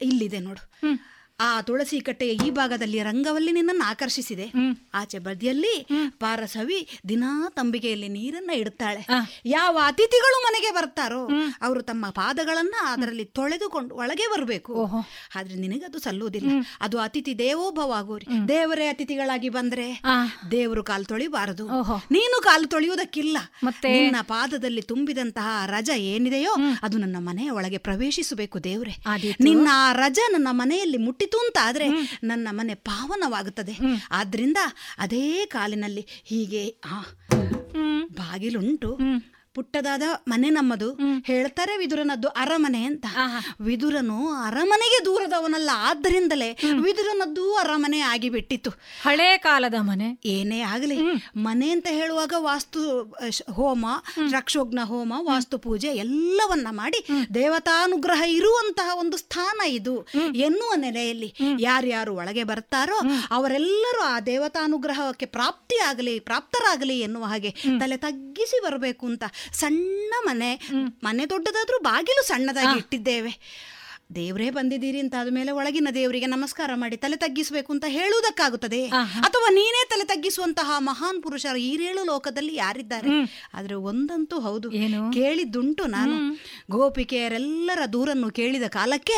[0.02, 0.64] ಇಲ್ಲಿದೆ ನೋಡು.
[1.42, 4.46] ಆ ತುಳಸಿ ಕಟ್ಟೆಯ ಈ ಭಾಗದಲ್ಲಿ ರಂಗವಲ್ಲಿ ನಿನ್ನನ್ನು ಆಕರ್ಷಿಸಿದೆ.
[4.94, 5.88] ಆಚೆ ಬದಿಯಲ್ಲಿ
[6.20, 9.08] ಪಾರಸವಿ ದಿನಾ ತಂಬಿಗೆಯಲ್ಲಿ ನೀರನ್ನ ಇಡುತ್ತಾಳೆ.
[9.46, 11.30] ಯಾವ ಅತಿಥಿಗಳು ಮನೆಗೆ ಬರ್ತಾರೋ
[11.62, 14.74] ಅವರು ತಮ್ಮ ಪಾದಗಳನ್ನ ಅದರಲ್ಲಿ ತೊಳೆದುಕೊಂಡು ಒಳಗೆ ಬರಬೇಕು.
[15.36, 16.50] ಆದ್ರೆ ನಿನಗದು ಸಲ್ಲುವುದಿಲ್ಲ.
[16.82, 18.26] ಅದು ಅತಿಥಿ ದೇವೋಭವ ಆಗೋರಿ.
[18.48, 20.02] ದೇವರೇ ಅತಿಥಿಗಳಾಗಿ ಬಂದ್ರೆ
[20.52, 21.68] ದೇವರು ಕಾಲು ತೊಳಿಬಾರದು.
[22.12, 23.38] ನೀನು ಕಾಲು ತೊಳೆಯುವುದಕ್ಕಿಲ್ಲ.
[23.90, 26.54] ನಿನ್ನ ಪಾದದಲ್ಲಿ ತುಂಬಿದಂತಹ ರಜ ಏನಿದೆಯೋ
[26.84, 28.92] ಅದು ನನ್ನ ಮನೆಯ ಒಳಗೆ ಪ್ರವೇಶಿಸಬೇಕು ದೇವ್ರೆ.
[29.40, 31.31] ನಿನ್ನ ಆ ರಜ ನನ್ನ ಮನೆಯಲ್ಲಿ ಮುಟ್ಟಿತು.
[31.38, 31.88] ಅಂತ ಆದರೆ
[32.24, 33.76] ನನ್ನ ಮನೆ ಪಾವನವಾಗುತ್ತದೆ.
[34.12, 34.58] ಆದ್ರಿಂದ
[34.98, 36.82] ಅದೇ ಕಾಲಿನಲ್ಲಿ ಹೀಗೆ
[38.12, 38.98] ಬಾಗಿಲುಂಟು.
[39.54, 40.88] ಪುಟ್ಟದಾದ ಮನೆ ನಮ್ಮದು.
[41.26, 43.06] ಹೇಳ್ತಾರೆ ವಿದುರನದ್ದು ಅರಮನೆ ಅಂತ.
[43.62, 46.52] ವಿದುರನು ಅರಮನೆಗೆ ದೂರದವನಲ್ಲ ಆದ್ದರಿಂದಲೇ
[46.84, 48.72] ವಿದುರನದ್ದು ಅರಮನೆ ಆಗಿಬಿಟ್ಟಿತ್ತು.
[49.04, 50.20] ಹಳೆ ಕಾಲದ ಮನೆ.
[50.26, 50.98] ಏನೇ ಆಗಲಿ.
[51.36, 52.82] ಮನೆ ಅಂತ ಹೇಳುವಾಗ ವಾಸ್ತು
[53.52, 53.86] ಹೋಮ
[54.32, 57.00] ರಕ್ಷೋಗ್ನ ಹೋಮ ವಾಸ್ತು ಪೂಜೆ ಎಲ್ಲವನ್ನ ಮಾಡಿ
[57.34, 59.96] ದೇವತಾನುಗ್ರಹ ಇರುವಂತಹ ಒಂದು ಸ್ಥಾನ ಇದು
[60.36, 61.30] ಎನ್ನುವ ನೆಲೆಯಲ್ಲಿ
[61.60, 62.98] ಯಾರ್ಯಾರು ಒಳಗೆ ಬರ್ತಾರೋ
[63.32, 69.24] ಅವರೆಲ್ಲರೂ ಆ ದೇವತಾನುಗ್ರಹಕ್ಕೆ ಪ್ರಾಪ್ತಿಯಾಗಲಿ ಪ್ರಾಪ್ತರಾಗಲಿ ಎನ್ನುವ ಹಾಗೆ ತಲೆ ತಗ್ಗಿಸಿ ಬರಬೇಕು ಅಂತ
[69.54, 70.52] ಸಣ್ಣ ಮನೆ.
[71.04, 73.34] ಮನೆ ದೊಡ್ಡದಾದ್ರೂ ಬಾಗಿಲು ಸಣ್ಣದಾಗಿ ಇಟ್ಟಿದ್ದೇವೆ.
[74.16, 78.86] ದೇವರೇ ಬಂದಿದ್ದೀರಿ ಅಂತ ಆದ್ಮೇಲೆ ಒಳಗಿನ ದೇವರಿಗೆ ನಮಸ್ಕಾರ ಮಾಡಿ ತಲೆ ತಗ್ಗಿಸಬೇಕು ಅಂತ ಹೇಳುವುದಕ್ಕಾಗುತ್ತದೆ.
[79.20, 83.10] ಅಥವಾ ನೀನೇ ತಲೆ ತಗ್ಗಿಸುವಂತಹ ಮಹಾನ್ ಪುರುಷರು ಈರೇಳು ಲೋಕದಲ್ಲಿ ಯಾರಿದ್ದಾರೆ?
[83.54, 84.70] ಆದ್ರೆ ಒಂದಂತೂ ಹೌದು.
[85.14, 86.16] ಕೇಳಿದ್ದುಂಟು ನಾನು.
[86.72, 89.18] ಗೋಪಿಕೆಯರೆಲ್ಲರ ದೂರನ್ನು ಕೇಳಿದ ಕಾಲಕ್ಕೆ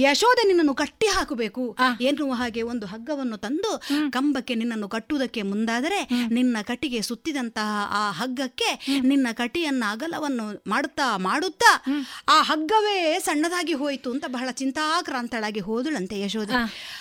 [0.00, 1.76] ಯಶೋದೆ ನಿನ್ನನ್ನು ಕಟ್ಟಿ ಹಾಕಬೇಕು.
[2.00, 6.00] ಎನ್ನುವ ಹಾಗೆ ಒಂದು ಹಗ್ಗವನ್ನು ತಂದು ಕಂಬಕ್ಕೆ ನಿನ್ನನ್ನು ಕಟ್ಟುವುದಕ್ಕೆ ಮುಂದಾದರೆ
[6.30, 11.84] ನಿನ್ನ ಕಟಿಗೆ ಸುತ್ತಿದಂತಹ ಆ ಹಗ್ಗಕ್ಕೆ ನಿನ್ನ ಕಟಿಯನ್ನ ಅಗಲವನ್ನು ಮಾಡುತ್ತಾ ಮಾಡುತ್ತಾ
[12.28, 16.50] ಆ ಹಗ್ಗವೇ ಸಣ್ಣದಾಗಿ ಹೋಯಿತು ಅಂತ ಬಹಳ ಚಿಂತಾಕ್ರಾಂತಳಾಗಿ ಹೋದಳಂತೆ ಯಶೋಧ.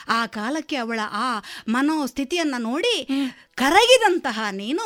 [0.08, 1.28] ಆ ಕಾಲಕ್ಕೆ ಅವಳ ಆ
[1.68, 2.96] ಮನೋಸ್ಥಿತಿಯನ್ನ ನೋಡಿ
[3.56, 4.86] ಕರಗಿದಂತಹ ನೀನು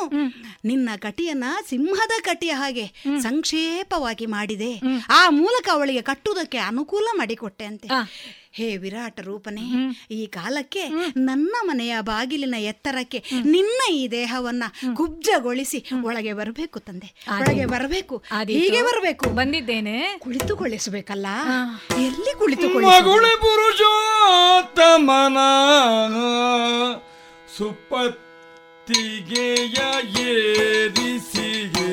[0.64, 2.86] ನಿನ್ನ ಕಟಿಯನ್ನ ಸಿಂಹದ ಕಟಿಯ ಹಾಗೆ
[3.22, 4.72] ಸಂಕ್ಷೇಪವಾಗಿ ಮಾಡಿದೆ.
[5.10, 7.88] ಆ ಮೂಲಕ ಅವಳಿಗೆ ಕಟ್ಟುವುದಕ್ಕೆ ಅನುಕೂಲ ಮಾಡಿಕೊಟ್ಟೆ ಅಂತೆ
[8.54, 10.90] ಹೇ ವಿರಾಟ ರೂಪನೇ ಈ ಕಾಲಕ್ಕೆ
[11.20, 14.64] ನನ್ನ ಮನೆಯ ಬಾಗಿಲಿನ ಎತ್ತರಕ್ಕೆ ನಿನ್ನ ಈ ದೇಹವನ್ನ
[14.94, 19.30] ಕುಬ್ಜಗೊಳಿಸಿ ಒಳಗೆ ಬರಬೇಕು ತಂದೆ ಒಳಗೆ ಬರಬೇಕು ಹೀಗೆ ಬರಬೇಕು.
[19.30, 20.18] ಬಂದಿದ್ದೇನೆ.
[20.18, 21.26] ಕುಳಿತುಕೊಳ್ಳಿಸಬೇಕಲ್ಲ?
[21.98, 25.38] ಎಲ್ಲಿ ಮಗುಳೆ ಕುಳಿತುಕೊಳ್ಳಿ ಪುರುಷೋತ್ತಮನ
[27.58, 29.78] ಸುಪ್ಪತ್ತಿಗೆಯ
[30.24, 31.88] ಏರಿಸಿಗೆ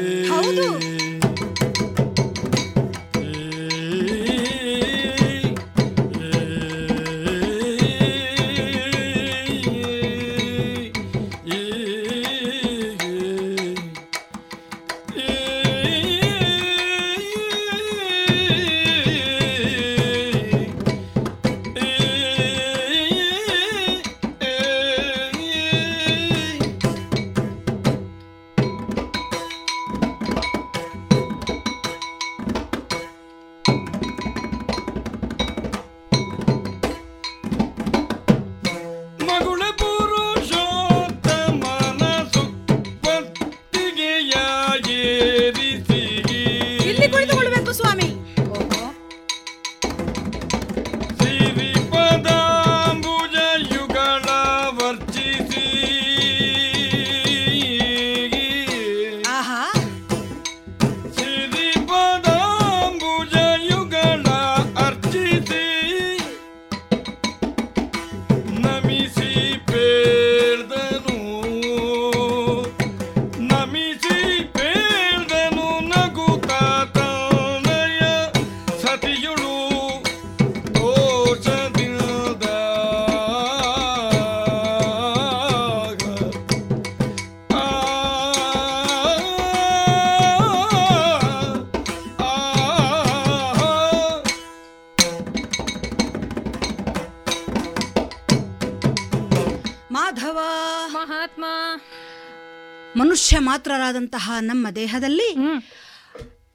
[104.02, 105.30] ಮಾತ್ರರಾದಂತಹ ನಮ್ಮ ದೇಹದಲ್ಲಿ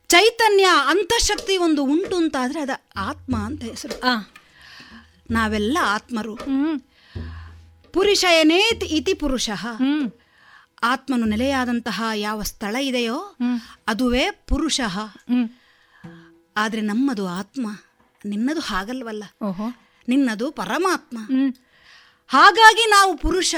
[0.08, 3.97] ಚೈತನ್ಯ ಅಂತಃಶಕ್ತಿ ಒಂದು ಉಂಟು ಅಂತಾದ್ರೆ ಅದ ಆತ್ಮ ಅಂತ ಹೆಸರು.
[5.31, 6.34] ನಾವೆಲ್ಲ ಆತ್ಮರು.
[7.92, 9.50] ಪುರುಷ ಏನೇತ್ ಇತಿ ಪುರುಷ.
[10.83, 13.36] ಆತ್ಮನು ನೆಲೆಯಾದಂತಹ ಯಾವ ಸ್ಥಳ ಇದೆಯೋ
[13.86, 14.81] ಅದುವೇ ಪುರುಷ.
[16.57, 17.66] ಆದ್ರೆ ನಮ್ಮದು ಆತ್ಮ
[18.25, 19.25] ನಿನ್ನದು ಹಾಗಲ್ವಲ್ಲ.
[20.08, 21.18] ನಿನ್ನದು ಪರಮಾತ್ಮ.
[22.28, 23.55] ಹಾಗಾಗಿ ನಾವು ಪುರುಷ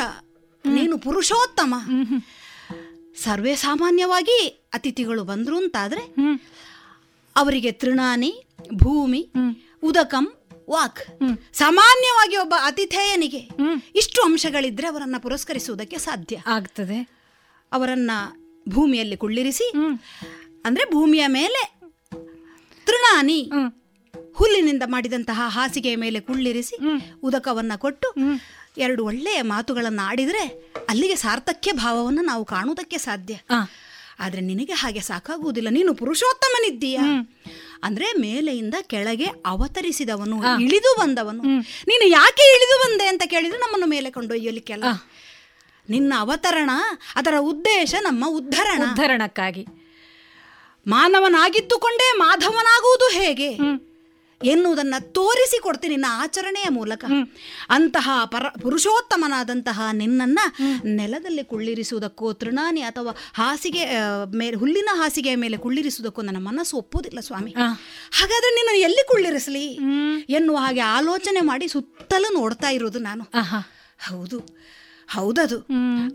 [0.64, 1.74] ನೀನು ಪುರುಷೋತ್ತಮ.
[3.22, 6.02] ಸರ್ವೇ ಸಾಮಾನ್ಯವಾಗಿ ಅತಿಥಿಗಳು ಬಂದ್ರು ಅಂತಾದ್ರೆ
[7.36, 9.30] ಅವರಿಗೆ ತೃಣಾನಿ ಭೂಮಿ
[9.82, 10.24] ಉದಕಂ
[10.70, 11.00] ವಾಕ್.
[11.54, 13.48] ಸಾಮಾನ್ಯವಾಗಿ ಒಬ್ಬ ಅತಿಥೇಯನಿಗೆ
[13.94, 16.36] ಇಷ್ಟು ಅಂಶಗಳಿದ್ರೆ ಅವರನ್ನ ಪುರಸ್ಕರಿಸುವುದಕ್ಕೆ ಸಾಧ್ಯ.
[16.46, 16.98] ಆಗ್ತದೆ.
[17.72, 18.10] ಅವರನ್ನ
[18.68, 19.66] ಭೂಮಿಯಲ್ಲಿ ಕುಳ್ಳಿರಿಸಿ
[20.64, 21.80] ಅಂದ್ರೆ ಭೂಮಿಯ ಮೇಲೆ
[22.86, 23.50] ತೃಣಾನಿ
[24.34, 26.76] ಹುಲ್ಲಿನಿಂದ ಮಾಡಿದಂತಹ ಹಾಸಿಗೆಯ ಮೇಲೆ ಕುಳ್ಳಿರಿಸಿ
[27.22, 28.08] ಉದಕವನ್ನ ಕೊಟ್ಟು
[28.78, 33.34] ಎರಡು ಒಳ್ಳೆಯ ಮಾತುಗಳನ್ನು ಆಡಿದರೆ ಅಲ್ಲಿಗೆ ಸಾರ್ಥಕ್ಯ ಭಾವವನ್ನು ನಾವು ಕಾಣುವುದಕ್ಕೆ ಸಾಧ್ಯ.
[34.20, 35.68] ಆದರೆ ನಿನಗೆ ಹಾಗೆ ಸಾಕಾಗುವುದಿಲ್ಲ.
[35.68, 36.96] ನೀನು ಪುರುಷೋತ್ತಮನಿದ್ದೀಯ?
[37.82, 41.42] ಅಂದ್ರೆ ಮೇಲೆಯಿಂದ ಕೆಳಗೆ ಅವತರಿಸಿದವನು ಇಳಿದು ಬಂದವನು.
[41.60, 44.84] ನೀನು ಯಾಕೆ ಇಳಿದು ಬಂದೆ ಅಂತ ಕೇಳಿದ್ರೆ ನಮ್ಮನ್ನು ಮೇಲೆ ಕೊಂಡೊಯ್ಯಲಿಕ್ಕೆಲ್ಲ.
[45.90, 46.70] ನಿನ್ನ ಅವತರಣ
[47.14, 48.82] ಅದರ ಉದ್ದೇಶ ನಮ್ಮ ಉದ್ಧರಣ.
[48.90, 49.66] ಉದ್ಧರಣಕ್ಕಾಗಿ.
[50.86, 53.56] ಮಾನವನಾಗಿದ್ದುಕೊಂಡೇ ಮಾಧವನಾಗುವುದು ಹೇಗೆ?
[54.44, 57.04] ಎನ್ನುವುದನ್ನ ತೋರಿಸಿಕೊಡ್ತೀನಿ ನಿನ್ನ ಆಚರಣೆಯ ಮೂಲಕ.
[57.70, 60.38] ಅಂತಹ ಪರ ಪುರುಷೋತ್ತಮನಾದಂತಹ ನಿನ್ನನ್ನ
[60.84, 63.84] ನೆಲದಲ್ಲಿ ಕುಳ್ಳಿರಿಸುವುದಕ್ಕೋ ತೃಣಾನಿ ಅಥವಾ ಹಾಸಿಗೆ
[64.36, 67.50] ಮೇಲೆ ಹುಲ್ಲಿನ ಹಾಸಿಗೆಯ ಮೇಲೆ ಕುಳ್ಳಿರಿಸುವುದಕ್ಕೂ ನನ್ನ ಮನಸ್ಸು ಒಪ್ಪುವುದಿಲ್ಲ ಸ್ವಾಮಿ.
[68.10, 69.66] ಹಾಗಾದ್ರೆ ನಿನ್ನ ಎಲ್ಲಿ ಕುಳ್ಳಿರಿಸಲಿ?
[70.28, 73.24] ಎನ್ನುವ ಹಾಗೆ ಆಲೋಚನೆ ಮಾಡಿ ಸುತ್ತಲೂ ನೋಡ್ತಾ ಇರೋದು ನಾನು.
[74.08, 74.57] ಹೌದು.
[75.08, 75.58] ಹೌದದು.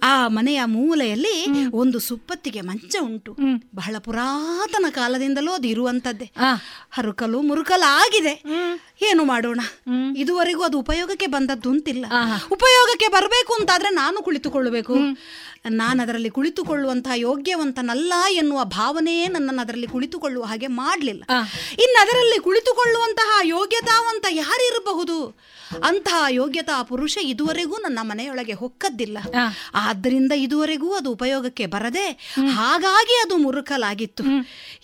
[0.03, 1.33] ಆ ಮನೆಯ ಮೂಲೆಯಲ್ಲಿ
[1.73, 3.31] ಒಂದು ಸುಪ್ಪತ್ತಿಗೆ ಮಂಚ ಉಂಟು.
[3.75, 6.31] ಬಹಳ ಪುರಾತನ ಕಾಲದಿಂದಲೂ ಅದು ಇರುವಂತದ್ದೇ.
[6.91, 8.43] ಹರುಕಲು ಮುರುಕಲು ಆಗಿದೆ
[9.01, 9.59] ಏನು ಮಾಡೋಣ?
[10.17, 12.05] ಇದುವರೆಗೂ ಅದು ಉಪಯೋಗಕ್ಕೆ ಬಂದದ್ದು ಅಂತಿಲ್ಲ.
[12.51, 14.95] ಉಪಯೋಗಕ್ಕೆ ಬರಬೇಕು ಅಂತಾದ್ರೆ ನಾನು ಕುಳಿತುಕೊಳ್ಳಬೇಕು.
[15.69, 21.23] ನಾನು ಅದರಲ್ಲಿ ಕುಳಿತುಕೊಳ್ಳುವಂತಹ ಯೋಗ್ಯವಂತನಲ್ಲ ಎನ್ನುವ ಭಾವನೆಯೇ ನನ್ನನ್ನು ಅದರಲ್ಲಿ ಕುಳಿತುಕೊಳ್ಳುವ ಹಾಗೆ ಮಾಡಲಿಲ್ಲ.
[21.72, 25.38] ಇನ್ನು ಅದರಲ್ಲಿ ಕುಳಿತುಕೊಳ್ಳುವಂತಹ ಯೋಗ್ಯತಾವಂತ ಯಾರಿರಬಹುದು?
[25.83, 29.17] ಅಂತಹ ಯೋಗ್ಯತಾ ಪುರುಷ ಇದುವರೆಗೂ ನನ್ನ ಮನೆಯೊಳಗೆ ಹೊಕ್ಕದ್ದಿಲ್ಲ.
[29.73, 34.23] ಆದ್ದರಿಂದ ಇದುವರೆಗೂ ಅದು ಉಪಯೋಗಕ್ಕೆ ಬರದೆ ಹಾಗಾಗಿ ಅದು ಮುರುಕಲಾಗಿತ್ತು.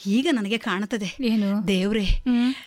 [0.05, 1.17] ಈಗ ನನಗೆ ಕಾಣುತ್ತದೆ.
[1.67, 2.05] ದೇವ್ರೆ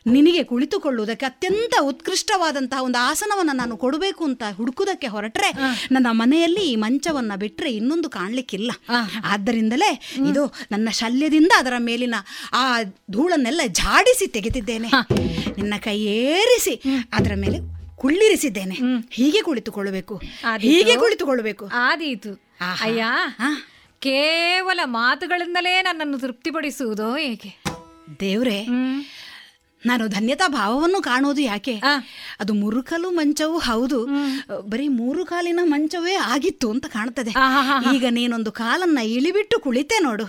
[0.07, 5.51] ನಿನಗೆ ಕುಳಿತುಕೊಳ್ಳುವುದಕ್ಕೆ ಅತ್ಯಂತ ಉತ್ಕೃಷ್ಟವಾದಂತಹ ಒಂದು ಆಸನವನ್ನು ನಾನು ಕೊಡಬೇಕು ಅಂತ ಹುಡುಕುದಕ್ಕೆ ಹೊರಟ್ರೆ
[5.93, 8.71] ನನ್ನ ಮನೆಯಲ್ಲಿ ಈ ಮಂಚವನ್ನ ಬಿಟ್ರೆ ಇನ್ನೊಂದು ಕಾಣ್ಲಿಕ್ಕಿಲ್ಲ.
[9.25, 12.15] ಆದ್ದರಿಂದಲೇ ಇದು ನನ್ನ ಶಲ್ಯದಿಂದ ಅದರ ಮೇಲಿನ
[12.53, 14.89] ಆ ಧೂಳನ್ನೆಲ್ಲ ಜಾಡಿಸಿ ತೆಗೆದಿದ್ದೇನೆ.
[15.57, 17.59] ನಿನ್ನ ಕೈ ಏರಿಸಿ ಅದರ ಮೇಲೆ
[17.97, 18.75] ಕುಳ್ಳಿರಿಸಿದ್ದೇನೆ.
[19.11, 20.17] ಹೀಗೆ ಕುಳಿತುಕೊಳ್ಳಬೇಕು.
[20.59, 21.71] ಹೀಗೆ ಕುಳಿತುಕೊಳ್ಳಬೇಕು.
[21.75, 22.33] ಆದೀತು.
[22.83, 23.05] ಅಯ್ಯ.
[24.01, 27.63] ಕೇವಲ ಮಾತುಗಳಿಂದಲೇ ನನ್ನನ್ನು ತೃಪ್ತಿಪಡಿಸುವುದು ಹೇಗೆ?
[28.21, 28.67] ದೇವ್ರೆ
[29.87, 31.75] ನಾನು ಧನ್ಯತಾ ಭಾವವನ್ನು ಕಾಣೋದು ಯಾಕೆ?
[32.41, 33.99] ಅದು ಮುರುಕಲು ಮಂಚವೂ ಹೌದು.
[34.63, 37.33] ಬರೀ ಮೂರು ಕಾಲಿನ ಮಂಚವೇ ಆಗಿತ್ತು ಅಂತ ಕಾಣ್ತದೆ
[37.95, 40.25] ಈಗ ನೀನೊಂದು ಕಾಲನ್ನ ಇಳಿಬಿಟ್ಟು ಕುಳಿತೆ ನೋಡು.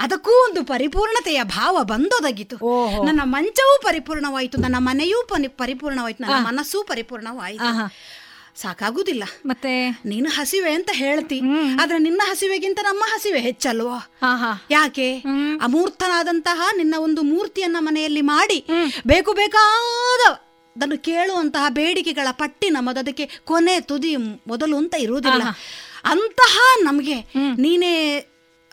[0.00, 2.56] ಅದಕ್ಕೂ ಒಂದು ಪರಿಪೂರ್ಣತೆಯ ಭಾವ ಬಂದೊದಗಿತು.
[3.04, 5.18] ನನ್ನ ಮಂಚವೂ ಪರಿಪೂರ್ಣವಾಯಿತು ನನ್ನ ಮನೆಯೂ
[5.48, 7.64] ಪರಿಪೂರ್ಣವಾಯಿತು ನನ್ನ ಮನಸ್ಸೂ ಪರಿಪೂರ್ಣವಾಯಿತು.
[8.56, 9.24] ಸಾಕಾಗುದಿಲ್ಲ.
[9.46, 9.90] ಮತ್ತೆ?
[10.04, 11.38] ನೀನು ಹಸಿವೆ ಅಂತ ಹೇಳ್ತಿ
[11.80, 13.96] ಆದ್ರೆ ನಿನ್ನ ಹಸಿವೆಗಿಂತ ನಮ್ಮ ಹಸಿವೆ ಹೆಚ್ಚಲ್ವೋ?
[14.70, 15.08] ಯಾಕೆ?
[15.60, 18.58] ಅಮೂರ್ತನಾದಂತಹ ನಿನ್ನ ಒಂದು ಮೂರ್ತಿಯನ್ನ ಮನೆಯಲ್ಲಿ ಮಾಡಿ
[19.06, 20.32] ಬೇಕು ಬೇಕಾದ
[20.76, 24.16] ಅದನ್ನು ಕೇಳುವಂತಹ ಬೇಡಿಕೆಗಳ ಪಟ್ಟಿ ನಮ್ಮದು ಅದಕ್ಕೆ ಕೊನೆ ತುದಿ
[24.46, 25.42] ಮೊದಲು ಅಂತ ಇರುವುದಿಲ್ಲ.
[26.04, 27.14] ಅಂತಹ ನಮಗೆ
[27.58, 27.92] ನೀನೇ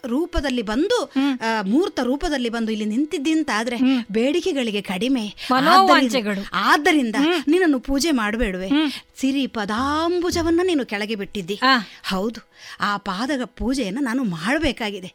[0.06, 3.76] ರೂಪದಲ್ಲಿ ಬಂದು ಆ, ಮೂರ್ತ ರೂಪದಲ್ಲಿ ಬಂದು ಇಲ್ಲಿ ನಿಂತಿದ್ದಿ ಅಂತ ಆದ್ರೆ
[4.10, 5.34] ಬೇಡಿಕೆಗಳಿಗೆ ಕಡಿಮೆ.
[5.70, 6.12] ಆದ್ದರಿಂದ-
[6.52, 7.16] ಆದ್ದರಿಂದ
[7.48, 8.68] ನಿನ್ನನ್ನು ಪೂಜೆ ಮಾಡಬೇಡುವೆ.
[9.20, 11.58] ಸಿರಿ ಪದಾಂಬುಜವನ್ನ ನೀನು ಕೆಳಗೆ ಬಿಟ್ಟಿದ್ದಿ.
[12.08, 12.40] ಹೌದು
[12.80, 15.14] ಆ ಪಾದಗ ಪೂಜೆಯನ್ನು ನಾನು ಮಾಡಬೇಕಾಗಿದೆ.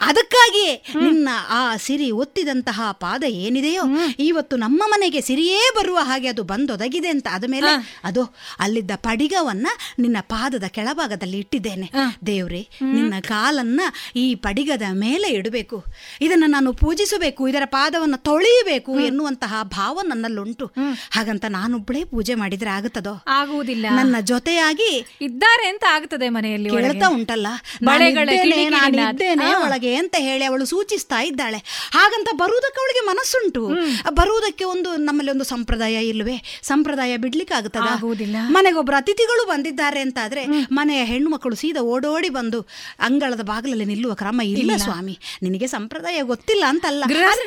[0.00, 3.82] ಅದಕ್ಕಾಗಿಯೇ ನಿನ್ನ ಆ ಸಿರಿ ಒತ್ತಿದಂತಹ ಪಾದ ಏನಿದೆಯೋ
[4.18, 7.66] ಇವತ್ತು ನಮ್ಮ ಮನೆಗೆ ಸಿರಿಯೇ ಬರುವ ಹಾಗೆ ಅದು ಬಂದೊದಗಿದೆ ಅಂತ ಆದಮೇಲೆ
[8.04, 9.66] ಅದು ಅಲ್ಲಿದ್ದ ಪಡಿಗವನ್ನ
[9.98, 11.90] ನಿನ್ನ ಪಾದದ ಕೆಳಭಾಗದಲ್ಲಿ ಇಟ್ಟಿದ್ದೇನೆ.
[12.26, 13.80] ದೇವ್ರೆ ನಿನ್ನ ಕಾಲನ್ನ
[14.16, 15.84] ಈ ಪಡಿಗದ ಮೇಲೆ ಇಡಬೇಕು.
[16.20, 20.66] ಇದನ್ನ ನಾನು ಪೂಜಿಸಬೇಕು ಇದರ ಪಾದವನ್ನು ತೊಳೆಯಬೇಕು ಎನ್ನುವಂತಹ ಭಾವ ನನ್ನಲ್ಲುಂಟು.
[21.10, 23.24] ಹಾಗಂತ ನಾನೊಬ್ಬಳೇ ಪೂಜೆ ಮಾಡಿದ್ರೆ ಆಗುತ್ತದೋ?
[23.26, 23.86] ಆಗುವುದಿಲ್ಲ.
[23.90, 26.88] ನನ್ನ ಜೊತೆಯಾಗಿ ಇದ್ದಾರೆ ಅಂತ ಆಗುತ್ತದೆ ಮನೆಯಲ್ಲಿ ಒಳಗೆ.
[26.88, 27.46] ಕೇಳ್ತಾ ಉಂಟಲ್ಲ.
[27.84, 28.28] ಬಳೆಗಳ
[28.70, 29.87] ನಾನು ಇದ್ದೇನೆ ಹಾ.
[29.88, 31.58] ಒಳಗೆ ಅಂತ ಹೇಳಿ ಅವಳು ಸೂಚಿಸ್ತಾ ಇದ್ದಾಳೆ.
[31.90, 33.62] ಹಾಗಂತ ಬರುವುದಕ್ಕೆ ಅವಳಿಗೆ ಮನಸ್ಸುಂಟು.
[34.10, 36.36] ಬರುವುದಕ್ಕೆ ಒಂದು ನಮ್ಮಲ್ಲಿ ಒಂದು ಸಂಪ್ರದಾಯ ಇಲ್ವೇ?
[36.62, 38.36] ಸಂಪ್ರದಾಯ ಬಿಡ್ಲಿಕ್ಕೆ ಆಗುತ್ತದ ಆಗುವುದಿಲ್ಲ.
[38.50, 40.42] ಮನೆಗೊಬ್ಬರು ಅತಿಥಿಗಳು ಬಂದಿದ್ದಾರೆ ಅಂತಾದ್ರೆ
[40.72, 42.60] ಮನೆಯ ಹೆಣ್ಣು ಮಕ್ಕಳು ಸೀದಾ ಓಡೋಡಿ ಬಂದು
[43.00, 44.70] ಅಂಗಳದ ಬಾಗಿಲಲ್ಲಿ ನಿಲ್ಲುವ ಕ್ರಮ ಇಲ್ಲ.
[44.84, 45.14] ಸ್ವಾಮಿ.
[45.42, 47.04] ನಿನಗೆ ಸಂಪ್ರದಾಯ ಗೊತ್ತಿಲ್ಲ ಅಂತಲ್ಲ.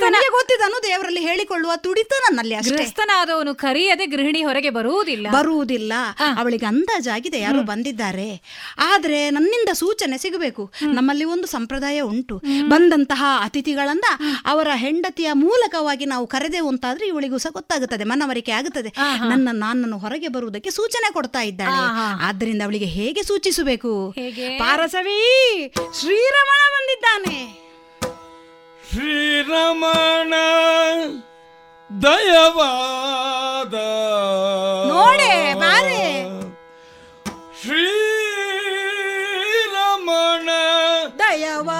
[0.08, 2.76] ಆದ್ರೆ ಗೊತ್ತಿದ್ದನು ದೇವರಲ್ಲಿ ಹೇಳಿಕೊಳ್ಳುವ ತುಡಿತ ನನ್ನಲ್ಲಿ ಅಷ್ಟೇ.
[2.76, 5.28] ಗೃಹಸ್ಥನಾದವನು ಕರಿಯದೆ ಗೃಹಿಣಿ ಹೊರಗೆ ಬರುವುದಿಲ್ಲ.
[5.30, 5.94] ಬರುವುದಿಲ್ಲ.
[6.38, 8.30] ಅವಳಿಗೆ ಅಂದಾಜಾಗಿದೆ ಯಾರು ಬಂದಿದ್ದಾರೆ.
[8.78, 10.64] ಆದ್ರೆ ನನ್ನಿಂದ ಸೂಚನೆ ಸಿಗಬೇಕು.
[10.94, 12.31] ನಮ್ಮಲ್ಲಿ ಒಂದು ಸಂಪ್ರದಾಯ ಉಂಟು.
[12.68, 14.04] ಬಂದಂತಹ ಅತಿಥಿಗಳನ್ನ
[14.46, 18.94] ಅವರ ಹೆಂಡತಿಯ ಮೂಲಕವಾಗಿ ನಾವು ಕರೆದೆವು ಅಂತಾದ್ರೆ ಇವಳಿಗೂ ಸಹ ಗೊತ್ತಾಗುತ್ತದೆ ಮನವರಿಕೆ ಆಗುತ್ತದೆ.
[19.30, 22.26] ನನ್ನ ನಾನನ್ನು ಹೊರಗೆ ಬರುವುದಕ್ಕೆ ಸೂಚನೆ ಕೊಡ್ತಾ ಇದ್ದಾಳೆ.
[22.26, 24.16] ಆದ್ದರಿಂದ ಅವಳಿಗೆ ಹೇಗೆ ಸೂಚಿಸಬೇಕು?
[24.60, 27.62] ಪಾರಸವಿ ಶ್ರೀರಮಣ ಬಂದಿದ್ದಾನೆ.
[28.94, 30.34] ಶ್ರೀರಮಣ
[32.04, 33.74] ದಯವಾದ.
[34.88, 36.24] ನೋಡೆ ಬಾರೆ.
[37.62, 40.50] ಶ್ರೀರಮಣ
[41.20, 41.71] ದಯವಾದ.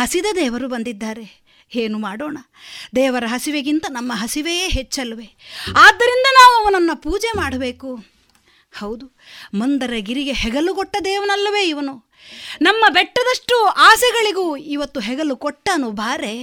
[0.00, 1.40] ಹಸಿದ ದೇವರು ಬಂದಿದ್ದಾರೆ.
[1.74, 2.38] ಏನು ಮಾಡೋಣ?
[2.96, 5.28] ದೇವರ ಹಸಿವೆಗಿಂತ ನಮ್ಮ ಹಸಿವೆಯೇ ಹೆಚ್ಚಲ್ವೇ?
[5.76, 8.04] ಆದ್ದರಿಂದ ನಾವು ಅವನನ್ನು ಪೂಜೆ ಮಾಡಬೇಕು.
[8.78, 9.06] ಹೌದು,
[9.54, 12.10] ಮಂದರ ಗಿರಿಗೆ ಹೆಗಲು ಕೊಟ್ಟ ದೇವನಲ್ಲವೇ ಇವನು?
[12.62, 16.34] ನಮ್ಮ ಬೆಟ್ಟದಷ್ಟು ಆಸೆಗಳಿಗೂ ಇವತ್ತು ಹೆಗಲು ಕೊಟ್ಟನು ಬಾರೆ.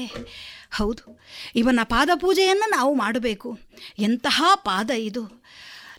[0.77, 1.19] ಹೌದು,
[1.56, 3.60] ಇವನ ಪಾದ ಪೂಜೆಯನ್ನು ನಾವು ಮಾಡಬೇಕು.
[4.00, 5.37] ಎಂತಹ ಪಾದ ಇದು?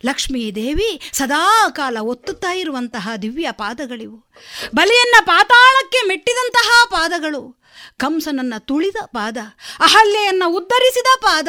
[0.05, 4.31] ಲಕ್ಷ್ಮೀ ದೇವಿ ಸದಾ ಕಾಲ ಒತ್ತುತ್ತಾ ಇರುವಂತಹ ದಿವ್ಯ ಪಾದಗಳಿವು.
[4.75, 7.59] ಬಲಿಯನ್ನ ಪಾತಾಳಕ್ಕೆ ಮೆಟ್ಟಿದಂತಹ ಪಾದಗಳು.
[7.97, 9.37] ಕಂಸನನ್ನ ತುಳಿದ ಪಾದ,
[9.81, 11.49] ಅಹಲ್ಯೆಯನ್ನ ಉದ್ಧರಿಸಿದ ಪಾದ,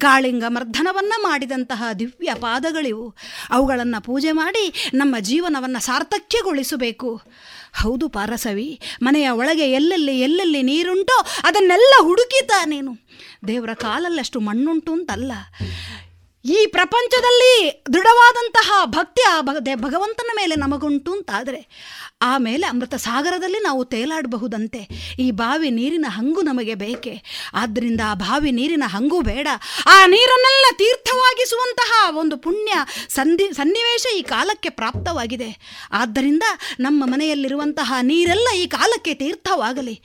[0.00, 3.16] ಕಾಳಿಂಗ ಮರ್ಧನವನ್ನ ಮಾಡಿದಂತಹ ದಿವ್ಯ ಪಾದಗಳಿವು.
[3.50, 7.22] ಅವುಗಳನ್ನು ಪೂಜೆ ಮಾಡಿ ನಮ್ಮ ಜೀವನವನ್ನು ಸಾರ್ಥಕ್ಯಗೊಳಿಸಬೇಕು.
[7.82, 12.98] ಹೌದು ಪಾರಸವಿ, ಮನೆಯ ಒಳಗೆ ಎಲ್ಲೆಲ್ಲಿ ಎಲ್ಲೆಲ್ಲಿ ನೀರುಂಟೋ ಅದನ್ನೆಲ್ಲ ಹುಡುಕಿತಾ ನೀನು
[13.48, 15.32] ದೇವರ ಕಾಲಲ್ಲಷ್ಟು ಮಣ್ಣುಂಟು ಅಂತಲ್ಲ.
[16.44, 19.40] ಈ ಪ್ರಪಂಚದಲ್ಲಿ ದೃಢವಾದಂತಹ ಭಕ್ತಿ ಆ
[19.74, 21.60] ಭಗವಂತನ ಮೇಲೆ ನಮಗುಂಟು ಅಂತಾದರೆ
[22.20, 24.88] ಆಮೇಲೆ ಅಮೃತ ಸಾಗರದಲ್ಲಿ ನಾವು ತೇಲಾಡಬಹುದಂತೆ.
[25.18, 27.22] ಈ ಬಾವಿ ನೀರಿನ ಹಂಗು ನಮಗೆ ಬೇಕೆ.
[27.54, 29.48] ಆದ್ದರಿಂದ ಆ ಬಾವಿ ನೀರಿನ ಹಂಗು ಬೇಡ.
[29.86, 32.72] ಆ ನೀರನ್ನೆಲ್ಲ ತೀರ್ಥವಾಗಿಸುವಂತಹ ಒಂದು ಪುಣ್ಯ
[33.08, 35.58] ಸಂಧಿ, ಸನ್ನಿವೇಶ ಈ ಕಾಲಕ್ಕೆ ಪ್ರಾಪ್ತವಾಗಿದೆ.
[35.92, 36.42] ಆದ್ದರಿಂದ
[36.80, 40.00] ನಮ್ಮ ಮನೆಯಲ್ಲಿರುವಂತಹ ನೀರೆಲ್ಲ ಈ ಕಾಲಕ್ಕೆ ತೀರ್ಥವಾಗಲಿ.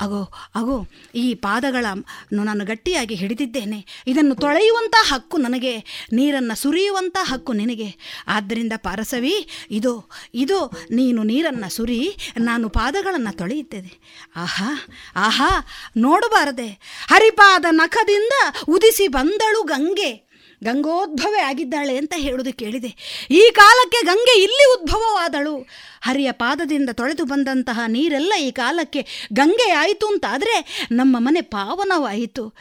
[0.00, 0.22] ಅಗೋ
[0.54, 1.86] ಅಗೋ, ಈ ಪಾದಗಳ
[2.32, 3.86] ನಾನು ಗಟ್ಟಿಯಾಗಿ ಹಿಡಿದಿದ್ದೇನೆ.
[4.06, 5.76] ಇದನ್ನು ತೊಳೆಯುವಂಥ ಹಕ್ಕು ನನಗೆ,
[6.12, 7.94] ನೀರನ್ನು ಸುರಿಯುವಂಥ ಹಕ್ಕು ನಿನಗೆ.
[8.28, 13.92] ಆದ್ದರಿಂದ ಪಾರಸವಿ, ಇದು ಇದು ನೀನು ನೀರನ್ನು ಸುರಿ ನಾನು ಪಾದಗಳನ್ನು ತೊಳೆಯುತ್ತೇನೆ.
[14.36, 14.72] ಆಹಾ
[15.16, 15.66] ಆಹಾ,
[15.96, 16.66] ನೋಡಬಾರದೆ.
[17.10, 18.32] ಹರಿಪಾದ ನಖದಿಂದ
[18.68, 20.30] ಉದಿಸಿ ಬಂದಳು ಗಂಗೆ.
[20.64, 22.96] ಗಂಗೋದ್ಭವೇ ಆಗಿದ್ದಾಳೆ ಅಂತ ಹೇಳುವುದು ಕೇಳಿದೆ.
[23.30, 25.56] ಈ ಕಾಲಕ್ಕೆ ಗಂಗೆ ಇಲ್ಲಿ ಉದ್ಭವವಾದಳು.
[26.00, 32.54] ಹರಿಯ ಪಾದದಿಂದ ತೊಳೆದು ಬಂದಂತಹ ನೀರೆಲ್ಲ ಈ ಕಾಲಕ್ಕೆ ಗಂಗೆ ಆಯಿತು ಅಂತಾದರೆ ನಮ್ಮ ಮನೆ ಪಾವನವಾಯಿತು.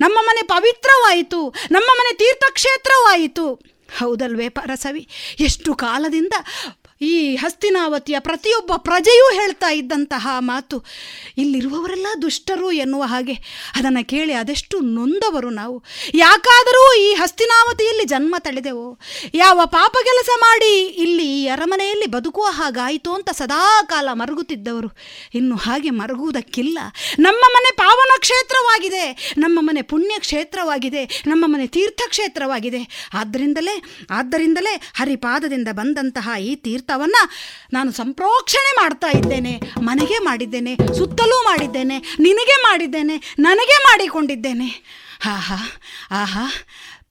[0.00, 1.54] ನಮ್ಮ ಮನೆ ಪವಿತ್ರವಾಯಿತು.
[1.70, 3.54] ನಮ್ಮ ಮನೆ ತೀರ್ಥಕ್ಷೇತ್ರವಾಯಿತು.
[3.98, 5.08] ಹೌದಲ್ವೇ ಪರಸವಿ?
[5.40, 6.32] ಎಷ್ಟು ಕಾಲದಿಂದ
[7.02, 10.84] ಈ ಹಸ್ತಿನಾವತಿಯ ಪ್ರತಿಯೊಬ್ಬ ಪ್ರಜೆಯೂ ಹೇಳ್ತಾ ಇದ್ದಂತಹ ಮಾತು.
[11.38, 13.32] ಇಲ್ಲಿರುವವರೆಲ್ಲ ದುಷ್ಟರು ಎನ್ನುವ ಹಾಗೆ.
[13.76, 15.84] ಅದನ್ನು ಕೇಳಿ ಅದೆಷ್ಟು ನೊಂದವರು ನಾವು.
[16.14, 18.98] ಯಾಕಾದರೂ ಈ ಹಸ್ತಿನಾವತಿಯಲ್ಲಿ ಜನ್ಮ ತಳೆದೆವು.
[19.34, 24.88] ಯಾವ ಪಾಪ ಕೆಲಸ ಮಾಡಿ ಇಲ್ಲಿ ಈ ಅರಮನೆಯಲ್ಲಿ ಬದುಕುವ ಹಾಗಾಯಿತು ಅಂತ ಸದಾ ಕಾಲ ಮರುಗುತ್ತಿದ್ದವರು.
[25.34, 26.78] ಇನ್ನು ಹಾಗೆ ಮರುಗುವುದಕ್ಕಿಲ್ಲ.
[27.18, 29.34] ನಮ್ಮ ಮನೆ ಪಾವನ ಕ್ಷೇತ್ರವಾಗಿದೆ.
[29.38, 31.22] ನಮ್ಮ ಮನೆ ಪುಣ್ಯ ಕ್ಷೇತ್ರವಾಗಿದೆ.
[31.26, 36.54] ನಮ್ಮ ಮನೆ ತೀರ್ಥಕ್ಷೇತ್ರವಾಗಿದೆ ಆದ್ದರಿಂದಲೇ ಆದ್ದರಿಂದಲೇ ಹರಿಪಾದದಿಂದ ಬಂದಂತಹ ಈ
[36.90, 37.22] ತೀರ್ಥವನ್ನು
[37.72, 44.68] ನಾನು ಸಂಪ್ರೋಕ್ಷಣೆ ಮಾಡ್ತಾ ಇದ್ದೇನೆ, ಮನೆಗೆ ಮಾಡಿದ್ದೇನೆ, ಸುತ್ತಲೂ ಮಾಡಿದ್ದೇನೆ, ನಿನಗೆ ಮಾಡಿದ್ದೇನೆ, ನನಗೆ ಮಾಡಿಕೊಂಡಿದ್ದೇನೆ.
[45.26, 45.58] ಆಹಾ
[46.10, 46.44] ಆಹಾ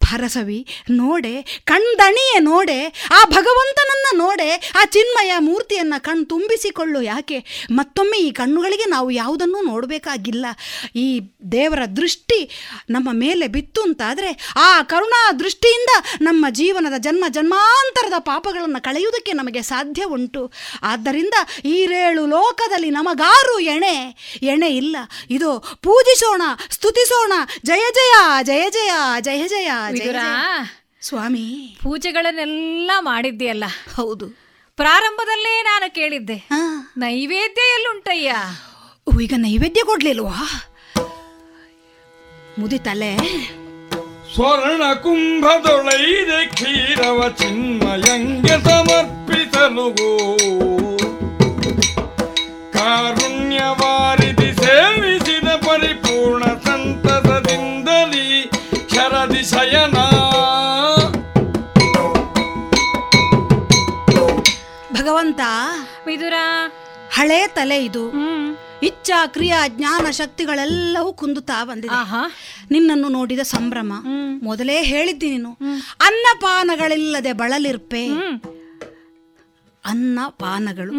[0.03, 7.68] ಭರಸವಿ, ನೋಡೆ, ಕಣ್ದಣಿಯೆ ನೋಡೆ, ಆ ಭಗವಂತನನ್ನ ನೋಡೆ, ಆ ಚಿನ್ಮಯ ಮೂರ್ತಿಯನ್ನು ಕಣ್ ತುಂಬಿಸಿಕೊಳ್ಳು ಯಾಕೆ?
[7.72, 10.45] ಮತ್ತೊಮ್ಮೆ ಈ ಕಣ್ಣುಗಳಿಗೆ ನಾವು ಯಾವುದನ್ನೂ ನೋಡಬೇಕಾಗಿಲ್ಲ.
[10.95, 11.19] ಈ
[11.52, 12.50] ದೇವರ ದೃಷ್ಟಿ
[12.90, 15.90] ನಮ್ಮ ಮೇಲೆ ಬಿತ್ತು ಅಂತಾದರೆ, ಆ ಕರುಣಾ ದೃಷ್ಟಿಯಿಂದ
[16.22, 20.52] ನಮ್ಮ ಜೀವನದ ಜನ್ಮ ಜನ್ಮಾಂತರದ ಪಾಪಗಳನ್ನು ಕಳೆಯುವುದಕ್ಕೆ ನಮಗೆ ಸಾಧ್ಯ ಉಂಟು.
[20.84, 21.34] ಆದ್ದರಿಂದ
[21.66, 24.98] ಈರೇಳು ಲೋಕದಲ್ಲಿ ನಮಗಾರು ಎಣೆ ಎಣೆ ಇಲ್ಲ.
[25.30, 27.34] ಇದು ಪೂಜಿಸೋಣ, ಸ್ತುತಿಸೋಣ,
[27.66, 29.69] ಜಯ ಜಯ ಜಯ ಜಯ ಜಯ ಜಯ.
[31.01, 31.77] ಸ್ವಾಮಿ.
[31.84, 33.64] ಪೂಜೆಗಳನ್ನೆಲ್ಲ ಮಾಡಿದ್ದೀಯಲ್ಲ.
[33.95, 34.30] ಹೌದು.
[34.76, 36.50] ಪ್ರಾರಂಭದಲ್ಲೇ ನಾನು ಕೇಳಿದ್ದೆ.
[36.98, 38.35] ನೈವೇದ್ಯ ಎಲ್ಲುಂಟಯ್ಯ?
[39.24, 40.64] ಈಗ ನೈವೇದ್ಯ ಕೊಡ್ಲಿಲ್ವಾ?
[42.59, 43.18] ಮುದಿತಲೆ.
[44.35, 49.95] ಸ್ವರ್ಣ ಕುಂಭದೊಳೈದೆ ಕ್ಷೀರವ ಚಿನ್ಮಯಂಗೆ ಸಮರ್ಪಿಸಲು.
[52.74, 54.18] ಕಾರುಣ್ಯವಾರಿಧಿ
[59.43, 59.98] ಶರದಿ ಶಯನ.
[64.93, 65.40] ಭಗವಂತ
[66.06, 66.34] ವಿದುರ.
[67.14, 68.14] ಹಳೆ ತಲೆ ಇದು.
[68.84, 71.93] ಇಚ್ಛಾ ಕ್ರಿಯಾ ಜ್ಞಾನ ಶಕ್ತಿಗಳೆಲ್ಲವೂ ಕುಂದುತ್ತಾ ಬಂದಿದೆ.
[72.72, 73.93] ನಿನ್ನನ್ನು ನೋಡಿದ ಸಂಭ್ರಮ.
[74.43, 75.58] ಮೊದಲೇ ಹೇಳಿದ್ದಿ ನೀನು.
[76.01, 78.08] ಅನ್ನಪಾನಗಳಿಲ್ಲದೆ ಬಳಲಿರ್ಪೆ.
[79.85, 80.93] ಅನ್ನಪಾನಗಳು.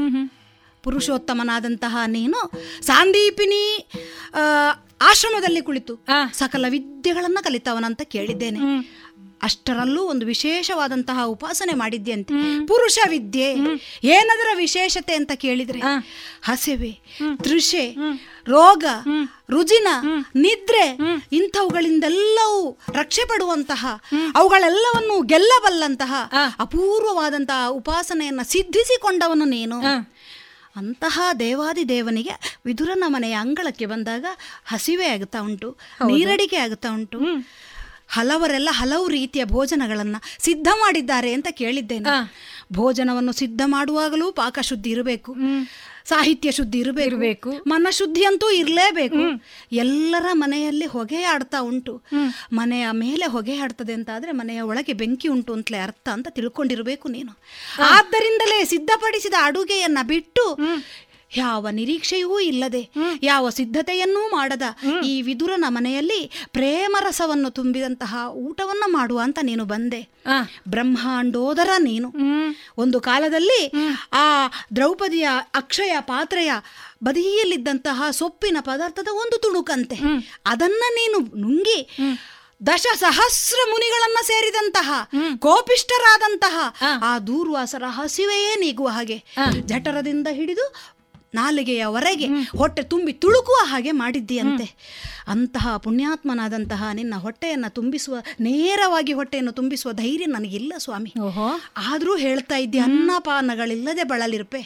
[0.83, 2.51] ಪುರುಷೋತ್ತಮನಾದಂತಹ ನೀನು
[2.83, 3.91] ಸಾಂದೀಪಿನಿ
[4.35, 4.39] ಆ,
[5.01, 5.95] ಆಶ್ರಮದಲ್ಲಿ ಕುಳಿತು
[6.33, 8.59] ಸಕಲ ವಿದ್ಯೆಗಳನ್ನ ಕಲಿತವನಂತ ಕೇಳಿದ್ದೇನೆ.
[9.43, 12.35] ಅಷ್ಟರಲ್ಲೂ ಒಂದು ವಿಶೇಷವಾದಂತಹ ಉಪಾಸನೆ ಮಾಡಿದ್ಯಂತೆ.
[12.67, 13.49] ಪುರುಷ ವಿದ್ಯೆ
[14.05, 15.81] ಏನದರ ವಿಶೇಷತೆ ಅಂತ ಕೇಳಿದ್ರೆ
[16.43, 16.93] ಹಸಿವೆ
[17.43, 17.97] ತೃಷೆ
[18.47, 18.85] ರೋಗ
[19.51, 19.89] ರುಜಿನ
[20.35, 20.99] ನಿದ್ರೆ
[21.33, 23.87] ಇಂಥವುಗಳಿಂದೆಲ್ಲವೂ ರಕ್ಷೆ ಪಡುವಂತಹ
[24.35, 26.13] ಅವುಗಳೆಲ್ಲವನ್ನು ಗೆಲ್ಲಬಲ್ಲಂತಹ
[26.59, 29.77] ಅಪೂರ್ವವಾದಂತಹ ಉಪಾಸನೆಯನ್ನ ಸಿದ್ಧಿಸಿಕೊಂಡವನು ನೀನು.
[30.77, 34.25] ಅಂತಹ ದೇವಾದಿ ದೇವನಿಗೆ ವಿದುರನ ಮನೆಯ ಅಂಗಳಕ್ಕೆ ಬಂದಾಗ
[34.65, 35.77] ಹಸಿವೆ ಆಗುತ್ತಾ ಉಂಟು
[36.07, 37.19] ನೀರಡಿಕೆ ಆಗುತ್ತಾ ಉಂಟು.
[38.09, 42.09] ಹಲವರೆಲ್ಲ ಹಲವು ರೀತಿಯ ಭೋಜನಗಳನ್ನ ಸಿದ್ಧ ಮಾಡಿದ್ದಾರೆ ಅಂತ ಕೇಳಿದ್ದೇನೆ.
[42.73, 45.33] ಭೋಜನವನ್ನು ಸಿದ್ಧ ಮಾಡುವಾಗಲೂ ಪಾಕಶುದ್ಧಿ ಇರಬೇಕು.
[46.05, 47.51] ಸಾಹಿತ್ಯ ಶುದ್ಧಿ ಇರಬೇಕು.
[47.67, 49.41] ಮನಶುದ್ಧಿ ಅಂತೂ ಇರಲೇಬೇಕು.
[49.73, 52.03] ಎಲ್ಲರ ಮನೆಯಲ್ಲಿ ಹೊಗೆ ಆಡ್ತಾ ಉಂಟು.
[52.53, 57.39] ಮನೆಯ ಮೇಲೆ ಹೊಗೆ ಆಡ್ತದೆ ಅಂತ ಆದ್ರೆ ಮನೆಯ ಒಳಗೆ ಬೆಂಕಿ ಉಂಟು ಅಂತಲೇ ಅರ್ಥ ಅಂತ ತಿಳ್ಕೊಂಡಿರಬೇಕು ನೀನು.
[57.83, 60.57] ಆದ್ದರಿಂದಲೇ ಸಿದ್ಧಪಡಿಸಿದ ಅಡುಗೆಯನ್ನ ಬಿಟ್ಟು
[61.37, 62.91] ಯಾವ ನಿರೀಕ್ಷೆಯೂ ಇಲ್ಲದೆ
[63.23, 64.63] ಯಾವ ಸಿದ್ಧತೆಯನ್ನೂ ಮಾಡದ
[65.05, 66.21] ಈ ವಿದುರನ ಮನೆಯಲ್ಲಿ
[66.53, 70.01] ಪ್ರೇಮರಸವನ್ನು ತುಂಬಿದಂತಹ ಊಟವನ್ನು ಮಾಡುವ ಅಂತ ನೀನು ಬಂದೆ.
[70.69, 72.09] ಬ್ರಹ್ಮಾಂಡೋದರ ನೀನು.
[72.79, 73.61] ಒಂದು ಕಾಲದಲ್ಲಿ
[74.13, 74.25] ಆ
[74.77, 76.53] ದ್ರೌಪದಿಯ ಅಕ್ಷಯ ಪಾತ್ರೆಯ
[77.05, 79.99] ಬದಿಯಲ್ಲಿದ್ದಂತಹ ಸೊಪ್ಪಿನ ಪದಾರ್ಥದ ಒಂದು ತುಣುಕಂತೆ.
[80.47, 81.79] ಅದನ್ನ ನೀನು ನುಂಗಿ
[82.67, 84.89] ದಶ ಸಹಸ್ರ ಮುನಿಗಳನ್ನ ಸೇರಿದಂತಹ
[85.39, 86.57] ಕೋಪಿಷ್ಟರಾದಂತಹ
[87.03, 87.19] ಆ.
[87.19, 89.19] ದೂರ್ವಾಸರ ಹಸಿವೆಯೇ ನೀಗುವ ಹಾಗೆ
[89.61, 90.67] ಜಠರದಿಂದ ಹಿಡಿದು
[91.35, 92.27] ನಾಲಿಗೆಯವರೆಗೆ
[92.59, 94.67] ಹೊಟ್ಟೆ ತುಂಬಿ ತುಳುಕುವ ಹಾಗೆ ಮಾಡಿದ್ದೀಯಂತೆ.
[95.31, 101.13] ಅಂತಹ ಪುಣ್ಯಾತ್ಮನಾದಂತಹ ನಿನ್ನ ಹೊಟ್ಟೆಯನ್ನು ತುಂಬಿಸುವ ನೇರವಾಗಿ ಹೊಟ್ಟೆಯನ್ನು ತುಂಬಿಸುವ ಧೈರ್ಯ ನನಗಿಲ್ಲ ಸ್ವಾಮಿ.
[101.77, 104.61] ಆದರೂ ಹೇಳ್ತಾ ಇದ್ದೆ ಅನ್ನಪಾನಗಳಿಲ್ಲದೆ ಬಳಲಿರ್ಪೆ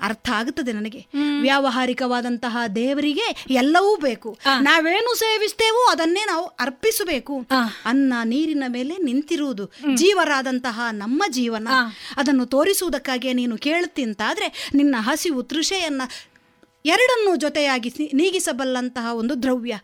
[0.00, 1.06] ಅರ್ಥ ಆಗುತ್ತದೆ ನನಗೆ.
[1.40, 4.38] ವ್ಯಾವಹಾರಿಕವಾದಂತಹ ದೇವರಿಗೆ ಎಲ್ಲವೂ ಬೇಕು.
[4.60, 7.38] ನಾವೇನು ಸೇವಿಸ್ತೇವೋ ಅದನ್ನೇ ನಾವು ಅರ್ಪಿಸಬೇಕು.
[7.84, 11.68] ಅನ್ನ ನೀರಿನ ಮೇಲೆ ನಿಂತಿರುವುದು ಜೀವರಾದಂತಹ ನಮ್ಮ ಜೀವನ.
[12.16, 16.02] ಅದನ್ನು ತೋರಿಸುವುದಕ್ಕಾಗಿ ನೀನು ಕೇಳುತ್ತಿಂತಾದ್ರೆ ನಿನ್ನ ಹಸಿವು ತೃಷೆಯನ್ನ
[16.86, 19.78] ಎರಡನ್ನೂ ಜೊತೆಯಾಗಿ ನೀಗಿಸಬಲ್ಲಂತಹ ಒಂದು ದ್ರವ್ಯ.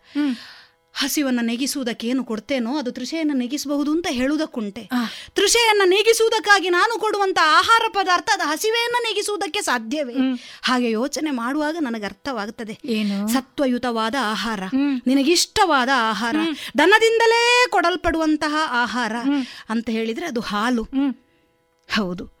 [0.95, 4.81] ಹಸಿವನ್ನು ನೆಗಿಸುವುದಕ್ಕೇನು ಕೊಡ್ತೇನೋ ಅದು ತೃಷೆಯನ್ನು ನೆಗಿಸಬಹುದು ಅಂತ ಹೇಳುವುದಕ್ಕುಂಟೆ.
[5.35, 10.13] ತೃಷೆಯನ್ನು ನೀಗಿಸುವುದಕ್ಕಾಗಿ ನಾನು ಕೊಡುವಂತ ಆಹಾರ ಪದಾರ್ಥ ಅದು ಹಸಿವೆಯನ್ನು ನೀಗಿಸುವುದಕ್ಕೆ ಸಾಧ್ಯವೇ?
[10.61, 12.73] ಹಾಗೆ ಯೋಚನೆ ಮಾಡುವಾಗ ನನಗೆ ಅರ್ಥವಾಗುತ್ತದೆ.
[13.33, 14.59] ಸತ್ವಯುತವಾದ ಆಹಾರ.
[15.07, 16.35] ನಿನಗಿಷ್ಟವಾದ ಆಹಾರ.
[16.77, 19.15] ದನದಿಂದಲೇ ಕೊಡಲ್ಪಡುವಂತಹ ಆಹಾರ
[19.69, 20.83] ಅಂತ ಹೇಳಿದ್ರೆ ಅದು ಹಾಲು.
[21.95, 22.32] ಹೌದು.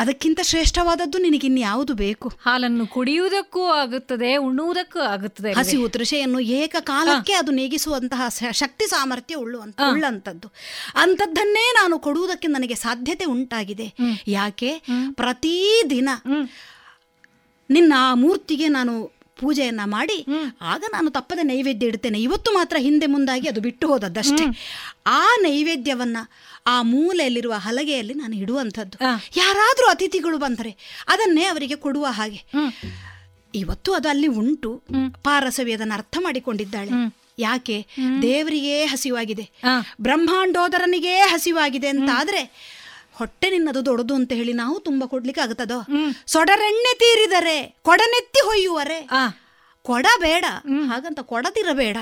[0.00, 2.28] ಅದಕ್ಕಿಂತ ಶ್ರೇಷ್ಠವಾದದ್ದು ನಿನಗಿನ್ಯಾವುದು ಬೇಕು?
[2.44, 5.52] ಹಾಲನ್ನು ಕುಡಿಯುವುದಕ್ಕೂ ಆಗುತ್ತದೆ ಉಣ್ಣುವುದಕ್ಕೂ ಆಗುತ್ತದೆ?
[5.52, 8.22] ಹಸಿವು ತೃಷೆಯನ್ನು ಏಕಕಾಲಕ್ಕೆ ಅದು ನೀಗಿಸುವಂತಹ
[8.52, 10.48] ಶಕ್ತಿ ಸಾಮರ್ಥ್ಯ ಉಳ್ಳುವಂತ ಉಳ್ಳಂಥದ್ದು.
[10.94, 13.88] ಅಂಥದ್ದನ್ನೇ ನಾನು ಕೊಡುವುದಕ್ಕೆ ನನಗೆ ಸಾಧ್ಯತೆ ಉಂಟಾಗಿದೆ.
[14.26, 14.72] ಯಾಕೆ?
[15.12, 16.08] ಪ್ರತಿದಿನ
[17.70, 18.92] ನಿನ್ನ ಆ ಮೂರ್ತಿಗೆ ನಾನು
[19.40, 20.16] ಪೂಜೆಯನ್ನ ಮಾಡಿ
[20.62, 22.18] ಆಗ ನಾನು ತಪ್ಪದೆ ನೈವೇದ್ಯ ಇಡ್ತೇನೆ.
[22.22, 24.44] ಇವತ್ತು ಮಾತ್ರ ಹಿಂದೆ ಮುಂದಾಗಿ ಅದು ಬಿಟ್ಟು ಹೋದದ್ದಷ್ಟೇ.
[25.06, 26.18] ಆ ನೈವೇದ್ಯವನ್ನ
[26.66, 28.98] ಆ ಮೂಲೆಯಲ್ಲಿರುವ ಹಲಗೆಯಲ್ಲಿ ನಾನು ಇಡುವಂಥದ್ದು.
[29.36, 30.70] ಯಾರಾದರೂ ಅತಿಥಿಗಳು ಬಂದರೆ
[31.08, 32.42] ಅದನ್ನೇ ಅವರಿಗೆ ಕೊಡುವ ಹಾಗೆ.
[33.54, 34.82] ಇವತ್ತು ಅದು ಅಲ್ಲಿ ಉಂಟು.
[35.24, 36.90] ಪಾರಸವಿ ಅದನ್ನು ಅರ್ಥ ಮಾಡಿಕೊಂಡಿದ್ದಾಳೆ.
[37.38, 37.86] ಯಾಕೆ?
[38.22, 39.50] ದೇವರಿಗೇ ಹಸಿವಾಗಿದೆ.
[40.00, 42.40] ಬ್ರಹ್ಮಾಂಡೋದರನಿಗೇ ಹಸಿವಾಗಿದೆ ಅಂತ ಆದ್ರೆ
[43.12, 45.80] ಹೊಟ್ಟೆ ನಿನ್ನದು ದೊಡ್ಡದು ಅಂತ ಹೇಳಿ ನಾವು ತುಂಬಾ ಕೊಡ್ಲಿಕ್ಕೆ ಆಗುತ್ತದೋ
[46.26, 49.08] ಸೊಡರೆಣ್ಣೆ ತೀರಿದರೆ ಕೊಡನೆತ್ತಿ ಹೊಯ್ಯುವರೆ.
[49.82, 50.44] ಕೊಡ ಬೇಡ
[50.86, 51.96] ಹಾಗಂತ ಕೊಡದಿರಬೇಡ.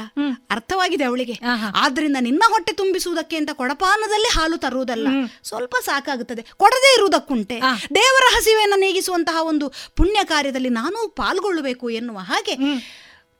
[0.51, 1.33] ಅರ್ಥವಾಗಿದೆ ಅವಳಿಗೆ.
[1.75, 5.09] ಆದ್ರಿಂದ ನಿನ್ನ ಹೊಟ್ಟೆ ತುಂಬಿಸುವುದಕ್ಕೆ ಅಂತ ಕೊಡಪಾನದಲ್ಲಿ ಹಾಲು ತರುವುದಲ್ಲ.
[5.43, 6.43] ಸ್ವಲ್ಪ ಸಾಕಾಗುತ್ತದೆ.
[6.57, 7.57] ಕೊಡದೇ ಇರುವುದಕ್ಕುಂಟೆ.
[7.95, 12.57] ದೇವರ ಹಸಿವೆಯನ್ನು ನೀಗಿಸುವಂತಹ ಒಂದು ಪುಣ್ಯ ಕಾರ್ಯದಲ್ಲಿ ನಾನು ಪಾಲ್ಗೊಳ್ಳಬೇಕು ಎನ್ನುವ ಹಾಗೆ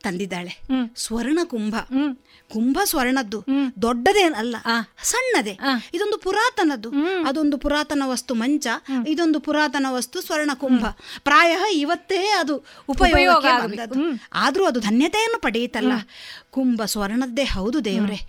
[0.03, 0.59] ತಂದಿದ್ದಾಳೆ.
[0.95, 1.75] ಸ್ವರ್ಣ ಕುಂಭ
[2.51, 3.45] ಕುಂಭ ಸ್ವರ್ಣದ್ದು
[3.81, 4.55] ದೊಡ್ಡದೇನಲ್ಲ
[5.03, 5.57] ಸಣ್ಣದೇ.
[5.93, 6.89] ಇದೊಂದು ಪುರಾತನದ್ದು.
[7.25, 8.67] ಅದೊಂದು ಪುರಾತನ ವಸ್ತು ಮಂಚ.
[9.07, 10.85] ಇದೊಂದು ಪುರಾತನ ವಸ್ತು ಸ್ವರ್ಣ ಕುಂಭ
[11.23, 12.55] ಪ್ರಾಯ ಇವತ್ತೇ ಅದು
[12.89, 13.45] ಉಪಯೋಗ.
[14.33, 15.91] ಆದ್ರೂ ಅದು ಧನ್ಯತೆಯನ್ನು ಪಡೆಯಿತಲ್ಲ.
[16.51, 18.19] ಕುಂಭ ಸ್ವರ್ಣದ್ದೇ ಹೌದು ದೇವ್ರೆ.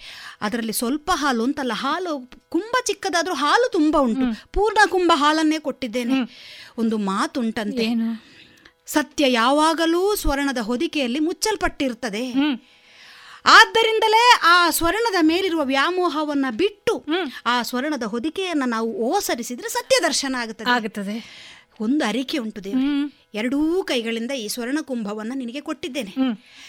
[0.40, 4.52] ಅದರಲ್ಲಿ ಸ್ವಲ್ಪ ಹಾಲು ಅಂತಲ್ಲ ಹಾಲು ಕುಂಭ ಚಿಕ್ಕದಾದ್ರೂ ಹಾಲು ತುಂಬಾ ಉಂಟು.
[4.52, 6.14] ಪೂರ್ಣ ಕುಂಭ ಹಾಲನ್ನೇ ಕೊಟ್ಟಿದ್ದೇನೆ.
[6.78, 7.86] ಒಂದು ಮಾತುಂಟಂತೆ.
[8.86, 12.24] ಸತ್ಯ ಯಾವಾಗಲೂ ಸ್ವರ್ಣದ ಹೊದಿಕೆಯಲ್ಲಿ ಮುಚ್ಚಲ್ಪಟ್ಟಿರ್ತದೆ.
[13.44, 17.04] ಆದ್ದರಿಂದಲೇ ಆ ಸ್ವರ್ಣದ ಮೇಲಿರುವ ವ್ಯಾಮೋಹವನ್ನ ಬಿಟ್ಟು
[17.46, 20.70] ಆ ಸ್ವರ್ಣದ ಹೊದಿಕೆಯನ್ನ ನಾವು ಓಸರಿಸಿದ್ರೆ ಸತ್ಯ ದರ್ಶನ ಆಗುತ್ತದೆ.
[20.70, 21.50] ಆಗುತ್ತದೆ.
[21.80, 22.76] ಒಂದು ಅರಿಕೆ ಉಂಟು ದೇವ
[23.34, 26.14] ಎರಡೂ ಕೈಗಳಿಂದ ಈ ಸ್ವರ್ಣ ಕುಂಭವನ್ನ ನಿನಗೆ ಕೊಟ್ಟಿದ್ದೇನೆ.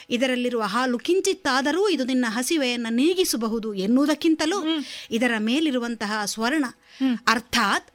[0.10, 4.66] ಇದರಲ್ಲಿರುವ ಹಾಲು ಕಿಂಚಿತ್ತಾದರೂ ಇದು ನಿನ್ನ ಹಸಿವೆಯನ್ನ ನೀಗಿಸಬಹುದು ಎನ್ನುವುದಕ್ಕಿಂತಲೂ
[5.12, 6.66] ಇದರ ಮೇಲಿರುವಂತಹ ಸ್ವರ್ಣ.
[7.28, 7.90] ಅರ್ಥಾತ್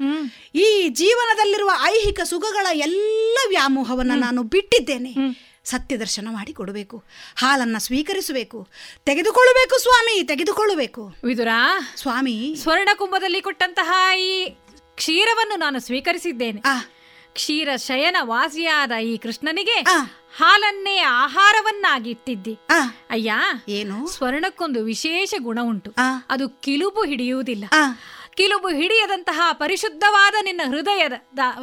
[0.55, 5.15] ಈ ಜೀವನದಲ್ಲಿರುವ ಐಹಿಕ ಸುಖಗಳ ಎಲ್ಲ ವ್ಯಾಮೋಹವನ್ನ ನಾನು ಬಿಟ್ಟಿದ್ದೇನೆ.
[5.67, 7.05] ಸತ್ಯ ದರ್ಶನ ಮಾಡಿ ಕೊಡಬೇಕು.
[7.37, 8.69] ಹಾಲನ್ನ ಸ್ವೀಕರಿಸಬೇಕು.
[9.05, 11.15] ತೆಗೆದುಕೊಳ್ಳಬೇಕು ಸ್ವಾಮಿ ತೆಗೆದುಕೊಳ್ಳಬೇಕು.
[11.25, 11.49] ವಿದುರ
[11.97, 12.55] ಸ್ವಾಮಿ.
[12.63, 14.49] ಸ್ವರ್ಣ ಕುಂಭದಲ್ಲಿ ಕೊಟ್ಟಂತಹ ಈ
[14.95, 16.61] ಕ್ಷೀರವನ್ನು ನಾನು ಸ್ವೀಕರಿಸಿದ್ದೇನೆ.
[17.33, 19.81] ಕ್ಷೀರ ಶಯನ ವಾಸಿಯಾದ ಈ ಕೃಷ್ಣನಿಗೆ
[20.37, 22.59] ಹಾಲನ್ನೇ ಆಹಾರವನ್ನಾಗಿ ಇಟ್ಟಿದ್ದಿ.
[23.11, 23.33] ಅಯ್ಯ
[23.69, 24.07] ಏನು?
[24.07, 25.91] ಸ್ವರ್ಣಕ್ಕೊಂದು ವಿಶೇಷ ಗುಣ ಉಂಟು.
[26.31, 27.65] ಅದು ಕಿಲುಬು ಹಿಡಿಯುವುದಿಲ್ಲ.
[28.37, 31.13] ಕಿಲುಬು ಹಿಡಿಯದಂತಹ ಪರಿಶುದ್ಧವಾದ ನಿನ್ನ ಹೃದಯದ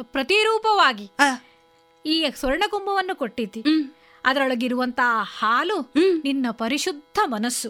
[0.02, 1.10] ಪ್ರತಿರೂಪವಾಗಿ
[2.06, 3.60] ಈ ಸ್ವರ್ಣಕುಂಭವನ್ನು ಕೊಟ್ಟಿದ್ದಿ.
[4.26, 5.92] ಅದರೊಳಗಿರುವಂತಹ ಹಾಲು
[6.24, 7.68] ನಿನ್ನ ಪರಿಶುದ್ಧ ಮನಸ್ಸು.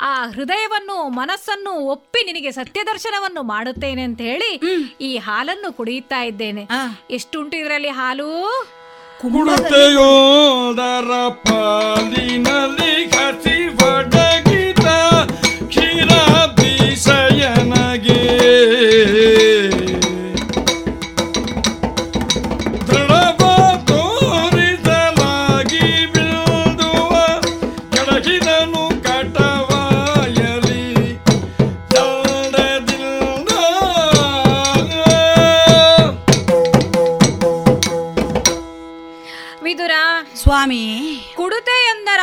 [0.00, 0.26] ಆ.
[0.26, 4.60] ಹೃದಯವನ್ನು ಮನಸ್ಸನ್ನು ಒಪ್ಪಿ ನಿನಗೆ ಸತ್ಯ ದರ್ಶನವನ್ನು ಮಾಡುತ್ತೇನೆ ಅಂತ ಹೇಳಿ
[5.00, 6.68] ಈ ಹಾಲನ್ನು ಕುಡಿಯುತ್ತಾ ಇದ್ದೇನೆ.
[7.10, 8.66] ಎಷ್ಟುಂಟು ಇದರಲ್ಲಿ ಹಾಲು?
[9.22, 13.10] ಕುಡಿಯೋದರ ಪಾಲಿನಲ್ಲಿ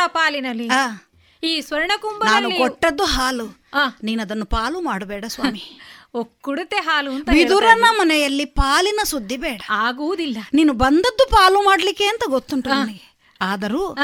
[0.06, 0.64] ಪಾಲಿನಲ್ಲಿ.
[1.42, 3.46] ಈ ನಾನು ಸ್ವರ್ಣಕುಂಭದಲ್ಲಿ ಕೊಟ್ಟದ್ದು ಹಾಲು.
[3.74, 5.80] ನೀನು ನೀನದನ್ನು ಪಾಲು ಮಾಡಬೇಡ ಸ್ವಾಮಿ.
[6.14, 9.60] ಒಕ್ಕುಡತೆ ಹಾಲು ಅಂತ ವಿದುರನ ಮನೆಯಲ್ಲಿ ಪಾಲಿನ ಸುದ್ದಿ ಬೇಡ.
[9.70, 10.38] ಆಗುವುದಿಲ್ಲ.
[10.54, 13.16] ನೀನು ಬಂದದ್ದು ಪಾಲು ಮಾಡ್ಲಿಕ್ಕೆ ಅಂತ ಗೊತ್ತುಂಟು ನನಗೆ.
[13.40, 13.96] ಆದರೂ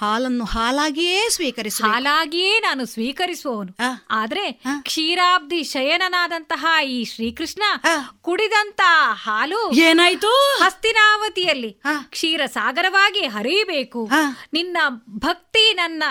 [0.00, 3.76] ಹಾಲನ್ನು ಹಾಲಾಗಿಯೇ ಸ್ವೀಕರಿಸ ಹಾಲಾಗಿಯೇ ನಾನು ಸ್ವೀಕರಿಸುವವನು.
[4.10, 4.52] ಆದ್ರೆ
[4.82, 7.62] ಕ್ಷೀರಾಬ್ದಿ ಶಯನನಾದಂತಹ ಈ ಶ್ರೀಕೃಷ್ಣ
[8.20, 8.80] ಕುಡಿದಂತ
[9.24, 10.60] ಹಾಲು ಏನಾಯ್ತು?
[10.64, 14.10] ಹಸ್ತಿನಾವತಿಯಲ್ಲಿ ಕ್ಷೀರ ಸಾಗರವಾಗಿ ಹರಿಯಬೇಕು.
[14.52, 14.78] ನಿನ್ನ
[15.18, 16.02] ಭಕ್ತಿ ನನ್ನ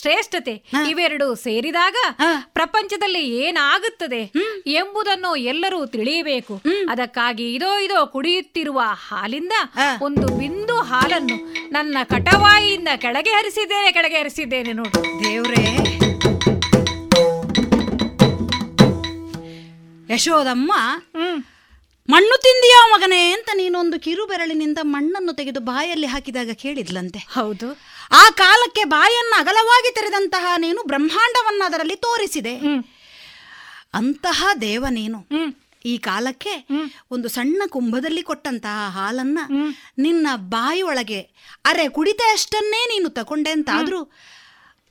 [0.00, 0.54] ಶ್ರೇಷ್ಠತೆ
[0.90, 1.96] ಇವೆರಡು ಸೇರಿದಾಗ
[2.52, 4.22] ಪ್ರಪಂಚದಲ್ಲಿ ಏನಾಗುತ್ತದೆ
[4.80, 6.54] ಎಂಬುದನ್ನು ಎಲ್ಲರೂ ತಿಳಿಯಬೇಕು.
[6.90, 9.52] ಅದಕ್ಕಾಗಿ ಇದೋ ಇದೋ ಕುಡಿಯುತ್ತಿರುವ ಹಾಲಿಂದ
[10.02, 11.38] ಒಂದು ಬಿಂದು ಹಾಲನ್ನು
[11.70, 15.02] ನನ್ನ ಕಟವಾಯಿಯಿಂದ ಕೆಳಗೆ ಹರಿಸಿದ್ದೇನೆ ಕೆಳಗೆ ಹರಿಸಿದ್ದೇನೆ ನೋಡು.
[15.24, 15.64] ದೇವ್ರೇ.
[20.14, 20.72] ಯಶೋದಮ್ಮ
[22.08, 27.20] ಮಣ್ಣು ತಿಂದಿಯಾ ಮಗನೇ ಅಂತ ನೀನೊಂದು ಕಿರುಬೆರಳಿನಿಂದ ಮಣ್ಣನ್ನು ತೆಗೆದು ಬಾಯಲ್ಲಿ ಹಾಕಿದಾಗ ಕೇಳಿದ್ಲಂತೆ.
[27.34, 27.68] ಹೌದು.
[28.10, 32.58] ಆ ಕಾಲಕ್ಕೆ ಬಾಯನ್ನ ಅಗಲವಾಗಿ ತೆರೆದಂತಹ ನೀನು ಬ್ರಹ್ಮಾಂಡವನ್ನ ಅದರಲ್ಲಿ ತೋರಿಸಿದೆ
[33.94, 35.18] ಅಂತಹ ದೇವ ನೀನು.
[35.84, 36.66] ಈ ಕಾಲಕ್ಕೆ
[37.10, 39.38] ಒಂದು ಸಣ್ಣ ಕುಂಭದಲ್ಲಿ ಕೊಟ್ಟಂತಹ ಹಾಲನ್ನ
[39.98, 41.20] ನಿನ್ನ ಬಾಯಿಯೊಳಗೆ
[41.64, 44.12] ಅರೆ ಕುಡಿತ ಅಷ್ಟನ್ನೇ ನೀನು ತಕೊಂಡೆ ಅಂತಾದ್ರೂ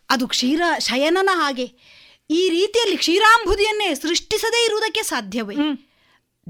[0.10, 1.66] ಅದು ಕ್ಷೀರ ಶಯನನ ಹಾಗೆ
[2.30, 5.56] ಈ ರೀತಿಯಲ್ಲಿ ಕ್ಷೀರಾಂಬುದಿಯನ್ನೇ ಸೃಷ್ಟಿಸದೇ ಇರುವುದಕ್ಕೆ ಸಾಧ್ಯವೇ.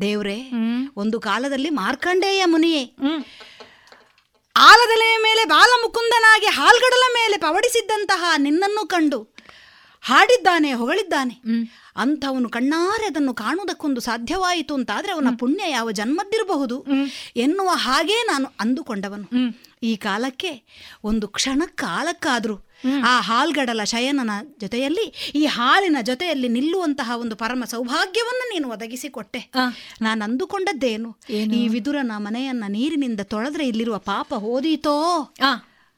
[0.02, 0.52] ದೇವ್ರೆ
[0.96, 2.96] ಒಂದು ಕಾಲದಲ್ಲಿ ಮಾರ್ಕಂಡೇಯ ಮುನಿಯೇ
[4.56, 9.36] ಆಲದೆಲೆಯ ಮೇಲೆ ಬಾಲಮುಕುಂದನಾಗಿ ಹಾಲ್ಗಡಲ ಮೇಲೆ ಪವಡಿಸಿದ್ದಂತಹ ನಿನ್ನನ್ನು ಕಂಡು
[10.02, 11.42] ಹಾಡಿದ್ದಾನೆ ಹೊಗಳಿದ್ದಾನೆ.
[11.98, 16.86] ಅಂಥವನು ಕಣ್ಣಾರೆ ಅದನ್ನು ಕಾಣುವುದಕ್ಕೊಂದು ಸಾಧ್ಯವಾಯಿತು ಅಂತಾದ್ರೆ ಅವನ ಪುಣ್ಯ ಯಾವ ಜನ್ಮದ್ದಿರಬಹುದು
[17.36, 19.28] ಎನ್ನುವ ಹಾಗೇ ನಾನು ಅಂದುಕೊಂಡವನು.
[19.84, 20.64] ಈ ಕಾಲಕ್ಕೆ
[21.04, 22.65] ಒಂದು ಕ್ಷಣ ಕಾಲಕ್ಕಾದ್ರೂ
[23.06, 24.30] ಆ ಹಾಲ್ಗಡಲ ಶಯನನ
[24.60, 29.52] ಜೊತೆಯಲ್ಲಿ ಈ ಹಾಲಿನ ಜೊತೆಯಲ್ಲಿ ನಿಲ್ಲುವಂತಹ ಒಂದು ಪರಮ ಸೌಭಾಗ್ಯವನ್ನು ನೀನು ಒದಗಿಸಿಕೊಟ್ಟೆ.
[30.02, 31.18] ನಾನು ಅಂದುಕೊಂಡದ್ದೇನು?
[31.56, 35.22] ಈ ವಿದುರನ ಮನೆಯನ್ನ ನೀರಿನಿಂದ ತೊಳೆದ್ರೆ ಇಲ್ಲಿರುವ ಪಾಪ ಓದೀತೋ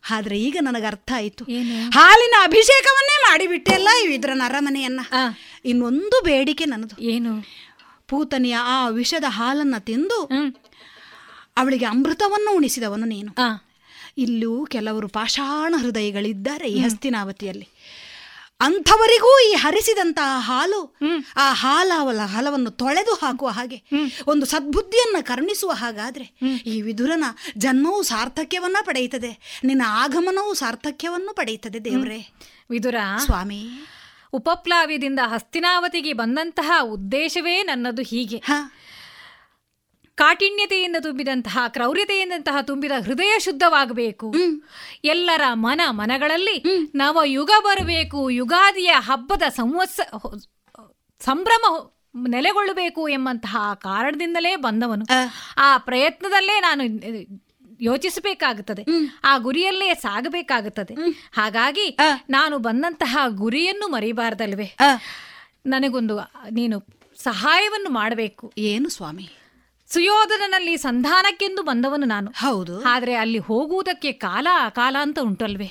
[0.09, 1.45] ಆದ್ರೆ ಈಗ ನನಗೆ ಅರ್ಥ ಆಯ್ತು
[1.89, 5.01] ಹಾಲಿನ ಅಭಿಷೇಕವನ್ನೇ ಮಾಡಿಬಿಟ್ಟೆಲ್ಲ ಈ ವಿದುರನ ಅರಮನೆಯನ್ನ.
[5.65, 7.01] ಇನ್ನೊಂದು ಬೇಡಿಕೆ ನನ್ನದು.
[7.01, 7.45] ಏನು?
[8.07, 10.25] ಪೂತನಿಯ ಆ ವಿಷದ ಹಾಲನ್ನ ತಿಂದು
[11.57, 13.33] ಅವಳಿಗೆ ಅಮೃತವನ್ನು ಉಣಿಸಿದವನು ನೀನು.
[14.17, 17.67] ಇಲ್ಲೂ ಕೆಲವರು ಪಾಷಾಣ ಹೃದಯಗಳಿದ್ದಾರೆ ಈ ಹಸ್ತಿನಾವತಿಯಲ್ಲಿ.
[18.59, 20.95] ಅಂಥವರಿಗೂ ಈ ಹರಿಸಿದಂತಹ ಹಾಲು
[21.37, 23.83] ಆ ಹಾಲವಲ ಹಲವನ್ನು ತೊಳೆದು ಹಾಕುವ ಹಾಗೆ
[24.27, 27.23] ಒಂದು ಸದ್ಬುದ್ಧಿಯನ್ನ ಕರುಣಿಸುವ ಹಾಗಾದ್ರೆ ಈ ವಿದುರನ
[27.57, 32.33] ಜನ್ಮವು ಸಾರ್ಥಕ್ಯವನ್ನ ಪಡೆಯುತ್ತದೆ ನಿನ್ನ ಆಗಮನವು ಸಾರ್ಥಕ್ಯವನ್ನು ಪಡೆಯುತ್ತದೆ ದೇವರೇ.
[32.69, 33.65] ವಿದುರ ಸ್ವಾಮಿ.
[34.33, 38.37] ಉಪಪ್ಲಾವ್ಯದಿಂದ ಹಸ್ತಿನಾವತಿಗೆ ಬಂದಂತಹ ಉದ್ದೇಶವೇ ನನ್ನದು ಹೀಗೆ.
[40.17, 44.31] ಕಾಠಿಣ್ಯತೆಯಿಂದ ತುಂಬಿದಂತಹ ಕ್ರೌರ್ಯತೆಯಿಂದಂತಹ ತುಂಬಿದ ಹೃದಯ ಶುದ್ಧವಾಗಬೇಕು.
[45.03, 46.63] ಎಲ್ಲರ ಮನ ಮನಗಳಲ್ಲಿ
[46.95, 49.99] ನವ ಯುಗ ಬರಬೇಕು ಯುಗಾದಿಯ ಹಬ್ಬದ ಸಂವತ್ಸ
[51.19, 51.89] ಸಂಭ್ರಮ
[52.27, 55.05] ನೆಲೆಗೊಳ್ಳಬೇಕು ಎಂಬಂತಹ ಕಾರಣದಿಂದಲೇ ಬಂದವನು.
[55.57, 55.77] ಆ.
[55.77, 56.83] ಪ್ರಯತ್ನದಲ್ಲೇ ನಾನು
[57.81, 58.83] ಯೋಚಿಸಬೇಕಾಗುತ್ತದೆ.
[59.23, 60.93] ಆ ಗುರಿಯಲ್ಲೇ ಸಾಗಬೇಕಾಗುತ್ತದೆ.
[61.33, 61.97] ಹಾಗಾಗಿ
[62.29, 64.75] ನಾನು ಬಂದಂತಹ ಗುರಿಯನ್ನು ಮರಿಬಾರ್ದಲ್ವೇ.
[65.65, 66.17] ನನಗೊಂದು
[66.51, 66.79] ನೀನು
[67.23, 68.53] ಸಹಾಯವನ್ನು ಮಾಡಬೇಕು.
[68.57, 69.36] ಏನು ಸ್ವಾಮಿ?
[69.93, 72.31] ಸುಯೋಧನನಲ್ಲಿ ಸಂಧಾನಕ್ಕೆಂದು ಬಂದವನು ನಾನು.
[72.31, 72.81] ಹೌದು.
[72.81, 75.69] ಆದ್ರೆ ಅಲ್ಲಿ ಹೋಗುವುದಕ್ಕೆ ಕಾಲ ಕಾಲ ಅಂತ ಉಂಟಲ್ವೇ?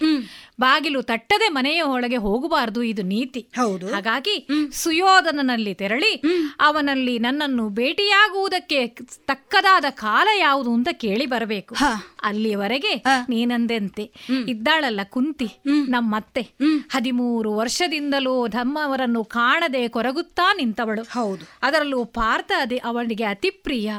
[0.61, 3.41] ಬಾಗಿಲು ತಟ್ಟದೆ ಮನೆಯ ಒಳಗೆ ಹೋಗಬಾರದು ಇದು ನೀತಿ.
[3.57, 3.87] ಹೌದು.
[3.95, 6.23] ಹಾಗಾಗಿ ಸುಯೋಧನನಲ್ಲಿ ತೆರಳಿ
[6.61, 8.87] ಅವನಲ್ಲಿ ನನ್ನನ್ನು ಭೇಟಿಯಾಗುವುದಕ್ಕೆ
[9.27, 11.75] ತಕ್ಕದಾದ ಕಾಲ ಯಾವುದು ಅಂತ ಕೇಳಿ ಬರಬೇಕು.
[12.23, 12.95] ಅಲ್ಲಿಯವರೆಗೆ
[13.29, 14.05] ನೀನಂದೆಂತೆ
[14.49, 15.49] ಇದ್ದಾಳಲ್ಲ ಕುಂತಿ
[15.89, 16.43] ನಮ್ಮತ್ತೆ.
[16.91, 21.03] ಹದಿಮೂರು ವರ್ಷದಿಂದಲೂ ಧಮ್ಮವರನ್ನು ಕಾಣದೆ ಕೊರಗುತ್ತಾ ನಿಂತವಳು.
[21.03, 21.45] ಹೌದು.
[21.63, 23.93] ಅದರಲ್ಲೂ ಪಾರ್ಥ ಅದೇ ಅವನಿಗೆ ಅತಿ ಪ್ರಿಯ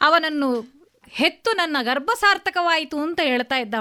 [0.00, 0.79] ಅವನನ್ನು
[1.12, 3.74] ಹೆತ್ತು ನನ್ನ ಗರ್ಭ ಸಾರ್ಥಕವಾಯಿತು ಅಂತ ಹೇಳ್ತಾ ಇದ್ದ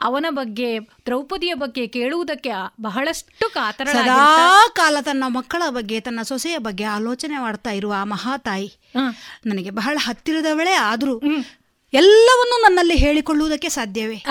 [0.00, 3.86] ಅವನ ಬಗ್ಗೆ ದ್ರೌಪದಿಯ ಬಗ್ಗೆ ಕೇಳುವುದಕ್ಕೆ ಬಹಳಷ್ಟು ಕಾತರ
[4.72, 8.68] ಕಾಲ ತನ್ನ ಮಕ್ಕಳ ಬಗ್ಗೆ ತನ್ನ ಸೊಸೆಯ ಬಗ್ಗೆ ಆಲೋಚನೆ ಮಾಡ್ತಾ ಇರುವ ಆ ಮಹಾತಾಯಿ.
[9.46, 11.20] ನನಗೆ ಬಹಳ ಹತ್ತಿರದವಳೇ ಆದ್ರೂ
[11.92, 14.24] ಎಲ್ಲವನ್ನೂ ನನ್ನಲ್ಲಿ ಹೇಳಿಕೊಳ್ಳುವುದಕ್ಕೆ ಸಾಧ್ಯವೇ?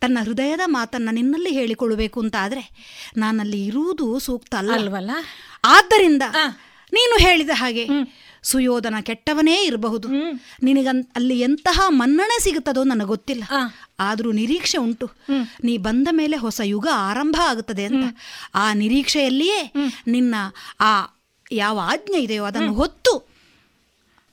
[0.00, 2.62] ತನ್ನ ಹೃದಯದ ಮಾತನ್ನ ನಿನ್ನಲ್ಲಿ ಹೇಳಿಕೊಳ್ಳಬೇಕು ಅಂತ ಆದ್ರೆ
[3.16, 4.72] ನಾನಲ್ಲಿ ಇರುವುದು ಸೂಕ್ತ ಅಲ್ಲ.
[4.72, 5.10] ಅಲ್ವಲ್ಲ?
[5.64, 6.22] ಆದ್ದರಿಂದ
[6.92, 7.84] ನೀನು ಹೇಳಿದ ಹಾಗೆ
[8.44, 10.08] ಸುಯೋಧನ ಕೆಟ್ಟವನೇ ಇರಬಹುದು.
[10.62, 13.44] ನಿನಗನ್ ಅಲ್ಲಿ ಎಂತಹ ಮನ್ನಣೆ ಸಿಗುತ್ತದೋ ನನಗೆ ಗೊತ್ತಿಲ್ಲ.
[14.00, 15.10] ಆದರೂ ನಿರೀಕ್ಷೆ ಉಂಟು.
[15.64, 18.16] ನೀ ಬಂದ ಮೇಲೆ ಹೊಸ ಯುಗ ಆರಂಭ ಆಗುತ್ತದೆ ಅಂತ.
[18.54, 19.72] ಆ ನಿರೀಕ್ಷೆಯಲ್ಲಿಯೇ
[20.06, 20.34] ನಿನ್ನ
[20.80, 21.04] ಆ
[21.52, 23.34] ಯಾವ ಆಜ್ಞೆ ಇದೆಯೋ ಅದನ್ನು ಹೊತ್ತು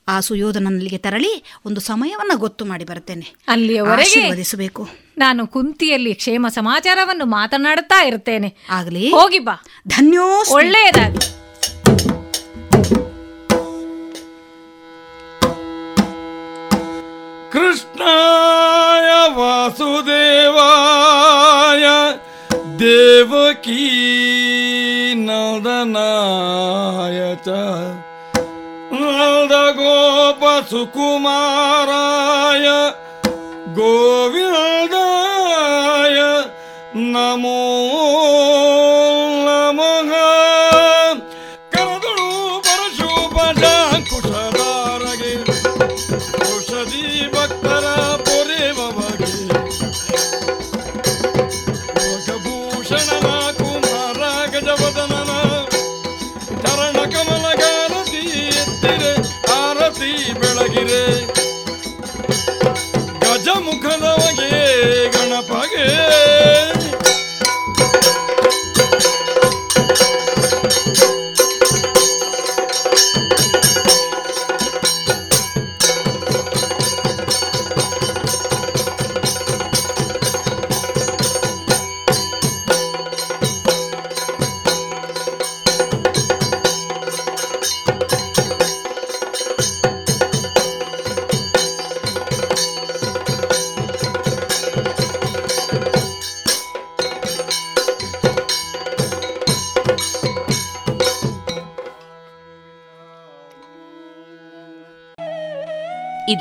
[0.07, 3.35] ಆ ಸುಯೋಧನಲ್ಲಿಗೆ ತೆರಳಿ ಒಂದು ಸಮಯವನ್ನ ಗೊತ್ತು ಮಾಡಿ ಬರ್ತೇನೆ.
[4.01, 4.89] ಆಶೀರ್ವದಿಸಬೇಕು.
[5.17, 9.09] ನಾನು ಕುಂತಿಯಲ್ಲಿ ಕ್ಷೇಮ ಸಮಾಚಾರವನ್ನು ಮಾತನಾಡುತ್ತಾ ಇರ್ತೇನೆ ಆಗಲಿ.
[9.09, 9.63] ಹೋಗಿ ಬಾ.
[9.87, 11.41] ಧನ್ಯೋ ಒಳ್ಳೆಯದಾಗಿ
[17.60, 20.56] कृष्णाय वासुदेवाय
[22.80, 23.84] देवकी
[25.26, 27.48] नन्दनाय च
[31.32, 32.66] नन्दगोपसुकुमाराय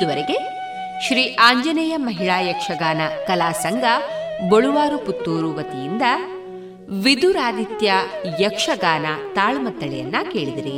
[0.01, 0.35] ಇದುವರೆಗೆ
[1.07, 3.83] ಶ್ರೀ ಆಂಜನೇಯ ಮಹಿಳಾ ಯಕ್ಷಗಾನ ಕಲಾ ಸಂಘ
[4.49, 6.01] ಬಳುವಾರು ಪುತ್ತೂರು ವತಿಯಿಂದ
[7.03, 7.91] ವಿದುರಾದಿತ್ಯ
[8.39, 10.77] ಯಕ್ಷಗಾನ ತಾಳ್ಮತ್ತಳೆಯನ್ನ ಕೇಳಿದಿರಿ.